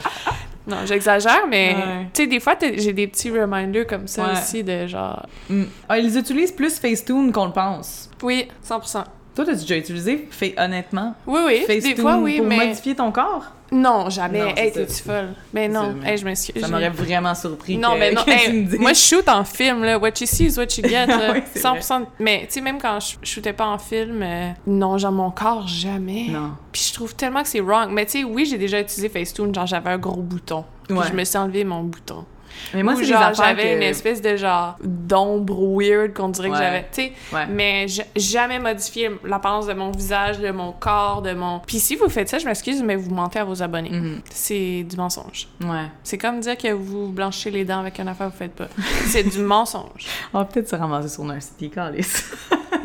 Non, 0.68 0.78
j'exagère, 0.86 1.48
mais 1.50 1.76
Ouais. 1.76 2.08
tu 2.14 2.22
sais, 2.24 2.28
des 2.28 2.40
fois, 2.40 2.54
j'ai 2.62 2.94
des 2.94 3.08
petits 3.08 3.32
reminders 3.32 3.88
comme 3.88 4.08
ça 4.08 4.26
Ouais. 4.26 4.32
aussi 4.34 4.64
de 4.64 4.86
genre. 4.86 5.26
Mm. 5.50 5.64
Ah, 5.88 5.98
ils 5.98 6.16
utilisent 6.18 6.52
plus 6.52 6.80
Facetune 6.80 7.32
qu'on 7.32 7.46
le 7.48 7.52
pense. 7.52 8.10
Oui, 8.22 8.48
100%. 8.64 9.04
Toi, 9.36 9.46
t'as 9.46 9.54
déjà 9.54 9.78
utilisé, 9.78 10.28
fait 10.32 10.54
honnêtement, 10.58 11.16
Oui, 11.26 11.40
oui, 11.46 11.60
des 11.68 11.82
Facetune 11.82 12.02
fois, 12.02 12.18
oui, 12.18 12.38
pour 12.40 12.48
mais. 12.48 12.58
modifier 12.58 12.96
ton 12.96 13.12
corps? 13.12 13.46
Non, 13.72 14.10
jamais. 14.10 14.40
Non, 14.40 14.56
hey, 14.58 14.72
t'es-tu 14.72 14.92
ça. 14.94 15.04
folle? 15.04 15.30
Mais 15.54 15.68
non, 15.68 15.96
ça, 16.04 16.10
hey, 16.12 16.18
je 16.18 16.26
m'excuse. 16.26 16.60
Ça 16.60 16.68
je- 16.68 16.72
m'aurait 16.72 16.90
vraiment 16.90 17.36
surpris 17.36 17.78
Non, 17.78 17.94
que, 17.94 18.00
mais 18.00 18.12
non, 18.12 18.24
que 18.26 18.32
hey, 18.32 18.46
tu 18.46 18.52
me 18.54 18.64
dises. 18.66 18.80
moi 18.80 18.94
je 18.94 19.00
shoot 19.00 19.30
en 19.30 19.44
film, 19.46 19.84
là. 19.84 20.00
What 20.00 20.10
you 20.20 20.26
see 20.26 20.46
is 20.48 20.58
what 20.58 20.64
you 20.78 20.84
get, 20.90 21.06
là. 21.06 21.32
Oui, 21.34 21.42
c'est 21.54 21.62
100%. 21.62 22.06
Mais, 22.20 22.42
tu 22.48 22.54
sais, 22.56 22.62
même 22.62 22.80
quand 22.82 23.00
je 23.00 23.16
shootais 23.22 23.54
pas 23.54 23.68
en 23.68 23.78
film, 23.78 24.22
euh, 24.24 24.50
non, 24.66 24.98
genre 24.98 25.12
mon 25.12 25.30
corps, 25.30 25.68
jamais. 25.68 26.26
Non. 26.30 26.54
Puis 26.72 26.88
je 26.90 26.94
trouve 26.96 27.14
tellement 27.16 27.44
que 27.44 27.48
c'est 27.50 27.60
wrong. 27.62 27.90
Mais, 27.92 28.06
tu 28.08 28.20
sais, 28.20 28.24
oui, 28.24 28.46
j'ai 28.50 28.58
déjà 28.58 28.80
utilisé 28.82 29.08
Facetune, 29.08 29.54
genre 29.54 29.68
j'avais 29.68 29.92
un 29.92 29.98
gros 30.00 30.22
bouton. 30.22 30.66
Puis 30.88 30.98
Ouais. 30.98 31.06
je 31.08 31.14
me 31.14 31.24
suis 31.24 31.38
enlevé 31.38 31.64
mon 31.64 31.84
bouton. 31.84 32.26
Mais 32.74 32.84
moi, 32.84 32.96
c'est 32.96 33.02
des 33.02 33.08
genre, 33.08 33.22
affaires 33.22 33.46
j'avais 33.48 33.64
que... 33.72 33.76
une 33.78 33.84
espèce 33.84 34.22
de 34.22 34.36
genre 34.38 34.76
d'ombre 34.84 35.60
weird 35.80 36.14
qu'on 36.14 36.30
dirait 36.30 36.50
que 36.50 36.56
j'avais. 36.58 36.82
Tu 36.92 37.02
sais, 37.04 37.14
Ouais. 37.34 37.46
mais 37.48 37.86
jamais 38.16 38.60
modifié 38.60 39.10
l'apparence 39.24 39.68
de 39.68 39.74
mon 39.74 39.92
visage, 39.92 40.40
de 40.40 40.52
mon 40.52 40.72
corps, 40.72 41.22
de 41.22 41.34
mon. 41.34 41.60
Puis 41.60 41.80
si 41.80 41.96
vous 41.96 42.10
faites 42.10 42.30
ça, 42.30 42.38
je 42.40 42.46
m'excuse, 42.46 42.82
mais 42.84 42.96
vous 42.96 43.14
mentez 43.14 43.40
à 43.40 43.44
vos 43.44 43.62
abonnés. 43.62 43.90
Mhm. 43.92 44.22
C'est 44.32 44.84
du 44.84 44.96
mensonge. 44.96 45.48
Ouais. 45.64 45.86
C'est 46.04 46.18
comme 46.18 46.40
dire 46.40 46.58
que 46.58 46.72
vous 46.72 47.08
blanchez 47.10 47.52
les 47.52 47.66
dents 47.66 47.80
avec 47.80 48.00
une 48.00 48.08
affaire 48.08 48.30
vous 48.30 48.38
faites 48.38 48.56
pas. 48.56 48.68
C'est 49.06 49.24
du 49.24 49.40
mensonge. 49.40 50.06
On 50.34 50.40
va 50.40 50.46
peut-être 50.46 50.70
se 50.70 50.76
ramasser 50.76 51.10
sur 51.10 51.24
Narcity, 51.24 51.70
Calis. 51.70 52.08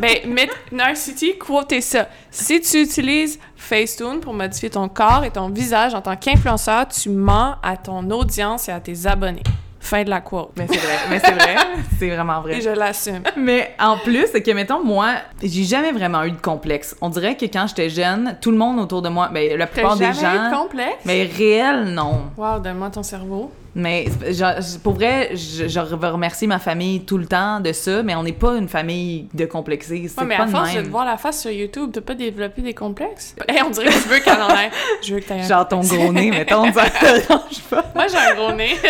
Ben, 0.00 0.16
mais 0.26 0.48
Narcity, 0.72 1.38
quotez 1.38 1.80
ça. 1.80 2.08
Si 2.30 2.60
tu 2.60 2.82
utilises 2.82 3.38
Facetune 3.54 4.18
pour 4.20 4.34
modifier 4.34 4.68
ton 4.70 4.88
corps 4.88 5.22
et 5.24 5.30
ton 5.30 5.50
visage 5.50 5.94
en 5.94 6.00
tant 6.00 6.16
qu'influenceur, 6.16 6.88
tu 6.88 7.10
mens 7.10 7.56
à 7.62 7.76
ton 7.76 8.10
audience 8.10 8.68
et 8.68 8.72
à 8.72 8.80
tes 8.80 9.06
abonnés. 9.06 9.42
Fin 9.84 10.02
de 10.02 10.08
la 10.08 10.22
quote. 10.22 10.52
Mais 10.56 10.66
c'est 10.66 10.78
vrai, 10.78 10.96
mais 11.10 11.18
c'est 11.18 11.32
vrai, 11.32 11.56
c'est 11.98 12.08
vraiment 12.08 12.38
Et 12.46 12.52
vrai. 12.52 12.60
je 12.62 12.70
l'assume. 12.70 13.22
Mais 13.36 13.74
en 13.78 13.98
plus, 13.98 14.26
c'est 14.32 14.42
que, 14.42 14.50
mettons, 14.52 14.82
moi, 14.82 15.10
j'ai 15.42 15.64
jamais 15.64 15.92
vraiment 15.92 16.22
eu 16.24 16.30
de 16.30 16.40
complexe. 16.40 16.96
On 17.02 17.10
dirait 17.10 17.36
que 17.36 17.44
quand 17.44 17.66
j'étais 17.68 17.90
jeune, 17.90 18.38
tout 18.40 18.50
le 18.50 18.56
monde 18.56 18.78
autour 18.80 19.02
de 19.02 19.10
moi, 19.10 19.28
ben, 19.30 19.58
la 19.58 19.66
plupart 19.66 19.96
des 19.96 20.10
jamais 20.14 20.36
eu 20.36 20.38
de 20.38 20.50
gens... 20.50 20.62
complexe? 20.62 20.96
Mais 21.04 21.24
réel, 21.36 21.84
non. 21.92 22.30
Wow, 22.38 22.60
donne-moi 22.60 22.88
ton 22.90 23.02
cerveau. 23.02 23.52
Mais 23.76 24.06
genre, 24.30 24.52
pour 24.82 24.94
vrai, 24.94 25.30
je, 25.32 25.66
je 25.68 25.80
veux 25.80 26.08
remercier 26.08 26.46
ma 26.46 26.58
famille 26.58 27.00
tout 27.04 27.18
le 27.18 27.26
temps 27.26 27.58
de 27.60 27.72
ça, 27.72 28.02
mais 28.02 28.14
on 28.14 28.22
n'est 28.22 28.32
pas 28.32 28.54
une 28.56 28.68
famille 28.68 29.26
de 29.34 29.46
complexés. 29.46 30.06
C'est 30.08 30.20
Ouais, 30.20 30.26
mais 30.26 30.36
pas 30.36 30.44
à 30.44 30.46
force 30.46 30.70
de 30.70 30.76
même. 30.76 30.84
te 30.86 30.90
voir 30.90 31.04
la 31.04 31.16
face 31.16 31.40
sur 31.42 31.50
YouTube, 31.50 31.90
t'as 31.92 32.00
pas 32.00 32.14
développé 32.14 32.62
des 32.62 32.74
complexes? 32.74 33.34
Hey, 33.48 33.60
on 33.66 33.70
dirait 33.70 33.86
que 33.86 33.92
je 33.92 34.08
veux 34.08 34.18
qu'elle 34.20 34.40
en 34.40 34.48
ait. 34.50 34.70
Je 35.02 35.14
veux 35.14 35.20
que 35.20 35.26
t'aies 35.26 35.42
Genre 35.42 35.66
ton 35.68 35.80
gros 35.80 36.12
nez, 36.12 36.30
mettons, 36.30 36.72
ça 36.72 36.88
te 36.88 37.04
dérange 37.26 37.60
pas. 37.68 37.84
Moi, 37.94 38.06
j'ai 38.08 38.16
un 38.16 38.34
gros 38.34 38.52
nez. 38.52 38.76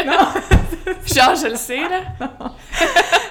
Genre, 1.07 1.35
je 1.35 1.49
le 1.49 1.57
sais, 1.57 1.79
là. 1.81 2.01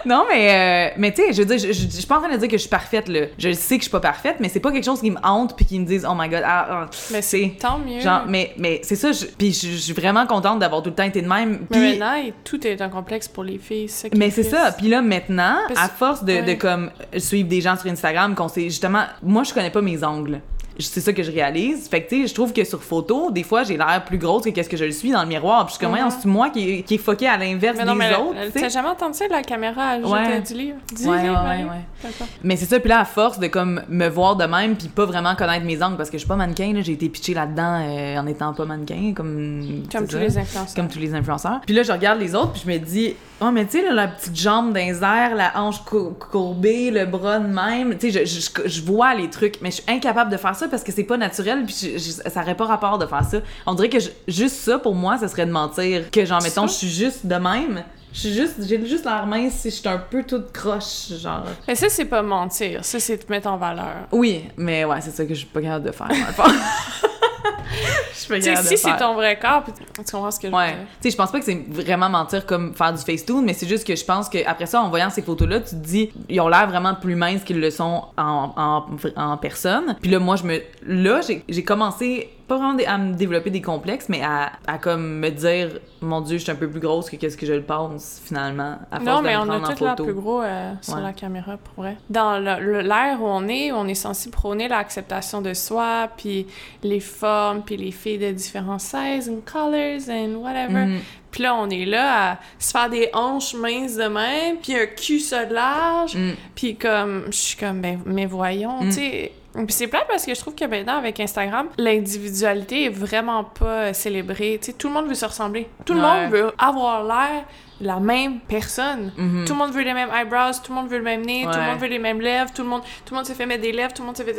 Non, 0.06 0.26
mais, 0.30 0.90
euh, 0.92 0.94
mais 0.98 1.14
tu 1.14 1.22
sais, 1.22 1.34
je 1.34 1.42
veux 1.42 1.46
dire, 1.46 1.58
je, 1.60 1.68
je, 1.72 1.84
je 1.86 1.90
suis 1.96 2.06
pas 2.06 2.18
en 2.18 2.22
train 2.22 2.32
de 2.32 2.38
dire 2.38 2.48
que 2.50 2.58
je 2.58 2.62
suis 2.62 2.70
parfaite, 2.70 3.08
là. 3.08 3.22
Je 3.38 3.54
sais 3.54 3.76
que 3.76 3.82
je 3.82 3.84
suis 3.84 3.92
pas 3.92 4.00
parfaite, 4.00 4.38
mais 4.40 4.50
c'est 4.50 4.60
pas 4.60 4.72
quelque 4.72 4.84
chose 4.84 5.00
qui 5.00 5.12
me 5.12 5.18
hante 5.24 5.56
puis 5.56 5.66
qui 5.66 5.80
me 5.80 5.86
dise, 5.86 6.06
oh 6.10 6.14
my 6.18 6.28
god, 6.30 6.42
ah, 6.46 6.68
ah. 6.70 6.90
Mais 7.12 7.22
c'est. 7.22 7.54
Tant 7.60 7.78
mieux. 7.80 8.00
Genre, 8.02 8.24
mais, 8.28 8.54
mais 8.58 8.82
c'est 8.84 8.96
ça, 8.96 9.12
je- 9.12 9.26
puis 9.26 9.54
je, 9.54 9.68
je 9.70 9.78
suis 9.78 9.94
vraiment 9.94 10.26
contente 10.28 10.60
d'avoir 10.60 10.82
tout 10.84 10.90
le 10.90 10.96
temps 10.96 11.04
été 11.04 11.22
de 11.22 11.28
même. 11.28 11.43
Mais 11.46 11.58
Puis, 11.70 11.80
maintenant, 12.00 12.16
tout 12.44 12.66
est 12.68 12.82
un 12.82 12.90
complexe 12.90 13.28
pour 13.28 13.44
les 13.44 13.58
filles. 13.58 13.90
ça 13.90 14.08
mais 14.16 14.28
est 14.28 14.32
c'est 14.32 14.44
ça. 14.44 14.72
Puis 14.78 14.88
là, 14.88 15.02
maintenant, 15.02 15.58
Parce- 15.68 15.80
à 15.80 15.90
force 15.90 16.24
de, 16.24 16.46
de 16.46 16.54
comme 16.54 16.92
suivre 17.18 17.48
des 17.50 17.62
gens 17.62 17.76
sur 17.78 17.90
Instagram, 17.90 18.36
qu'on 18.36 18.48
sait 18.48 18.64
justement, 18.64 19.04
moi, 19.22 19.44
je 19.44 19.54
connais 19.54 19.70
pas 19.72 19.82
mes 19.82 20.04
angles. 20.04 20.42
C'est 20.80 21.02
ça 21.02 21.14
que 21.14 21.22
je 21.24 21.32
réalise. 21.32 21.88
Fait 21.88 22.02
que, 22.04 22.10
tu 22.10 22.22
sais, 22.22 22.28
je 22.28 22.34
trouve 22.34 22.52
que 22.54 22.64
sur 22.64 22.82
photo, 22.84 23.30
des 23.32 23.44
fois, 23.44 23.64
j'ai 23.64 23.78
l'air 23.78 24.04
plus 24.06 24.18
grosse 24.18 24.44
que 24.44 24.50
qu'est-ce 24.50 24.70
que 24.70 24.78
je 24.78 24.86
le 24.86 24.92
suis 24.92 25.12
dans 25.12 25.22
le 25.22 25.28
miroir. 25.28 25.66
Puis 25.66 25.74
je 25.74 25.78
suis 25.78 25.86
comme, 25.86 25.94
Mhm. 26.00 26.10
C'est 26.10 26.26
moi 26.28 26.50
qui, 26.50 26.84
qui 26.84 26.96
est 26.96 26.98
foqué 26.98 27.28
à 27.28 27.38
l'inverse 27.38 27.78
des 27.78 27.84
non, 27.86 27.96
mais 27.96 28.14
autres, 28.16 28.36
t'as 28.54 28.70
jamais 28.70 28.90
entendu 28.90 29.18
ça, 29.18 29.26
la 29.30 29.42
caméra, 29.44 29.96
elle 29.96 30.06
Ouais. 30.06 30.42
du 30.42 30.54
livre? 30.54 30.78
Du 30.98 31.08
Ouais, 31.08 31.22
livre, 31.22 31.44
ouais. 31.44 32.10
Mais 32.44 32.56
c'est 32.58 32.66
ça, 32.66 32.80
puis 32.80 32.90
là, 32.90 33.00
à 33.00 33.06
force 33.06 33.40
de 33.40 33.48
comme 33.48 33.82
me 33.90 34.08
voir 34.08 34.36
de 34.36 34.46
même, 34.46 34.76
puis 34.76 34.88
pas 34.88 35.06
vraiment 35.06 35.36
connaître 35.36 35.66
mes 35.66 35.82
angles, 35.82 35.98
parce 35.98 36.10
que 36.10 36.18
je 36.18 36.22
suis 36.22 36.28
pas 36.28 36.36
mannequin, 36.36 36.74
j'ai 36.82 36.94
été 36.94 37.10
pitchée 37.10 37.34
là-dedans 37.34 37.80
euh, 37.88 38.18
en 38.18 38.28
étant 38.28 38.54
pas 38.54 38.66
mannequin, 38.66 39.14
comme. 39.16 39.84
Comme 39.92 40.06
tous 40.08 40.14
ça. 40.14 40.20
les 40.20 40.38
influenceurs. 40.38 40.76
Comme 40.76 40.88
tous 40.88 41.00
les 41.00 41.14
influenceurs. 41.14 41.62
Puis 41.66 41.76
là, 41.76 41.84
je 41.84 41.92
regarde 41.92 42.20
les 42.20 42.36
autres, 42.36 42.52
puis 42.54 42.64
je 42.66 42.72
me 42.72 42.78
dis, 42.80 43.14
oh, 43.42 43.52
mais 43.52 43.66
tu 43.66 43.80
sais, 43.80 43.92
la 43.92 44.08
petite 44.08 44.36
jambe 44.36 44.76
les 44.76 45.02
airs, 45.04 45.36
la 45.36 45.52
hanche 45.60 45.84
cou- 45.86 46.14
courbée, 46.32 46.92
le 46.92 47.06
bras 47.06 47.40
de 47.40 47.48
même. 47.48 47.98
Tu 47.98 48.12
sais, 48.12 48.26
je, 48.26 48.40
je, 48.66 48.70
je 48.70 48.82
vois 48.84 49.14
les 49.16 49.30
trucs, 49.30 49.62
mais 49.62 49.72
je 49.72 49.76
suis 49.82 49.92
incapable 49.92 50.32
de 50.32 50.38
faire 50.38 50.56
ça 50.56 50.63
parce 50.68 50.84
que 50.84 50.92
c'est 50.92 51.04
pas 51.04 51.18
naturel, 51.18 51.64
puis 51.66 51.76
je- 51.82 51.98
je- 51.98 52.30
ça 52.30 52.42
aurait 52.42 52.56
pas 52.56 52.66
rapport 52.66 52.98
de 52.98 53.06
faire 53.06 53.24
ça. 53.24 53.38
On 53.66 53.74
dirait 53.74 53.90
que 53.90 54.00
je- 54.00 54.10
juste 54.28 54.56
ça, 54.56 54.80
pour 54.80 54.96
moi, 54.96 55.18
ça 55.18 55.28
serait 55.28 55.46
de 55.46 55.52
mentir. 55.52 56.10
Que, 56.12 56.26
genre, 56.26 56.42
mettons, 56.42 56.68
je 56.68 56.74
suis 56.74 56.90
juste 56.90 57.26
de 57.26 57.36
même. 57.36 57.84
Je 58.14 58.20
suis 58.20 58.34
juste, 58.34 58.56
j'ai 58.68 58.86
juste 58.86 59.06
l'air 59.06 59.26
mince 59.26 59.54
si 59.54 59.72
je 59.72 59.76
suis 59.76 59.90
un 59.90 59.98
peu 59.98 60.24
toute 60.24 60.52
croche, 60.52 61.08
genre. 61.20 61.46
Mais 61.68 61.74
ça, 61.74 61.88
c'est 61.90 62.06
pas 62.06 62.22
mentir. 62.22 62.86
Ça, 62.86 63.00
c'est 63.00 63.18
te 63.18 63.32
mettre 63.32 63.48
en 63.48 63.58
valeur. 63.58 64.08
Oui, 64.12 64.46
mais 64.56 64.86
ouais, 64.86 65.02
c'est 65.02 65.10
ça 65.12 65.24
que 65.26 65.34
je 65.34 65.40
suis 65.40 65.48
pas 65.48 65.62
capable 65.62 65.86
de 65.88 65.92
faire. 65.92 66.08
Je 68.14 68.40
sais, 68.42 68.56
si 68.56 68.78
c'est 68.78 68.98
ton 68.98 69.16
vrai 69.16 69.38
corps, 69.38 69.64
puis 69.64 69.74
tu 69.74 69.84
comprends 70.12 70.32
ce 70.32 70.40
que 70.40 70.48
je 70.48 70.52
veux 70.52 70.58
Ouais. 70.58 70.68
dire. 70.72 70.78
Tu 71.02 71.10
sais, 71.10 71.12
je 71.12 71.18
pense 71.18 71.32
pas 71.32 71.40
que 71.40 71.46
c'est 71.46 71.62
vraiment 71.68 72.10
mentir 72.10 72.46
comme 72.46 72.74
faire 72.74 72.94
du 72.94 73.00
Facetune, 73.04 73.42
mais 73.44 73.54
c'est 73.54 73.68
juste 73.68 73.86
que 73.86 73.96
je 73.96 74.06
pense 74.06 74.30
qu'après 74.30 74.66
ça, 74.66 74.82
en 74.82 74.90
voyant 74.90 75.10
ces 75.10 75.22
photos-là, 75.22 75.60
tu 75.60 75.72
te 75.72 75.76
dis, 75.76 76.12
ils 76.30 76.40
ont 76.40 76.48
l'air 76.48 76.68
vraiment 76.68 76.96
plus 76.96 77.16
minces 77.16 77.44
qu'ils 77.44 77.60
le 77.60 77.70
sont 77.70 78.06
en, 78.18 78.54
en, 78.56 78.86
en 79.22 79.38
personne. 79.38 79.96
Puis 80.02 80.10
là, 80.12 80.20
moi, 80.20 80.36
je 80.38 80.44
me. 80.44 80.62
Là, 80.86 81.22
j'ai 81.22 81.44
j'ai 81.50 81.64
commencé, 81.64 82.30
pas 82.48 82.58
vraiment 82.58 82.78
à 82.86 82.98
me 82.98 83.14
développer 83.14 83.50
des 83.50 83.62
complexes, 83.62 84.10
mais 84.10 84.22
à, 84.22 84.52
à 84.68 84.78
comme 84.78 85.20
me 85.20 85.30
dire, 85.30 85.80
mon 86.02 86.20
Dieu, 86.22 86.38
je 86.38 86.44
suis 86.44 86.52
un 86.52 86.56
peu 86.56 86.70
plus 86.70 86.80
grosse 86.82 87.10
que 87.10 87.16
qu'est-ce 87.16 87.38
que 87.38 87.46
je 87.46 87.54
le 87.54 87.62
pense, 87.64 88.22
finalement, 88.24 88.78
à 88.92 88.96
force 89.00 89.06
Non, 89.06 89.22
mais 89.22 89.38
on 89.38 89.50
a 89.50 89.60
tout 89.74 89.84
l'air 89.84 89.96
plus 89.96 90.14
gros 90.14 90.42
euh, 90.42 90.74
sur 90.82 90.96
Ouais. 90.96 91.02
la 91.02 91.14
caméra, 91.14 91.58
pour 91.58 91.84
vrai. 91.84 91.98
Dans 92.10 92.38
l'ère 92.40 93.22
où 93.22 93.26
on 93.28 93.48
est, 93.48 93.72
on 93.72 93.88
est 93.88 93.94
censé 93.96 94.30
prôner 94.30 94.68
l'acceptation 94.68 95.42
de 95.42 95.54
soi, 95.54 96.10
puis 96.18 96.46
les 96.84 97.00
formes, 97.00 97.62
puis 97.62 97.78
les 97.78 97.92
filles 97.92 98.18
de 98.20 98.32
différents 98.32 98.80
sizes 98.80 99.30
and 99.30 99.42
colors 99.46 100.10
and 100.10 100.36
whatever. 100.36 100.86
Mhm. 100.86 101.00
Puis 101.32 101.42
là, 101.44 101.56
on 101.56 101.68
est 101.70 101.86
là 101.86 102.32
à 102.34 102.38
se 102.60 102.72
faire 102.72 102.90
des 102.90 103.10
hanches 103.14 103.56
minces 103.56 103.96
de 103.96 104.04
même, 104.04 104.58
puis 104.62 104.76
un 104.76 104.86
cul 104.86 105.20
ça 105.20 105.46
de 105.46 105.54
large, 105.56 106.16
Mm. 106.16 106.32
puis 106.54 106.76
comme, 106.76 107.24
je 107.28 107.38
suis 107.38 107.58
comme, 107.58 107.82
ben, 107.82 108.00
mais 108.06 108.26
voyons, 108.28 108.82
Mm. 108.84 108.86
tu 108.90 108.92
sais. 108.92 109.32
Puis 109.54 109.66
c'est 109.70 109.88
plate 109.88 110.08
parce 110.08 110.26
que 110.26 110.34
je 110.34 110.40
trouve 110.40 110.56
que 110.56 110.66
maintenant, 110.66 110.98
avec 110.98 111.20
Instagram, 111.20 111.68
l'individualité 111.78 112.86
est 112.86 112.90
vraiment 112.90 113.44
pas 113.44 113.94
célébrée. 113.94 114.58
Tu 114.60 114.72
sais, 114.72 114.74
tout 114.74 114.88
le 114.88 114.94
monde 114.94 115.08
veut 115.08 115.16
se 115.16 115.26
ressembler. 115.26 115.70
Tout 115.86 115.94
le 115.94 116.02
monde 116.02 116.32
veut 116.32 116.52
avoir 116.58 117.04
l'air 117.04 117.46
la 117.82 118.00
même 118.00 118.40
personne. 118.40 119.12
Mhm. 119.18 119.46
Tout 119.46 119.54
le 119.54 119.60
monde 119.60 119.72
veut 119.72 119.84
les 119.84 119.94
mêmes 119.94 120.10
eyebrows, 120.14 120.54
tout 120.64 120.72
le 120.72 120.76
monde 120.76 120.88
veut 120.88 120.98
le 120.98 121.04
même 121.04 121.22
nez, 121.26 121.44
tout 121.44 121.58
le 121.58 121.66
monde 121.66 121.80
veut 121.80 121.88
les 121.88 122.00
mêmes 122.00 122.22
lèvres, 122.22 122.52
tout 122.54 122.64
le 122.64 122.70
monde, 122.70 122.82
tout 123.06 123.14
le 123.14 123.18
monde 123.18 123.26
se 123.26 123.34
fait 123.34 123.46
mettre 123.46 123.62
des 123.62 123.72
lèvres, 123.72 123.94
tout 123.94 124.02
le 124.02 124.08
monde 124.08 124.18
se 124.18 124.24
fait... 124.24 124.34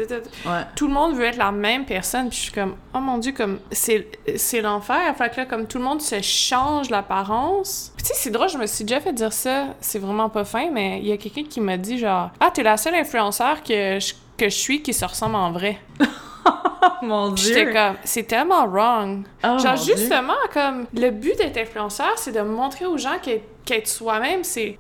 Ouais. 0.47 0.63
Tout 0.75 0.87
le 0.87 0.95
monde 0.95 1.15
veut 1.15 1.25
être 1.25 1.37
la 1.37 1.53
même 1.53 1.85
personne, 1.85 2.29
puis 2.29 2.39
je 2.39 2.43
suis 2.45 2.53
comme, 2.53 2.77
oh 2.95 3.01
mon 3.01 3.19
dieu, 3.19 3.33
comme, 3.33 3.59
c'est 3.71 4.09
c'est 4.37 4.61
l'enfer. 4.61 5.15
Fait 5.17 5.31
que 5.31 5.37
là, 5.39 5.47
comme 5.47 5.67
tout 5.67 5.79
le 5.79 5.85
monde 5.85 6.01
se 6.01 6.21
change 6.23 6.91
l'apparence. 6.91 7.93
Puis 7.97 8.07
tu 8.07 8.09
sais, 8.09 8.15
c'est 8.17 8.31
drôle, 8.31 8.49
je 8.49 8.59
me 8.59 8.67
suis 8.67 8.85
déjà 8.85 9.01
fait 9.01 9.13
dire 9.13 9.33
ça, 9.33 9.67
c'est 9.81 9.99
vraiment 9.99 10.29
pas 10.29 10.45
fin, 10.45 10.71
mais 10.71 11.01
il 11.01 11.07
y 11.07 11.13
a 11.13 11.17
quelqu'un 11.17 11.45
qui 11.45 11.61
m'a 11.61 11.77
dit 11.77 11.99
genre, 11.99 12.31
ah, 12.41 12.51
t'es 12.53 12.63
la 12.63 12.77
seule 12.77 12.95
influenceur 12.95 13.63
que 13.63 13.99
je, 14.01 14.15
que 14.37 14.49
je 14.49 14.57
suis 14.57 14.83
qui 14.83 14.93
se 14.93 15.05
ressemble 15.05 15.37
en 15.37 15.53
vrai. 15.53 15.79
Mon 17.03 17.31
Dieu! 17.33 17.55
J'étais 17.55 17.73
comme, 17.73 17.97
c'est 18.05 18.25
tellement 18.25 18.67
wrong. 18.67 19.25
Oh, 19.45 19.59
Genre, 19.59 19.75
Dieu. 19.75 19.95
justement, 19.97 20.35
comme, 20.53 20.87
le 20.95 21.11
but 21.11 21.37
d'être 21.39 21.57
influenceur, 21.59 22.13
c'est 22.17 22.33
de 22.33 22.41
montrer 22.41 22.87
aux 22.87 22.99
gens 22.99 23.19
qu'être 23.23 23.45
qu'être 23.65 23.89
soi-même, 23.89 24.45
c'est 24.45 24.77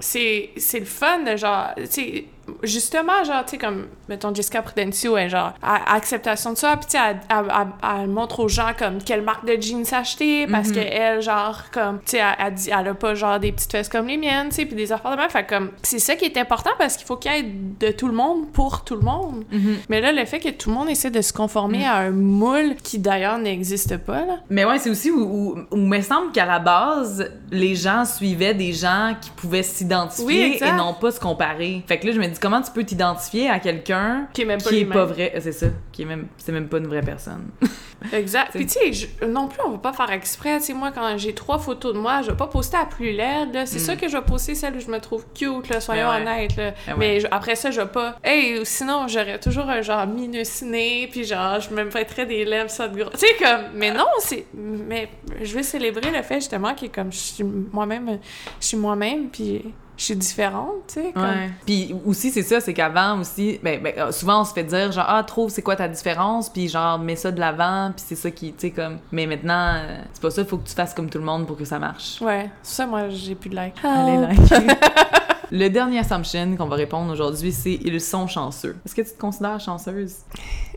le 0.74 0.84
fun 0.84 1.20
de 1.20 1.36
genre, 1.38 1.68
tu 1.74 1.86
sais, 1.88 2.24
justement, 2.62 3.24
genre, 3.24 3.42
tu 3.46 3.52
sais, 3.52 3.56
comme, 3.56 3.86
mettons, 4.10 4.34
Jessica 4.34 4.60
Prudencio, 4.60 5.16
elle, 5.16 5.30
genre, 5.30 5.54
à, 5.62 5.94
acceptation 5.94 6.52
de 6.52 6.58
ça, 6.58 6.76
puis 6.76 6.84
tu 6.84 6.98
sais, 6.98 6.98
elle, 7.02 7.20
elle- 7.30 7.50
elle- 7.50 8.00
elle 8.02 8.08
montre 8.10 8.40
aux 8.40 8.48
gens, 8.48 8.72
comme, 8.78 9.02
quelle 9.02 9.22
marque 9.22 9.46
de 9.46 9.56
jeans 9.58 9.86
acheter, 9.94 10.46
parce 10.46 10.68
Mhm. 10.68 10.74
que 10.74 10.80
elle, 10.80 11.22
genre, 11.22 11.62
comme, 11.72 12.00
tu 12.00 12.10
sais, 12.10 12.18
elle, 12.18 12.34
elle 12.46 12.52
dit, 12.52 12.68
elle 12.78 12.88
a 12.88 12.92
pas, 12.92 13.14
genre, 13.14 13.40
des 13.40 13.52
petites 13.52 13.72
fesses 13.72 13.88
comme 13.88 14.06
les 14.06 14.18
miennes, 14.18 14.50
tu 14.50 14.56
sais, 14.56 14.66
puis 14.66 14.76
des 14.76 14.92
affaires 14.92 15.12
de 15.12 15.16
même, 15.16 15.30
fait 15.30 15.46
comme, 15.48 15.70
c'est 15.82 15.98
ça 15.98 16.14
qui 16.14 16.26
est 16.26 16.36
important, 16.36 16.72
parce 16.78 16.98
qu'il 16.98 17.06
faut 17.06 17.16
qu'il 17.16 17.32
y 17.32 17.36
ait 17.38 17.42
de 17.42 17.90
tout 17.90 18.06
le 18.08 18.12
monde 18.14 18.52
pour 18.52 18.84
tout 18.84 18.96
le 18.96 19.00
monde. 19.02 19.44
Mhm. 19.50 19.76
Mais 19.88 20.02
là, 20.02 20.12
le 20.12 20.26
fait 20.26 20.40
que 20.40 20.50
tout 20.50 20.68
le 20.68 20.74
monde 20.76 20.90
essaie 21.04 21.10
de 21.10 21.20
se 21.22 21.32
conformer 21.32 21.78
Mm. 21.80 21.82
à 21.84 21.94
un 21.96 22.10
moule 22.10 22.74
qui, 22.82 22.98
d'ailleurs, 22.98 23.38
n'existe 23.38 23.98
pas, 23.98 24.24
là, 24.24 24.38
Mais 24.50 24.64
ouais, 24.64 24.78
c'est 24.78 24.90
aussi 24.90 25.10
où, 25.10 25.56
où, 25.70 25.76
me 25.76 26.00
semble 26.00 26.32
qu'à 26.32 26.46
la 26.46 26.58
base, 26.58 27.30
les 27.50 27.74
gens 27.74 28.04
suivaient 28.04 28.54
des 28.54 28.72
gens 28.72 29.14
qui 29.20 29.30
pouvaient 29.30 29.62
s'identifier 29.62 30.56
et 30.64 30.72
non 30.72 30.94
pas 30.94 31.10
se 31.10 31.20
comparer. 31.20 31.82
Fait 31.86 31.98
que 31.98 32.06
là, 32.06 32.12
je 32.12 32.20
me 32.20 32.26
dis, 32.26 32.38
comment 32.40 32.62
tu 32.62 32.70
peux 32.70 32.84
t'identifier 32.84 33.50
à 33.50 33.58
quelqu'un 33.58 34.28
Qui 34.32 34.42
est 34.42 34.44
même 34.46 34.62
pas 34.62 34.68
qui 34.70 34.76
est 34.76 34.78
lui-même. 34.80 34.92
pas 34.98 35.04
vrai, 35.04 35.32
c'est 35.40 35.52
ça, 35.52 35.66
qui 35.92 36.02
est 36.02 36.06
même, 36.06 36.26
c'est 36.38 36.52
même 36.52 36.68
pas 36.68 36.78
une 36.78 36.86
vraie 36.86 37.02
personne. 37.02 37.44
Exact. 38.12 38.50
Puis 38.54 38.66
tu 38.66 38.92
sais, 38.92 39.08
non 39.26 39.48
plus, 39.48 39.60
on 39.66 39.70
va 39.70 39.78
pas 39.78 39.92
faire 39.94 40.10
exprès. 40.10 40.58
Tu 40.58 40.66
sais, 40.66 40.72
moi, 40.74 40.90
quand 40.94 41.16
j'ai 41.16 41.32
trois 41.34 41.58
photos 41.58 41.94
de 41.94 41.98
moi, 41.98 42.20
je 42.22 42.30
vais 42.30 42.36
pas 42.36 42.48
poster 42.48 42.76
la 42.76 42.84
plus 42.84 43.12
laide. 43.12 43.62
C'est 43.64 43.78
Mm. 43.78 43.84
sûr 43.84 43.96
que 43.96 44.08
je 44.08 44.16
vais 44.16 44.22
poster 44.22 44.54
celle 44.54 44.76
où 44.76 44.80
je 44.80 44.88
me 44.90 44.98
trouve 45.00 45.24
cute, 45.34 45.68
là, 45.70 45.80
soyons 45.80 46.08
ouais. 46.10 46.20
honnêtes. 46.20 46.56
Là. 46.56 46.64
Ouais. 46.88 46.94
Mais 46.98 47.20
je- 47.20 47.26
après 47.30 47.54
ça, 47.56 47.70
je 47.70 47.80
vais 47.80 47.86
pas... 47.86 48.16
Hey, 48.22 48.60
sinon, 48.64 49.08
j'aurais 49.08 49.38
toujours 49.38 49.70
un 49.70 49.80
genre 49.80 50.06
minuciné, 50.06 50.93
puis 51.10 51.24
genre, 51.24 51.60
je 51.60 51.70
me 51.70 51.84
mettrais 51.84 52.26
des 52.26 52.44
lèvres, 52.44 52.70
ça 52.70 52.88
de 52.88 52.98
gros... 52.98 53.10
Tu 53.10 53.18
sais, 53.18 53.34
comme... 53.38 53.72
Mais 53.74 53.92
non, 53.92 54.06
c'est... 54.18 54.46
Mais 54.54 55.08
je 55.42 55.56
veux 55.56 55.62
célébrer 55.62 56.10
le 56.10 56.22
fait, 56.22 56.36
justement, 56.36 56.74
que 56.74 56.86
comme 56.86 57.12
je 57.12 57.18
suis 57.18 57.44
moi-même, 57.44 58.18
je 58.60 58.66
suis 58.66 58.76
moi-même, 58.76 59.28
puis 59.28 59.64
je 59.96 60.04
suis 60.04 60.16
différente, 60.16 60.86
tu 60.88 60.94
sais, 60.94 61.12
comme... 61.12 61.22
Ouais. 61.22 61.50
Puis 61.64 61.94
aussi, 62.04 62.30
c'est 62.30 62.42
ça, 62.42 62.60
c'est 62.60 62.74
qu'avant 62.74 63.20
aussi, 63.20 63.60
ben, 63.62 63.80
ben, 63.80 63.94
euh, 63.96 64.12
souvent 64.12 64.40
on 64.40 64.44
se 64.44 64.52
fait 64.52 64.64
dire 64.64 64.90
genre, 64.90 65.06
ah, 65.06 65.22
trouve 65.22 65.50
c'est 65.50 65.62
quoi 65.62 65.76
ta 65.76 65.86
différence, 65.86 66.50
puis 66.50 66.68
genre, 66.68 66.98
mets 66.98 67.16
ça 67.16 67.30
de 67.30 67.38
l'avant, 67.38 67.92
puis 67.94 68.04
c'est 68.06 68.16
ça 68.16 68.30
qui, 68.30 68.52
tu 68.52 68.60
sais, 68.60 68.70
comme. 68.70 68.98
Mais 69.12 69.26
maintenant, 69.26 69.74
euh, 69.76 69.98
c'est 70.12 70.22
pas 70.22 70.30
ça, 70.30 70.44
faut 70.44 70.58
que 70.58 70.68
tu 70.68 70.74
fasses 70.74 70.94
comme 70.94 71.08
tout 71.08 71.18
le 71.18 71.24
monde 71.24 71.46
pour 71.46 71.56
que 71.56 71.64
ça 71.64 71.78
marche. 71.78 72.20
Ouais, 72.20 72.50
ça, 72.62 72.86
moi, 72.86 73.08
j'ai 73.08 73.34
plus 73.34 73.50
de 73.50 73.54
like. 73.54 73.74
Allez, 73.84 74.18
liker. 74.18 74.66
Le 75.50 75.68
dernier 75.68 75.98
assumption 76.00 76.56
qu'on 76.56 76.66
va 76.66 76.76
répondre 76.76 77.12
aujourd'hui, 77.12 77.52
c'est 77.52 77.78
ils 77.84 78.00
sont 78.00 78.26
chanceux. 78.26 78.76
Est-ce 78.84 78.94
que 78.94 79.02
tu 79.02 79.12
te 79.12 79.18
considères 79.20 79.60
chanceuse? 79.60 80.16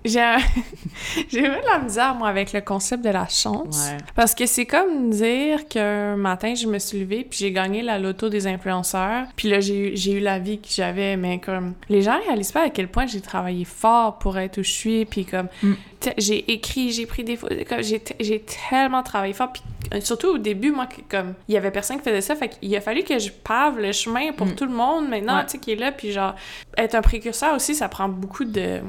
J'ai 0.05 0.21
un- 0.21 0.37
eu 1.17 1.41
de 1.41 1.69
la 1.71 1.79
misère, 1.79 2.15
moi, 2.15 2.29
avec 2.29 2.53
le 2.53 2.61
concept 2.61 3.03
de 3.03 3.09
la 3.09 3.27
chance. 3.27 3.87
Ouais. 3.89 3.97
Parce 4.15 4.35
que 4.35 4.45
c'est 4.45 4.65
comme 4.65 5.09
dire 5.09 5.67
qu'un 5.67 6.15
matin, 6.15 6.53
je 6.55 6.67
me 6.67 6.79
suis 6.79 6.99
levée, 6.99 7.25
puis 7.29 7.39
j'ai 7.39 7.51
gagné 7.51 7.81
la 7.81 7.97
loto 7.99 8.29
des 8.29 8.47
influenceurs. 8.47 9.25
Puis 9.35 9.49
là, 9.49 9.59
j'ai 9.59 9.93
eu- 9.93 9.97
j'ai 9.97 10.13
eu 10.13 10.19
la 10.19 10.39
vie 10.39 10.59
que 10.59 10.67
j'avais, 10.69 11.17
mais 11.17 11.39
comme... 11.39 11.73
Les 11.89 12.01
gens 12.03 12.17
réalisent 12.25 12.51
pas 12.51 12.63
à 12.65 12.69
quel 12.69 12.87
point 12.87 13.07
j'ai 13.07 13.21
travaillé 13.21 13.65
fort 13.65 14.17
pour 14.19 14.37
être 14.37 14.59
où 14.59 14.63
je 14.63 14.71
suis, 14.71 15.05
puis 15.05 15.25
comme... 15.25 15.47
Mm. 15.63 15.73
J'ai 16.17 16.51
écrit, 16.51 16.91
j'ai 16.91 17.05
pris 17.05 17.23
des 17.23 17.35
photos, 17.37 17.57
j'ai 17.81 17.99
te- 17.99 18.13
j'ai 18.19 18.41
tellement 18.69 19.01
travaillé 19.03 19.33
fort. 19.33 19.51
Puis 19.51 19.63
euh, 19.93 19.99
surtout 20.01 20.27
au 20.27 20.37
début, 20.37 20.71
moi, 20.71 20.87
comme... 21.09 21.33
Il 21.47 21.53
y 21.53 21.57
avait 21.57 21.71
personne 21.71 21.97
qui 21.97 22.03
faisait 22.03 22.21
ça, 22.21 22.35
fait 22.35 22.49
qu'il 22.49 22.75
a 22.75 22.81
fallu 22.81 23.03
que 23.03 23.17
je 23.17 23.31
pave 23.31 23.79
le 23.79 23.91
chemin 23.91 24.31
pour 24.33 24.45
Mm. 24.47 24.55
tout 24.55 24.65
le 24.65 24.71
monde, 24.73 25.09
maintenant, 25.09 25.37
Ouais. 25.37 25.45
tu 25.45 25.51
sais, 25.53 25.57
qui 25.59 25.71
est 25.71 25.75
là. 25.75 25.91
Puis 25.91 26.11
genre, 26.11 26.35
être 26.77 26.95
un 26.95 27.01
précurseur 27.01 27.55
aussi, 27.55 27.73
ça 27.73 27.89
prend 27.89 28.07
beaucoup 28.09 28.45
de... 28.45 28.79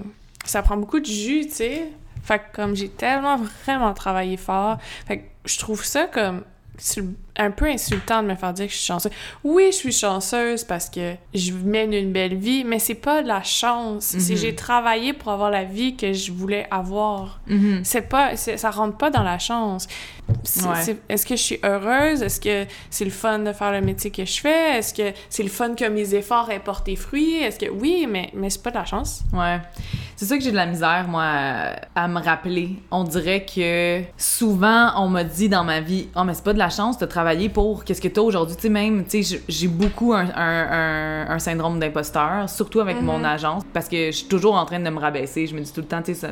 Ça 0.45 0.63
prend 0.63 0.77
beaucoup 0.77 1.01
de 1.01 1.07
jus, 1.07 1.47
tu 1.47 1.53
sais. 1.55 1.83
Fait 2.23 2.39
que 2.41 2.45
comme 2.57 2.77
j'ai 2.77 2.89
tellement 2.91 3.39
vraiment 3.65 3.95
travaillé 3.95 4.37
fort, 4.37 4.77
fait 5.07 5.19
que 5.19 5.25
je 5.47 5.59
trouve 5.59 5.83
ça 5.85 6.05
comme 6.07 6.43
un 7.39 7.51
peu 7.51 7.67
insultant 7.67 8.23
de 8.23 8.29
me 8.29 8.35
faire 8.35 8.53
dire 8.53 8.67
que 8.67 8.73
je 8.73 8.77
suis 8.77 8.87
chanceuse. 8.87 9.13
Oui, 9.45 9.67
je 9.69 9.77
suis 9.77 9.93
chanceuse 9.93 10.65
parce 10.65 10.91
que 10.91 11.15
je 11.35 11.53
mène 11.53 11.93
une 11.93 12.13
belle 12.13 12.37
vie, 12.37 12.65
mais 12.65 12.79
c'est 12.79 12.95
pas 12.95 13.23
de 13.23 13.29
la 13.29 13.43
chance. 13.43 14.05
C'est 14.19 14.33
Mhm. 14.35 14.39
j'ai 14.39 14.55
travaillé 14.55 15.13
pour 15.13 15.33
avoir 15.33 15.51
la 15.51 15.65
vie 15.65 15.97
que 15.97 16.13
je 16.13 16.33
voulais 16.33 16.67
avoir. 16.71 17.41
Mhm. 17.47 17.81
C'est 17.85 18.03
pas, 18.09 18.37
ça 18.37 18.71
rentre 18.71 18.97
pas 18.97 19.11
dans 19.11 19.23
la 19.23 19.39
chance. 19.39 19.87
Ouais. 20.29 20.97
Est-ce 21.09 21.25
que 21.25 21.37
je 21.37 21.43
suis 21.43 21.61
heureuse? 21.65 22.23
Est-ce 22.23 22.41
que 22.41 22.67
c'est 22.91 23.05
le 23.05 23.11
fun 23.11 23.39
de 23.39 23.53
faire 23.53 23.73
le 23.73 23.81
métier 23.81 24.11
que 24.11 24.25
je 24.25 24.41
fais? 24.41 24.79
Est-ce 24.79 24.93
que 24.93 25.17
c'est 25.31 25.43
le 25.43 25.49
fun 25.49 25.75
que 25.75 25.89
mes 25.89 26.15
efforts 26.15 26.51
aient 26.51 26.59
porté 26.59 26.97
fruit? 26.97 27.37
Est-ce 27.37 27.59
que 27.59 27.71
oui, 27.71 28.07
mais, 28.09 28.31
mais 28.35 28.51
c'est 28.51 28.63
pas 28.63 28.71
de 28.71 28.77
la 28.77 28.85
chance. 28.85 29.23
Ouais. 29.33 29.59
C'est 30.17 30.27
ça 30.27 30.37
que 30.37 30.43
j'ai 30.45 30.51
de 30.51 30.57
la 30.57 30.67
misère, 30.67 31.07
moi, 31.09 31.25
à, 31.95 32.09
me 32.09 32.21
rappeler. 32.21 32.77
On 32.91 33.05
dirait 33.05 33.47
que 33.47 34.03
souvent, 34.19 34.93
on 35.03 35.09
m'a 35.09 35.25
dit 35.25 35.49
dans 35.49 35.65
ma 35.65 35.81
vie, 35.81 36.09
oh, 36.17 36.25
mais 36.25 36.35
c'est 36.35 36.45
pas 36.45 36.53
de 36.53 36.59
la 36.59 36.71
chance, 36.71 36.99
t'as 36.99 37.07
pour 37.49 37.85
qu'est-ce 37.85 38.01
que 38.01 38.09
t'as 38.09 38.21
aujourd'hui. 38.21 38.57
Tu 38.57 38.63
sais, 38.63 38.69
même, 38.69 39.05
tu 39.05 39.23
sais, 39.23 39.41
j'ai- 39.49 39.69
beaucoup 39.69 40.13
un, 40.15 40.27
un- 40.35 40.69
un- 40.71 41.31
un 41.31 41.39
syndrome 41.39 41.79
d'imposteur, 41.81 42.49
surtout 42.49 42.81
avec 42.81 42.97
Mhm. 43.01 43.05
mon 43.07 43.25
agence, 43.25 43.63
parce 43.73 43.89
que 43.89 44.07
je 44.07 44.17
suis 44.17 44.27
toujours 44.29 44.55
en 44.55 44.65
train 44.65 44.81
de 44.81 44.89
me 44.91 44.99
rabaisser. 44.99 45.47
Je 45.47 45.55
me 45.55 45.61
dis 45.61 45.73
tout 45.73 45.81
le 45.81 45.87
temps, 45.87 46.03
tu 46.03 46.15
sais, 46.15 46.29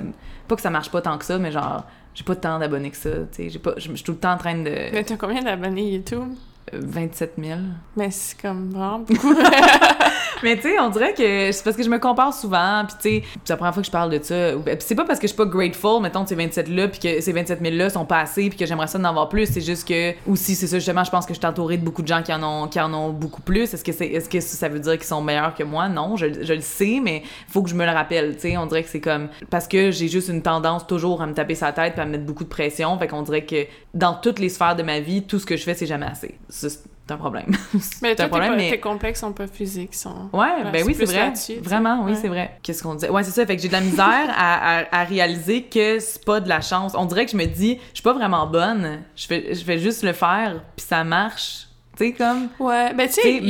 pas 0.49 0.57
que 0.57 0.63
ça 0.63 0.71
marche 0.71 0.91
pas 0.91 1.01
tant 1.03 1.17
que 1.19 1.25
ça, 1.25 1.39
mais 1.39 1.53
genre, 1.53 1.85
j'ai 2.15 2.25
pas 2.25 2.37
tant 2.37 2.59
d'abonnés 2.59 2.91
que 2.91 2.97
ça. 2.97 3.11
Tu 3.11 3.17
sais, 3.33 3.51
j'ai 3.51 3.59
pas, 3.59 3.75
je 3.77 3.89
je 3.91 3.95
suis 3.95 4.05
tout 4.05 4.13
le 4.13 4.19
temps 4.19 4.33
en 4.33 4.39
train 4.39 4.55
de. 4.57 4.71
Mais 4.93 5.05
t'as 5.05 5.17
combien 5.17 5.43
d'abonnés 5.43 5.91
YouTube? 5.97 6.33
Euh, 6.75 6.81
27 6.83 7.35
000. 7.39 7.59
Mais 7.97 8.11
c'est 8.11 8.41
comme 8.41 8.71
vraiment 8.71 9.01
beaucoup. 9.01 9.35
Mais 10.43 10.57
tu 10.57 10.63
sais, 10.63 10.79
on 10.79 10.91
dirait 10.91 11.15
que 11.15 11.51
c'est 11.53 11.65
parce 11.65 11.77
que 11.77 11.83
je 11.83 11.89
me 11.89 11.99
compare 11.99 12.35
souvent, 12.35 12.85
puis 12.87 12.97
tu 13.01 13.09
sais, 13.09 13.29
c'est 13.45 13.53
la 13.53 13.57
première 13.57 13.73
fois 13.73 13.83
que 13.83 13.87
je 13.87 13.93
parle 13.93 14.11
de 14.11 14.23
ça. 14.23 14.53
Puis 14.65 14.77
c'est 14.81 14.95
pas 14.95 15.05
parce 15.05 15.19
que 15.19 15.27
je 15.27 15.33
suis 15.33 15.37
pas 15.37 15.47
grateful, 15.47 16.03
mettons, 16.03 16.25
de 16.25 16.29
ces 16.29 16.37
27-là, 16.37 16.89
puis 16.89 17.01
que 17.01 17.21
ces 17.21 17.33
27 17.33 17.63
000-là 17.63 17.91
sont 17.91 18.05
pas 18.05 18.21
assez, 18.21 18.49
puis 18.51 18.59
que 18.59 18.67
j'aimerais 18.67 18.87
ça 18.87 18.99
d'en 18.99 19.09
avoir 19.09 19.29
plus. 19.29 19.47
C'est 19.47 19.63
juste 19.63 19.89
que, 19.89 20.13
aussi, 20.29 20.55
c'est 20.55 20.67
ça, 20.67 20.79
justement, 20.79 21.05
je 21.05 21.11
pense 21.11 21.25
que 21.25 21.33
je 21.33 21.39
suis 21.39 21.47
entourée 21.47 21.79
de 21.79 21.85
beaucoup 21.85 22.03
de 22.03 22.09
gens 22.09 22.23
qui 22.23 22.33
en 22.33 22.43
ont, 22.43 22.69
qui 22.69 22.79
en 22.81 22.93
ont 22.93 23.11
beaucoup 23.11 23.41
plus. 23.41 23.73
Est-ce 23.73 23.83
que, 23.83 23.93
c'est, 23.93 24.07
est-ce 24.07 24.29
que 24.29 24.41
ça 24.41 24.69
veut 24.69 24.81
dire 24.81 24.95
qu'ils 24.95 25.05
sont 25.05 25.23
meilleurs 25.23 25.55
que 25.55 25.63
moi? 25.63 25.89
Non, 25.89 26.17
je, 26.17 26.27
je 26.43 26.53
le 26.53 26.61
sais, 26.61 27.01
mais 27.03 27.23
faut 27.49 27.63
que 27.63 27.71
je 27.71 27.75
me 27.75 27.87
le 27.87 27.93
rappelle, 27.93 28.35
tu 28.35 28.43
sais. 28.43 28.57
On 28.59 28.67
dirait 28.67 28.83
que 28.83 28.91
c'est 28.91 29.01
comme. 29.01 29.29
Parce 29.51 29.67
que 29.67 29.91
j'ai 29.91 30.09
juste 30.09 30.29
une 30.29 30.43
tendance 30.43 30.87
toujours 30.87 31.23
à 31.23 31.27
me 31.27 31.33
taper 31.33 31.55
sa 31.55 31.73
tête, 31.73 31.95
puis 31.95 32.03
à 32.03 32.05
me 32.05 32.13
mettre 32.13 32.25
beaucoup 32.25 32.45
de 32.45 32.49
pression. 32.49 32.99
Fait 32.99 33.09
qu'on 33.09 33.23
dirait 33.23 33.45
que 33.47 33.67
dans 33.95 34.15
toutes 34.15 34.39
les 34.39 34.51
sphères 34.51 34.77
de 34.77 34.83
ma 34.83 35.01
vie, 35.01 35.23
tout 35.23 35.39
ce 35.39 35.47
que 35.47 35.57
je 35.57 35.63
fais, 35.63 35.75
c'est 35.75 35.87
jamais 35.87 36.07
assez. 36.07 36.35
C'est 36.59 37.13
un 37.13 37.17
problème. 37.19 37.47
mais 38.03 38.15
c'est 38.17 38.21
un 38.21 38.29
problème, 38.29 38.57
mais. 38.57 38.71
tes 38.71 38.81
complexes 38.81 39.21
sont 39.21 39.33
pas 39.33 39.47
physiques, 39.47 39.95
sont... 39.95 40.29
Ouais, 40.33 40.65
ben 40.73 40.85
oui, 40.87 40.95
c'est 40.99 41.05
vrai. 41.05 41.33
Vraiment, 41.63 42.03
oui, 42.05 42.13
Ouais. 42.13 42.19
c'est 42.21 42.29
vrai. 42.29 42.59
Qu'est-ce 42.63 42.83
qu'on 42.83 42.95
disait? 42.95 43.11
Ouais, 43.11 43.23
c'est 43.23 43.31
ça. 43.31 43.47
Fait 43.47 43.55
que 43.57 43.63
j'ai 43.63 43.69
de 43.69 43.73
la 43.75 43.81
misère 43.81 44.29
à, 44.37 44.79
à- 44.81 45.01
à 45.03 45.05
réaliser 45.05 45.63
que 45.65 45.99
c'est 46.01 46.25
pas 46.25 46.41
de 46.41 46.49
la 46.49 46.61
chance. 46.61 46.93
On 46.97 47.05
dirait 47.05 47.27
que 47.27 47.33
je 47.33 47.37
me 47.37 47.45
dis, 47.47 47.79
je 47.91 47.95
suis 47.97 48.03
pas 48.03 48.13
vraiment 48.15 48.47
bonne. 48.47 49.03
Je 49.15 49.27
fais, 49.27 49.55
je 49.55 49.63
fais 49.65 49.79
juste 49.79 50.03
le 50.03 50.13
faire, 50.15 50.63
puis 50.77 50.85
ça 50.87 51.05
marche. 51.05 51.69
Tu 51.97 52.07
sais, 52.07 52.13
comme. 52.13 52.49
Ouais, 52.59 52.93
ben 52.93 53.07
tu 53.09 53.21
sais, 53.23 53.41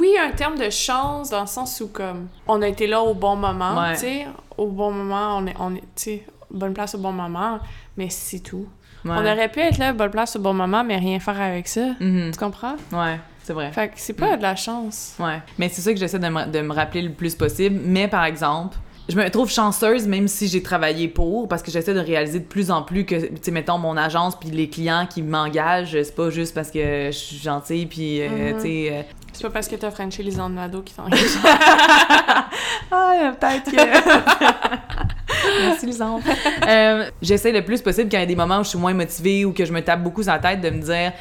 oui, 0.00 0.16
un 0.18 0.30
terme 0.32 0.58
de 0.58 0.68
chance 0.70 1.30
dans 1.30 1.42
le 1.42 1.46
sens 1.46 1.80
où, 1.80 1.88
comme, 1.88 2.28
on 2.48 2.60
a 2.62 2.68
été 2.68 2.86
là 2.86 3.00
au 3.02 3.14
bon 3.14 3.36
moment, 3.36 3.78
Ouais. 3.80 3.94
tu 3.94 4.00
sais, 4.00 4.26
au 4.58 4.66
bon 4.66 4.90
moment, 4.90 5.36
on 5.38 5.46
est, 5.46 5.54
on 5.60 5.74
est 5.74 5.80
tu 5.80 5.86
sais, 5.94 6.26
bonne 6.50 6.74
place 6.74 6.94
au 6.94 6.98
bon 6.98 7.12
moment, 7.12 7.58
mais 7.96 8.08
c'est 8.10 8.40
tout. 8.40 8.66
On 9.14 9.18
aurait 9.20 9.48
pu 9.48 9.60
être 9.60 9.78
là, 9.78 9.92
bonne 9.92 10.10
place 10.10 10.36
au 10.36 10.40
bon 10.40 10.54
moment, 10.54 10.82
mais 10.84 10.96
rien 10.96 11.18
faire 11.20 11.40
avec 11.40 11.68
ça. 11.68 11.88
Mhm. 12.00 12.30
Tu 12.32 12.38
comprends? 12.38 12.76
Ouais, 12.92 13.18
c'est 13.42 13.52
vrai. 13.52 13.72
Fait 13.72 13.88
que 13.88 13.94
c'est 13.96 14.12
pas 14.14 14.36
de 14.36 14.42
la 14.42 14.56
chance. 14.56 15.14
Ouais. 15.18 15.40
Mais 15.58 15.68
c'est 15.68 15.80
ça 15.82 15.92
que 15.92 15.98
j'essaie 15.98 16.18
de 16.18 16.28
me, 16.28 16.46
de 16.46 16.60
me 16.60 16.72
rappeler 16.72 17.02
le 17.02 17.12
plus 17.12 17.34
possible. 17.34 17.78
Mais 17.84 18.08
par 18.08 18.24
exemple, 18.24 18.76
je 19.08 19.16
me 19.16 19.28
trouve 19.30 19.48
chanceuse 19.50 20.08
même 20.08 20.26
si 20.26 20.48
j'ai 20.48 20.62
travaillé 20.62 21.06
pour, 21.08 21.46
parce 21.46 21.62
que 21.62 21.70
j'essaie 21.70 21.94
de 21.94 22.00
réaliser 22.00 22.40
de 22.40 22.44
plus 22.44 22.70
en 22.72 22.82
plus 22.82 23.04
que, 23.06 23.14
tu 23.14 23.30
sais, 23.40 23.50
mettons, 23.52 23.78
mon 23.78 23.96
agence 23.96 24.34
puis 24.38 24.50
les 24.50 24.68
clients 24.68 25.06
qui 25.08 25.22
m'engagent, 25.22 25.92
c'est 26.02 26.14
pas 26.16 26.30
juste 26.30 26.54
parce 26.54 26.70
que 26.72 27.06
je 27.06 27.16
suis 27.16 27.36
gentille 27.38 27.86
puis, 27.86 28.20
euh, 28.22 28.28
Mhm. 28.52 28.56
tu 28.56 28.60
sais. 28.62 29.06
C'est 29.36 29.42
pas 29.42 29.50
parce 29.50 29.68
que 29.68 29.76
t'as 29.76 29.90
Frenché 29.90 30.22
les 30.22 30.34
Nado 30.36 30.80
qui 30.80 30.94
t'engagent. 30.94 31.20
Ah, 32.90 33.32
peut-être 33.38 33.70
que. 33.70 33.76
Merci, 35.60 35.86
Lisande. 35.86 36.22
Euh, 36.66 37.10
J'essaie 37.20 37.52
le 37.52 37.64
plus 37.64 37.82
possible 37.82 38.08
quand 38.08 38.16
il 38.16 38.20
y 38.20 38.22
a 38.22 38.26
des 38.26 38.36
moments 38.36 38.60
où 38.60 38.64
je 38.64 38.70
suis 38.70 38.78
moins 38.78 38.94
motivée 38.94 39.44
ou 39.44 39.52
que 39.52 39.64
je 39.64 39.72
me 39.72 39.82
tape 39.82 40.02
beaucoup 40.02 40.22
sur 40.22 40.32
la 40.32 40.38
tête 40.38 40.60
de 40.60 40.70
me 40.70 40.80
dire, 40.80 41.12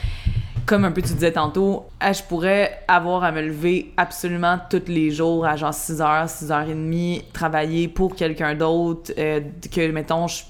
comme 0.66 0.86
un 0.86 0.92
peu 0.92 1.02
tu 1.02 1.14
disais 1.14 1.32
tantôt, 1.32 1.88
ah, 2.00 2.14
je 2.14 2.22
pourrais 2.24 2.84
avoir 2.88 3.24
à 3.24 3.32
me 3.32 3.42
lever 3.42 3.94
absolument 3.98 4.60
tous 4.70 4.84
les 4.88 5.12
jours 5.12 5.46
à 5.46 5.56
genre 5.56 5.72
6h, 5.72 6.28
6h30, 6.28 7.32
travailler 7.34 7.88
pour 7.88 8.16
quelqu'un 8.16 8.54
d'autre, 8.56 9.12
euh, 9.18 9.42
que, 9.74 9.92
mettons, 9.92 10.28
je 10.28 10.44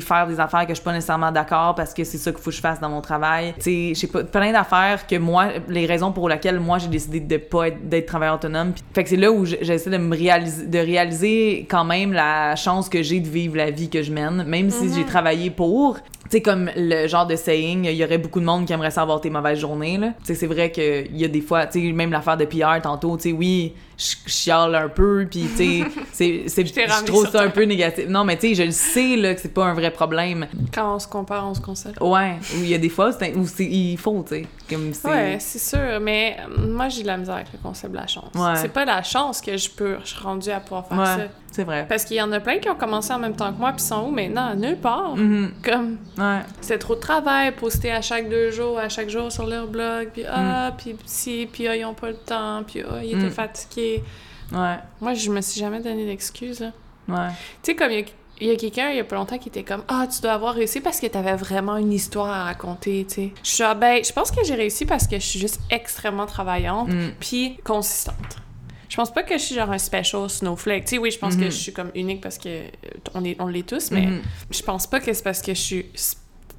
faire 0.00 0.26
des 0.26 0.40
affaires 0.40 0.62
que 0.62 0.70
je 0.70 0.74
suis 0.74 0.84
pas 0.84 0.92
nécessairement 0.92 1.32
d'accord 1.32 1.74
parce 1.74 1.94
que 1.94 2.04
c'est 2.04 2.18
ça 2.18 2.30
qu'il 2.30 2.40
faut 2.40 2.50
que 2.50 2.56
je 2.56 2.60
fasse 2.60 2.80
dans 2.80 2.88
mon 2.88 3.00
travail. 3.00 3.54
Tu 3.60 3.94
sais, 3.94 4.06
pas, 4.06 4.24
plein 4.24 4.52
d'affaires 4.52 5.06
que 5.06 5.16
moi, 5.16 5.48
les 5.68 5.86
raisons 5.86 6.12
pour 6.12 6.28
lesquelles 6.28 6.60
moi 6.60 6.78
j'ai 6.78 6.88
décidé 6.88 7.20
de 7.20 7.36
pas 7.36 7.68
être, 7.68 7.88
d'être 7.88 8.06
travailleur 8.06 8.36
autonome. 8.36 8.72
Fait 8.94 9.02
que 9.04 9.10
c'est 9.10 9.16
là 9.16 9.30
où 9.30 9.44
j'essaie 9.44 9.90
de 9.90 9.98
me 9.98 10.16
réaliser, 10.16 10.66
de 10.66 10.78
réaliser 10.78 11.66
quand 11.70 11.84
même 11.84 12.12
la 12.12 12.56
chance 12.56 12.88
que 12.88 13.02
j'ai 13.02 13.20
de 13.20 13.28
vivre 13.28 13.56
la 13.56 13.70
vie 13.70 13.88
que 13.88 14.02
je 14.02 14.12
mène, 14.12 14.44
même 14.44 14.70
si 14.70 14.92
j'ai 14.94 15.04
travaillé 15.04 15.50
pour. 15.50 15.98
Tu 16.24 16.36
sais, 16.36 16.42
comme 16.42 16.70
le 16.76 17.06
genre 17.06 17.26
de 17.26 17.36
saying, 17.36 17.86
il 17.86 17.94
y 17.94 18.04
aurait 18.04 18.18
beaucoup 18.18 18.40
de 18.40 18.44
monde 18.44 18.66
qui 18.66 18.72
aimerait 18.74 18.90
savoir 18.90 19.18
tes 19.20 19.30
mauvaises 19.30 19.60
journées, 19.60 19.96
là. 19.96 20.08
Tu 20.18 20.26
sais, 20.26 20.34
c'est 20.34 20.46
vrai 20.46 20.70
qu'il 20.70 21.16
y 21.16 21.24
a 21.24 21.28
des 21.28 21.40
fois, 21.40 21.66
tu 21.66 21.80
sais, 21.80 21.92
même 21.92 22.12
l'affaire 22.12 22.36
de 22.36 22.44
PR 22.44 22.82
tantôt, 22.82 23.16
tu 23.16 23.30
sais, 23.30 23.32
oui, 23.32 23.74
je 23.98 24.14
je 24.26 24.30
chiale 24.30 24.74
un 24.74 24.88
peu, 24.88 25.26
puis 25.28 25.48
tu 25.56 25.82
sais, 26.12 26.44
c'est, 26.46 26.66
Je 26.66 27.04
trouve 27.04 27.28
ça 27.28 27.42
un 27.42 27.50
peu 27.50 27.64
négatif. 27.64 28.06
Non, 28.08 28.24
mais 28.24 28.36
tu 28.36 28.48
sais, 28.48 28.54
je 28.54 28.62
le 28.62 28.70
sais, 28.70 29.16
là, 29.16 29.34
que 29.34 29.40
c'est 29.40 29.52
pas 29.52 29.64
un 29.64 29.74
vrai 29.74 29.90
problème. 29.90 30.46
Quand 30.72 30.94
on 30.94 30.98
se 30.98 31.08
compare, 31.08 31.46
on 31.46 31.54
se 31.54 31.60
console. 31.60 31.94
Ouais, 32.00 32.36
où 32.54 32.62
il 32.62 32.68
y 32.68 32.74
a 32.74 32.78
des 32.78 32.88
fois 32.88 33.10
où 33.10 33.46
c'est, 33.46 33.64
il 33.64 33.96
faut, 33.98 34.22
tu 34.22 34.36
sais, 34.36 34.46
comme 34.70 34.94
c'est... 34.94 35.08
Ouais, 35.08 35.36
c'est 35.40 35.58
sûr, 35.58 36.00
mais 36.00 36.36
euh, 36.40 36.68
moi 36.68 36.88
j'ai 36.88 37.02
de 37.02 37.08
la 37.08 37.16
misère 37.16 37.34
avec 37.34 37.52
le 37.52 37.58
concept 37.58 37.92
de 37.92 37.98
la 37.98 38.06
chance. 38.06 38.32
Ouais. 38.34 38.56
C'est 38.56 38.72
pas 38.72 38.84
la 38.84 39.02
chance 39.02 39.40
que 39.40 39.56
je 39.56 39.68
peux, 39.70 39.96
je 40.04 40.10
suis 40.10 40.22
rendue 40.22 40.50
à 40.50 40.60
pouvoir 40.60 40.86
faire 40.86 40.98
Ouais, 40.98 41.04
ça. 41.04 41.28
C'est 41.50 41.64
vrai. 41.64 41.86
Parce 41.88 42.04
qu'il 42.04 42.16
y 42.16 42.22
en 42.22 42.30
a 42.32 42.40
plein 42.40 42.58
qui 42.58 42.68
ont 42.68 42.74
commencé 42.76 43.12
en 43.12 43.18
même 43.18 43.34
temps 43.34 43.52
que 43.52 43.58
moi, 43.58 43.72
puis 43.72 43.82
sont 43.82 44.04
où 44.06 44.10
maintenant? 44.10 44.54
Nulle 44.54 44.76
part. 44.76 45.16
Mhm, 45.16 45.52
Comme, 45.64 45.98
Ouais. 46.18 46.40
c'est 46.60 46.78
trop 46.78 46.94
de 46.94 47.00
travail, 47.00 47.52
poster 47.52 47.90
à 47.92 48.00
chaque 48.02 48.28
deux 48.28 48.50
jours, 48.50 48.78
à 48.78 48.88
chaque 48.88 49.08
jour 49.08 49.32
sur 49.32 49.46
leur 49.46 49.66
blog, 49.66 50.10
puis 50.12 50.24
ah, 50.28 50.72
puis 50.76 50.96
si, 51.06 51.48
puis 51.50 51.66
ah, 51.68 51.76
ils 51.76 51.84
ont 51.84 51.94
pas 51.94 52.08
le 52.08 52.16
temps, 52.16 52.62
puis 52.66 52.82
ah, 52.88 53.02
ils 53.02 53.16
étaient 53.16 53.26
Mm. 53.28 53.30
fatigués. 53.30 54.04
Ouais. 54.52 54.76
Moi, 55.00 55.14
je 55.14 55.30
me 55.30 55.40
suis 55.40 55.60
jamais 55.60 55.80
donné 55.80 56.06
d'excuses, 56.06 56.60
là. 56.60 56.72
Ouais. 57.08 57.28
Tu 57.62 57.72
sais, 57.72 57.76
comme 57.76 57.90
il 57.90 57.98
y 58.00 58.02
a, 58.02 58.06
il 58.40 58.46
y 58.46 58.50
a 58.50 58.56
quelqu'un, 58.56 58.90
il 58.90 58.96
y 58.96 59.00
a 59.00 59.04
pas 59.04 59.16
longtemps, 59.16 59.36
qui 59.38 59.48
était 59.48 59.64
comme 59.64 59.82
Ah, 59.88 60.06
tu 60.06 60.20
dois 60.20 60.32
avoir 60.32 60.54
réussi 60.54 60.80
parce 60.80 61.00
que 61.00 61.06
t'avais 61.08 61.34
vraiment 61.34 61.76
une 61.76 61.92
histoire 61.92 62.30
à 62.30 62.44
raconter, 62.44 63.04
tu 63.08 63.14
sais. 63.14 63.32
Je 63.42 63.48
suis 63.50 63.64
ah, 63.64 63.74
ben, 63.74 64.02
je 64.04 64.12
pense 64.12 64.30
que 64.30 64.44
j'ai 64.44 64.54
réussi 64.54 64.84
parce 64.86 65.06
que 65.06 65.16
je 65.16 65.24
suis 65.24 65.40
juste 65.40 65.60
extrêmement 65.70 66.26
travaillante, 66.26 66.88
Mm. 66.88 67.10
puis 67.18 67.56
consistante. 67.64 68.36
Je 68.88 68.96
pense 68.96 69.12
pas 69.12 69.22
que 69.22 69.34
je 69.36 69.42
suis 69.42 69.54
genre 69.54 69.70
un 69.70 69.78
special 69.78 70.28
snowflake. 70.30 70.84
Tu 70.84 70.90
sais, 70.90 70.98
oui, 70.98 71.10
je 71.10 71.18
pense 71.18 71.36
que 71.36 71.40
Mhm. 71.44 71.50
je 71.50 71.56
suis 71.56 71.72
comme 71.72 71.90
unique 71.94 72.20
parce 72.22 72.38
que 72.38 72.64
on 73.14 73.24
est, 73.24 73.36
on 73.40 73.46
l'est 73.48 73.66
tous, 73.68 73.90
mais 73.90 74.06
Mhm. 74.06 74.22
je 74.50 74.62
pense 74.62 74.86
pas 74.86 74.98
que 75.00 75.12
c'est 75.12 75.22
parce 75.22 75.42
que 75.42 75.52
je 75.54 75.60
suis 75.60 75.86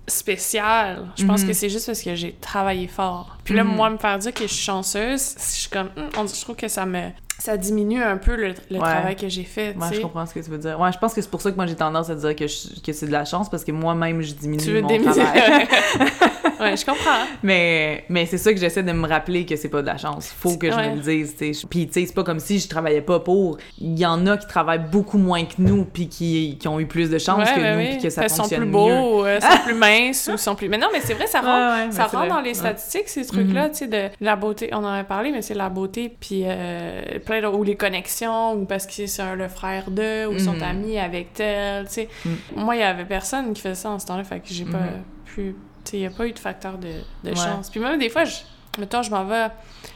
spéciale. 0.08 1.08
Je 1.18 1.26
pense 1.26 1.42
Mhm. 1.42 1.48
que 1.48 1.54
c'est 1.54 1.70
juste 1.70 1.86
parce 1.86 2.02
que 2.02 2.16
j'ai 2.16 2.34
travaillé 2.34 2.88
fort. 2.88 3.38
Puis 3.44 3.54
là, 3.56 3.64
moi, 3.64 3.90
me 3.90 3.98
faire 3.98 4.18
dire 4.20 4.34
que 4.34 4.44
je 4.48 4.54
suis 4.54 4.64
chanceuse, 4.64 5.36
je 5.38 5.44
suis 5.62 5.70
comme, 5.70 5.90
hum, 5.98 6.10
on- 6.18 6.28
je 6.28 6.42
trouve 6.42 6.56
que 6.56 6.68
ça 6.68 6.86
me, 6.86 7.10
ça 7.40 7.58
diminue 7.58 8.02
un 8.04 8.18
peu 8.18 8.36
le, 8.36 8.50
le 8.70 8.76
Ouais. 8.78 8.80
travail 8.80 9.16
que 9.16 9.28
j'ai 9.30 9.44
fait. 9.44 9.74
tu 9.74 9.80
Ouais, 9.80 9.88
je 9.94 10.02
comprends 10.02 10.26
ce 10.26 10.34
que 10.34 10.40
tu 10.40 10.50
veux 10.52 10.58
dire. 10.58 10.80
Ouais, 10.80 10.92
je 10.92 10.98
pense 11.00 11.14
que 11.14 11.22
c'est 11.22 11.30
pour 11.32 11.42
ça 11.42 11.50
que 11.52 11.56
moi 11.56 11.66
j'ai 11.66 11.76
tendance 11.76 12.10
à 12.10 12.16
dire 12.16 12.36
que, 12.36 12.48
je- 12.48 12.80
que 12.86 12.94
c'est 12.94 13.08
de 13.08 13.12
la 13.12 13.26
chance 13.26 13.50
parce 13.50 13.64
que 13.64 13.72
moi-même 13.72 14.22
je 14.22 14.34
diminue 14.34 14.62
Tu 14.64 14.72
veux 14.74 14.82
mon 14.82 14.88
travail. 15.02 15.68
ouais, 16.60 16.78
je 16.78 16.86
comprends. 16.86 17.26
mais 17.44 18.04
mais 18.10 18.26
c'est 18.26 18.38
ça 18.38 18.54
que 18.54 18.60
j'essaie 18.60 18.84
de 18.84 18.92
me 18.92 19.08
rappeler 19.08 19.46
que 19.46 19.56
c'est 19.56 19.70
pas 19.70 19.82
de 19.82 19.88
la 19.88 19.98
chance. 19.98 20.34
Faut 20.38 20.58
que 20.58 20.70
je 20.70 20.76
Ouais. 20.76 20.92
me 20.92 20.96
le 20.98 21.02
dise, 21.02 21.36
tu 21.38 21.54
sais. 21.54 21.68
Puis 21.68 21.88
tu 21.88 21.94
sais, 21.94 22.06
c'est 22.06 22.14
pas 22.14 22.24
comme 22.24 22.40
si 22.40 22.60
je 22.60 22.68
travaillais 22.68 23.02
pas 23.02 23.20
pour. 23.20 23.58
Il 23.80 23.98
y 23.98 24.06
en 24.06 24.26
a 24.28 24.38
qui 24.38 24.48
travaillent 24.48 24.86
beaucoup 24.92 25.18
moins 25.18 25.44
que 25.46 25.56
nous 25.60 25.86
puis 25.86 26.08
qui, 26.08 26.58
qui 26.60 26.68
ont 26.68 26.80
eu 26.80 26.86
plus 26.86 27.10
de 27.10 27.18
chance 27.18 27.50
que 27.50 27.56
nous 27.60 27.78
ouais. 27.78 27.90
puis 27.94 28.04
que 28.04 28.10
ça 28.10 28.28
sont 28.30 28.44
fonctionne 28.44 28.60
plus 28.62 28.68
mieux. 28.68 28.72
beaux, 28.74 29.26
euh, 29.26 29.40
sont 29.40 29.58
plus 29.66 29.74
minces 29.76 30.30
ou 30.34 30.38
sont 30.38 30.56
plus. 30.56 30.70
Mais 30.70 30.78
non, 30.78 30.88
mais 30.94 31.00
c'est 31.02 31.14
vrai, 31.14 31.28
ça 31.28 31.40
rentre, 31.42 31.94
ça 31.94 32.06
rentre 32.06 32.28
dans 32.28 32.42
les 32.42 32.54
statistiques, 32.54 33.08
ces 33.10 33.26
trucs-là, 33.26 33.66
Mhm. 33.66 33.72
tu 33.72 33.78
sais, 33.78 33.88
de 33.88 34.10
la 34.22 34.36
beauté. 34.36 34.70
On 34.74 34.78
en 34.78 34.86
avait 34.88 35.04
parlé, 35.08 35.32
mais 35.32 35.42
c'est 35.42 35.54
la 35.54 35.70
beauté, 35.70 36.14
puis 36.20 36.44
euh, 36.46 37.02
plein 37.30 37.42
de. 37.42 37.48
ou 37.48 37.64
les 37.64 37.76
connexions, 37.76 38.54
ou 38.54 38.66
parce 38.66 38.86
que 38.88 39.06
c'est 39.08 39.36
le 39.36 39.48
frère 39.48 39.90
d'eux, 39.92 40.26
ou 40.28 40.38
sont 40.40 40.54
Mhm. 40.54 40.64
amis 40.64 40.98
avec 41.00 41.34
tel, 41.34 41.86
tu 41.88 41.94
sais. 41.94 42.10
Mhm. 42.26 42.38
Moi, 42.58 42.76
il 42.76 42.80
y 42.80 42.84
avait 42.84 43.06
personne 43.06 43.54
qui 43.54 43.62
faisait 43.62 43.76
ça 43.76 43.90
en 43.92 44.00
ce 44.00 44.06
temps-là, 44.08 44.24
fait 44.24 44.40
que 44.40 44.48
j'ai 44.50 44.66
pas 44.66 44.78
Mhm. 44.80 45.04
pu. 45.26 45.56
Tu 45.86 45.92
sais, 45.92 45.98
il 45.98 46.04
y 46.04 46.06
a 46.06 46.10
pas 46.10 46.26
eu 46.28 46.32
de 46.34 46.40
facteur 46.40 46.78
de, 46.78 46.88
de 47.24 47.30
Ouais. 47.30 47.36
chance. 47.36 47.70
Puis 47.70 47.80
même 47.80 48.00
des 48.00 48.10
fois, 48.10 48.26
je. 48.26 48.36
Mettons, 48.78 49.02
je 49.02 49.10
m'en 49.10 49.26
vais 49.26 49.48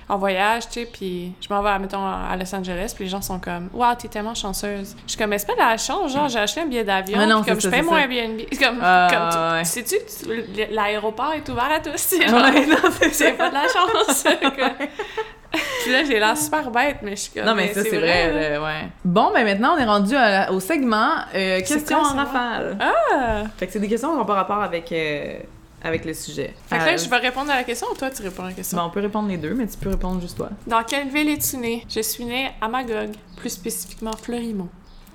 en 0.09 0.17
voyage, 0.17 0.63
tu 0.67 0.81
sais, 0.81 0.86
puis 0.91 1.34
je 1.39 1.47
m'en 1.53 1.61
vais, 1.61 1.77
mettons, 1.79 2.03
à 2.03 2.36
Los 2.38 2.53
Angeles, 2.53 2.91
puis 2.95 3.05
les 3.05 3.09
gens 3.09 3.21
sont 3.21 3.39
comme 3.39 3.69
«Wow, 3.73 3.93
t'es 3.97 4.07
tellement 4.09 4.34
chanceuse!» 4.34 4.95
Je 5.05 5.11
suis 5.11 5.17
comme 5.17 5.29
«Mais 5.31 5.38
c'est 5.38 5.45
pas 5.45 5.53
de 5.53 5.59
la 5.59 5.77
chance, 5.77 6.11
genre, 6.11 6.27
j'ai 6.27 6.39
acheté 6.39 6.61
un 6.61 6.65
billet 6.65 6.84
d'avion, 6.84 7.17
comme 7.43 7.61
je 7.61 7.69
paye 7.69 7.81
mon. 7.84 7.95
Airbnb.» 7.95 8.41
Comme, 8.59 8.79
Ah, 8.81 9.07
comme 9.09 9.29
tu, 9.29 9.57
ouais. 9.57 9.63
sais-tu 9.63 10.73
l'aéroport 10.73 11.34
est 11.34 11.47
ouvert 11.47 11.71
à 11.71 11.79
tous, 11.79 11.91
Ouais, 11.93 13.09
c'est 13.13 13.34
pas 13.34 13.49
de 13.49 13.53
la 13.53 13.67
chance. 13.69 14.25
Puis 15.53 15.91
là, 15.91 16.03
j'ai 16.03 16.17
l'air 16.19 16.35
super 16.37 16.71
bête, 16.71 16.97
mais 17.03 17.11
je 17.15 17.21
suis 17.23 17.31
comme... 17.33 17.45
Non, 17.45 17.53
mais 17.55 17.73
ça, 17.73 17.83
c'est 17.83 17.97
vrai, 17.97 18.31
là, 18.51 18.61
ouais. 18.63 18.89
Bon, 19.05 19.31
ben 19.33 19.43
maintenant, 19.45 19.75
on 19.75 19.77
est 19.77 19.85
rendu 19.85 20.15
à 20.15 20.51
au 20.51 20.59
segment 20.59 21.11
euh, 21.35 21.59
questions 21.59 21.99
en 21.99 22.15
rafale. 22.15 22.77
Ah! 22.79 23.43
Fait 23.57 23.67
que 23.67 23.73
c'est 23.73 23.79
des 23.79 23.87
questions 23.87 24.11
qui 24.11 24.17
n'ont 24.17 24.25
pas 24.25 24.33
rapport 24.33 24.63
avec, 24.63 24.91
euh, 24.91 25.37
avec 25.83 26.05
le 26.05 26.13
sujet. 26.13 26.53
Fait 26.67 26.77
que 26.79 26.83
là, 26.85 26.93
Euh, 26.93 26.97
je 26.97 27.07
vais 27.09 27.17
répondre 27.17 27.51
à 27.51 27.55
la 27.55 27.63
question 27.63 27.87
ou 27.91 27.95
toi, 27.95 28.09
tu 28.09 28.23
réponds 28.23 28.43
à 28.45 28.47
la 28.47 28.53
question? 28.53 28.77
ben, 28.77 28.85
on 28.85 28.89
peut 28.89 29.01
répondre 29.01 29.27
les 29.29 29.37
deux, 29.37 29.53
mais 29.53 29.67
tu 29.67 29.77
peux 29.77 29.89
répondre 29.89 30.19
juste 30.21 30.37
toi. 30.37 30.49
Dans 30.65 30.83
quelle 30.83 31.09
ville 31.09 31.29
es-tu 31.29 31.57
née? 31.57 31.85
Je 31.87 31.99
suis 32.01 32.25
née 32.25 32.49
à 32.59 32.67
Magog, 32.67 33.09
plus 33.35 33.49
spécifiquement 33.51 34.13
Fleurimont. 34.13 34.69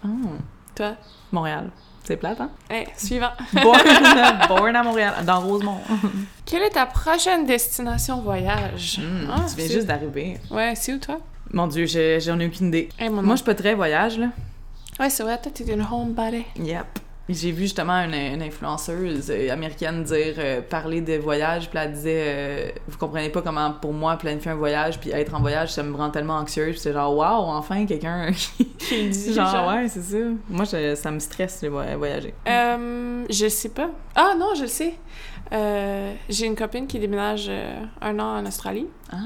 Ah, 0.04 0.08
Toi? 0.76 0.92
Montréal. 1.32 1.70
C'est 2.08 2.16
plate, 2.16 2.40
hein? 2.40 2.50
Hey, 2.70 2.86
suivant. 2.96 3.28
Born, 3.52 3.78
born 4.48 4.74
à 4.76 4.82
Montréal, 4.82 5.12
dans 5.26 5.40
Rosemont. 5.42 5.76
Quelle 6.46 6.62
est 6.62 6.70
ta 6.70 6.86
prochaine 6.86 7.44
destination 7.44 8.22
voyage? 8.22 8.98
Hmm, 8.98 9.28
Ah, 9.30 9.44
tu 9.46 9.56
viens 9.60 9.68
juste 9.68 9.86
d'arriver. 9.86 10.38
Ouais, 10.50 10.72
c'est 10.74 10.94
où, 10.94 10.98
toi? 10.98 11.18
Mon 11.52 11.66
Dieu, 11.66 11.84
je- 11.84 12.18
j'en 12.18 12.40
ai 12.40 12.46
aucune 12.46 12.68
idée. 12.68 12.88
Hey, 12.98 13.10
mon 13.10 13.20
Moi, 13.22 13.34
je 13.34 13.40
suis 13.42 13.44
pas 13.44 13.54
très 13.54 13.74
voyage, 13.74 14.18
là. 14.18 14.28
Ouais, 14.98 15.10
c'est 15.10 15.22
vrai, 15.22 15.38
toi, 15.38 15.52
t'es 15.54 15.64
une 15.70 15.82
homebody. 15.82 16.46
Yep. 16.58 16.97
J'ai 17.28 17.52
vu 17.52 17.62
justement 17.64 17.92
une, 18.04 18.14
une 18.14 18.42
influenceuse 18.42 19.30
euh, 19.30 19.52
américaine 19.52 20.02
dire 20.02 20.34
euh, 20.38 20.62
parler 20.62 21.00
de 21.02 21.18
voyage, 21.18 21.68
puis 21.68 21.78
elle 21.78 21.92
disait 21.92 22.22
euh, 22.26 22.70
vous 22.88 22.96
comprenez 22.96 23.28
pas 23.28 23.42
comment 23.42 23.70
pour 23.72 23.92
moi 23.92 24.16
planifier 24.16 24.50
un 24.50 24.56
voyage 24.56 24.98
puis 24.98 25.10
être 25.10 25.34
en 25.34 25.40
voyage 25.40 25.70
ça 25.72 25.82
me 25.82 25.94
rend 25.94 26.08
tellement 26.10 26.36
anxieuse, 26.36 26.70
Puis 26.70 26.78
c'est 26.80 26.92
genre 26.94 27.14
waouh 27.14 27.44
enfin 27.50 27.84
quelqu'un 27.84 28.30
qui 28.78 29.08
dit, 29.10 29.34
genre, 29.34 29.50
genre. 29.50 29.68
ouais 29.68 29.88
c'est 29.88 30.00
ça. 30.02 30.16
Moi 30.48 30.64
je- 30.64 30.94
ça 30.94 31.10
me 31.10 31.18
stresse 31.18 31.60
les 31.62 31.68
voy- 31.68 31.94
voyager. 31.96 32.32
Euh, 32.48 33.24
je 33.28 33.48
sais 33.48 33.68
pas. 33.70 33.90
Ah 34.14 34.34
non, 34.38 34.54
je 34.56 34.62
le 34.62 34.68
sais. 34.68 34.94
J'ai 36.28 36.46
une 36.46 36.56
copine 36.56 36.86
qui 36.86 36.98
déménage 36.98 37.50
un 38.00 38.18
an 38.18 38.38
en 38.38 38.46
Australie. 38.46 38.86
Ah. 39.12 39.16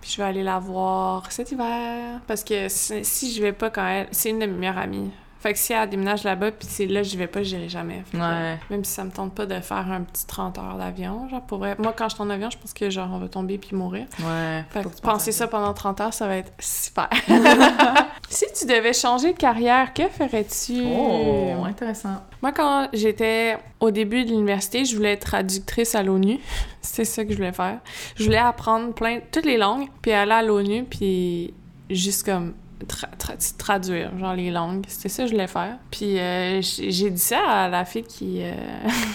Puis 0.00 0.10
je 0.12 0.16
vais 0.18 0.24
aller 0.28 0.42
la 0.42 0.58
voir 0.58 1.30
cet 1.32 1.52
hiver. 1.52 2.20
Parce 2.26 2.44
que 2.44 2.68
si 2.68 3.04
si 3.04 3.32
je 3.32 3.42
vais 3.42 3.52
pas 3.52 3.70
quand 3.70 3.86
elle. 3.86 4.08
C'est 4.10 4.30
une 4.30 4.38
de 4.40 4.46
mes 4.46 4.52
meilleures 4.52 4.78
amies. 4.78 5.10
Fait 5.40 5.52
que 5.52 5.58
si 5.58 5.72
elle 5.72 5.88
déménage 5.88 6.24
là-bas, 6.24 6.50
puis 6.50 6.66
c'est 6.68 6.86
là, 6.86 7.02
je 7.02 7.16
vais 7.16 7.28
pas, 7.28 7.42
j'irai 7.42 7.68
jamais. 7.68 8.02
Fait 8.10 8.18
que, 8.18 8.22
Ouais. 8.22 8.58
Même 8.70 8.84
si 8.84 8.92
ça 8.92 9.04
me 9.04 9.10
tente 9.10 9.34
pas 9.34 9.46
de 9.46 9.60
faire 9.60 9.90
un 9.90 10.02
petit 10.02 10.26
30 10.26 10.58
heures 10.58 10.76
d'avion, 10.76 11.28
genre 11.28 11.42
pour 11.42 11.58
vrai. 11.58 11.76
Moi, 11.78 11.94
quand 11.96 12.08
je 12.08 12.14
suis 12.16 12.22
en 12.22 12.30
avion, 12.30 12.50
je 12.50 12.58
pense 12.58 12.72
que 12.72 12.90
genre 12.90 13.08
on 13.12 13.18
va 13.18 13.28
tomber 13.28 13.58
puis 13.58 13.76
mourir. 13.76 14.06
Ouais. 14.20 14.64
Fait 14.70 14.82
que 14.82 15.00
penser 15.00 15.32
ça 15.32 15.46
pendant 15.46 15.72
30 15.72 16.00
heures, 16.00 16.14
ça 16.14 16.26
va 16.26 16.36
être 16.36 16.52
super. 16.58 17.08
si 18.28 18.46
tu 18.58 18.66
devais 18.66 18.92
changer 18.92 19.32
de 19.32 19.38
carrière, 19.38 19.94
que 19.94 20.08
ferais-tu? 20.08 20.82
Oh, 20.84 21.64
intéressant. 21.64 22.22
Moi, 22.42 22.52
quand 22.52 22.88
j'étais 22.92 23.58
au 23.80 23.90
début 23.90 24.24
de 24.24 24.30
l'université, 24.30 24.84
je 24.84 24.96
voulais 24.96 25.12
être 25.12 25.26
traductrice 25.26 25.94
à 25.94 26.02
l'ONU. 26.02 26.38
C'était 26.80 27.04
ça 27.04 27.24
que 27.24 27.30
je 27.30 27.36
voulais 27.36 27.52
faire. 27.52 27.78
Je 28.16 28.24
voulais 28.24 28.38
apprendre 28.38 28.92
plein, 28.92 29.20
toutes 29.30 29.44
les 29.46 29.56
langues, 29.56 29.88
puis 30.02 30.12
aller 30.12 30.32
à 30.32 30.42
l'ONU, 30.42 30.84
puis 30.84 31.54
juste 31.90 32.24
comme 32.24 32.54
tra- 32.86 33.16
tra- 33.18 33.56
traduire, 33.56 34.16
genre 34.18 34.34
les 34.34 34.50
langues. 34.50 34.84
C'était 34.88 35.08
ça 35.08 35.22
que 35.22 35.28
je 35.28 35.32
voulais 35.34 35.46
faire. 35.46 35.78
Puis 35.90 36.18
euh, 36.18 36.60
j'ai 36.62 37.10
dit 37.10 37.18
ça 37.20 37.40
à 37.40 37.68
la 37.68 37.84
fille 37.84 38.04
qui... 38.04 38.38
euh, 38.42 38.52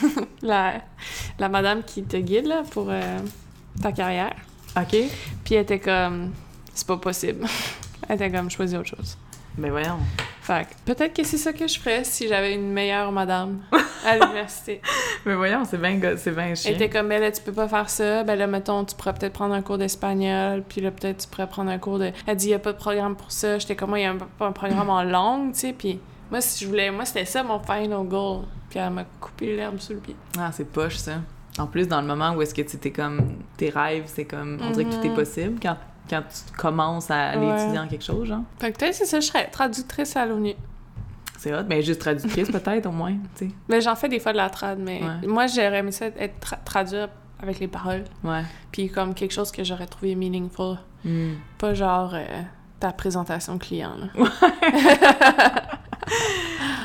la, 0.41 0.81
la 1.39 1.49
madame 1.49 1.83
qui 1.83 2.03
te 2.03 2.17
guide, 2.17 2.45
là, 2.47 2.63
pour 2.71 2.87
euh, 2.89 3.19
ta 3.81 3.91
carrière. 3.91 4.35
OK. 4.77 4.95
Puis 5.43 5.55
elle 5.55 5.61
était 5.61 5.79
comme... 5.79 6.31
C'est 6.73 6.87
pas 6.87 6.97
possible. 6.97 7.45
elle 8.09 8.15
était 8.15 8.31
comme, 8.31 8.49
choisis 8.49 8.77
autre 8.77 8.89
chose. 8.95 9.17
Ben 9.57 9.69
voyons. 9.71 9.97
Fait 10.41 10.67
peut-être 10.85 11.15
que 11.15 11.23
c'est 11.23 11.37
ça 11.37 11.53
que 11.53 11.67
je 11.67 11.79
ferais 11.79 12.03
si 12.03 12.27
j'avais 12.27 12.53
une 12.55 12.71
meilleure 12.73 13.11
madame 13.11 13.59
à 14.05 14.17
l'université. 14.17 14.81
Ben 15.25 15.35
voyons, 15.35 15.63
c'est 15.63 15.77
bien 15.77 15.99
c'est 16.17 16.31
bien 16.31 16.53
Elle 16.65 16.73
était 16.73 16.89
comme, 16.89 17.07
ben 17.07 17.21
là, 17.21 17.31
tu 17.31 17.41
peux 17.41 17.53
pas 17.53 17.67
faire 17.67 17.89
ça. 17.89 18.23
Ben 18.23 18.35
là, 18.37 18.47
mettons, 18.47 18.83
tu 18.83 18.93
pourrais 18.95 19.13
peut-être 19.13 19.31
prendre 19.33 19.53
un 19.53 19.61
cours 19.61 19.77
d'espagnol. 19.77 20.63
Puis 20.67 20.81
là, 20.81 20.91
peut-être, 20.91 21.19
tu 21.19 21.27
pourrais 21.27 21.47
prendre 21.47 21.69
un 21.71 21.77
cours 21.77 21.99
de. 21.99 22.11
Elle 22.27 22.35
dit, 22.35 22.47
il 22.47 22.51
y 22.51 22.53
a 22.55 22.59
pas 22.59 22.73
de 22.73 22.77
programme 22.77 23.15
pour 23.15 23.31
ça. 23.31 23.57
J'étais 23.59 23.75
comme, 23.75 23.89
moi, 23.89 23.99
il 23.99 24.03
y 24.03 24.05
a 24.05 24.11
un, 24.11 24.17
pas 24.17 24.47
un 24.47 24.51
programme 24.51 24.89
en 24.89 25.03
langue, 25.03 25.53
tu 25.53 25.59
sais. 25.59 25.73
Puis 25.73 25.99
moi, 26.29 26.41
si 26.41 26.63
je 26.65 26.69
voulais. 26.69 26.91
Moi, 26.91 27.05
c'était 27.05 27.25
ça 27.25 27.41
mon 27.43 27.59
final 27.59 28.03
goal. 28.07 28.41
Puis 28.69 28.79
elle 28.79 28.89
m'a 28.89 29.05
coupé 29.21 29.55
l'herbe 29.55 29.79
sous 29.79 29.93
le 29.93 29.99
pied. 29.99 30.15
Ah, 30.37 30.49
c'est 30.51 30.65
poche 30.65 30.97
ça. 30.97 31.13
En 31.59 31.67
plus 31.67 31.87
dans 31.87 32.01
le 32.01 32.07
moment 32.07 32.31
où 32.33 32.41
est-ce 32.41 32.55
que 32.55 32.63
tu 32.63 32.77
t'es 32.79 32.89
comme 32.91 33.37
tes 33.55 33.69
rêves, 33.69 34.05
c'est 34.07 34.25
comme 34.25 34.57
on 34.61 34.71
dirait 34.71 34.85
que 34.85 34.95
tout 34.95 35.05
est 35.05 35.09
Mhm. 35.09 35.15
possible 35.15 35.59
quand 35.61 35.77
quand 36.09 36.21
tu 36.21 36.55
commences 36.57 37.09
à 37.11 37.29
aller 37.29 37.45
Ouais. 37.47 37.61
étudier 37.61 37.79
en 37.79 37.87
quelque 37.87 38.03
chose, 38.03 38.27
genre. 38.27 38.41
Fait 38.59 38.71
que 38.71 38.77
peut-être, 38.79 38.93
c'est 38.95 39.05
ça, 39.05 39.19
je 39.19 39.25
serais 39.27 39.47
traductrice 39.49 40.15
à 40.15 40.25
l'ONU. 40.25 40.53
C'est 41.37 41.53
hot, 41.53 41.63
mais 41.67 41.81
juste 41.81 41.99
traductrice 42.01 42.49
peut-être 42.49 42.85
au 42.85 42.91
moins, 42.91 43.13
tu 43.35 43.47
sais. 43.47 43.51
Mais 43.67 43.81
j'en 43.81 43.95
fais 43.95 44.07
des 44.09 44.19
fois 44.19 44.31
de 44.31 44.37
la 44.37 44.49
trad, 44.49 44.79
mais 44.79 45.01
Ouais. 45.01 45.27
moi, 45.27 45.47
j'aurais 45.47 45.79
aimé 45.79 45.91
ça 45.91 46.05
être 46.07 46.35
tra- 46.39 46.63
traduire 46.63 47.09
avec 47.41 47.59
les 47.59 47.67
paroles. 47.67 48.05
Ouais. 48.23 48.43
Puis 48.71 48.89
comme 48.89 49.13
quelque 49.13 49.33
chose 49.33 49.51
que 49.51 49.63
j'aurais 49.63 49.87
trouvé 49.87 50.15
meaningful. 50.15 50.77
Hmm. 51.03 51.33
Pas 51.57 51.73
genre 51.73 52.11
euh, 52.13 52.23
ta 52.79 52.93
présentation 52.93 53.57
client, 53.57 53.91
là. 53.97 54.23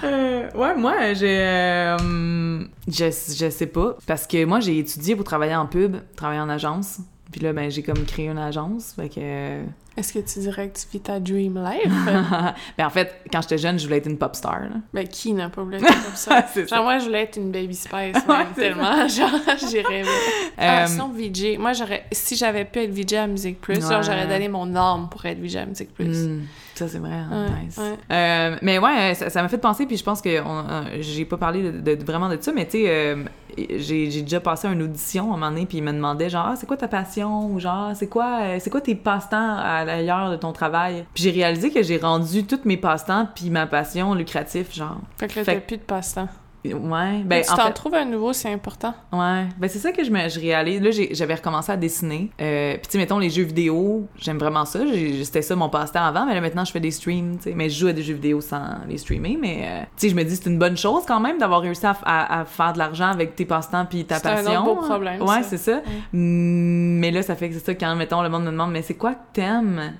Euh, 0.04 0.48
ouais, 0.54 0.76
moi, 0.76 1.12
j'ai. 1.14 1.38
euh, 1.40 2.60
je, 2.86 3.04
je 3.10 3.50
sais 3.50 3.66
pas. 3.66 3.96
Parce 4.06 4.26
que 4.26 4.44
moi, 4.44 4.60
j'ai 4.60 4.78
étudié 4.78 5.16
pour 5.16 5.24
travailler 5.24 5.56
en 5.56 5.66
pub, 5.66 5.96
travailler 6.16 6.40
en 6.40 6.48
agence. 6.48 6.98
Puis 7.30 7.40
là, 7.42 7.52
ben, 7.52 7.70
j'ai 7.70 7.82
comme 7.82 8.04
créé 8.06 8.28
une 8.28 8.38
agence. 8.38 8.94
Fait 8.96 9.08
que. 9.10 9.14
euh, 9.18 9.62
Est-ce 9.98 10.14
que 10.14 10.18
tu 10.20 10.38
dirais 10.38 10.70
que 10.70 10.78
tu 10.78 10.86
vis 10.90 11.00
ta 11.00 11.20
dream 11.20 11.62
life? 11.62 11.92
ben, 12.78 12.86
en 12.86 12.90
fait, 12.90 13.20
quand 13.30 13.42
j'étais 13.42 13.58
jeune, 13.58 13.78
je 13.78 13.84
voulais 13.84 13.98
être 13.98 14.06
une 14.08 14.16
pop 14.16 14.34
star. 14.34 14.60
Là. 14.60 14.68
ben, 14.94 15.06
qui 15.06 15.34
n'a 15.34 15.50
pas 15.50 15.62
voulu 15.62 15.76
être 15.76 15.86
comme 15.86 16.14
ça? 16.14 16.46
C'est 16.54 16.66
Genre, 16.68 16.82
moi, 16.82 16.98
je 16.98 17.04
voulais 17.04 17.22
être 17.24 17.36
une 17.36 17.52
baby 17.52 17.74
spice, 17.74 17.92
même, 18.28 18.48
tellement. 18.56 19.06
Genre, 19.08 19.30
j'ai 19.70 19.82
rêvé. 19.82 20.08
Ah, 20.56 20.84
Euh, 20.84 20.86
sinon, 20.86 21.08
VJ. 21.14 21.58
Moi, 21.58 21.74
j'aurais... 21.74 22.06
Si 22.12 22.34
j'avais 22.34 22.64
pu 22.64 22.78
être 22.80 22.90
VJ 22.92 23.12
à 23.14 23.26
Musique 23.26 23.60
Plus, 23.60 23.74
Ouais. 23.76 23.80
genre, 23.92 24.02
j'aurais 24.02 24.26
donné 24.26 24.48
mon 24.48 24.74
âme 24.74 25.08
pour 25.10 25.24
être 25.26 25.38
VJ 25.38 25.56
à 25.56 25.66
Musique 25.66 25.92
Plus. 25.92 26.26
Hmm, 26.28 26.42
ça, 26.78 26.88
c'est 26.88 26.98
vrai. 26.98 27.10
hein, 27.12 27.28
Ouais, 27.30 27.64
nice. 27.64 27.76
ouais. 27.78 27.94
Euh, 28.12 28.56
mais 28.62 28.78
ouais, 28.78 29.14
ça 29.14 29.28
ça 29.30 29.42
m'a 29.42 29.48
fait 29.48 29.58
penser, 29.58 29.86
puis 29.86 29.96
je 29.96 30.04
pense 30.04 30.20
que 30.22 30.28
euh, 30.28 30.42
j'ai 31.00 31.24
pas 31.24 31.36
parlé 31.36 31.70
de, 31.72 31.94
de- 31.94 32.04
vraiment 32.04 32.28
de 32.28 32.38
ça, 32.40 32.52
mais 32.52 32.64
tu 32.66 32.78
sais, 32.78 32.84
euh, 32.88 33.24
j'ai 33.78 34.22
déjà 34.22 34.40
passé 34.40 34.68
une 34.68 34.82
audition 34.82 35.24
à 35.32 35.34
un 35.34 35.38
moment 35.38 35.50
donné, 35.50 35.66
puis 35.66 35.78
il 35.78 35.84
me 35.84 35.92
demandait 35.92 36.28
genre, 36.30 36.46
ah, 36.50 36.54
c'est 36.56 36.66
quoi 36.66 36.76
ta 36.76 36.88
passion? 36.88 37.46
Ou 37.50 37.58
genre, 37.60 37.90
c'est 37.94 38.08
quoi, 38.08 38.40
euh, 38.42 38.56
c'est 38.60 38.70
quoi 38.70 38.80
tes 38.80 38.94
passe-temps 38.94 39.56
à 39.58 39.84
l'ailleurs 39.84 40.30
de 40.30 40.36
ton 40.36 40.52
travail? 40.52 41.04
Puis 41.14 41.24
j'ai 41.24 41.30
réalisé 41.30 41.70
que 41.70 41.82
j'ai 41.82 41.96
rendu 41.98 42.44
tous 42.44 42.60
mes 42.64 42.76
passe-temps 42.76 43.28
puis 43.34 43.50
ma 43.50 43.66
passion 43.66 44.14
lucratif, 44.14 44.74
genre. 44.74 44.98
Fait 45.18 45.28
que 45.28 45.38
là, 45.40 45.44
Fait 45.44 45.60
plus 45.60 45.76
de 45.78 45.82
passe-temps. 45.82 46.28
Ouais. 46.74 47.22
Ben, 47.24 47.42
tu 47.44 47.52
en 47.52 47.56
t'en 47.56 47.66
fait, 47.66 47.72
trouves 47.72 47.94
un 47.94 48.04
nouveau, 48.04 48.32
c'est 48.32 48.52
important. 48.52 48.94
Ouais, 49.12 49.44
ben 49.58 49.68
c'est 49.68 49.78
ça 49.78 49.92
que 49.92 50.02
je, 50.04 50.10
me, 50.10 50.28
je 50.28 50.38
réalise. 50.40 50.80
Là, 50.80 50.90
j'avais 51.12 51.34
recommencé 51.34 51.72
à 51.72 51.76
dessiner. 51.76 52.30
Euh, 52.40 52.74
Puis, 52.74 52.82
tu 52.82 52.90
sais, 52.92 52.98
mettons, 52.98 53.18
les 53.18 53.30
jeux 53.30 53.42
vidéo, 53.44 54.06
j'aime 54.18 54.38
vraiment 54.38 54.64
ça. 54.64 54.80
C'était 55.24 55.42
ça 55.42 55.56
mon 55.56 55.68
passe-temps 55.68 56.04
avant, 56.04 56.26
mais 56.26 56.34
là, 56.34 56.40
maintenant, 56.40 56.64
je 56.64 56.72
fais 56.72 56.80
des 56.80 56.90
streams, 56.90 57.36
tu 57.38 57.44
sais. 57.44 57.52
Mais 57.54 57.68
je 57.70 57.78
joue 57.78 57.88
à 57.88 57.92
des 57.92 58.02
jeux 58.02 58.14
vidéo 58.14 58.40
sans 58.40 58.62
les 58.88 58.98
streamer. 58.98 59.38
Mais, 59.40 59.60
euh, 59.64 59.80
tu 59.82 59.88
sais, 59.96 60.08
je 60.10 60.14
me 60.14 60.22
dis, 60.24 60.36
c'est 60.36 60.48
une 60.50 60.58
bonne 60.58 60.76
chose 60.76 61.04
quand 61.06 61.20
même 61.20 61.38
d'avoir 61.38 61.60
réussi 61.60 61.86
à, 61.86 61.96
à- 62.04 62.40
à 62.40 62.44
faire 62.44 62.72
de 62.72 62.78
l'argent 62.78 63.08
avec 63.08 63.34
tes 63.36 63.44
passe-temps 63.44 63.86
puis 63.86 64.04
ta 64.04 64.16
C'est 64.18 64.26
un 64.28 64.34
passion. 64.36 64.66
autre 64.66 64.80
beau 64.80 64.86
problème, 64.86 65.22
Ouais, 65.22 65.42
c'est 65.42 65.56
ça. 65.58 65.80
Mm, 66.12 66.98
Mais 67.00 67.10
là, 67.10 67.22
ça 67.22 67.34
fait 67.36 67.48
que 67.48 67.54
c'est 67.54 67.64
ça, 67.66 67.74
quand, 67.74 67.94
mettons, 67.96 68.22
le 68.22 68.28
monde 68.28 68.44
me 68.44 68.50
demande, 68.50 68.72
mais 68.72 68.82
c'est 68.82 68.94
quoi 68.94 69.14
que 69.14 69.20
t'aimes? 69.34 69.92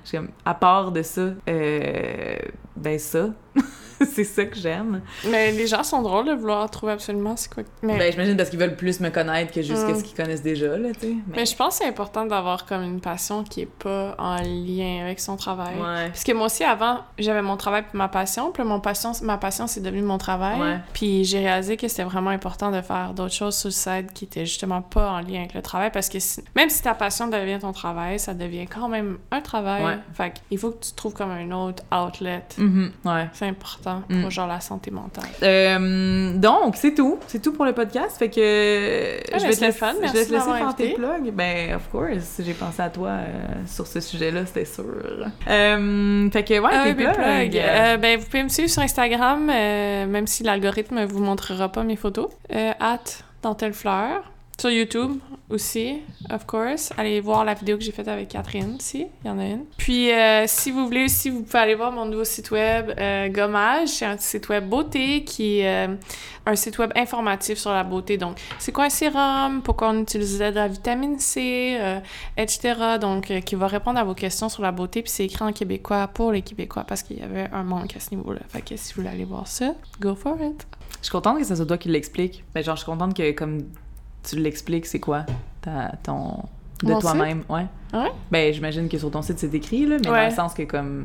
À 0.45 0.55
part 0.55 0.93
de 0.93 1.03
ça, 1.03 1.23
euh, 1.49 2.37
ben 2.77 2.99
ça. 2.99 3.27
c'est 4.13 4.25
ça 4.25 4.45
que 4.45 4.57
j'aime. 4.57 5.03
Mais 5.29 5.53
les 5.53 5.67
gens 5.67 5.83
sont 5.83 6.03
drôles 6.03 6.27
de 6.27 6.33
vouloir 6.33 6.69
trouver 6.71 6.93
absolument 6.93 7.37
c'est 7.37 7.53
quoi. 7.53 7.63
Mais, 7.83 7.99
Ben, 7.99 8.13
j'imagine 8.13 8.37
parce 8.37 8.51
qu'ils 8.51 8.59
veulent 8.59 8.77
plus 8.77 9.01
me 9.01 9.11
connaître 9.11 9.53
que 9.53 9.63
juste 9.63 9.87
Mm. 9.87 9.95
ce 9.99 10.03
qu'ils 10.05 10.17
connaissent 10.17 10.43
déjà, 10.43 10.77
là, 10.77 10.89
tu 10.93 11.01
sais. 11.01 11.15
mais 11.29 11.47
je 11.47 11.55
pense 11.57 11.79
que 11.79 11.85
c'est 11.85 11.89
important 11.89 12.27
d'avoir 12.27 12.67
comme 12.67 12.83
une 12.83 13.01
passion 13.01 13.45
qui 13.45 13.63
est 13.63 13.67
pas 13.79 14.15
en 14.19 14.37
lien 14.43 15.03
avec 15.05 15.21
son 15.21 15.37
travail. 15.37 15.75
Ouais. 15.77 16.09
Parce 16.09 16.25
que 16.25 16.33
moi 16.33 16.47
aussi, 16.47 16.65
avant, 16.65 17.01
j'avais 17.19 17.43
mon 17.43 17.57
travail 17.57 17.83
puis 17.83 17.97
ma 17.99 18.09
passion. 18.09 18.51
Puis 18.53 18.63
mon 18.65 18.81
passion, 18.81 19.13
ma 19.23 19.39
passion, 19.39 19.67
c'est 19.67 19.81
devenu 19.81 20.03
mon 20.03 20.19
travail. 20.19 20.61
Ouais. 20.61 20.79
Puis 20.93 21.25
j'ai 21.25 21.39
réalisé 21.41 21.77
que 21.77 21.89
c'était 21.89 22.05
vraiment 22.05 22.31
important 22.31 22.71
de 22.71 22.81
faire 22.81 23.13
d'autres 23.15 23.35
choses 23.35 23.57
sur 23.57 23.69
le 23.69 23.73
site 23.73 24.13
qui 24.15 24.25
étaient 24.25 24.47
justement 24.47 24.83
pas 24.83 25.11
en 25.13 25.21
lien 25.21 25.41
avec 25.41 25.55
le 25.55 25.63
travail. 25.63 25.91
Parce 25.93 26.09
que 26.09 26.19
si- 26.19 26.43
même 26.57 26.69
si 26.71 26.83
ta 26.83 26.95
passion 26.95 27.29
devient 27.29 27.59
ton 27.61 27.73
travail, 27.73 28.19
ça 28.19 28.35
devient 28.35 28.67
quand 28.67 28.89
même 28.89 29.19
un 29.31 29.41
travail. 29.41 29.85
Ouais. 29.85 29.99
Fait 30.15 30.33
qu'il 30.49 30.59
faut 30.59 30.71
que 30.71 30.85
tu 30.85 30.93
trouves 30.93 31.15
comme 31.15 31.31
un 31.31 31.51
autre 31.53 31.83
outlet. 31.93 32.43
Mhm, 32.59 32.93
ouais. 33.05 33.29
C'est 33.33 33.47
important 33.47 33.88
Mm. 34.09 34.21
pour 34.23 34.31
genre 34.31 34.47
la 34.47 34.61
santé 34.61 34.91
mentale. 34.91 35.25
Euh, 35.43 36.33
donc, 36.35 36.77
c'est 36.77 36.95
tout. 36.95 37.19
C'est 37.27 37.41
tout 37.43 37.53
pour 37.53 37.65
le 37.65 37.73
podcast. 37.73 38.17
Fait 38.19 38.31
que 38.31 39.19
Ah, 39.33 39.39
je 39.39 39.43
mais 39.45 39.49
vais 39.49 39.49
te 39.49 39.55
c'était 39.55 39.67
laisser, 39.67 39.79
fun. 39.79 39.93
je 40.03 40.13
vais 40.13 40.25
te 40.27 40.33
laisser 40.33 40.51
faire 40.53 40.75
tes 40.77 40.93
plugs. 40.95 41.33
Ben, 41.33 41.75
of 41.77 41.89
course. 41.91 42.41
J'ai 42.45 42.55
pensé 42.55 42.83
à 42.83 42.91
toi 42.91 43.09
euh, 43.09 43.23
sur 43.67 43.87
ce 43.87 44.01
sujet-là, 44.01 44.47
c'était 44.47 44.65
sûr. 44.65 44.85
Euh, 45.49 46.31
fait 46.31 46.43
que, 46.45 46.59
ouais, 46.61 46.71
Ah 46.73 46.85
tes 46.85 46.89
oui, 46.91 47.05
plugs. 47.13 47.57
euh, 47.57 47.97
ben, 47.97 48.19
vous 48.19 48.27
pouvez 48.27 48.43
me 48.45 48.49
suivre 48.49 48.71
sur 48.71 48.83
Instagram, 48.83 49.47
même 49.47 50.27
si 50.27 50.43
l'algorithme 50.43 51.05
vous 51.05 51.21
montrera 51.21 51.69
pas 51.71 51.83
mes 51.83 51.97
photos. 51.97 52.29
Euh, 52.55 52.73
at 52.81 52.99
Dantelfleur. 53.43 54.23
Sur 54.61 54.71
YouTube 54.71 55.21
aussi, 55.51 56.03
of 56.31 56.45
course. 56.45 56.93
Allez 56.97 57.21
voir 57.21 57.45
la 57.45 57.55
vidéo 57.55 57.79
que 57.79 57.85
j'ai 57.85 57.93
faite 57.93 58.09
avec 58.09 58.29
Catherine 58.29 58.75
aussi, 58.77 59.07
il 59.23 59.29
y 59.29 59.31
en 59.31 59.39
a 59.39 59.45
une. 59.45 59.65
Puis, 59.77 60.11
euh, 60.11 60.47
si 60.49 60.73
vous 60.73 60.85
voulez 60.85 61.05
aussi, 61.05 61.31
vous 61.31 61.43
pouvez 61.45 61.61
aller 61.61 61.75
voir 61.77 61.93
mon 61.93 62.05
nouveau 62.07 62.25
site 62.25 62.51
web, 62.51 62.91
euh, 62.99 63.29
Gommage. 63.29 63.91
C'est 63.91 64.05
un 64.05 64.19
site 64.19 64.49
web 64.49 64.69
beauté 64.69 65.23
qui 65.23 65.61
est 65.61 65.87
euh, 65.87 65.95
un 66.45 66.57
site 66.57 66.77
web 66.79 66.91
informatif 66.97 67.57
sur 67.57 67.71
la 67.71 67.85
beauté. 67.85 68.19
Donc, 68.19 68.37
c'est 68.59 68.73
quoi 68.73 68.87
un 68.87 68.91
sérum, 68.91 69.63
pourquoi 69.63 69.91
on 69.91 70.01
utilisait 70.01 70.51
de 70.51 70.57
la 70.57 70.67
vitamine 70.67 71.21
C, 71.21 71.77
euh, 71.79 72.01
etc. 72.37 72.99
Donc, 73.01 73.33
qui 73.47 73.55
va 73.55 73.69
répondre 73.69 74.01
à 74.01 74.03
vos 74.03 74.15
questions 74.15 74.49
sur 74.49 74.65
la 74.65 74.73
beauté. 74.73 75.03
Puis, 75.03 75.13
c'est 75.13 75.25
écrit 75.25 75.45
en 75.45 75.53
québécois 75.53 76.09
pour 76.09 76.33
les 76.33 76.43
Québécois 76.43 76.83
parce 76.83 77.05
qu'il 77.05 77.21
y 77.21 77.23
avait 77.23 77.49
un 77.53 77.63
manque 77.63 77.97
à 77.97 78.01
ce 78.01 78.11
niveau-là. 78.11 78.41
Fait 78.49 78.63
que 78.63 78.77
si 78.77 78.93
vous 78.93 79.03
voulez 79.03 79.15
aller 79.15 79.25
voir 79.25 79.47
ça, 79.47 79.75
go 80.01 80.17
for 80.17 80.37
it. 80.43 80.67
Je 80.99 81.05
suis 81.05 81.13
contente 81.13 81.39
que 81.39 81.45
ça 81.45 81.55
soit 81.55 81.67
toi 81.67 81.79
qui 81.79 81.91
l'explique. 81.91 82.43
Ben, 82.53 82.65
genre, 82.65 82.75
je 82.75 82.81
suis 82.81 82.91
contente 82.91 83.17
que, 83.17 83.31
comme 83.31 83.61
tu 84.23 84.37
l'expliques, 84.37 84.87
c'est 84.87 85.01
quoi 85.01 85.25
ta, 85.61 85.93
ton. 86.03 86.43
de 86.83 86.95
toi-même. 87.01 87.43
Ouais. 87.49 87.67
Ouais? 87.93 88.13
Ben, 88.31 88.53
j'imagine 88.53 88.89
que 88.89 88.99
sur 88.99 89.11
ton 89.11 89.23
site, 89.23 89.39
c'est 89.39 89.53
écrit, 89.55 89.87
là, 89.87 89.97
mais 90.03 90.09
Ouais. 90.11 90.21
dans 90.25 90.29
le 90.31 90.35
sens 90.35 90.55
que, 90.55 90.63
comme. 90.63 91.05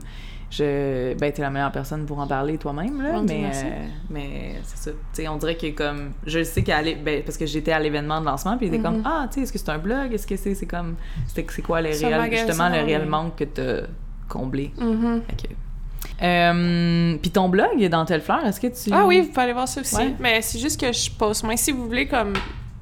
Je, 0.51 1.15
ben, 1.15 1.31
t'es 1.33 1.41
la 1.41 1.49
meilleure 1.49 1.71
personne 1.71 2.05
pour 2.05 2.19
en 2.19 2.27
parler 2.27 2.59
toi-même, 2.59 3.01
là, 3.01 3.23
mais, 3.27 3.45
euh, 3.45 3.85
mais 4.11 4.55
c'est 4.63 4.77
ça. 4.77 4.91
Tu 4.91 4.97
sais, 5.23 5.27
on 5.27 5.37
dirait 5.37 5.57
que, 5.57 5.71
comme, 5.71 6.11
je 6.27 6.43
sais 6.43 6.61
qu'à 6.61 6.83
ben, 6.83 7.23
parce 7.23 7.37
que 7.39 7.47
j'étais 7.47 7.71
à 7.71 7.79
l'événement 7.79 8.21
de 8.21 8.25
lancement, 8.27 8.55
puis 8.55 8.67
il 8.67 8.73
était 8.75 8.83
comme, 8.83 9.01
ah, 9.03 9.25
tu 9.29 9.35
sais, 9.35 9.41
est-ce 9.41 9.51
que 9.53 9.57
c'est 9.57 9.69
un 9.69 9.79
blog? 9.79 10.13
Est-ce 10.13 10.27
que 10.27 10.35
c'est, 10.35 10.53
c'est 10.53 10.67
comme, 10.67 10.95
c'est, 11.25 11.49
c'est 11.49 11.61
quoi 11.63 11.81
le 11.81 11.89
réel, 11.89 12.31
justement, 12.31 12.69
le 12.69 12.81
réel 12.85 13.07
manque 13.07 13.35
que 13.37 13.45
t'as 13.45 13.87
comblé? 14.29 14.71
Fait 14.77 15.47
que- 15.47 15.53
Euh, 16.23 17.17
puis 17.19 17.31
ton 17.31 17.49
blog 17.49 17.81
est 17.81 17.89
dans 17.89 18.05
Telle 18.05 18.21
Fleur, 18.21 18.45
est-ce 18.45 18.59
que 18.59 18.67
tu... 18.67 18.91
Ah 18.93 19.05
oui, 19.07 19.21
vous 19.21 19.29
pouvez 19.29 19.41
aller 19.41 19.53
voir 19.53 19.67
ça 19.67 19.81
aussi. 19.81 19.95
Ouais. 19.95 20.13
Mais 20.19 20.41
c'est 20.43 20.59
juste 20.59 20.79
que 20.79 20.91
je 20.91 21.09
poste 21.09 21.43
moins. 21.43 21.55
Si 21.57 21.71
vous 21.71 21.85
voulez 21.87 22.07
comme 22.07 22.33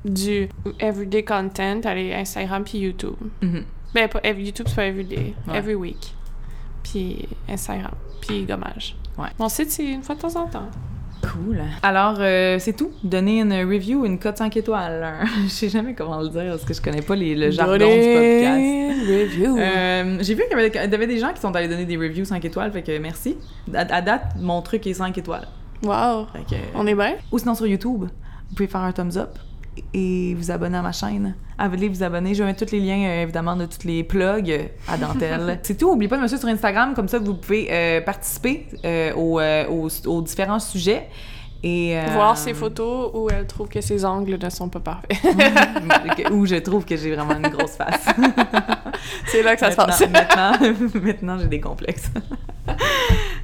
du 0.06 0.50
everyday 0.80 1.24
content, 1.24 1.82
allez 1.86 2.14
Instagram 2.14 2.64
puis 2.64 2.80
YouTube. 2.80 3.16
Mhm. 3.42 3.64
Ben, 3.94 4.08
pas, 4.08 4.20
YouTube, 4.32 4.68
c'est 4.70 4.76
pas 4.76 4.86
everyday. 4.86 5.34
Ouais. 5.48 5.58
Every 5.58 5.76
week. 5.76 6.14
Puis 6.84 7.28
Instagram. 7.50 7.92
Puis 8.22 8.46
Gommage. 8.46 8.96
Ouais. 9.18 9.28
Mon 9.38 9.50
site, 9.50 9.70
c'est 9.72 9.86
une 9.86 10.04
fois 10.04 10.16
de 10.16 10.22
temps 10.22 10.36
en 10.36 10.48
temps. 10.48 10.70
Cool. 11.22 11.62
Alors, 11.84 12.16
euh, 12.20 12.58
c'est 12.58 12.74
tout. 12.74 12.90
Donner 13.04 13.42
une 13.42 13.54
review, 13.54 14.06
une 14.06 14.18
cote 14.18 14.38
5 14.38 14.58
étoiles. 14.58 15.14
Je 15.44 15.50
sais 15.50 15.70
jamais 15.70 15.94
comment 15.94 16.20
le 16.20 16.30
dire 16.30 16.46
parce 16.50 16.66
que 16.66 16.74
je 16.74 16.82
connais 16.82 17.04
pas 17.04 17.16
les, 17.16 17.36
le 17.36 17.52
jargon 17.52 17.74
du 17.76 17.80
podcast. 17.80 19.08
Review. 19.08 19.58
Euh, 19.60 20.18
J'ai 20.22 20.34
vu 20.34 20.44
qu'il 20.50 20.58
y 20.58 20.74
y 20.74 20.96
avait 20.96 21.08
des 21.08 21.20
gens 21.20 21.32
qui 21.34 21.40
sont 21.42 21.56
allés 21.56 21.68
donner 21.68 21.86
des 21.86 21.98
reviews 21.98 22.26
5 22.26 22.44
étoiles, 22.44 22.72
fait 22.72 22.82
que 22.82 22.98
merci. 22.98 23.38
À, 23.72 23.82
à 23.82 24.02
date, 24.02 24.34
mon 24.40 24.62
truc 24.64 24.88
est 24.88 24.96
5 24.96 25.16
étoiles. 25.18 25.48
Wow. 25.84 26.26
Fait 26.34 26.56
que- 26.56 26.62
On 26.76 26.88
est 26.88 26.96
bien? 26.96 27.16
Ou 27.32 27.38
sinon 27.38 27.54
sur 27.54 27.68
YouTube, 27.68 28.06
vous 28.06 28.56
pouvez 28.56 28.68
faire 28.68 28.82
un 28.82 28.92
thumbs 28.92 29.18
up 29.18 29.38
et 29.94 30.34
vous 30.36 30.52
abonner 30.52 30.78
à 30.78 30.82
ma 30.82 30.92
chaîne. 30.92 31.36
Allez 31.58 31.90
vous 31.90 32.02
abonner. 32.04 32.34
Je 32.34 32.42
vais 32.44 32.50
mettre 32.50 32.66
tous 32.66 32.72
les 32.72 32.80
liens, 32.80 33.04
euh, 33.08 33.24
évidemment, 33.24 33.56
de 33.56 33.66
tous 33.66 33.86
les 33.86 34.04
plugs 34.04 34.50
euh, 34.50 34.64
à 34.88 34.98
Dentelle. 34.98 35.60
C'est 35.64 35.78
tout. 35.78 35.90
N'oubliez 35.92 36.10
pas 36.10 36.18
de 36.18 36.22
me 36.24 36.28
suivre 36.28 36.40
sur 36.42 36.50
Instagram. 36.50 36.94
Comme 36.96 37.08
ça, 37.08 37.20
vous 37.20 37.36
pouvez 37.36 37.68
euh, 37.70 38.02
participer 38.02 38.68
euh, 38.86 39.14
aux, 39.16 39.40
aux- 39.70 40.08
aux 40.08 40.22
différents 40.22 40.60
sujets. 40.60 41.08
Et, 41.64 41.96
Voir 42.14 42.36
ses 42.40 42.56
photos 42.56 43.12
où 43.14 43.30
elle 43.30 43.46
trouve 43.46 43.68
que 43.70 43.82
ses 43.82 44.04
angles 44.04 44.40
ne 44.42 44.50
sont 44.50 44.68
pas 44.70 44.80
parfaits. 44.80 45.16
Où 46.32 46.48
je 46.48 46.56
trouve 46.56 46.86
que 46.86 46.98
j'ai 46.98 47.14
vraiment 47.16 47.36
une 47.38 47.50
grosse 47.50 47.74
face. 47.76 48.04
c'est 49.28 49.44
là 49.44 49.54
que 49.54 49.60
ça 49.60 49.70
se 49.70 49.76
passe. 49.76 50.02
Maintenant, 50.10 50.54
maintenant, 51.04 51.38
j'ai 51.38 51.46
des 51.48 51.62
complexes. 51.62 52.10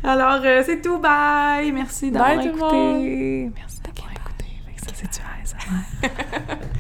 Alors, 0.04 0.40
c'est 0.66 0.82
tout. 0.82 0.98
Bye. 0.98 1.72
Merci 1.72 2.10
d'avoir 2.10 2.32
écouté. 2.32 2.56
monde. 2.58 3.52
Merci 3.56 3.82
d'avoir 3.86 4.12
écouté. 4.12 4.46
Ça, 4.78 4.88
c'est 4.96 5.12
guys. 5.54 6.68